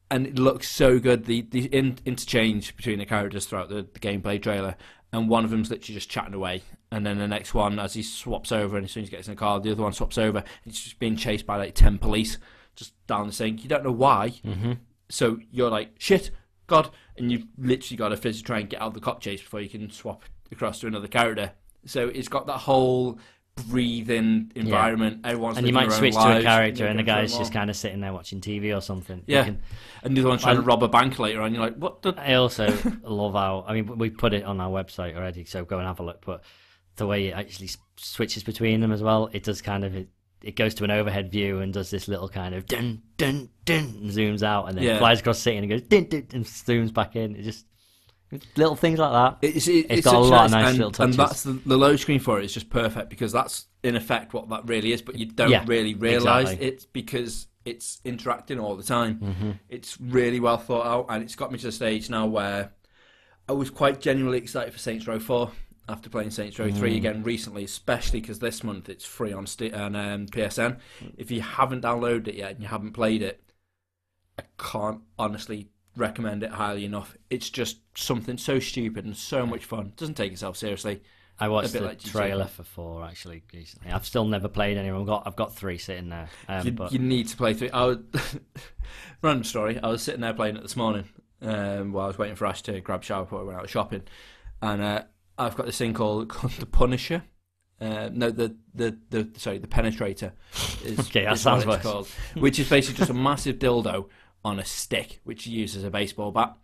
And 0.09 0.27
it 0.27 0.39
looks 0.39 0.69
so 0.69 0.97
good. 0.99 1.25
The 1.25 1.41
the 1.41 1.65
in, 1.65 1.97
interchange 2.05 2.75
between 2.77 2.99
the 2.99 3.05
characters 3.05 3.45
throughout 3.45 3.69
the, 3.69 3.85
the 3.93 3.99
gameplay 3.99 4.41
trailer, 4.41 4.75
and 5.13 5.27
one 5.29 5.43
of 5.45 5.51
them's 5.51 5.69
literally 5.69 5.95
just 5.95 6.09
chatting 6.09 6.33
away, 6.33 6.63
and 6.91 7.05
then 7.05 7.17
the 7.17 7.27
next 7.27 7.53
one, 7.53 7.79
as 7.79 7.93
he 7.93 8.03
swaps 8.03 8.51
over, 8.51 8.77
and 8.77 8.85
as 8.85 8.91
soon 8.91 9.03
as 9.03 9.09
he 9.09 9.15
gets 9.15 9.27
in 9.27 9.33
the 9.33 9.39
car, 9.39 9.59
the 9.59 9.71
other 9.71 9.83
one 9.83 9.93
swaps 9.93 10.17
over, 10.17 10.37
and 10.39 10.47
he's 10.65 10.79
just 10.81 10.99
being 10.99 11.15
chased 11.17 11.45
by 11.45 11.57
like 11.57 11.75
ten 11.75 11.97
police 11.97 12.37
just 12.75 12.93
down 13.07 13.27
the 13.27 13.33
sink. 13.33 13.61
You 13.63 13.69
don't 13.69 13.83
know 13.83 13.91
why, 13.91 14.29
Mm-hmm. 14.45 14.73
so 15.09 15.37
you're 15.51 15.69
like, 15.69 15.91
shit, 15.97 16.31
God, 16.71 16.89
and 17.17 17.31
you've 17.31 17.45
literally 17.57 17.97
got 17.97 18.09
to 18.09 18.17
physically 18.17 18.47
try 18.47 18.59
and 18.59 18.69
get 18.69 18.81
out 18.81 18.87
of 18.87 18.93
the 18.95 18.99
cop 18.99 19.21
chase 19.21 19.41
before 19.41 19.61
you 19.61 19.69
can 19.69 19.89
swap 19.91 20.23
across 20.51 20.79
to 20.79 20.87
another 20.87 21.07
character. 21.07 21.51
So 21.85 22.07
it's 22.07 22.27
got 22.27 22.47
that 22.47 22.57
whole 22.59 23.19
breathing 23.67 24.51
environment. 24.55 25.21
Everyone's 25.23 25.57
and 25.57 25.67
you 25.67 25.73
might 25.73 25.91
switch 25.91 26.13
to 26.13 26.39
a 26.39 26.41
character, 26.41 26.83
you're 26.83 26.89
and 26.89 26.99
the 26.99 27.03
going 27.03 27.17
for 27.17 27.31
guy's 27.31 27.37
just 27.37 27.53
kind 27.53 27.69
of 27.69 27.75
sitting 27.75 27.99
there 27.99 28.13
watching 28.13 28.41
TV 28.41 28.75
or 28.75 28.81
something. 28.81 29.23
Yeah. 29.27 29.45
can- 29.45 29.61
and 30.03 30.15
the 30.15 30.21
other 30.21 30.29
one's 30.29 30.41
trying 30.41 30.55
to 30.55 30.61
rob 30.61 30.83
a 30.83 30.87
bank 30.87 31.19
later 31.19 31.41
on. 31.41 31.53
You're 31.53 31.63
like, 31.63 31.75
what 31.75 32.01
the? 32.01 32.13
I 32.17 32.35
also 32.35 32.67
love 33.03 33.33
how 33.33 33.65
I 33.67 33.73
mean 33.73 33.97
we 33.97 34.09
put 34.09 34.33
it 34.33 34.43
on 34.43 34.59
our 34.59 34.69
website 34.69 35.15
already, 35.15 35.45
so 35.45 35.65
go 35.65 35.77
and 35.77 35.87
have 35.87 35.99
a 35.99 36.03
look. 36.03 36.25
But 36.25 36.43
the 36.95 37.07
way 37.07 37.27
it 37.27 37.31
actually 37.33 37.69
switches 37.97 38.43
between 38.43 38.81
them 38.81 38.91
as 38.91 39.01
well, 39.03 39.29
it 39.33 39.43
does 39.43 39.61
kind 39.61 39.83
of 39.83 39.95
it, 39.95 40.09
it 40.43 40.55
goes 40.55 40.73
to 40.75 40.83
an 40.83 40.91
overhead 40.91 41.31
view 41.31 41.59
and 41.59 41.71
does 41.73 41.91
this 41.91 42.07
little 42.07 42.27
kind 42.29 42.55
of 42.55 42.65
dun 42.65 43.01
dun 43.17 43.49
dun 43.65 43.77
and 44.01 44.09
zooms 44.09 44.41
out 44.43 44.67
and 44.69 44.77
then 44.77 44.83
Yeah. 44.83 44.97
flies 44.99 45.19
across 45.19 45.37
the 45.37 45.41
city 45.43 45.57
and 45.57 45.65
it 45.65 45.67
goes 45.69 45.81
dun 45.83 46.05
dun 46.05 46.27
and 46.33 46.45
zooms 46.45 46.93
back 46.93 47.15
in. 47.15 47.35
It 47.35 47.43
just 47.43 47.65
little 48.55 48.75
things 48.75 48.97
like 48.97 49.11
that. 49.11 49.47
It's, 49.47 49.67
it, 49.67 49.87
It's 49.89 50.05
got 50.05 50.15
a 50.15 50.19
lot 50.19 50.45
of 50.45 50.51
nice 50.51 50.69
and, 50.69 50.77
little 50.77 51.03
and 51.03 51.13
that's 51.13 51.43
the, 51.43 51.53
the 51.65 51.77
load 51.77 51.99
screen 51.99 52.19
for 52.19 52.39
it 52.39 52.45
is 52.45 52.53
just 52.53 52.69
perfect 52.69 53.09
because 53.09 53.31
that's 53.31 53.65
in 53.83 53.95
effect 53.95 54.33
what 54.33 54.49
that 54.49 54.67
really 54.67 54.93
is. 54.93 55.01
But 55.01 55.17
you 55.17 55.25
don't 55.25 55.49
Yeah, 55.49 55.63
really 55.67 55.93
realise 55.95 56.45
exactly. 56.49 56.67
it's 56.67 56.85
because 56.85 57.47
it's 57.65 57.99
interacting 58.05 58.59
all 58.59 58.75
the 58.75 58.83
time. 58.83 59.19
Mm-hmm. 59.19 59.51
It's 59.69 59.99
really 59.99 60.39
well 60.39 60.57
thought 60.57 60.85
out, 60.87 61.05
and 61.09 61.21
it's 61.23 61.35
got 61.35 61.51
me 61.51 61.59
to 61.59 61.67
the 61.67 61.71
stage 61.71 62.09
now 62.09 62.25
where 62.25 62.71
I 63.49 63.51
was 63.51 63.69
quite 63.69 63.99
genuinely 64.01 64.37
excited 64.39 64.71
for 64.73 64.79
Saints 64.79 65.05
Row 65.07 65.19
Four 65.19 65.51
after 65.89 66.09
playing 66.09 66.31
Saints 66.31 66.57
Row 66.59 66.69
Mm. 66.69 66.77
Three 66.77 66.97
again 66.97 67.23
recently, 67.23 67.63
especially 67.63 68.21
because 68.21 68.39
this 68.39 68.63
month 68.63 68.89
it's 68.89 69.05
free 69.05 69.33
on 69.33 69.45
Sti 69.47 69.71
on 69.71 69.95
um, 69.95 70.27
PSN. 70.27 70.79
If 71.17 71.31
you 71.31 71.41
haven't 71.41 71.83
downloaded 71.83 72.27
it 72.27 72.35
yet 72.35 72.51
and 72.51 72.61
you 72.61 72.67
haven't 72.67 72.93
played 72.93 73.21
it, 73.21 73.43
I 74.39 74.43
can't 74.57 75.01
honestly 75.19 75.69
recommend 75.95 76.43
it 76.43 76.51
highly 76.51 76.85
enough. 76.85 77.17
It's 77.29 77.49
just 77.49 77.79
something 77.95 78.37
so 78.37 78.59
stupid 78.59 79.05
and 79.05 79.17
so 79.17 79.45
much 79.45 79.65
fun. 79.65 79.87
It 79.87 79.97
doesn't 79.97 80.15
take 80.15 80.31
itself 80.31 80.57
seriously. 80.57 81.01
I 81.39 81.47
watched 81.47 81.69
a 81.69 81.73
bit 81.73 81.79
the 81.79 81.87
like 81.87 81.99
trailer 81.99 82.45
for 82.45 82.63
four 82.63 83.03
actually 83.03 83.41
recently. 83.51 83.91
I've 83.91 84.05
still 84.05 84.25
never 84.25 84.47
played 84.47 84.77
any. 84.77 84.91
I've 84.91 85.05
got 85.07 85.23
I've 85.25 85.35
got 85.35 85.55
three 85.55 85.79
sitting 85.79 86.09
there. 86.09 86.29
Um, 86.47 86.65
you, 86.65 86.71
but 86.71 86.93
you 86.93 86.99
need 86.99 87.27
to 87.29 87.37
play 87.37 87.55
three. 87.55 87.71
I 87.71 87.85
was, 87.85 87.97
random 89.23 89.43
story. 89.43 89.79
I 89.81 89.87
was 89.87 90.03
sitting 90.03 90.21
there 90.21 90.33
playing 90.33 90.57
it 90.57 90.61
this 90.61 90.75
morning 90.75 91.09
um, 91.41 91.93
while 91.93 92.05
I 92.05 92.07
was 92.07 92.17
waiting 92.19 92.35
for 92.35 92.45
Ash 92.45 92.61
to 92.63 92.79
grab 92.81 93.03
shower 93.03 93.23
before 93.23 93.41
I 93.41 93.43
went 93.43 93.59
out 93.59 93.69
shopping, 93.69 94.03
and 94.61 94.81
uh, 94.83 95.03
I've 95.37 95.55
got 95.55 95.65
this 95.65 95.77
thing 95.77 95.93
called, 95.93 96.29
called 96.29 96.53
the 96.53 96.65
Punisher. 96.65 97.23
Uh, 97.79 98.09
no, 98.13 98.29
the, 98.29 98.55
the 98.75 98.95
the 99.09 99.27
sorry, 99.37 99.57
the 99.57 99.67
Penetrator 99.67 100.33
is, 100.85 100.99
Okay, 101.09 101.23
that 101.23 101.33
is 101.33 101.41
sounds 101.41 101.65
what 101.65 101.77
it's 101.77 101.83
called, 101.83 102.07
which 102.35 102.59
is 102.59 102.69
basically 102.69 102.99
just 102.99 103.09
a 103.09 103.13
massive 103.15 103.57
dildo 103.57 104.07
on 104.45 104.59
a 104.59 104.65
stick, 104.65 105.19
which 105.23 105.47
you 105.47 105.59
use 105.59 105.75
as 105.75 105.83
a 105.83 105.89
baseball 105.89 106.31
bat. 106.31 106.55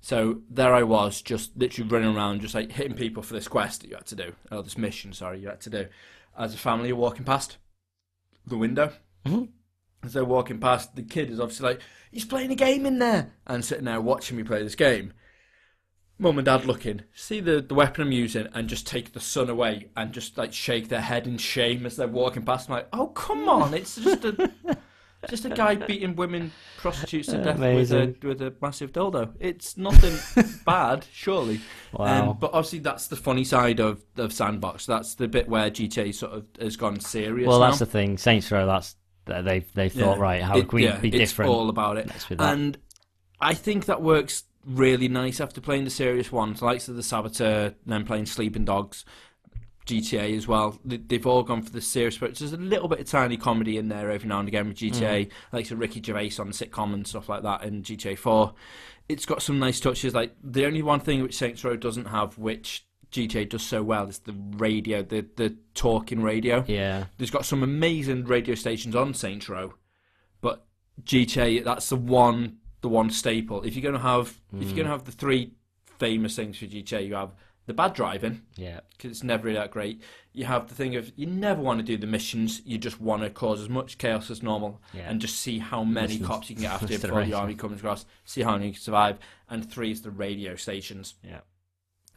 So 0.00 0.40
there 0.50 0.74
I 0.74 0.82
was, 0.82 1.20
just 1.20 1.56
literally 1.56 1.88
running 1.90 2.16
around, 2.16 2.40
just 2.40 2.54
like 2.54 2.72
hitting 2.72 2.94
people 2.94 3.22
for 3.22 3.34
this 3.34 3.48
quest 3.48 3.82
that 3.82 3.88
you 3.88 3.96
had 3.96 4.06
to 4.06 4.16
do, 4.16 4.32
or 4.50 4.62
this 4.62 4.78
mission, 4.78 5.12
sorry, 5.12 5.40
you 5.40 5.48
had 5.48 5.60
to 5.62 5.70
do, 5.70 5.86
as 6.36 6.54
a 6.54 6.58
family 6.58 6.90
are 6.90 6.96
walking 6.96 7.24
past 7.24 7.56
the 8.46 8.56
window. 8.58 8.92
As 10.02 10.12
they're 10.12 10.24
walking 10.24 10.60
past, 10.60 10.94
the 10.96 11.02
kid 11.02 11.30
is 11.30 11.40
obviously 11.40 11.68
like, 11.68 11.80
he's 12.10 12.26
playing 12.26 12.52
a 12.52 12.54
game 12.54 12.84
in 12.84 12.98
there, 12.98 13.32
and 13.46 13.64
sitting 13.64 13.86
there 13.86 14.00
watching 14.00 14.36
me 14.36 14.42
play 14.42 14.62
this 14.62 14.74
game. 14.74 15.14
Mum 16.18 16.38
and 16.38 16.44
dad 16.46 16.64
looking, 16.64 17.02
see 17.14 17.40
the, 17.40 17.60
the 17.60 17.74
weapon 17.74 18.02
I'm 18.02 18.12
using, 18.12 18.46
and 18.54 18.68
just 18.68 18.86
take 18.86 19.12
the 19.12 19.20
son 19.20 19.50
away 19.50 19.88
and 19.96 20.12
just 20.12 20.38
like 20.38 20.52
shake 20.52 20.88
their 20.88 21.00
head 21.00 21.26
in 21.26 21.38
shame 21.38 21.84
as 21.86 21.96
they're 21.96 22.06
walking 22.06 22.44
past. 22.44 22.68
I'm 22.68 22.76
like, 22.76 22.88
oh 22.92 23.08
come 23.08 23.48
on, 23.48 23.74
it's 23.74 23.96
just 23.96 24.24
a 24.24 24.52
just 25.28 25.44
a 25.44 25.50
guy 25.50 25.74
beating 25.74 26.14
women 26.14 26.52
prostitutes 26.78 27.28
to 27.28 27.42
death 27.42 27.58
with 27.58 27.92
a 27.92 28.14
with 28.22 28.40
a 28.42 28.54
massive 28.62 28.92
dildo. 28.92 29.32
It's 29.40 29.76
nothing 29.76 30.14
bad, 30.64 31.04
surely. 31.12 31.60
Wow. 31.92 32.30
Um, 32.30 32.36
but 32.38 32.52
obviously, 32.52 32.78
that's 32.78 33.08
the 33.08 33.16
funny 33.16 33.42
side 33.42 33.80
of, 33.80 34.00
of 34.16 34.32
Sandbox. 34.32 34.86
That's 34.86 35.16
the 35.16 35.26
bit 35.26 35.48
where 35.48 35.68
GTA 35.70 36.14
sort 36.14 36.32
of 36.32 36.46
has 36.60 36.76
gone 36.76 37.00
serious. 37.00 37.48
well, 37.48 37.58
now. 37.58 37.66
that's 37.66 37.80
the 37.80 37.86
thing. 37.86 38.18
Saints 38.18 38.50
Row. 38.52 38.66
That's 38.66 38.94
That 39.24 39.44
They 39.44 39.60
they 39.74 39.88
thought 39.88 40.16
Yeah. 40.18 40.22
right, 40.22 40.42
how 40.42 40.58
It- 40.58 40.68
can 40.68 40.76
we 40.76 40.84
yeah, 40.84 40.98
be 40.98 41.08
it's 41.08 41.32
different? 41.32 41.50
all 41.50 41.68
about 41.70 41.96
it. 41.96 42.06
Let's 42.06 42.26
do 42.26 42.36
that. 42.36 42.52
And 42.52 42.78
I 43.40 43.54
think 43.54 43.86
that 43.86 44.00
works 44.00 44.44
really 44.66 45.08
nice 45.08 45.40
after 45.40 45.60
playing 45.60 45.84
the 45.84 45.90
serious 45.90 46.32
ones, 46.32 46.62
likes 46.62 46.88
of 46.88 46.96
the 46.96 47.02
Saboteur, 47.02 47.74
then 47.86 48.04
playing 48.04 48.26
Sleeping 48.26 48.64
Dogs, 48.64 49.04
GTA 49.86 50.36
as 50.36 50.48
well. 50.48 50.78
They- 50.84 50.96
They've 50.96 51.26
all 51.26 51.42
gone 51.42 51.62
for 51.62 51.70
the 51.70 51.80
serious 51.80 52.16
approach. 52.16 52.38
There's 52.38 52.52
a 52.52 52.56
little 52.56 52.88
bit 52.88 53.00
of 53.00 53.06
tiny 53.06 53.36
comedy 53.36 53.76
in 53.76 53.88
there 53.88 54.10
every 54.10 54.28
now 54.28 54.38
and 54.40 54.48
again 54.48 54.68
with 54.68 54.78
GTA, 54.78 55.26
mm. 55.26 55.30
like 55.52 55.66
so 55.66 55.76
Ricky 55.76 56.02
Gervais 56.02 56.32
on 56.38 56.48
the 56.48 56.52
sitcom 56.52 56.94
and 56.94 57.06
stuff 57.06 57.28
like 57.28 57.42
that 57.42 57.64
in 57.64 57.82
GTA 57.82 58.16
4. 58.16 58.54
It's 59.08 59.26
got 59.26 59.42
some 59.42 59.58
nice 59.58 59.80
touches. 59.80 60.14
Like 60.14 60.34
the 60.42 60.64
only 60.64 60.82
one 60.82 61.00
thing 61.00 61.22
which 61.22 61.36
Saints 61.36 61.62
Row 61.64 61.76
doesn't 61.76 62.06
have, 62.06 62.38
which 62.38 62.86
GTA 63.12 63.48
does 63.48 63.62
so 63.62 63.82
well, 63.82 64.08
is 64.08 64.20
the 64.20 64.34
radio, 64.56 65.02
the 65.02 65.26
the 65.36 65.56
talking 65.74 66.22
radio. 66.22 66.64
yeah, 66.66 67.04
There's 67.18 67.30
got 67.30 67.44
some 67.44 67.62
amazing 67.62 68.24
radio 68.24 68.54
stations 68.54 68.96
on 68.96 69.12
Saints 69.12 69.48
Row, 69.48 69.74
but 70.40 70.66
GTA 71.02 71.62
that's 71.62 71.90
the 71.90 71.96
one 71.96 72.56
the 72.84 72.88
one 72.90 73.08
staple. 73.08 73.62
If 73.62 73.74
you're 73.74 73.90
gonna 73.90 74.02
have 74.04 74.38
if 74.60 74.68
you're 74.68 74.76
gonna 74.76 74.90
have 74.90 75.04
the 75.06 75.12
three 75.12 75.52
famous 75.98 76.36
things 76.36 76.58
for 76.58 76.66
GTA, 76.66 77.06
you 77.08 77.14
have 77.14 77.30
the 77.66 77.72
bad 77.72 77.94
driving 77.94 78.42
yeah, 78.56 78.80
because 78.92 79.10
it's 79.10 79.22
never 79.24 79.44
really 79.44 79.56
that 79.58 79.70
great. 79.70 80.02
You 80.34 80.44
have 80.44 80.68
the 80.68 80.74
thing 80.74 80.96
of 80.96 81.10
you 81.16 81.26
never 81.26 81.62
want 81.62 81.78
to 81.80 81.82
do 81.82 81.96
the 81.96 82.06
missions. 82.06 82.60
You 82.66 82.76
just 82.76 83.00
want 83.00 83.22
to 83.22 83.30
cause 83.30 83.62
as 83.62 83.70
much 83.70 83.96
chaos 83.96 84.30
as 84.30 84.42
normal 84.42 84.82
Yeah. 84.92 85.08
and 85.08 85.18
just 85.18 85.36
see 85.40 85.58
how 85.60 85.82
many 85.82 86.08
Listen- 86.18 86.26
cops 86.26 86.50
you 86.50 86.56
can 86.56 86.64
get 86.64 86.72
after 86.82 86.88
to 86.88 86.98
the 86.98 87.08
before 87.08 87.24
the 87.24 87.32
army 87.32 87.54
comes 87.54 87.78
across. 87.78 88.04
See 88.26 88.42
how 88.42 88.52
many 88.52 88.66
you 88.66 88.72
can 88.74 88.82
survive. 88.82 89.18
And 89.48 89.68
three 89.70 89.90
is 89.92 90.02
the 90.02 90.10
radio 90.10 90.56
stations. 90.56 91.14
yeah. 91.24 91.40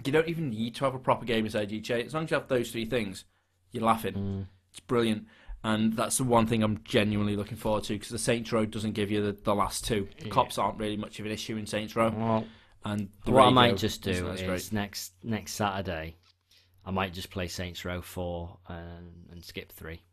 You 0.05 0.11
don't 0.11 0.27
even 0.27 0.49
need 0.49 0.75
to 0.75 0.85
have 0.85 0.93
a 0.95 0.99
proper 0.99 1.25
game 1.25 1.45
inside 1.45 1.69
GTA. 1.69 2.05
As 2.05 2.13
long 2.13 2.25
as 2.25 2.31
you 2.31 2.35
have 2.37 2.47
those 2.49 2.69
three 2.71 2.85
things, 2.85 3.23
you're 3.71 3.83
laughing. 3.85 4.13
Mm. 4.15 4.47
It's 4.71 4.79
brilliant. 4.81 5.27
And 5.63 5.93
that's 5.93 6.17
the 6.17 6.23
one 6.23 6.45
thing 6.47 6.63
I'm 6.63 6.81
genuinely 6.83 7.35
looking 7.35 7.57
forward 7.57 7.83
to 7.85 7.93
because 7.93 8.09
the 8.09 8.19
Saints 8.19 8.51
Row 8.53 8.65
doesn't 8.65 8.93
give 8.93 9.11
you 9.11 9.21
the, 9.25 9.31
the 9.43 9.55
last 9.55 9.85
two. 9.85 10.07
The 10.19 10.25
Yeah. 10.25 10.31
cops 10.31 10.57
aren't 10.57 10.77
really 10.79 10.97
much 10.97 11.19
of 11.19 11.25
an 11.25 11.31
issue 11.31 11.57
in 11.57 11.65
Saints 11.65 11.95
Row. 11.95 12.09
Well, 12.09 12.45
And 12.85 13.09
the 13.25 13.31
what 13.31 13.47
I 13.47 13.49
might 13.49 13.75
just 13.77 14.01
do 14.01 14.11
isn't 14.11 14.45
great. 14.47 14.71
next 14.71 15.13
next 15.23 15.53
Saturday, 15.53 16.15
I 16.85 16.91
might 16.91 17.13
just 17.13 17.29
play 17.31 17.47
Saints 17.47 17.83
Row 17.83 18.01
four 18.01 18.59
and, 18.69 19.27
and 19.31 19.43
skip 19.43 19.71
three, 19.73 20.03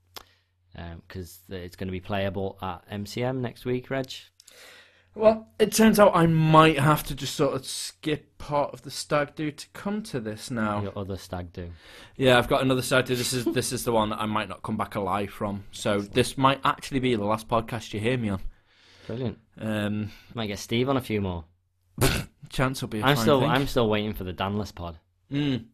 um, 0.77 1.03
because 1.07 1.39
it's 1.49 1.77
going 1.77 1.89
to 1.89 1.93
be 1.93 2.01
playable 2.01 2.59
at 2.61 2.89
MCM 2.91 3.37
next 3.41 3.65
week, 3.65 3.91
Reg. 3.91 4.11
Well, 5.15 5.49
it 5.61 5.73
turns 5.73 6.01
out 6.01 6.13
I 6.15 6.27
might 6.27 6.79
have 6.79 7.05
to 7.05 7.15
just 7.15 7.37
sort 7.37 7.55
of 7.55 7.65
skip 7.65 8.37
part 8.39 8.75
of 8.75 8.83
the 8.83 8.91
stag 8.91 9.37
do 9.37 9.53
to 9.53 9.69
come 9.69 10.03
to 10.05 10.19
this 10.19 10.51
now. 10.51 10.83
Your 10.83 10.99
other 10.99 11.17
stag 11.17 11.53
do. 11.53 11.71
Yeah, 12.17 12.37
I've 12.37 12.49
got 12.49 12.63
another 12.63 12.83
stag 12.83 13.07
do. 13.07 13.15
This 13.15 13.33
is 13.33 13.45
this 13.45 13.73
is 13.73 13.85
the 13.85 13.93
one 13.93 14.11
that 14.11 14.21
I 14.21 14.27
might 14.27 14.49
not 14.49 14.63
come 14.63 14.77
back 14.77 14.97
alive 14.97 15.31
from. 15.31 15.65
So 15.71 16.01
this 16.01 16.37
might 16.37 16.61
actually 16.65 17.01
be 17.01 17.15
the 17.15 17.25
last 17.25 17.49
podcast 17.49 17.93
you 17.93 18.01
hear 18.01 18.19
me 18.19 18.31
on. 18.31 18.41
Brilliant. 19.07 19.39
Um, 19.61 20.11
Might 20.35 20.47
get 20.47 20.59
Steve 20.59 20.89
on 20.89 20.97
a 20.97 21.01
few 21.01 21.21
more. 21.21 21.45
chance 22.49 22.81
will 22.81 22.89
be. 22.89 23.01
A 23.01 23.05
I'm 23.05 23.17
still 23.17 23.41
thing. 23.41 23.51
I'm 23.51 23.67
still 23.67 23.89
waiting 23.89 24.15
for 24.15 24.25
the 24.25 24.33
Danless 24.33 24.75
pod. 24.75 24.99
Mm. 25.31 25.67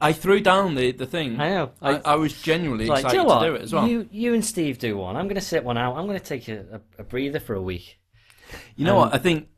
I 0.00 0.12
threw 0.12 0.40
down 0.40 0.74
the 0.74 0.92
the 0.92 1.06
thing. 1.06 1.40
I 1.40 1.50
know. 1.50 1.70
I, 1.82 2.00
I 2.04 2.14
was 2.14 2.40
genuinely 2.40 2.86
like, 2.86 3.04
excited 3.04 3.18
you 3.18 3.24
know 3.24 3.40
to 3.40 3.46
do 3.46 3.54
it 3.56 3.62
as 3.62 3.72
well. 3.72 3.86
You 3.86 4.08
you 4.10 4.34
and 4.34 4.44
Steve 4.44 4.78
do 4.78 4.96
one. 4.96 5.16
I'm 5.16 5.26
going 5.26 5.34
to 5.34 5.40
sit 5.40 5.64
one 5.64 5.76
out. 5.76 5.96
I'm 5.96 6.06
going 6.06 6.18
to 6.18 6.24
take 6.24 6.48
a, 6.48 6.80
a, 6.98 7.02
a 7.02 7.04
breather 7.04 7.40
for 7.40 7.54
a 7.54 7.62
week. 7.62 7.98
You 8.76 8.84
know 8.86 8.92
Um, 8.94 8.98
what? 9.08 9.14
I 9.14 9.18
think 9.18 9.48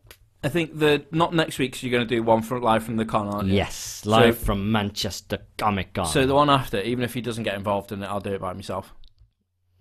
I 0.43 0.49
think 0.51 0.79
the 0.79 1.07
not 1.11 1.35
next 1.35 1.59
week. 1.59 1.75
So 1.75 1.87
you're 1.87 1.97
going 1.97 2.07
to 2.07 2.15
do 2.15 2.23
one 2.23 2.43
from 2.43 2.63
live 2.63 2.85
from 2.85 2.97
the 2.97 3.05
con, 3.05 3.29
aren't 3.29 3.49
you? 3.49 3.55
Yes, 3.55 4.05
live 4.05 4.37
So- 4.39 4.45
from 4.47 4.71
Manchester 4.73 5.39
Comic 5.57 5.95
Con. 5.95 6.07
So 6.07 6.27
the 6.27 6.35
one 6.35 6.51
after, 6.51 6.81
even 6.83 7.03
if 7.05 7.15
he 7.15 7.21
doesn't 7.23 7.45
get 7.45 7.55
involved 7.55 7.93
in 7.93 8.03
it, 8.03 8.07
I'll 8.07 8.21
do 8.21 8.33
it 8.35 8.41
by 8.41 8.53
myself. 8.53 8.93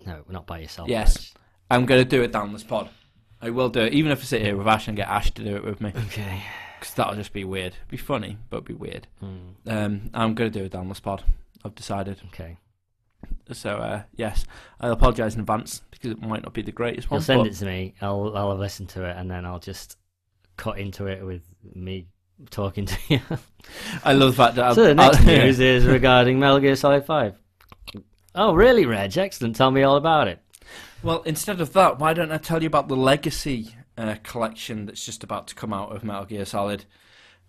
no, 0.05 0.23
not 0.29 0.45
by 0.47 0.59
yourself. 0.59 0.89
Yes. 0.89 1.15
Reg. 1.35 1.41
I'm 1.71 1.85
going 1.85 2.01
to 2.03 2.09
do 2.09 2.21
it 2.23 2.31
down 2.31 2.51
this 2.53 2.63
pod. 2.63 2.89
I 3.41 3.49
will 3.49 3.69
do 3.69 3.81
it, 3.81 3.93
even 3.93 4.11
if 4.11 4.19
I 4.19 4.23
sit 4.23 4.41
here 4.41 4.55
with 4.55 4.67
Ash 4.67 4.87
and 4.87 4.95
get 4.97 5.07
Ash 5.09 5.31
to 5.31 5.43
do 5.43 5.55
it 5.55 5.63
with 5.65 5.81
me, 5.81 5.91
Okay. 6.07 6.43
because 6.79 6.93
that'll 6.93 7.15
just 7.15 7.33
be 7.33 7.43
weird. 7.43 7.75
Be 7.89 7.97
funny, 7.97 8.37
but 8.49 8.63
be 8.65 8.73
weird. 8.73 9.07
Hmm, 9.19 9.37
Um, 9.67 10.09
I'm 10.13 10.33
going 10.33 10.51
to 10.51 10.59
do 10.59 10.65
it 10.65 10.71
down 10.71 10.87
this 10.89 10.99
pod. 11.01 11.23
I've 11.65 11.75
decided. 11.75 12.21
okay. 12.27 12.57
So 13.51 13.77
uh, 13.77 14.03
yes, 14.15 14.45
I 14.79 14.89
apologise 14.89 15.33
in 15.35 15.41
advance 15.41 15.81
because 15.91 16.11
it 16.11 16.21
might 16.21 16.43
not 16.43 16.53
be 16.53 16.61
the 16.61 16.71
greatest 16.71 17.09
one. 17.11 17.17
You'll 17.19 17.23
send 17.25 17.39
but- 17.43 17.47
it 17.47 17.55
to 17.55 17.65
me. 17.65 17.93
I'll 18.01 18.35
I'll 18.35 18.49
have 18.51 18.59
listened 18.59 18.89
to 18.89 19.05
it 19.05 19.15
and 19.17 19.29
then 19.29 19.45
I'll 19.45 19.59
just 19.59 19.97
cut 20.57 20.77
into 20.79 21.07
it 21.07 21.25
with 21.25 21.41
me 21.75 22.07
talking 22.51 22.85
to 22.85 22.97
you. 23.09 23.19
I 24.03 24.13
love 24.13 24.35
the 24.35 24.43
fact 24.43 24.55
that. 24.55 24.73
so 24.75 24.83
the 24.83 24.89
I'll- 25.01 25.11
next 25.11 25.19
I'll- 25.19 25.25
news 25.45 25.59
is 25.59 25.85
regarding 25.85 26.39
Metal 26.39 26.59
Gear 26.59 26.75
Solid 26.75 27.05
Five. 27.05 27.35
Oh 28.35 28.53
really, 28.53 28.85
Reg? 28.85 29.17
Excellent. 29.17 29.55
Tell 29.55 29.71
me 29.71 29.83
all 29.83 29.95
about 29.97 30.27
it. 30.27 30.39
Well, 31.03 31.21
instead 31.23 31.59
of 31.61 31.73
that, 31.73 31.99
why 31.99 32.13
don't 32.13 32.31
I 32.31 32.37
tell 32.37 32.61
you 32.63 32.67
about 32.67 32.87
the 32.87 32.95
Legacy 32.95 33.75
uh, 33.97 34.15
collection 34.23 34.85
that's 34.85 35.05
just 35.05 35.23
about 35.23 35.47
to 35.49 35.55
come 35.55 35.73
out 35.73 35.93
of 35.95 36.03
Metal 36.03 36.25
Gear 36.25 36.45
Solid? 36.45 36.85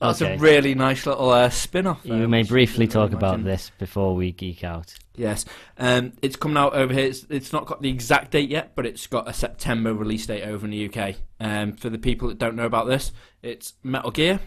That's 0.01 0.21
Okay. 0.21 0.35
a 0.35 0.39
really 0.39 0.75
nice 0.75 1.07
little 1.07 1.31
uh, 1.31 1.49
spin-off. 1.51 2.03
there, 2.03 2.19
You 2.19 2.29
may 2.29 2.43
briefly 2.43 2.87
talk 2.87 3.13
about 3.13 3.43
this 3.45 3.71
before 3.79 4.15
we 4.15 4.33
geek 4.33 4.63
out. 4.65 4.93
Yes, 5.17 5.45
um, 5.79 6.13
it's 6.21 6.37
coming 6.37 6.57
out 6.57 6.75
over 6.75 6.93
here. 6.93 7.07
It's, 7.07 7.25
it's 7.31 7.53
not 7.53 7.67
got 7.67 7.81
the 7.81 7.89
exact 7.89 8.33
date 8.33 8.51
yet, 8.51 8.73
but 8.75 8.85
it's 8.85 9.07
got 9.07 9.29
a 9.29 9.33
September 9.33 9.95
release 9.95 10.27
date 10.27 10.43
over 10.43 10.67
in 10.67 10.73
the 10.73 10.93
UK. 10.93 11.15
Um, 11.41 11.73
for 11.75 11.89
the 11.89 11.99
people 11.99 12.29
that 12.29 12.39
don't 12.39 12.57
know 12.57 12.67
about 12.67 12.87
this, 12.87 13.13
it's 13.43 13.75
Metal 13.85 14.11
Gear, 14.11 14.41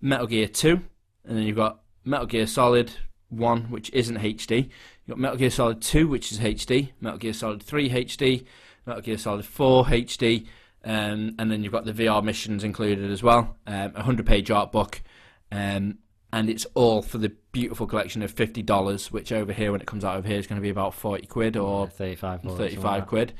Metal 0.00 0.26
Gear 0.26 0.48
Two, 0.48 0.80
and 1.24 1.38
then 1.38 1.44
you've 1.44 1.56
got 1.56 1.80
Metal 2.04 2.26
Gear 2.26 2.46
Solid 2.48 2.92
One, 3.28 3.70
which 3.70 3.90
isn't 3.92 4.18
HD. 4.18 4.64
You've 5.06 5.08
got 5.16 5.18
Metal 5.18 5.36
Gear 5.38 5.50
Solid 5.50 5.80
Two, 5.80 6.08
which 6.08 6.32
is 6.32 6.40
HD. 6.40 6.90
Metal 7.00 7.18
Gear 7.18 7.32
Solid 7.32 7.62
Three 7.62 7.88
HD. 7.88 8.44
Metal 8.84 9.02
Gear 9.02 9.18
Solid 9.18 9.44
Four 9.44 9.84
HD. 9.84 10.46
Um, 10.84 11.34
and 11.38 11.50
then 11.50 11.62
you've 11.62 11.72
got 11.72 11.84
the 11.84 11.92
VR 11.92 12.22
missions 12.22 12.64
included 12.64 13.10
as 13.10 13.22
well. 13.22 13.56
Um, 13.66 13.92
a 13.94 14.02
hundred-page 14.02 14.50
art 14.50 14.72
book. 14.72 15.02
Um, 15.50 15.98
and 16.32 16.48
it's 16.48 16.66
all 16.74 17.02
for 17.02 17.18
the 17.18 17.32
beautiful 17.52 17.86
collection 17.86 18.22
of 18.22 18.30
fifty 18.30 18.62
dollars, 18.62 19.12
which 19.12 19.32
over 19.32 19.52
here, 19.52 19.70
when 19.70 19.80
it 19.80 19.86
comes 19.86 20.04
out 20.04 20.16
over 20.16 20.26
here, 20.26 20.38
is 20.38 20.46
going 20.46 20.56
to 20.56 20.62
be 20.62 20.70
about 20.70 20.94
forty 20.94 21.26
quid 21.26 21.56
or 21.56 21.88
thirty-five. 21.88 22.40
or 22.44 22.56
thirty-five 22.56 23.06
quid 23.06 23.34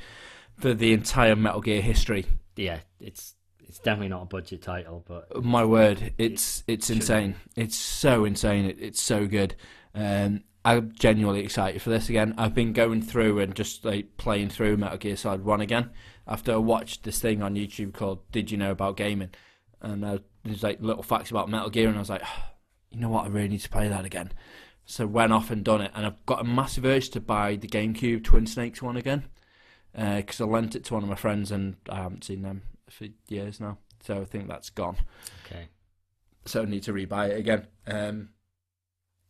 for 0.59 0.73
the 0.73 0.93
entire 0.93 1.35
Metal 1.35 1.61
Gear 1.61 1.81
history. 1.81 2.25
Yeah, 2.55 2.79
it's 2.99 3.35
it's 3.67 3.79
definitely 3.79 4.09
not 4.09 4.21
a 4.21 4.25
budget 4.25 4.61
title, 4.61 5.03
but 5.07 5.43
My 5.43 5.65
word, 5.65 6.13
it's 6.19 6.63
it's 6.67 6.91
insane. 6.91 7.35
It's 7.55 7.75
so 7.75 8.25
insane. 8.25 8.65
It, 8.65 8.77
it's 8.79 9.01
so 9.01 9.25
good. 9.25 9.55
Um, 9.95 10.43
I'm 10.63 10.93
genuinely 10.93 11.43
excited 11.43 11.81
for 11.81 11.89
this 11.89 12.09
again. 12.09 12.35
I've 12.37 12.53
been 12.53 12.73
going 12.73 13.01
through 13.01 13.39
and 13.39 13.55
just 13.55 13.83
like 13.83 14.17
playing 14.17 14.49
through 14.49 14.77
Metal 14.77 14.97
Gear 14.97 15.15
Solid 15.17 15.43
One 15.43 15.61
again 15.61 15.89
after 16.27 16.53
I 16.53 16.57
watched 16.57 17.03
this 17.03 17.19
thing 17.19 17.41
on 17.41 17.55
YouTube 17.55 17.93
called 17.93 18.19
"Did 18.31 18.51
You 18.51 18.57
Know 18.57 18.71
About 18.71 18.97
Gaming?" 18.97 19.31
and 19.83 20.05
uh, 20.05 20.17
there's 20.43 20.63
like 20.63 20.81
little 20.81 21.03
facts 21.03 21.29
about 21.29 21.49
Metal 21.49 21.69
Gear, 21.69 21.87
and 21.89 21.97
I 21.97 21.99
was 21.99 22.09
like, 22.09 22.23
you 22.89 22.99
know 22.99 23.09
what, 23.09 23.25
I 23.25 23.27
really 23.27 23.49
need 23.49 23.61
to 23.61 23.69
play 23.69 23.89
that 23.89 24.05
again. 24.05 24.31
So 24.85 25.05
went 25.05 25.33
off 25.33 25.51
and 25.51 25.63
done 25.63 25.81
it, 25.81 25.91
and 25.93 26.05
I've 26.05 26.25
got 26.25 26.41
a 26.41 26.45
massive 26.45 26.85
urge 26.85 27.09
to 27.11 27.19
buy 27.19 27.55
the 27.55 27.67
GameCube 27.67 28.23
Twin 28.23 28.47
Snakes 28.47 28.81
one 28.81 28.97
again 28.97 29.25
because 29.93 30.41
I 30.41 30.45
lent 30.45 30.75
it 30.75 30.85
to 30.85 30.93
one 30.95 31.03
of 31.03 31.09
my 31.09 31.15
friends, 31.15 31.51
and 31.51 31.75
I 31.89 31.97
haven't 31.97 32.23
seen 32.23 32.41
them 32.41 32.63
for 32.89 33.07
years 33.27 33.59
now. 33.59 33.77
So 34.01 34.21
I 34.21 34.25
think 34.25 34.49
that's 34.49 34.69
gone 34.69 34.97
okay. 35.45 35.69
so 36.45 36.61
I 36.61 36.65
need 36.65 36.83
to 36.83 36.93
rebuy 36.93 37.29
it 37.29 37.37
again. 37.39 37.67
Um, 37.87 38.29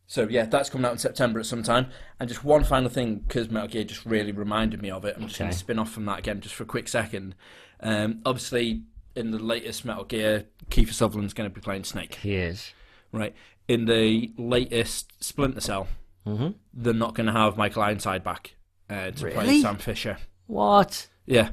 so 0.06 0.28
yeah, 0.28 0.44
that's 0.46 0.70
coming 0.70 0.84
out 0.84 0.92
in 0.92 0.98
September 0.98 1.40
at 1.40 1.46
some 1.46 1.62
time. 1.62 1.86
And 2.20 2.28
just 2.28 2.44
one 2.44 2.64
final 2.64 2.88
thing, 2.90 3.16
because 3.26 3.50
Metal 3.50 3.68
Gear 3.68 3.84
just 3.84 4.04
really 4.04 4.32
reminded 4.32 4.80
me 4.82 4.90
of 4.90 5.04
it. 5.04 5.16
I'm 5.16 5.26
just 5.28 5.38
going 5.38 5.50
to 5.50 5.56
spin 5.56 5.78
off 5.78 5.90
from 5.90 6.04
that 6.06 6.18
again, 6.20 6.40
just 6.40 6.54
for 6.54 6.62
a 6.64 6.66
quick 6.66 6.88
second. 6.88 7.34
Um, 7.80 8.20
obviously, 8.24 8.82
in 9.16 9.30
the 9.30 9.38
latest 9.38 9.84
Metal 9.84 10.04
Gear, 10.04 10.44
Kiefer 10.70 10.92
Sutherland's 10.92 11.34
going 11.34 11.48
to 11.48 11.54
be 11.54 11.60
playing 11.60 11.84
Snake, 11.84 12.16
He 12.16 12.34
is. 12.36 12.72
right? 13.12 13.34
In 13.68 13.86
the 13.86 14.32
latest 14.36 15.12
Splinter 15.22 15.60
Cell, 15.60 15.88
Mm-hmm. 16.26 16.52
they're 16.72 16.94
not 16.94 17.14
going 17.14 17.26
to 17.26 17.32
have 17.32 17.58
Michael 17.58 17.82
Ironside 17.82 18.24
back 18.24 18.54
uh, 18.88 19.10
to 19.10 19.30
play 19.30 19.60
Sam 19.60 19.76
Fisher. 19.76 20.16
What? 20.46 21.06
Yeah. 21.26 21.50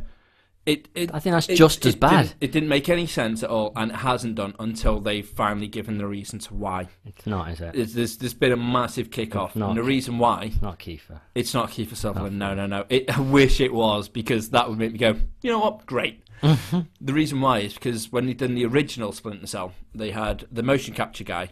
It, 0.65 0.89
it, 0.93 1.09
I 1.13 1.19
think 1.19 1.33
that's 1.33 1.49
it- 1.49 1.55
just 1.55 1.85
as 1.87 1.95
bad. 1.95 2.27
Didn't, 2.27 2.35
it 2.41 2.51
didn't 2.51 2.69
make 2.69 2.87
any 2.87 3.07
sense 3.07 3.41
at 3.41 3.49
all, 3.49 3.73
and 3.75 3.91
it 3.91 3.95
hasn't 3.97 4.35
done 4.35 4.53
until 4.59 4.99
they've 4.99 5.27
finally 5.27 5.67
given 5.67 5.97
the 5.97 6.05
reason 6.05 6.37
to 6.39 6.53
why. 6.53 6.87
It's 7.03 7.25
not, 7.25 7.49
is 7.49 7.61
it? 7.61 7.73
There's, 7.73 7.93
there's, 7.95 8.17
there's 8.17 8.33
been 8.35 8.51
a 8.51 8.57
massive 8.57 9.09
kick-off, 9.09 9.55
not. 9.55 9.69
and 9.69 9.77
the 9.77 9.83
reason 9.83 10.19
why 10.19 10.43
It's 10.53 10.61
not 10.61 10.77
Kiefer. 10.79 11.19
it's 11.33 11.53
not 11.55 11.71
Kiefer 11.71 11.95
Sutherland. 11.95 12.37
No, 12.37 12.53
no, 12.53 12.67
no. 12.67 12.85
It, 12.89 13.09
I 13.15 13.19
wish 13.21 13.59
it 13.59 13.73
was 13.73 14.07
because 14.07 14.51
that 14.51 14.69
would 14.69 14.77
make 14.77 14.91
me 14.91 14.99
go, 14.99 15.15
you 15.41 15.49
know 15.51 15.59
what? 15.59 15.85
Great. 15.87 16.21
the 16.41 17.13
reason 17.13 17.41
why 17.41 17.59
is 17.59 17.73
because 17.73 18.11
when 18.11 18.27
they 18.27 18.33
done 18.33 18.53
the 18.55 18.65
original 18.65 19.11
Splinter 19.11 19.47
Cell, 19.47 19.73
they 19.95 20.11
had 20.11 20.45
the 20.51 20.63
motion 20.63 20.93
capture 20.93 21.23
guy, 21.23 21.49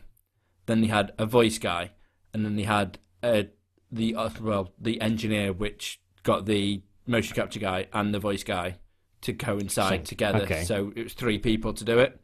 then 0.67 0.81
they 0.81 0.87
had 0.87 1.13
a 1.17 1.25
voice 1.25 1.57
guy, 1.57 1.91
and 2.33 2.45
then 2.45 2.55
they 2.55 2.63
had 2.63 2.99
uh, 3.23 3.43
the 3.91 4.15
uh, 4.15 4.29
well 4.41 4.71
the 4.79 5.01
engineer 5.01 5.51
which 5.51 5.99
got 6.23 6.45
the 6.45 6.81
motion 7.07 7.35
capture 7.35 7.59
guy 7.59 7.87
and 7.93 8.13
the 8.13 8.19
voice 8.19 8.43
guy 8.43 8.75
to 9.21 9.33
coincide 9.33 10.05
together. 10.05 10.41
Okay. 10.43 10.63
So 10.63 10.91
it 10.95 11.03
was 11.03 11.13
three 11.13 11.37
people 11.39 11.73
to 11.73 11.83
do 11.83 11.99
it. 11.99 12.19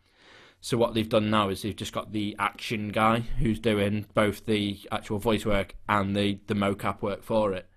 So 0.62 0.78
what 0.78 0.94
they've 0.94 1.08
done 1.10 1.30
now 1.30 1.50
is 1.50 1.62
they've 1.62 1.76
just 1.76 1.94
got 1.94 2.12
the 2.12 2.36
action 2.40 2.90
guy 2.90 3.20
who's 3.40 3.60
doing 3.60 4.06
both 4.14 4.46
the 4.46 4.80
actual 4.92 5.20
voice 5.20 5.46
work 5.46 5.76
and 5.88 6.16
the 6.16 6.40
the 6.48 6.56
mocap 6.56 7.02
work 7.02 7.24
for 7.24 7.54
it. 7.54 7.68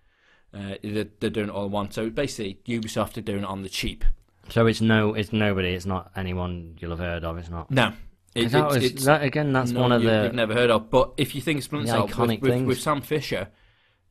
Uh, 0.55 0.74
they're, 0.82 1.07
they're 1.20 1.28
doing 1.31 1.49
it 1.49 1.53
all 1.53 1.66
in 1.66 1.73
one. 1.73 1.90
So 1.90 2.09
basically, 2.09 2.59
Ubisoft 2.66 3.19
are 3.19 3.23
doing 3.23 3.40
it 3.40 3.45
on 3.45 3.62
the 3.62 3.69
cheap. 3.69 4.05
So 4.49 4.66
it's 4.66 4.81
no, 4.81 5.12
it's 5.12 5.32
nobody. 5.32 5.74
It's 5.74 5.85
not 5.85 6.11
anyone 6.16 6.77
you'll 6.81 6.93
have 6.93 6.99
heard 7.01 7.24
of. 7.24 7.36
It's 7.36 7.51
not. 7.51 7.70
No. 7.70 7.93
It, 8.35 8.49
that, 8.53 8.69
was- 8.69 8.77
it's 8.85 9.05
that 9.05 9.23
again? 9.23 9.53
That's 9.53 9.73
no 9.73 9.81
one 9.81 9.93
of 9.93 10.03
you, 10.03 10.09
the. 10.09 10.23
you've 10.24 10.35
never 10.35 10.55
heard 10.55 10.70
of. 10.70 10.89
But 10.90 11.12
if 11.19 11.35
you 11.35 11.43
think 11.43 11.62
Splinter 11.62 11.89
Cell 11.89 12.07
with, 12.07 12.40
with, 12.40 12.62
with 12.65 12.81
Sam 12.81 13.03
Fisher, 13.03 13.49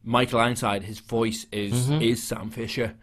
Michael 0.04 0.40
Ironside, 0.40 0.84
his 0.84 1.00
voice 1.00 1.48
is 1.52 1.90
Mhm. 1.90 2.02
is 2.04 2.22
Sam 2.22 2.52
Fisher. 2.52 2.96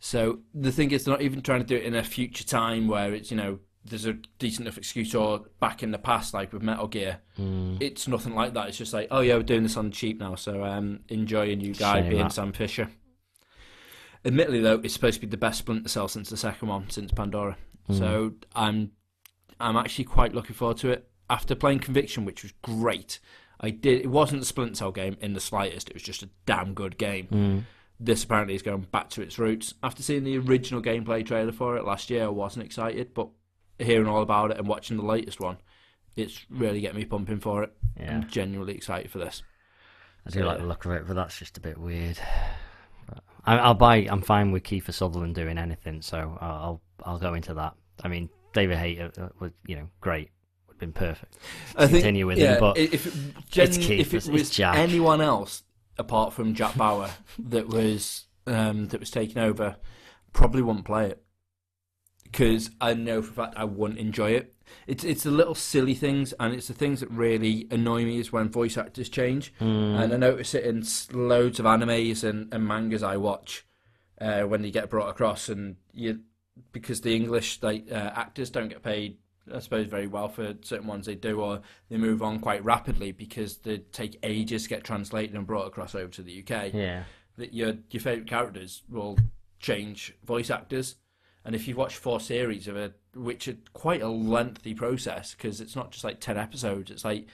So 0.00 0.40
the 0.54 0.72
thing 0.72 0.90
is, 0.92 1.04
they're 1.04 1.14
not 1.14 1.22
even 1.22 1.42
trying 1.42 1.60
to 1.60 1.66
do 1.66 1.76
it 1.76 1.82
in 1.82 1.94
a 1.94 2.04
future 2.04 2.44
time 2.44 2.88
where 2.88 3.12
it's 3.12 3.30
you 3.30 3.36
know 3.36 3.58
there's 3.84 4.06
a 4.06 4.14
decent 4.38 4.66
enough 4.66 4.78
excuse 4.78 5.14
or 5.14 5.44
back 5.60 5.82
in 5.82 5.90
the 5.90 5.98
past 5.98 6.34
like 6.34 6.52
with 6.52 6.62
Metal 6.62 6.86
Gear. 6.86 7.18
Mm. 7.38 7.78
It's 7.80 8.06
nothing 8.06 8.34
like 8.34 8.54
that. 8.54 8.68
It's 8.68 8.78
just 8.78 8.92
like, 8.92 9.08
oh 9.10 9.20
yeah, 9.20 9.36
we're 9.36 9.42
doing 9.42 9.62
this 9.62 9.76
on 9.76 9.90
cheap 9.90 10.20
now, 10.20 10.34
so 10.34 10.64
um, 10.64 11.00
enjoy 11.08 11.50
a 11.50 11.56
new 11.56 11.74
guy 11.74 12.00
Shame 12.00 12.10
being 12.10 12.22
that. 12.22 12.32
Sam 12.32 12.52
Fisher. 12.52 12.90
Admittedly, 14.24 14.60
though, 14.60 14.80
it's 14.82 14.94
supposed 14.94 15.20
to 15.20 15.26
be 15.26 15.30
the 15.30 15.36
best 15.36 15.60
Splinter 15.60 15.88
Cell 15.88 16.08
since 16.08 16.28
the 16.28 16.36
second 16.36 16.68
one, 16.68 16.90
since 16.90 17.12
Pandora. 17.12 17.56
Mm. 17.88 17.98
So 17.98 18.32
I'm, 18.54 18.92
I'm 19.60 19.76
actually 19.76 20.04
quite 20.04 20.34
looking 20.34 20.54
forward 20.54 20.78
to 20.78 20.90
it. 20.90 21.08
After 21.30 21.54
playing 21.54 21.80
Conviction, 21.80 22.24
which 22.24 22.42
was 22.42 22.52
great, 22.62 23.20
I 23.60 23.70
did. 23.70 24.00
It 24.00 24.08
wasn't 24.08 24.42
a 24.42 24.44
Splinter 24.44 24.74
Cell 24.74 24.92
game 24.92 25.16
in 25.20 25.34
the 25.34 25.40
slightest. 25.40 25.88
It 25.88 25.94
was 25.94 26.02
just 26.02 26.22
a 26.22 26.30
damn 26.46 26.74
good 26.74 26.98
game. 26.98 27.28
Mm. 27.30 27.62
This 28.00 28.22
apparently 28.22 28.54
is 28.54 28.62
going 28.62 28.82
back 28.82 29.10
to 29.10 29.22
its 29.22 29.38
roots. 29.38 29.74
After 29.82 30.02
seeing 30.02 30.24
the 30.24 30.38
original 30.38 30.80
gameplay 30.80 31.26
trailer 31.26 31.52
for 31.52 31.76
it 31.76 31.84
last 31.84 32.10
year, 32.10 32.24
I 32.24 32.28
wasn't 32.28 32.64
excited, 32.64 33.12
but 33.12 33.28
hearing 33.78 34.06
all 34.06 34.22
about 34.22 34.52
it 34.52 34.58
and 34.58 34.68
watching 34.68 34.96
the 34.96 35.04
latest 35.04 35.40
one, 35.40 35.58
it's 36.16 36.46
really 36.50 36.80
getting 36.80 36.98
me 36.98 37.04
pumping 37.04 37.40
for 37.40 37.62
it. 37.64 37.72
Yeah. 37.98 38.16
I'm 38.16 38.28
genuinely 38.28 38.74
excited 38.74 39.10
for 39.10 39.18
this. 39.18 39.42
I 40.26 40.30
do 40.30 40.40
So, 40.40 40.46
like 40.46 40.58
the 40.58 40.66
look 40.66 40.84
of 40.84 40.92
it, 40.92 41.06
but 41.06 41.16
that's 41.16 41.38
just 41.38 41.56
a 41.56 41.60
bit 41.60 41.78
weird. 41.78 42.18
But 43.06 43.22
I, 43.44 43.58
I'll 43.58 43.74
buy. 43.74 44.06
I'm 44.08 44.22
fine 44.22 44.52
with 44.52 44.62
Kiefer 44.62 44.92
Sutherland 44.92 45.34
doing 45.34 45.58
anything, 45.58 46.02
so 46.02 46.38
I'll 46.40 46.80
I'll, 47.04 47.18
go 47.18 47.34
into 47.34 47.54
that. 47.54 47.74
I 48.02 48.08
mean, 48.08 48.28
David 48.52 48.78
Hayter 48.78 49.10
uh, 49.18 49.28
was 49.40 49.52
you 49.66 49.76
know 49.76 49.88
great, 50.00 50.30
would 50.66 50.74
have 50.74 50.78
been 50.78 50.92
perfect. 50.92 51.36
I 51.76 51.86
think, 51.86 52.02
Continue 52.02 52.26
with 52.26 52.38
yeah, 52.38 52.54
him, 52.54 52.60
but 52.60 52.78
if 52.78 53.06
it, 53.06 53.12
gen- 53.50 53.66
it's 53.68 53.76
Keith, 53.78 54.00
if 54.00 54.14
it 54.14 54.30
was 54.30 54.42
it's 54.42 54.50
Jack. 54.50 54.76
anyone 54.76 55.20
else 55.20 55.62
apart 55.98 56.32
from 56.32 56.54
Jack 56.54 56.76
Bauer 56.76 57.10
that 57.38 57.68
was 57.68 58.26
um, 58.46 58.88
that 58.88 59.00
was 59.00 59.10
taking 59.10 59.38
over, 59.38 59.76
probably 60.32 60.62
wouldn't 60.62 60.84
play 60.84 61.06
it 61.06 61.22
because 62.30 62.70
I 62.80 62.94
know 62.94 63.22
for 63.22 63.30
a 63.30 63.34
fact 63.46 63.54
I 63.56 63.64
wouldn't 63.64 63.98
enjoy 63.98 64.32
it. 64.32 64.54
It's 64.86 65.04
it's 65.04 65.22
the 65.22 65.30
little 65.30 65.54
silly 65.54 65.94
things 65.94 66.34
and 66.38 66.54
it's 66.54 66.68
the 66.68 66.74
things 66.74 67.00
that 67.00 67.10
really 67.10 67.66
annoy 67.70 68.04
me 68.04 68.18
is 68.18 68.32
when 68.32 68.50
voice 68.50 68.76
actors 68.76 69.08
change. 69.08 69.52
Mm. 69.60 70.02
And 70.02 70.12
I 70.12 70.16
notice 70.16 70.54
it 70.54 70.64
in 70.64 70.84
loads 71.12 71.58
of 71.58 71.66
animes 71.66 72.22
and, 72.24 72.52
and 72.52 72.66
mangas 72.66 73.02
I 73.02 73.16
watch 73.16 73.66
uh, 74.20 74.42
when 74.42 74.62
they 74.62 74.70
get 74.70 74.90
brought 74.90 75.08
across, 75.08 75.48
and 75.48 75.76
you 75.92 76.20
because 76.72 77.00
the 77.00 77.14
English 77.14 77.62
like 77.62 77.90
uh, 77.90 78.12
actors 78.14 78.50
don't 78.50 78.68
get 78.68 78.82
paid, 78.82 79.18
I 79.54 79.58
suppose, 79.60 79.86
very 79.86 80.06
well 80.06 80.28
for 80.28 80.54
certain 80.62 80.86
ones 80.86 81.06
they 81.06 81.14
do, 81.14 81.40
or 81.40 81.60
they 81.88 81.96
move 81.96 82.22
on 82.22 82.38
quite 82.40 82.64
rapidly 82.64 83.12
because 83.12 83.58
they 83.58 83.78
take 83.78 84.18
ages 84.22 84.64
to 84.64 84.68
get 84.68 84.84
translated 84.84 85.34
and 85.34 85.46
brought 85.46 85.66
across 85.66 85.94
over 85.94 86.08
to 86.12 86.22
the 86.22 86.40
UK. 86.40 86.72
yeah, 86.74 87.04
That 87.36 87.54
your 87.54 87.74
your 87.90 88.00
favorite 88.00 88.28
characters 88.28 88.82
will 88.88 89.18
change 89.60 90.14
voice 90.24 90.50
actors. 90.50 90.96
And 91.44 91.54
if 91.54 91.66
you 91.66 91.76
watch 91.76 91.96
four 91.96 92.20
series 92.20 92.68
of 92.68 92.76
it, 92.76 92.98
which 93.14 93.48
are 93.48 93.56
quite 93.72 94.02
a 94.02 94.08
lengthy 94.08 94.74
process, 94.74 95.34
because 95.34 95.60
it's 95.60 95.76
not 95.76 95.92
just 95.92 96.04
like 96.04 96.20
ten 96.20 96.36
episodes; 96.36 96.90
it's 96.90 97.04
like 97.04 97.26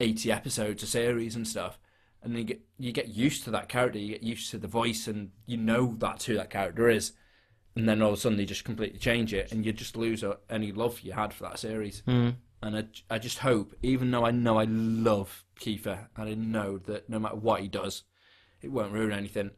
eighty 0.00 0.30
episodes 0.30 0.82
a 0.82 0.86
series 0.86 1.36
and 1.36 1.46
stuff. 1.46 1.78
And 2.22 2.32
then 2.32 2.40
you 2.40 2.44
get 2.44 2.60
you 2.78 2.92
get 2.92 3.08
used 3.08 3.44
to 3.44 3.50
that 3.52 3.68
character, 3.68 3.98
you 3.98 4.12
get 4.12 4.22
used 4.22 4.50
to 4.50 4.58
the 4.58 4.68
voice, 4.68 5.06
and 5.06 5.30
you 5.46 5.56
know 5.56 5.94
that's 5.98 6.24
who 6.24 6.34
that 6.34 6.50
character 6.50 6.88
is. 6.88 7.12
And 7.76 7.88
then 7.88 8.02
all 8.02 8.10
of 8.12 8.14
a 8.14 8.20
sudden 8.20 8.38
they 8.38 8.44
just 8.44 8.64
completely 8.64 8.98
change 8.98 9.34
it, 9.34 9.50
and 9.50 9.66
you 9.66 9.72
just 9.72 9.96
lose 9.96 10.22
any 10.48 10.72
love 10.72 11.00
you 11.00 11.12
had 11.12 11.34
for 11.34 11.44
that 11.44 11.58
series. 11.58 12.02
mm. 12.06 12.34
And 12.62 12.76
I, 12.78 12.84
I 13.16 13.18
just 13.18 13.38
hope, 13.38 13.74
even 13.82 14.10
though 14.10 14.24
I 14.24 14.30
know 14.30 14.58
I 14.58 14.64
love 14.64 15.44
Kiefer, 15.60 16.06
and 16.16 16.28
I 16.30 16.34
know 16.34 16.78
that 16.78 17.10
no 17.10 17.18
matter 17.18 17.36
what 17.36 17.60
he 17.60 17.68
does, 17.68 18.04
it 18.62 18.72
won't 18.72 18.92
ruin 18.92 19.12
anything. 19.12 19.50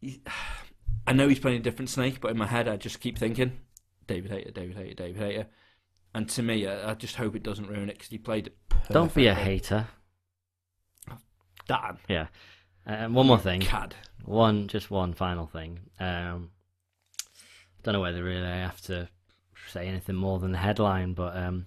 He, 0.00 0.22
I 1.08 1.12
know 1.12 1.28
he's 1.28 1.38
playing 1.38 1.58
a 1.58 1.62
different 1.62 1.88
Snake, 1.88 2.20
but 2.20 2.30
in 2.30 2.38
my 2.38 2.46
head 2.46 2.68
I 2.68 2.76
just 2.76 3.00
keep 3.00 3.18
thinking 3.18 3.60
David 4.06 4.30
Hayter, 4.30 4.50
David 4.50 4.76
Hayter, 4.76 4.94
David 4.94 5.16
Hayter. 5.22 5.46
And 6.14 6.28
to 6.30 6.42
me, 6.42 6.66
I, 6.66 6.90
I 6.90 6.94
just 6.94 7.16
hope 7.16 7.36
it 7.36 7.42
doesn't 7.42 7.68
ruin 7.68 7.88
it 7.88 7.94
because 7.94 8.08
he 8.08 8.18
played 8.18 8.48
it. 8.48 8.56
don't 8.88 9.14
be 9.14 9.26
a 9.26 9.34
hater. 9.34 9.86
Dan, 11.68 11.98
Yeah. 12.08 12.26
Um, 12.86 13.14
one 13.14 13.26
more 13.26 13.38
thing. 13.38 13.60
cad. 13.60 13.94
One, 14.24 14.68
just 14.68 14.90
one 14.90 15.12
final 15.12 15.46
thing. 15.46 15.80
Um, 15.98 16.50
don't 17.86 17.92
know 17.92 18.00
whether 18.00 18.24
really 18.24 18.44
I 18.44 18.56
have 18.56 18.80
to 18.82 19.08
say 19.70 19.86
anything 19.86 20.16
more 20.16 20.40
than 20.40 20.50
the 20.50 20.58
headline, 20.58 21.14
but 21.14 21.36
um, 21.36 21.66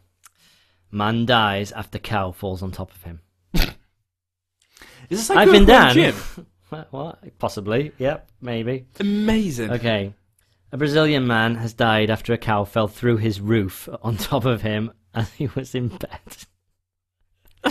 man 0.91 1.25
dies 1.25 1.71
after 1.71 1.97
cow 1.97 2.31
falls 2.31 2.61
on 2.61 2.71
top 2.71 2.91
of 2.91 3.01
him. 3.03 3.21
Is 3.53 3.69
this 5.09 5.29
like 5.29 5.37
I've 5.39 5.51
been 5.51 5.65
down. 5.65 5.93
gym? 5.93 6.15
What? 6.91 7.23
Possibly. 7.39 7.93
Yep. 7.97 8.29
Maybe. 8.41 8.85
Amazing. 8.99 9.71
Okay. 9.71 10.13
A 10.71 10.77
Brazilian 10.77 11.25
man 11.25 11.55
has 11.55 11.73
died 11.73 12.11
after 12.11 12.31
a 12.31 12.37
cow 12.37 12.63
fell 12.63 12.87
through 12.87 13.17
his 13.17 13.41
roof 13.41 13.89
on 14.03 14.17
top 14.17 14.45
of 14.45 14.61
him 14.61 14.91
as 15.15 15.33
he 15.33 15.47
was 15.55 15.73
in 15.73 15.87
bed. 15.87 16.19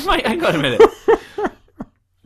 Wait, 0.04 0.26
hang 0.26 0.42
on 0.42 0.54
a 0.56 0.58
minute. 0.58 0.82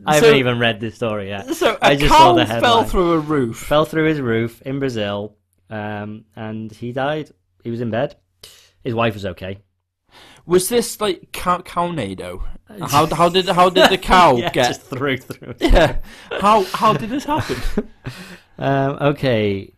I 0.03 0.15
haven't 0.15 0.37
even 0.37 0.57
read 0.57 0.79
this 0.79 0.95
story 0.95 1.27
yet. 1.27 1.53
So 1.53 1.75
a 1.75 1.85
I 1.85 1.95
just 1.95 2.11
cow 2.11 2.17
saw 2.17 2.33
the 2.33 2.47
fell 2.47 2.83
through 2.85 3.11
a 3.11 3.19
roof. 3.19 3.59
Fell 3.59 3.85
through 3.85 4.07
his 4.07 4.19
roof 4.19 4.63
in 4.63 4.79
Brazil, 4.79 5.37
um, 5.73 6.25
and 6.35 6.71
he 6.71 6.91
died. 6.91 7.31
He 7.63 7.71
was 7.71 7.81
in 7.81 7.89
bed. 7.89 8.15
His 8.83 8.93
wife 8.93 9.13
was 9.15 9.25
okay. 9.25 9.59
Was 10.45 10.69
this 10.69 10.99
like 11.01 11.31
cow- 11.31 11.61
cownado? 11.61 12.43
How 12.81 13.07
how 13.07 13.29
did 13.29 13.47
how 13.47 13.69
did 13.69 13.89
the 13.89 13.97
cow 14.13 14.35
yeah, 14.35 14.51
get? 14.51 14.67
just 14.67 14.81
through 14.83 15.17
through. 15.17 15.55
Yeah. 15.59 15.97
How 16.39 16.63
how 16.65 16.93
did 16.93 17.09
this 17.09 17.25
happen? 17.25 17.57
Um, 18.55 18.97
okay. 19.01 19.73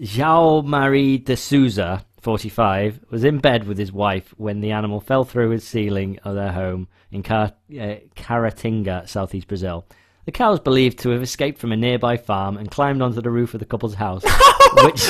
João 0.00 0.64
Marie 0.64 1.18
de 1.18 1.36
Souza, 1.36 2.06
45, 2.22 3.00
was 3.10 3.22
in 3.22 3.38
bed 3.38 3.66
with 3.68 3.76
his 3.76 3.92
wife 3.92 4.32
when 4.38 4.62
the 4.62 4.70
animal 4.70 4.98
fell 4.98 5.24
through 5.24 5.50
his 5.50 5.62
ceiling 5.62 6.18
of 6.24 6.34
their 6.34 6.50
home 6.52 6.88
in 7.12 7.22
Car- 7.22 7.52
uh, 7.70 7.96
Caratinga, 8.16 9.06
southeast 9.06 9.46
Brazil. 9.46 9.84
The 10.26 10.32
cow 10.32 10.52
is 10.52 10.60
believed 10.60 10.98
to 11.00 11.10
have 11.10 11.22
escaped 11.22 11.58
from 11.58 11.72
a 11.72 11.76
nearby 11.76 12.16
farm 12.16 12.56
and 12.56 12.70
climbed 12.70 13.02
onto 13.02 13.20
the 13.20 13.30
roof 13.30 13.52
of 13.54 13.60
the 13.60 13.66
couple's 13.66 13.94
house, 13.94 14.22
which, 14.82 15.08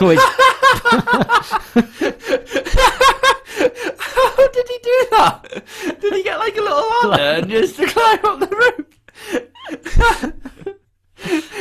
which 0.00 0.20
How 3.98 4.46
did 4.48 4.68
he 4.68 4.78
do 4.82 5.06
that? 5.10 5.62
Did 6.00 6.12
he 6.14 6.22
get 6.22 6.38
like 6.38 6.56
a 6.56 6.60
little 6.60 7.08
ladder 7.10 7.22
and 7.42 7.50
just 7.50 7.76
to 7.76 7.86
climb 7.86 8.24
up 8.24 8.40
the 8.40 8.48
roof? 8.56 8.86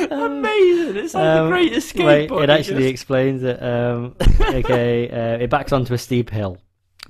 Amazing! 0.12 0.98
It's 0.98 1.14
like 1.14 1.24
Um, 1.24 1.46
the 1.46 1.52
great 1.52 1.74
escape. 1.74 2.32
Wait, 2.32 2.44
it 2.44 2.50
actually 2.50 2.78
just- 2.84 2.90
explains 2.92 3.44
it. 3.44 3.62
Um, 3.62 4.16
okay, 4.42 5.10
uh, 5.10 5.38
it 5.44 5.50
backs 5.50 5.72
onto 5.72 5.94
a 5.94 5.98
steep 5.98 6.30
hill. 6.30 6.58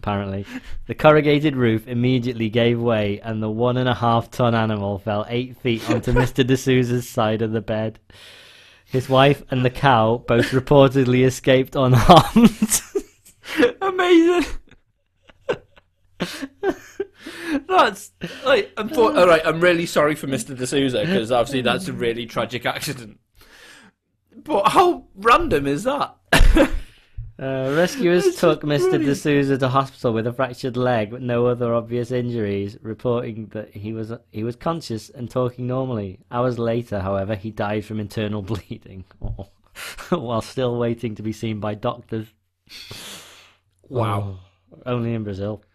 Apparently, 0.02 0.48
the 0.88 0.96
corrugated 0.96 1.56
roof 1.56 1.88
immediately 1.88 2.50
gave 2.50 2.80
way, 2.80 3.20
and 3.20 3.42
the 3.42 3.52
one 3.52 3.78
and 3.78 3.88
a 3.88 3.94
half 3.94 4.32
ton 4.32 4.56
animal 4.56 4.98
fell 4.98 5.28
eight 5.30 5.56
feet 5.58 5.88
onto 5.92 6.12
Mister 6.20 6.44
D'Souza's 6.44 7.08
side 7.08 7.44
of 7.44 7.52
the 7.52 7.62
bed. 7.62 8.00
His 8.84 9.08
wife 9.08 9.44
and 9.52 9.64
the 9.64 9.70
cow 9.70 10.18
both 10.28 10.48
reportedly 10.48 11.24
escaped 11.24 11.76
unharmed. 11.76 12.82
Amazing. 13.82 14.46
That's 17.68 18.12
like. 18.44 18.72
I'm 18.78 18.90
for, 18.90 19.16
all 19.16 19.28
right. 19.28 19.44
I'm 19.46 19.62
really 19.62 19.86
sorry 19.86 20.16
for 20.16 20.26
Mr. 20.26 20.58
D'Souza 20.58 21.02
because 21.06 21.32
obviously 21.32 21.62
that's 21.62 21.88
a 21.88 21.94
really 21.94 22.26
tragic 22.26 22.66
accident. 22.66 23.20
But 24.36 24.70
how 24.70 25.06
random 25.14 25.68
is 25.68 25.84
that? 25.84 26.16
Uh, 27.42 27.74
rescuers 27.76 28.24
This 28.24 28.36
is 28.36 28.40
took 28.40 28.62
Mr. 28.62 28.92
brilliant. 28.92 29.18
D'Souza 29.18 29.58
to 29.58 29.70
hospital 29.70 30.14
with 30.14 30.28
a 30.28 30.34
fractured 30.34 30.78
leg, 30.78 31.10
but 31.10 31.24
no 31.24 31.48
other 31.48 31.74
obvious 31.74 32.12
injuries, 32.12 32.78
reporting 32.84 33.48
that 33.48 33.72
he 33.72 33.94
was 33.94 34.14
he 34.30 34.44
was 34.44 34.56
conscious 34.56 35.10
and 35.10 35.28
talking 35.28 35.66
normally. 35.66 36.20
Hours 36.30 36.60
later, 36.60 37.00
however, 37.00 37.34
he 37.34 37.50
died 37.50 37.84
from 37.84 38.00
internal 38.00 38.42
bleeding, 38.44 39.06
while 40.10 40.42
still 40.44 40.78
waiting 40.78 41.16
to 41.16 41.24
be 41.24 41.34
seen 41.34 41.60
by 41.60 41.74
doctors. 41.74 42.28
Wow. 43.90 44.40
Oh, 44.72 44.82
only 44.86 45.14
in 45.14 45.26
Brazil. 45.26 45.66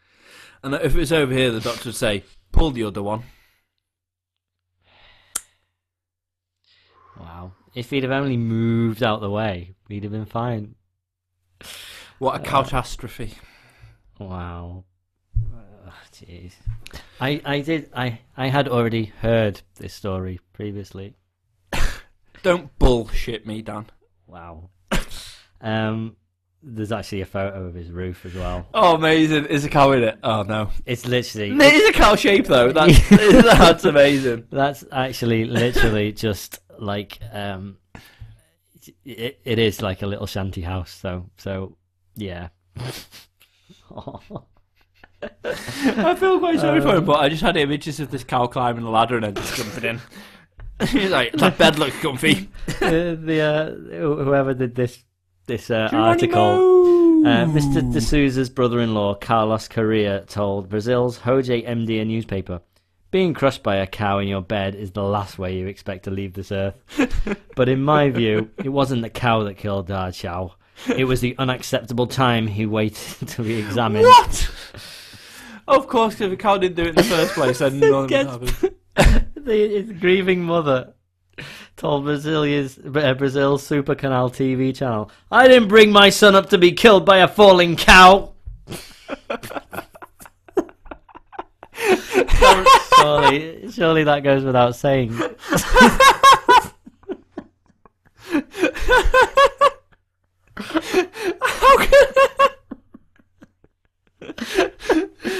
And 0.63 0.73
if 0.73 0.95
it 0.95 0.99
was 0.99 1.13
over 1.13 1.35
here, 1.35 1.51
the 1.51 1.61
doctor 1.61 1.91
would 1.91 1.97
say, 1.97 2.25
"Pull 2.51 2.71
the 2.71 2.85
other 2.85 3.03
one." 3.03 3.25
Wow. 7.21 7.53
If 7.75 7.91
he'd 7.91 8.05
have 8.05 8.13
only 8.13 8.39
moved 8.39 9.03
out 9.03 9.21
the 9.21 9.29
way, 9.29 9.75
he'd 9.91 10.05
have 10.05 10.13
been 10.13 10.25
fine. 10.25 10.76
What 12.19 12.37
a 12.37 12.39
catastrophe! 12.45 13.35
Wow. 14.19 14.85
Ugh, 15.87 15.93
Jeez. 16.13 16.53
I, 17.21 17.41
I 17.45 17.61
did 17.61 17.91
I, 17.95 18.21
I 18.37 18.49
had 18.49 18.69
already 18.69 19.07
heard 19.07 19.61
this 19.77 19.93
story 19.95 20.41
previously. 20.53 21.15
don't 22.43 22.77
bullshit 22.79 23.47
me, 23.47 23.63
Dan. 23.63 23.87
Wow. 24.27 24.71
um, 25.61 26.17
there's 26.63 26.91
actually 26.93 27.21
a 27.21 27.27
photo 27.27 27.67
of 27.67 27.75
his 27.75 27.91
roof 27.91 28.25
as 28.27 28.35
well. 28.35 28.67
Oh, 28.75 28.97
amazing! 28.97 29.45
Is 29.47 29.65
a 29.65 29.69
cow 29.69 29.93
in 29.93 30.03
it? 30.03 30.19
Oh 30.23 30.43
no, 30.43 30.71
It's 30.85 31.07
literally. 31.07 31.51
it 31.53 31.75
is 31.75 31.89
a 31.91 31.93
cow 31.93 32.17
shape 32.17 32.47
though. 32.47 32.73
That's 32.73 33.09
that's 33.11 33.85
amazing. 33.85 34.47
That's 34.51 34.85
actually 34.91 35.45
literally 35.45 36.13
just 36.13 36.59
like 36.79 37.19
um, 37.33 37.77
it, 39.05 39.41
it 39.45 39.59
is 39.59 39.83
like 39.83 40.03
a 40.03 40.07
little 40.07 40.27
shanty 40.27 40.63
house. 40.63 40.91
So 40.91 41.31
so 41.37 41.77
yeah. 42.15 42.49
I 45.45 46.15
feel 46.15 46.39
quite 46.39 46.61
sorry 46.61 46.81
for 46.81 46.97
him, 46.97 47.05
but 47.05 47.21
I 47.21 47.29
just 47.29 47.43
had 47.43 47.57
images 47.57 48.01
of 48.01 48.11
this 48.11 48.25
cow 48.25 48.47
climbing 48.47 48.85
the 48.85 48.91
ladder 48.91 49.17
and 49.17 49.25
then 49.25 49.35
just 49.35 49.57
jumping 49.57 49.85
in. 49.85 50.01
He's 50.89 51.11
like, 51.11 51.33
that 51.35 51.57
bed 51.57 51.79
looks 51.79 51.99
comfy. 52.01 52.49
the 52.81 53.19
the 53.23 53.41
uh, 53.41 53.71
whoever 54.25 54.53
did 54.55 54.75
this 54.75 55.03
this 55.47 55.71
uh, 55.71 55.89
article. 55.93 56.77
Uh, 57.27 57.47
Mr. 57.47 57.83
D'Souza's 57.93 58.51
brother-in-law, 58.51 59.15
Carlos 59.17 59.67
Correa, 59.69 60.25
told 60.27 60.69
Brazil's 60.69 61.19
Hoje 61.19 61.65
em 61.65 61.85
Dia 61.85 62.05
newspaper, 62.05 62.61
"Being 63.17 63.33
crushed 63.33 63.63
by 63.63 63.77
a 63.77 63.87
cow 63.87 64.19
in 64.19 64.29
your 64.29 64.43
bed 64.43 64.75
is 64.75 64.91
the 64.91 65.03
last 65.03 65.39
way 65.39 65.57
you 65.57 65.69
expect 65.69 66.05
to 66.05 66.11
leave 66.11 66.35
this 66.35 66.53
earth." 66.53 66.75
but 67.57 67.67
in 67.67 67.83
my 67.83 68.11
view, 68.11 68.51
it 68.63 68.69
wasn't 68.69 69.01
the 69.01 69.09
cow 69.09 69.43
that 69.45 69.55
killed 69.55 69.87
Dad 69.87 70.13
Chow. 70.13 70.57
It 70.95 71.07
was 71.07 71.23
the 71.23 71.35
unacceptable 71.39 72.09
time 72.09 72.47
he 72.47 72.67
waited 72.67 73.27
to 73.29 73.43
be 73.43 73.55
examined. 73.55 74.05
What? 74.05 74.51
Of 75.67 75.89
course, 75.89 76.17
because 76.17 76.29
the 76.29 76.37
cow 76.37 76.59
didn't 76.59 76.77
do 76.77 76.83
it 76.83 76.89
in 76.89 76.95
the 76.97 77.05
first 77.05 77.33
place, 77.33 77.61
then 77.61 77.81
none 77.81 78.07
Gets- 78.07 78.31
happened. 78.31 78.75
the, 79.35 79.69
his 79.81 79.93
grieving 79.93 80.43
mother 80.43 80.93
told 81.79 82.05
Brazilia's, 82.05 82.79
uh, 82.79 83.15
Brazil's 83.15 83.67
Super 83.67 83.95
Canal 83.95 84.29
TV 84.29 84.77
channel, 84.77 85.11
I 85.33 85.49
didn't 85.49 85.69
bring 85.69 85.91
my 85.91 86.11
son 86.11 86.35
up 86.35 86.51
to 86.51 86.59
be 86.59 86.73
killed 86.73 87.07
by 87.07 87.21
a 87.21 87.29
falling 87.29 87.77
cow. 87.77 88.35
Surely, 92.99 93.71
surely 93.73 94.05
that 94.05 94.21
goes 94.23 94.45
without 94.45 94.77
saying. 94.77 95.13
How 101.39 101.77
can 101.79 102.07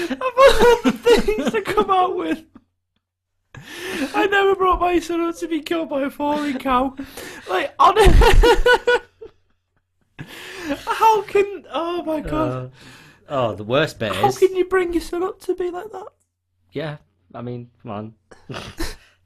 Of 0.09 0.33
all 0.37 0.81
the 0.83 0.91
things 0.91 1.51
to 1.51 1.61
come 1.61 1.89
out 1.89 2.15
with, 2.15 2.43
I 4.15 4.27
never 4.27 4.55
brought 4.55 4.79
my 4.79 4.99
son 4.99 5.21
up 5.21 5.37
to 5.37 5.47
be 5.47 5.61
killed 5.61 5.89
by 5.89 6.01
a 6.01 6.09
falling 6.09 6.59
cow. 6.59 6.95
Like, 7.49 7.73
on 7.79 7.95
How 10.85 11.21
can. 11.23 11.65
Oh 11.71 12.03
my 12.03 12.19
god. 12.21 12.51
Uh, 12.51 12.69
oh, 13.29 13.55
the 13.55 13.63
worst 13.63 13.99
bit 13.99 14.13
How 14.13 14.27
is, 14.27 14.37
can 14.37 14.55
you 14.55 14.65
bring 14.65 14.93
your 14.93 15.01
son 15.01 15.23
up 15.23 15.39
to 15.41 15.55
be 15.55 15.71
like 15.71 15.91
that? 15.91 16.07
yeah, 16.71 16.97
I 17.33 17.41
mean, 17.41 17.69
come 17.81 17.91
on. 17.91 18.13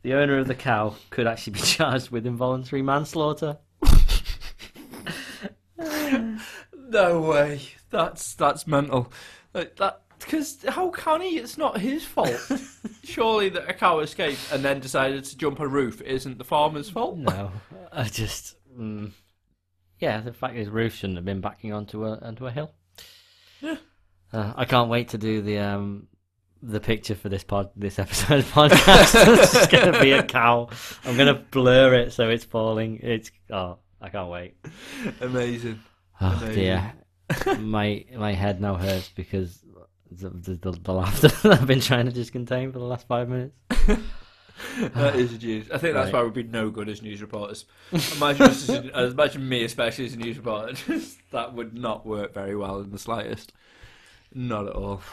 the 0.02 0.14
owner 0.14 0.38
of 0.38 0.48
the 0.48 0.56
cow 0.56 0.96
could 1.10 1.28
actually 1.28 1.54
be 1.54 1.60
charged 1.62 2.10
with 2.10 2.26
involuntary 2.26 2.82
manslaughter. 2.82 3.58
No 6.92 7.22
way. 7.22 7.62
That's 7.90 8.36
that's 8.36 8.68
mental. 8.68 9.12
Like 9.54 9.78
that 9.78 10.02
because 10.20 10.64
how 10.68 10.90
can 10.90 11.22
he? 11.22 11.38
It's 11.38 11.58
not 11.58 11.80
his 11.80 12.04
fault. 12.04 12.52
Surely 13.04 13.48
that 13.50 13.70
a 13.70 13.74
cow 13.74 14.00
escaped 14.00 14.42
and 14.52 14.64
then 14.64 14.82
decided 14.82 15.24
to 15.24 15.38
jump 15.38 15.62
a 15.62 15.68
roof 15.68 16.02
isn't 16.02 16.38
the 16.38 16.44
farmer's 16.44 16.90
fault. 16.90 17.18
No, 17.18 17.52
I 17.92 18.04
just, 18.04 18.56
mm, 18.78 19.12
yeah, 20.00 20.20
the 20.20 20.34
fact 20.34 20.56
his 20.56 20.70
roof 20.70 20.96
shouldn't 20.96 21.18
have 21.18 21.26
been 21.26 21.42
backing 21.42 21.72
onto 21.72 22.06
a 22.06 22.18
onto 22.20 22.46
a 22.46 22.52
hill. 22.52 22.72
Yeah. 23.62 23.78
Uh, 24.34 24.54
I 24.56 24.66
can't 24.66 24.90
wait 24.90 25.10
to 25.10 25.18
do 25.18 25.42
the 25.42 25.60
um 25.60 26.08
the 26.64 26.80
picture 26.80 27.16
for 27.16 27.30
this 27.30 27.44
pod 27.44 27.72
this 27.76 27.98
episode 28.00 28.40
of 28.40 28.52
podcast. 28.52 29.16
it's 29.40 29.54
just 29.54 29.72
gonna 29.72 30.00
be 30.00 30.12
a 30.12 30.24
cow. 30.24 30.70
I'm 31.06 31.18
gonna 31.18 31.34
blur 31.52 31.94
it 31.96 32.14
so 32.14 32.30
it's 32.30 32.44
falling. 32.46 33.00
It's 33.02 33.32
oh, 33.50 33.78
I 34.02 34.10
can't 34.10 34.30
wait. 34.30 34.56
Amazing. 35.22 35.80
Oh 36.20 36.28
Amazing. 36.42 36.56
dear, 36.56 36.94
my 37.60 38.06
my 38.16 38.34
head 38.34 38.62
now 38.62 38.76
hurts 38.76 39.10
because 39.10 39.60
the 40.12 40.30
the, 40.30 40.54
the, 40.56 40.72
the 40.72 40.94
laughter 40.94 41.28
that 41.44 41.60
I've 41.62 41.68
been 41.68 41.82
trying 41.82 42.06
to 42.06 42.12
just 42.12 42.32
contain 42.32 42.72
for 42.72 42.80
the 42.80 42.86
last 42.86 43.08
five 43.08 43.30
minutes. 43.30 43.56
That 44.94 45.16
is 45.16 45.42
news. 45.42 45.72
I 45.72 45.80
think 45.80 45.96
that's 45.96 46.14
Right. 46.14 46.20
why 46.20 46.24
we'd 46.24 46.34
be 46.34 46.44
no 46.44 46.70
good 46.70 46.88
as 46.88 47.02
news 47.02 47.20
reporters. 47.20 47.66
Imagine, 48.18 48.44
us 48.46 48.70
as- 48.70 49.14
imagine 49.14 49.50
me, 49.50 49.64
especially 49.64 50.06
as 50.06 50.14
a 50.14 50.18
news 50.18 50.38
reporter. 50.38 50.74
Just, 50.74 51.18
that 51.32 51.56
would 51.56 51.74
not 51.74 52.06
work 52.06 52.36
very 52.36 52.56
well 52.56 52.80
in 52.82 52.92
the 52.92 53.00
slightest. 53.00 53.54
Not 54.34 54.68
at 54.68 54.74
all. 54.74 55.02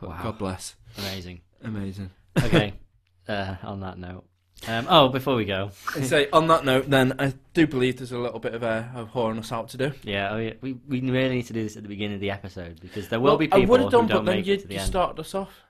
Wow. 0.00 0.20
God 0.22 0.38
bless. 0.38 0.76
Amazing. 0.96 1.40
Amazing. 1.62 2.10
Okay. 2.42 2.74
uh, 3.28 3.56
on 3.62 3.80
that 3.80 3.98
note, 3.98 4.24
um, 4.66 4.86
oh, 4.90 5.08
before 5.08 5.36
we 5.36 5.44
go, 5.44 5.70
And 5.94 6.04
so, 6.04 6.26
on 6.32 6.48
that 6.48 6.64
note, 6.64 6.90
then 6.90 7.14
I 7.20 7.32
do 7.54 7.66
believe 7.66 7.98
there's 7.98 8.10
a 8.12 8.18
little 8.18 8.40
bit 8.40 8.54
of 8.54 8.62
a 8.64 8.90
of 8.94 9.12
whoring 9.12 9.38
us 9.38 9.52
out 9.52 9.68
to 9.70 9.76
do. 9.76 9.92
Yeah, 10.02 10.32
oh 10.32 10.38
yeah, 10.38 10.54
we 10.60 10.72
we 10.88 11.00
really 11.00 11.36
need 11.36 11.46
to 11.46 11.52
do 11.52 11.62
this 11.62 11.76
at 11.76 11.84
the 11.84 11.88
beginning 11.88 12.16
of 12.16 12.20
the 12.20 12.30
episode 12.32 12.80
because 12.80 13.08
there 13.08 13.20
will 13.20 13.36
be 13.36 13.46
I 13.52 13.60
people 13.60 13.70
would 13.72 13.80
who 13.80 13.84
have 13.86 13.92
done, 13.92 14.06
don't 14.08 14.18
but 14.18 14.30
then 14.30 14.36
make 14.38 14.46
you, 14.46 14.54
it 14.54 14.60
to 14.62 14.66
the 14.66 14.74
you 14.74 14.80
end. 14.80 14.88
started 14.88 15.20
us 15.20 15.34
off 15.34 15.62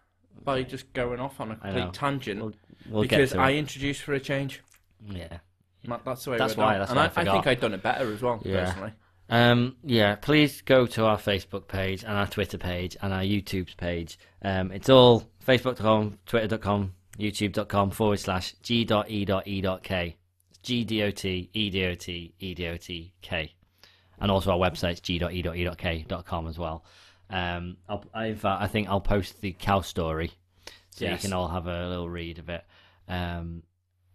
by 0.42 0.62
just 0.62 0.90
going 0.94 1.20
off 1.20 1.38
on 1.40 1.52
a 1.52 1.56
complete 1.56 1.92
tangent 1.92 2.40
We'll, 2.40 2.52
we'll 2.88 3.02
because 3.02 3.34
I 3.34 3.52
introduced 3.54 4.02
for 4.02 4.14
a 4.14 4.20
change. 4.20 4.62
yeah. 5.06 5.38
That's 6.04 6.24
the 6.24 6.32
way. 6.32 6.38
That's 6.38 6.56
why, 6.56 6.72
down. 6.72 6.78
that's 6.80 6.90
and 6.90 6.96
why 6.98 7.04
I 7.04 7.06
I, 7.06 7.30
I 7.30 7.32
think. 7.34 7.46
I'd 7.46 7.60
done 7.60 7.72
it 7.74 7.82
better 7.82 8.12
as 8.12 8.20
well. 8.20 8.40
Yeah. 8.44 8.64
Personally, 8.64 8.92
Um, 9.30 9.76
yeah, 9.84 10.14
please 10.16 10.62
go 10.62 10.86
to 10.86 11.04
our 11.04 11.18
Facebook 11.18 11.68
page 11.68 12.02
and 12.04 12.16
our 12.16 12.26
Twitter 12.26 12.58
page 12.58 12.96
and 13.02 13.12
our 13.12 13.20
YouTube 13.22 13.76
page. 13.76 14.18
Um, 14.42 14.72
it's 14.72 14.88
all 14.88 15.24
facebook.com, 15.46 16.18
twitter.com, 16.26 16.94
youtube.com 17.18 17.90
forward 17.90 18.20
slash 18.20 18.54
g.e.e.k. 18.62 20.16
G-D-O-T, 20.62 21.50
E-D-O-T, 21.52 22.34
E-D-O-T-K. 22.40 23.54
And 24.20 24.30
also 24.30 24.50
our 24.50 24.58
website's 24.58 25.00
g.e.e.k.com 25.00 26.46
as 26.48 26.58
well. 26.58 26.84
Um, 27.30 27.76
I'll, 27.88 28.04
I, 28.14 28.26
in 28.26 28.36
fact, 28.36 28.62
I 28.62 28.66
think 28.66 28.88
I'll 28.88 29.00
post 29.00 29.40
the 29.40 29.52
cow 29.52 29.80
story 29.82 30.32
so 30.90 31.04
Yes. 31.04 31.22
you 31.22 31.28
can 31.28 31.36
all 31.36 31.48
have 31.48 31.66
a 31.66 31.88
little 31.88 32.08
read 32.08 32.38
of 32.38 32.48
it. 32.48 32.64
Um, 33.08 33.62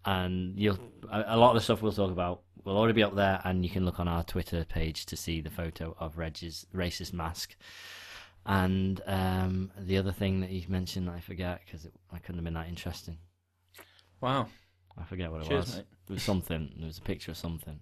and 0.06 0.58
you'll 0.60 0.80
a, 1.12 1.38
lot 1.38 1.50
of 1.50 1.56
the 1.56 1.62
stuff 1.62 1.82
we'll 1.82 1.92
talk 1.92 2.12
about 2.12 2.42
will 2.64 2.78
already 2.78 2.94
be 2.94 3.04
up 3.04 3.16
there, 3.16 3.42
and 3.44 3.64
you 3.64 3.70
can 3.70 3.86
look 3.86 4.00
on 4.00 4.08
our 4.08 4.24
Twitter 4.24 4.66
page 4.66 5.06
to 5.08 5.16
see 5.16 5.42
the 5.42 5.50
photo 5.50 5.96
of 6.00 6.18
Reg's 6.18 6.66
racist 6.74 7.14
mask. 7.14 7.56
And 8.46 9.02
um, 9.06 9.72
the 9.78 9.98
other 9.98 10.12
thing 10.12 10.42
that 10.42 10.50
you 10.50 10.64
mentioned, 10.68 11.08
that 11.08 11.16
I 11.16 11.20
forget 11.22 11.62
because 11.66 11.88
I 12.12 12.18
couldn't 12.20 12.36
have 12.36 12.44
been 12.44 12.54
that 12.56 12.68
interesting. 12.68 13.18
wow. 14.22 14.48
I 14.96 15.04
forget 15.06 15.32
what 15.32 15.42
it 15.42 15.48
Cheers, 15.48 15.66
was. 15.66 15.76
mate. 15.78 15.86
There 16.06 16.14
was 16.14 16.24
something. 16.24 16.72
There 16.78 16.86
was 16.86 17.00
a 17.00 17.02
picture 17.02 17.32
of 17.32 17.38
something. 17.38 17.80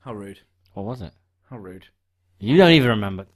How 0.00 0.12
rude. 0.12 0.40
What 0.74 0.86
was 0.86 1.02
it? 1.02 1.12
How 1.48 1.56
rude. 1.58 1.86
You 2.40 2.56
don't 2.56 2.72
even 2.72 2.88
remember. 2.88 3.26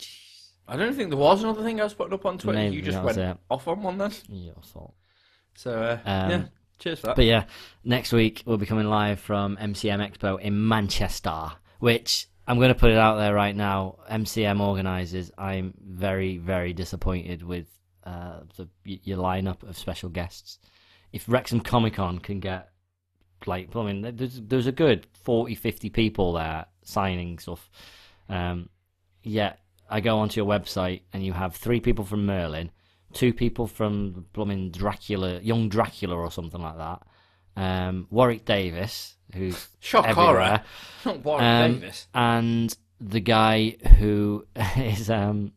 I 0.66 0.76
don't 0.76 0.94
think 0.94 1.10
there 1.10 1.18
was 1.18 1.42
another 1.42 1.62
thing 1.62 1.80
I 1.80 1.84
was 1.84 1.94
putting 1.94 2.14
up 2.14 2.24
on 2.26 2.38
Twitter. 2.38 2.58
Maybe 2.58 2.76
you 2.76 2.82
just 2.82 3.02
went 3.02 3.18
it. 3.18 3.36
off 3.50 3.68
on 3.68 3.82
one 3.82 3.98
then. 3.98 4.12
Your 4.28 4.54
fault. 4.62 4.94
So 5.54 5.72
uh, 5.82 5.98
Um, 6.04 6.30
yeah, 6.30 6.44
cheers 6.84 7.00
for 7.00 7.08
that. 7.08 7.16
But 7.16 7.24
yeah, 7.24 7.44
next 7.82 8.12
week 8.12 8.42
we'll 8.46 8.58
be 8.58 8.66
coming 8.66 8.86
live 8.86 9.18
from 9.18 9.56
MCM 9.56 10.06
Expo 10.06 10.38
in 10.38 10.68
Manchester, 10.68 11.52
which 11.80 12.28
I'm 12.46 12.58
going 12.58 12.68
to 12.68 12.78
put 12.78 12.90
it 12.90 12.98
out 12.98 13.16
there 13.16 13.34
right 13.34 13.56
now. 13.56 13.98
MCM 14.10 14.60
organisers, 14.60 15.32
I'm 15.38 15.74
very, 15.82 16.36
very 16.36 16.72
disappointed 16.72 17.42
with 17.42 17.66
uh, 18.04 18.40
the, 18.56 18.68
your 18.84 19.18
lineup 19.18 19.62
of 19.62 19.78
special 19.78 20.10
guests. 20.10 20.58
If 21.12 21.24
Wrexham 21.26 21.60
Comic 21.60 21.94
Con 21.94 22.18
can 22.18 22.40
get, 22.40 22.70
like, 23.46 23.74
I 23.74 23.82
mean, 23.84 24.16
there's, 24.16 24.40
there's 24.42 24.66
a 24.66 24.72
good 24.72 25.06
40, 25.22 25.54
50 25.54 25.90
people 25.90 26.34
there 26.34 26.66
signing 26.82 27.38
stuff. 27.38 27.70
Um, 28.28 28.68
yet, 29.22 29.60
I 29.88 30.00
go 30.00 30.18
onto 30.18 30.40
your 30.40 30.46
website 30.46 31.02
and 31.12 31.24
you 31.24 31.32
have 31.32 31.56
three 31.56 31.80
people 31.80 32.04
from 32.04 32.26
Merlin, 32.26 32.70
two 33.14 33.32
people 33.32 33.66
from 33.66 34.26
blooming 34.32 34.70
Dracula, 34.70 35.40
young 35.40 35.68
Dracula 35.68 36.16
or 36.16 36.30
something 36.30 36.60
like 36.60 36.76
that. 36.76 37.02
Um, 37.56 38.06
Warwick 38.10 38.44
Davis, 38.44 39.16
who's 39.32 39.68
Shock 39.80 40.06
everywhere, 40.06 40.62
horror. 41.04 41.18
Warwick 41.22 41.42
um, 41.42 41.72
Davis. 41.80 42.06
and 42.14 42.76
the 43.00 43.20
guy 43.20 43.76
who 43.98 44.44
is 44.76 45.08
um, 45.08 45.52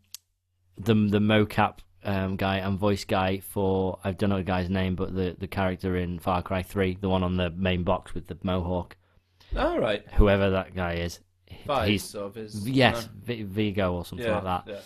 the 0.77 0.93
the 0.93 1.19
mocap 1.19 1.79
um, 2.03 2.35
guy 2.37 2.57
and 2.57 2.77
voice 2.77 3.03
guy 3.03 3.39
for 3.39 3.99
I 4.03 4.11
don't 4.11 4.29
know 4.29 4.37
the 4.37 4.43
guy's 4.43 4.69
name, 4.69 4.95
but 4.95 5.13
the 5.15 5.35
the 5.37 5.47
character 5.47 5.97
in 5.97 6.19
Far 6.19 6.41
Cry 6.43 6.61
Three, 6.63 6.97
the 7.01 7.09
one 7.09 7.23
on 7.23 7.37
the 7.37 7.49
main 7.49 7.83
box 7.83 8.13
with 8.13 8.27
the 8.27 8.37
mohawk, 8.43 8.95
All 9.57 9.79
right. 9.79 10.05
whoever 10.13 10.51
that 10.51 10.75
guy 10.75 10.93
is, 10.95 11.19
Vibes 11.67 11.85
he's 11.87 12.15
of 12.15 12.35
his. 12.35 12.67
yes, 12.69 13.09
V- 13.23 13.43
Vigo 13.43 13.93
or 13.93 14.05
something 14.05 14.27
yeah, 14.27 14.35
like 14.39 14.65
that. 14.65 14.71
yeah. 14.71 14.79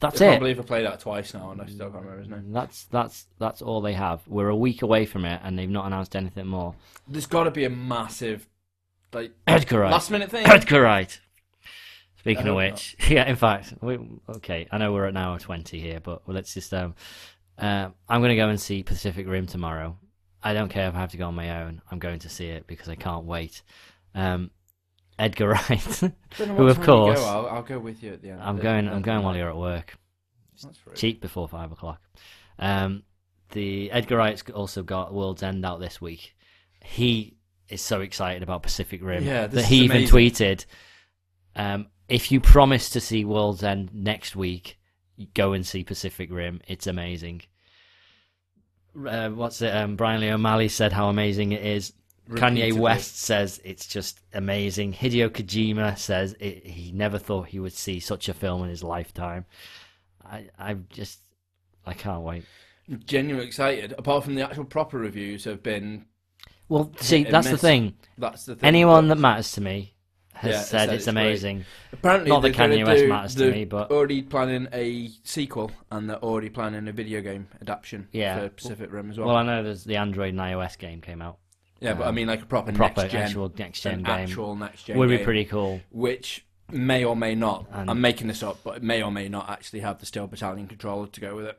That's 0.00 0.20
it. 0.20 0.24
I 0.24 0.26
can't 0.28 0.36
it. 0.36 0.40
believe 0.40 0.60
I 0.60 0.62
played 0.62 0.86
that 0.86 1.00
twice 1.00 1.34
now, 1.34 1.50
and 1.50 1.60
I 1.60 1.66
still 1.66 1.90
can't 1.90 2.02
remember 2.02 2.20
his 2.20 2.28
name. 2.28 2.52
That's 2.52 2.84
that's 2.84 3.26
that's 3.38 3.62
all 3.62 3.80
they 3.80 3.92
have. 3.92 4.20
We're 4.26 4.48
a 4.48 4.56
week 4.56 4.82
away 4.82 5.06
from 5.06 5.24
it, 5.24 5.40
and 5.44 5.58
they've 5.58 5.68
not 5.68 5.86
announced 5.86 6.16
anything 6.16 6.46
more. 6.46 6.74
There's 7.06 7.26
got 7.26 7.44
to 7.44 7.50
be 7.50 7.64
a 7.64 7.70
massive, 7.70 8.48
like, 9.12 9.32
Edgar 9.46 9.80
Wright. 9.80 9.92
last 9.92 10.10
minute 10.10 10.30
thing. 10.30 10.46
Edgar 10.48 10.82
Wright. 10.82 11.20
Speaking 12.18 12.48
of 12.48 12.56
which, 12.56 12.96
yeah, 13.08 13.26
in 13.26 13.36
fact, 13.36 13.72
we, 13.80 13.98
okay, 14.28 14.68
I 14.70 14.76
know 14.76 14.92
we're 14.92 15.04
at 15.04 15.10
an 15.10 15.16
hour 15.16 15.38
twenty 15.38 15.80
here, 15.80 16.00
but 16.00 16.22
let's 16.26 16.52
just 16.54 16.72
um, 16.74 16.94
uh, 17.58 17.88
I'm 18.08 18.20
going 18.20 18.30
to 18.30 18.36
go 18.36 18.48
and 18.48 18.60
see 18.60 18.82
Pacific 18.82 19.26
Rim 19.28 19.46
tomorrow. 19.46 19.96
I 20.42 20.54
don't 20.54 20.70
care 20.70 20.88
if 20.88 20.94
I 20.94 20.98
have 20.98 21.10
to 21.10 21.18
go 21.18 21.26
on 21.28 21.34
my 21.34 21.62
own. 21.62 21.82
I'm 21.90 21.98
going 21.98 22.20
to 22.20 22.28
see 22.30 22.48
it 22.48 22.66
because 22.66 22.88
I 22.88 22.94
can't 22.94 23.26
wait. 23.26 23.62
Um, 24.14 24.50
Edgar 25.20 25.48
Wright, 25.50 25.80
who 26.36 26.68
of 26.68 26.80
course 26.80 27.20
go, 27.20 27.26
I'll, 27.26 27.46
I'll 27.46 27.62
go 27.62 27.78
with 27.78 28.02
you 28.02 28.14
at 28.14 28.22
the 28.22 28.30
end. 28.30 28.40
I'm 28.42 28.58
going. 28.58 28.88
I'm 28.88 29.02
going 29.02 29.22
while 29.22 29.36
you're 29.36 29.50
at 29.50 29.56
work. 29.56 29.96
That's 30.62 30.78
cheap 30.94 31.20
before 31.20 31.46
five 31.46 31.72
o'clock. 31.72 32.00
Um, 32.58 33.02
the 33.50 33.90
Edgar 33.90 34.16
Wright's 34.16 34.42
also 34.50 34.82
got 34.82 35.12
World's 35.12 35.42
End 35.42 35.64
out 35.64 35.78
this 35.78 36.00
week. 36.00 36.34
He 36.82 37.36
is 37.68 37.82
so 37.82 38.00
excited 38.00 38.42
about 38.42 38.62
Pacific 38.62 39.02
Rim 39.02 39.24
Yeah, 39.24 39.46
that 39.46 39.64
he 39.66 39.84
even 39.84 40.04
tweeted, 40.04 40.64
um, 41.54 41.88
"If 42.08 42.32
you 42.32 42.40
promise 42.40 42.90
to 42.90 43.00
see 43.00 43.24
World's 43.26 43.62
End 43.62 43.90
next 43.92 44.34
week, 44.34 44.78
go 45.34 45.52
and 45.52 45.66
see 45.66 45.84
Pacific 45.84 46.30
Rim. 46.32 46.62
It's 46.66 46.86
amazing." 46.86 47.42
Uh, 49.06 49.28
what's 49.28 49.60
it? 49.60 49.74
Um, 49.74 49.96
Brian 49.96 50.20
Lee 50.20 50.30
O'Malley 50.30 50.68
said 50.68 50.92
how 50.92 51.08
amazing 51.10 51.52
it 51.52 51.64
is. 51.64 51.92
Kanye 52.30 52.72
West 52.72 53.18
says 53.20 53.60
it's 53.64 53.86
just 53.86 54.20
amazing. 54.32 54.92
Hideo 54.92 55.28
Kojima 55.28 55.96
says 55.98 56.34
it, 56.40 56.66
he 56.66 56.92
never 56.92 57.18
thought 57.18 57.48
he 57.48 57.60
would 57.60 57.72
see 57.72 58.00
such 58.00 58.28
a 58.28 58.34
film 58.34 58.62
in 58.62 58.68
his 58.70 58.82
lifetime. 58.82 59.44
I, 60.24 60.46
I 60.58 60.74
just, 60.74 61.20
I 61.86 61.94
can't 61.94 62.22
wait. 62.22 62.44
Genuinely 63.06 63.46
excited. 63.46 63.94
Apart 63.98 64.24
from 64.24 64.34
the 64.34 64.42
actual 64.42 64.64
proper 64.64 64.98
reviews 64.98 65.44
have 65.44 65.62
been. 65.62 66.06
Well, 66.68 66.92
see, 67.00 67.24
that's 67.24 67.50
the 67.50 67.58
thing. 67.58 67.94
That's 68.18 68.44
the 68.46 68.54
thing. 68.56 68.66
Anyone 68.66 69.08
that 69.08 69.18
matters 69.18 69.52
to 69.52 69.60
me 69.60 69.94
has 70.34 70.52
Yeah, 70.52 70.60
said, 70.62 70.88
it's, 70.90 71.04
great. 71.04 71.10
amazing. 71.12 71.64
Apparently, 71.92 72.30
Not 72.30 72.40
that 72.42 72.54
Kanye 72.54 72.86
West 72.86 73.04
matters 73.06 73.34
to 73.34 73.50
me, 73.50 73.64
but- 73.64 73.90
already 73.90 74.22
planning 74.22 74.68
a 74.72 75.08
sequel 75.24 75.70
and 75.90 76.08
they're 76.08 76.22
already 76.22 76.48
planning 76.48 76.86
a 76.88 76.92
video 76.92 77.20
game 77.20 77.48
adaptation 77.60 78.08
Yeah. 78.12 78.38
for 78.40 78.48
Pacific 78.50 78.92
Rim 78.92 79.10
as 79.10 79.18
well. 79.18 79.28
Well, 79.28 79.36
I 79.36 79.42
know 79.42 79.62
there's 79.62 79.84
the 79.84 79.96
Android 79.96 80.30
and 80.30 80.38
iOS 80.40 80.78
game 80.78 81.00
came 81.00 81.20
out. 81.20 81.38
Yeah, 81.80 81.94
but 81.94 82.04
I 82.04 82.08
um, 82.08 82.14
mean, 82.14 82.26
like 82.26 82.42
a 82.42 82.46
proper, 82.46 82.72
Proper 82.72 83.02
next 83.02 83.12
gen, 83.12 83.22
actual 83.22 83.52
next 83.56 83.80
gen 83.80 83.94
an 83.94 84.02
game 84.02 84.12
actual 84.12 84.54
next 84.56 84.84
gen 84.84 84.98
would 84.98 85.08
be 85.08 85.16
game, 85.16 85.24
pretty 85.24 85.44
cool. 85.46 85.80
which 85.90 86.44
may 86.70 87.04
or 87.04 87.16
may 87.16 87.34
not. 87.34 87.66
And- 87.72 87.90
I'm 87.90 88.00
making 88.00 88.28
this 88.28 88.42
up, 88.42 88.58
but 88.62 88.76
it 88.76 88.82
may 88.82 89.02
or 89.02 89.10
may 89.10 89.28
not 89.28 89.48
actually 89.48 89.80
have 89.80 89.98
the 89.98 90.06
Steel 90.06 90.26
Battalion 90.26 90.66
controller 90.66 91.06
to 91.06 91.20
go 91.20 91.34
with 91.34 91.46
it. 91.46 91.58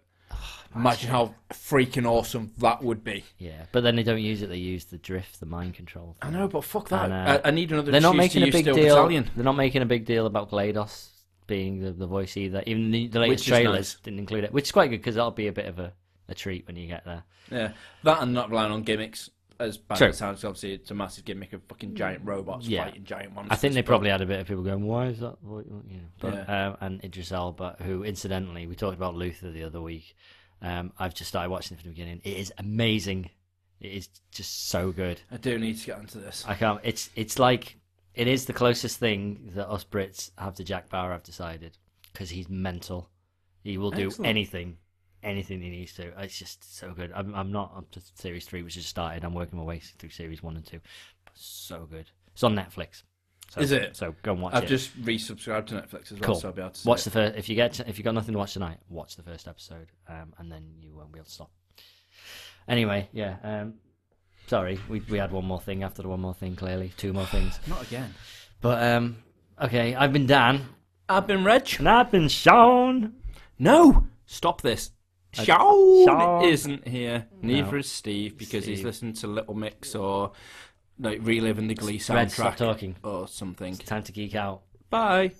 Imagine 0.73 1.09
how 1.09 1.35
freaking 1.51 2.05
awesome 2.05 2.53
that 2.59 2.81
would 2.81 3.03
be. 3.03 3.25
Yeah, 3.37 3.65
but 3.73 3.83
then 3.83 3.97
they 3.97 4.03
don't 4.03 4.21
use 4.21 4.41
it. 4.41 4.47
They 4.47 4.55
use 4.55 4.85
the 4.85 4.97
drift, 4.97 5.41
the 5.41 5.45
mind 5.45 5.73
control. 5.73 6.15
I 6.21 6.29
know, 6.29 6.47
but 6.47 6.63
fuck 6.63 6.87
that. 6.89 7.11
And, 7.11 7.13
uh, 7.13 7.41
I, 7.43 7.49
I 7.49 7.51
need 7.51 7.73
another. 7.73 7.91
They're 7.91 7.99
not 7.99 8.15
making 8.15 8.43
a 8.43 8.51
big 8.51 8.63
deal. 8.63 8.75
Battalion. 8.75 9.29
They're 9.35 9.43
not 9.43 9.57
making 9.57 9.81
a 9.81 9.85
big 9.85 10.05
deal 10.05 10.25
about 10.25 10.49
GLaDOS 10.49 11.09
being 11.47 11.81
the, 11.81 11.91
the 11.91 12.07
voice 12.07 12.37
either. 12.37 12.63
Even 12.65 12.91
the, 12.91 13.07
the 13.07 13.19
latest 13.19 13.45
trailers 13.45 13.73
nice. 13.73 13.95
didn't 13.95 14.19
include 14.19 14.45
it, 14.45 14.53
which 14.53 14.65
is 14.65 14.71
quite 14.71 14.89
good 14.89 14.97
because 14.97 15.15
that'll 15.15 15.31
be 15.31 15.47
a 15.47 15.51
bit 15.51 15.65
of 15.65 15.79
a, 15.79 15.91
a 16.29 16.33
treat 16.33 16.65
when 16.65 16.77
you 16.77 16.87
get 16.87 17.03
there. 17.03 17.23
Yeah, 17.51 17.73
that 18.03 18.21
and 18.21 18.33
not 18.33 18.49
relying 18.49 18.71
on 18.71 18.83
gimmicks. 18.83 19.29
As 19.61 19.77
bad 19.77 19.97
True. 19.97 20.07
as 20.07 20.15
it 20.15 20.17
sounds, 20.17 20.43
obviously 20.43 20.73
it's 20.73 20.91
a 20.91 20.93
massive 20.95 21.25
gimmick 21.25 21.53
of 21.53 21.61
fucking 21.69 21.95
giant 21.95 22.23
robots 22.25 22.67
Yeah. 22.67 22.85
fighting 22.85 23.03
giant 23.03 23.33
monsters. 23.33 23.51
I 23.51 23.55
think 23.55 23.73
they 23.73 23.81
but- 23.81 23.87
probably 23.87 24.09
had 24.09 24.21
a 24.21 24.25
bit 24.25 24.39
of 24.39 24.47
people 24.47 24.63
going, 24.63 24.85
"Why 24.85 25.07
is 25.07 25.19
that?" 25.19 25.39
voice?" 25.41 25.65
You 25.87 25.97
know, 25.97 26.03
but 26.19 26.33
Yeah. 26.33 26.67
um, 26.69 26.77
and 26.81 27.03
Idris 27.03 27.31
Elba, 27.31 27.77
who 27.83 28.03
incidentally 28.03 28.67
we 28.67 28.75
talked 28.75 28.95
about 28.97 29.15
Luther 29.15 29.51
the 29.51 29.63
other 29.63 29.81
week. 29.81 30.15
Um, 30.61 30.93
I've 30.99 31.13
just 31.15 31.29
started 31.29 31.49
watching 31.49 31.75
it 31.77 31.81
from 31.81 31.89
the 31.89 31.93
beginning. 31.95 32.21
It 32.23 32.37
is 32.37 32.53
amazing. 32.57 33.29
It 33.79 33.93
is 33.93 34.09
just 34.31 34.67
so 34.69 34.91
good. 34.91 35.21
I 35.31 35.37
do 35.37 35.57
need 35.57 35.77
to 35.79 35.85
get 35.87 35.99
into 35.99 36.19
this. 36.19 36.45
I 36.47 36.53
can't. 36.55 36.79
It's 36.83 37.09
it's 37.15 37.39
like 37.39 37.79
it 38.13 38.27
is 38.27 38.45
the 38.45 38.53
closest 38.53 38.99
thing 38.99 39.51
that 39.55 39.67
us 39.69 39.83
Brits 39.83 40.31
have 40.37 40.53
to 40.55 40.63
Jack 40.63 40.89
Bauer. 40.89 41.13
I've 41.13 41.23
decided 41.23 41.77
because 42.13 42.29
he's 42.29 42.47
mental. 42.49 43.09
He 43.63 43.77
will 43.77 43.89
do 43.91 44.07
Excellent. 44.07 44.27
anything, 44.29 44.77
anything 45.23 45.61
he 45.61 45.69
needs 45.69 45.93
to. 45.93 46.11
It's 46.21 46.37
just 46.37 46.77
so 46.77 46.93
good. 46.93 47.11
I'm 47.15 47.33
I'm 47.35 47.51
not 47.51 47.73
up 47.77 47.91
to 47.91 48.01
series 48.15 48.45
three, 48.45 48.63
which 48.63 48.75
has 48.75 48.85
started. 48.85 49.23
I'm 49.23 49.33
working 49.33 49.57
my 49.59 49.65
way 49.65 49.79
through 49.79 50.09
series 50.09 50.41
one 50.43 50.55
and 50.55 50.65
two. 50.65 50.79
But 51.25 51.33
so 51.35 51.87
good. 51.89 52.09
It's 52.33 52.43
on 52.43 52.55
Netflix. 52.55 53.03
So, 53.49 53.59
Is 53.59 53.71
it? 53.73 53.97
So 53.97 54.15
go 54.23 54.31
and 54.31 54.41
watch 54.41 54.53
it. 54.53 54.57
I've 54.57 54.63
it. 54.63 54.67
just 54.67 55.01
resubscribed 55.03 55.65
to 55.67 55.75
Netflix 55.75 56.05
as 56.05 56.13
well, 56.13 56.21
Cool. 56.21 56.35
so 56.35 56.47
I'll 56.47 56.53
be 56.53 56.61
able 56.61 56.71
to 56.71 56.79
see 56.79 56.87
watch 56.89 57.01
it. 57.01 57.03
the 57.05 57.11
first. 57.11 57.35
If 57.37 57.49
you 57.49 57.55
get 57.55 57.79
if 57.81 57.97
you 57.97 58.03
got 58.03 58.13
nothing 58.13 58.31
to 58.33 58.37
watch 58.39 58.53
tonight, 58.53 58.77
watch 58.89 59.17
the 59.17 59.23
first 59.23 59.47
episode, 59.47 59.87
um, 60.07 60.33
and 60.37 60.49
then 60.51 60.63
you 60.79 60.93
won't 60.95 61.11
be 61.11 61.19
able 61.19 61.25
to 61.25 61.31
stop. 61.31 61.51
Anyway, 62.67 63.09
yeah. 63.11 63.35
Um, 63.43 63.73
sorry, 64.47 64.79
we 64.89 65.01
we 65.09 65.17
had 65.17 65.31
one 65.31 65.45
more 65.45 65.59
thing 65.59 65.83
after 65.83 66.01
the 66.01 66.07
one 66.07 66.21
more 66.21 66.33
thing. 66.33 66.55
Clearly, 66.55 66.93
two 66.95 67.11
more 67.11 67.25
things. 67.25 67.59
Not 67.67 67.83
again. 67.83 68.13
But 68.61 68.81
um, 68.83 69.17
okay, 69.61 69.95
I've 69.95 70.13
been 70.13 70.27
Dan, 70.27 70.61
I've 71.09 71.27
been 71.27 71.43
Reg. 71.43 71.67
and 71.79 71.89
I've 71.89 72.11
been 72.11 72.29
Sean. 72.29 73.13
No, 73.59 74.07
stop 74.25 74.61
this. 74.61 74.91
Sean, 75.33 76.05
Sean. 76.05 76.45
isn't 76.45 76.87
here. 76.87 77.27
Neither 77.41 77.71
No. 77.71 77.77
is 77.77 77.89
Steve 77.91 78.37
because 78.37 78.65
he's 78.65 78.83
listening 78.83 79.13
to 79.13 79.27
Little 79.27 79.53
Mix 79.55 79.95
or 79.95 80.31
like 80.99 81.19
reliving 81.23 81.67
the 81.67 81.73
Glee 81.75 82.01
Red, 82.09 82.31
stop 82.31 82.53
soundtrack 82.53 82.57
talking. 82.57 82.95
or 83.03 83.27
something. 83.27 83.73
It's 83.73 83.83
time 83.85 84.03
to 84.03 84.11
geek 84.11 84.35
out. 84.35 84.61
Bye. 84.89 85.31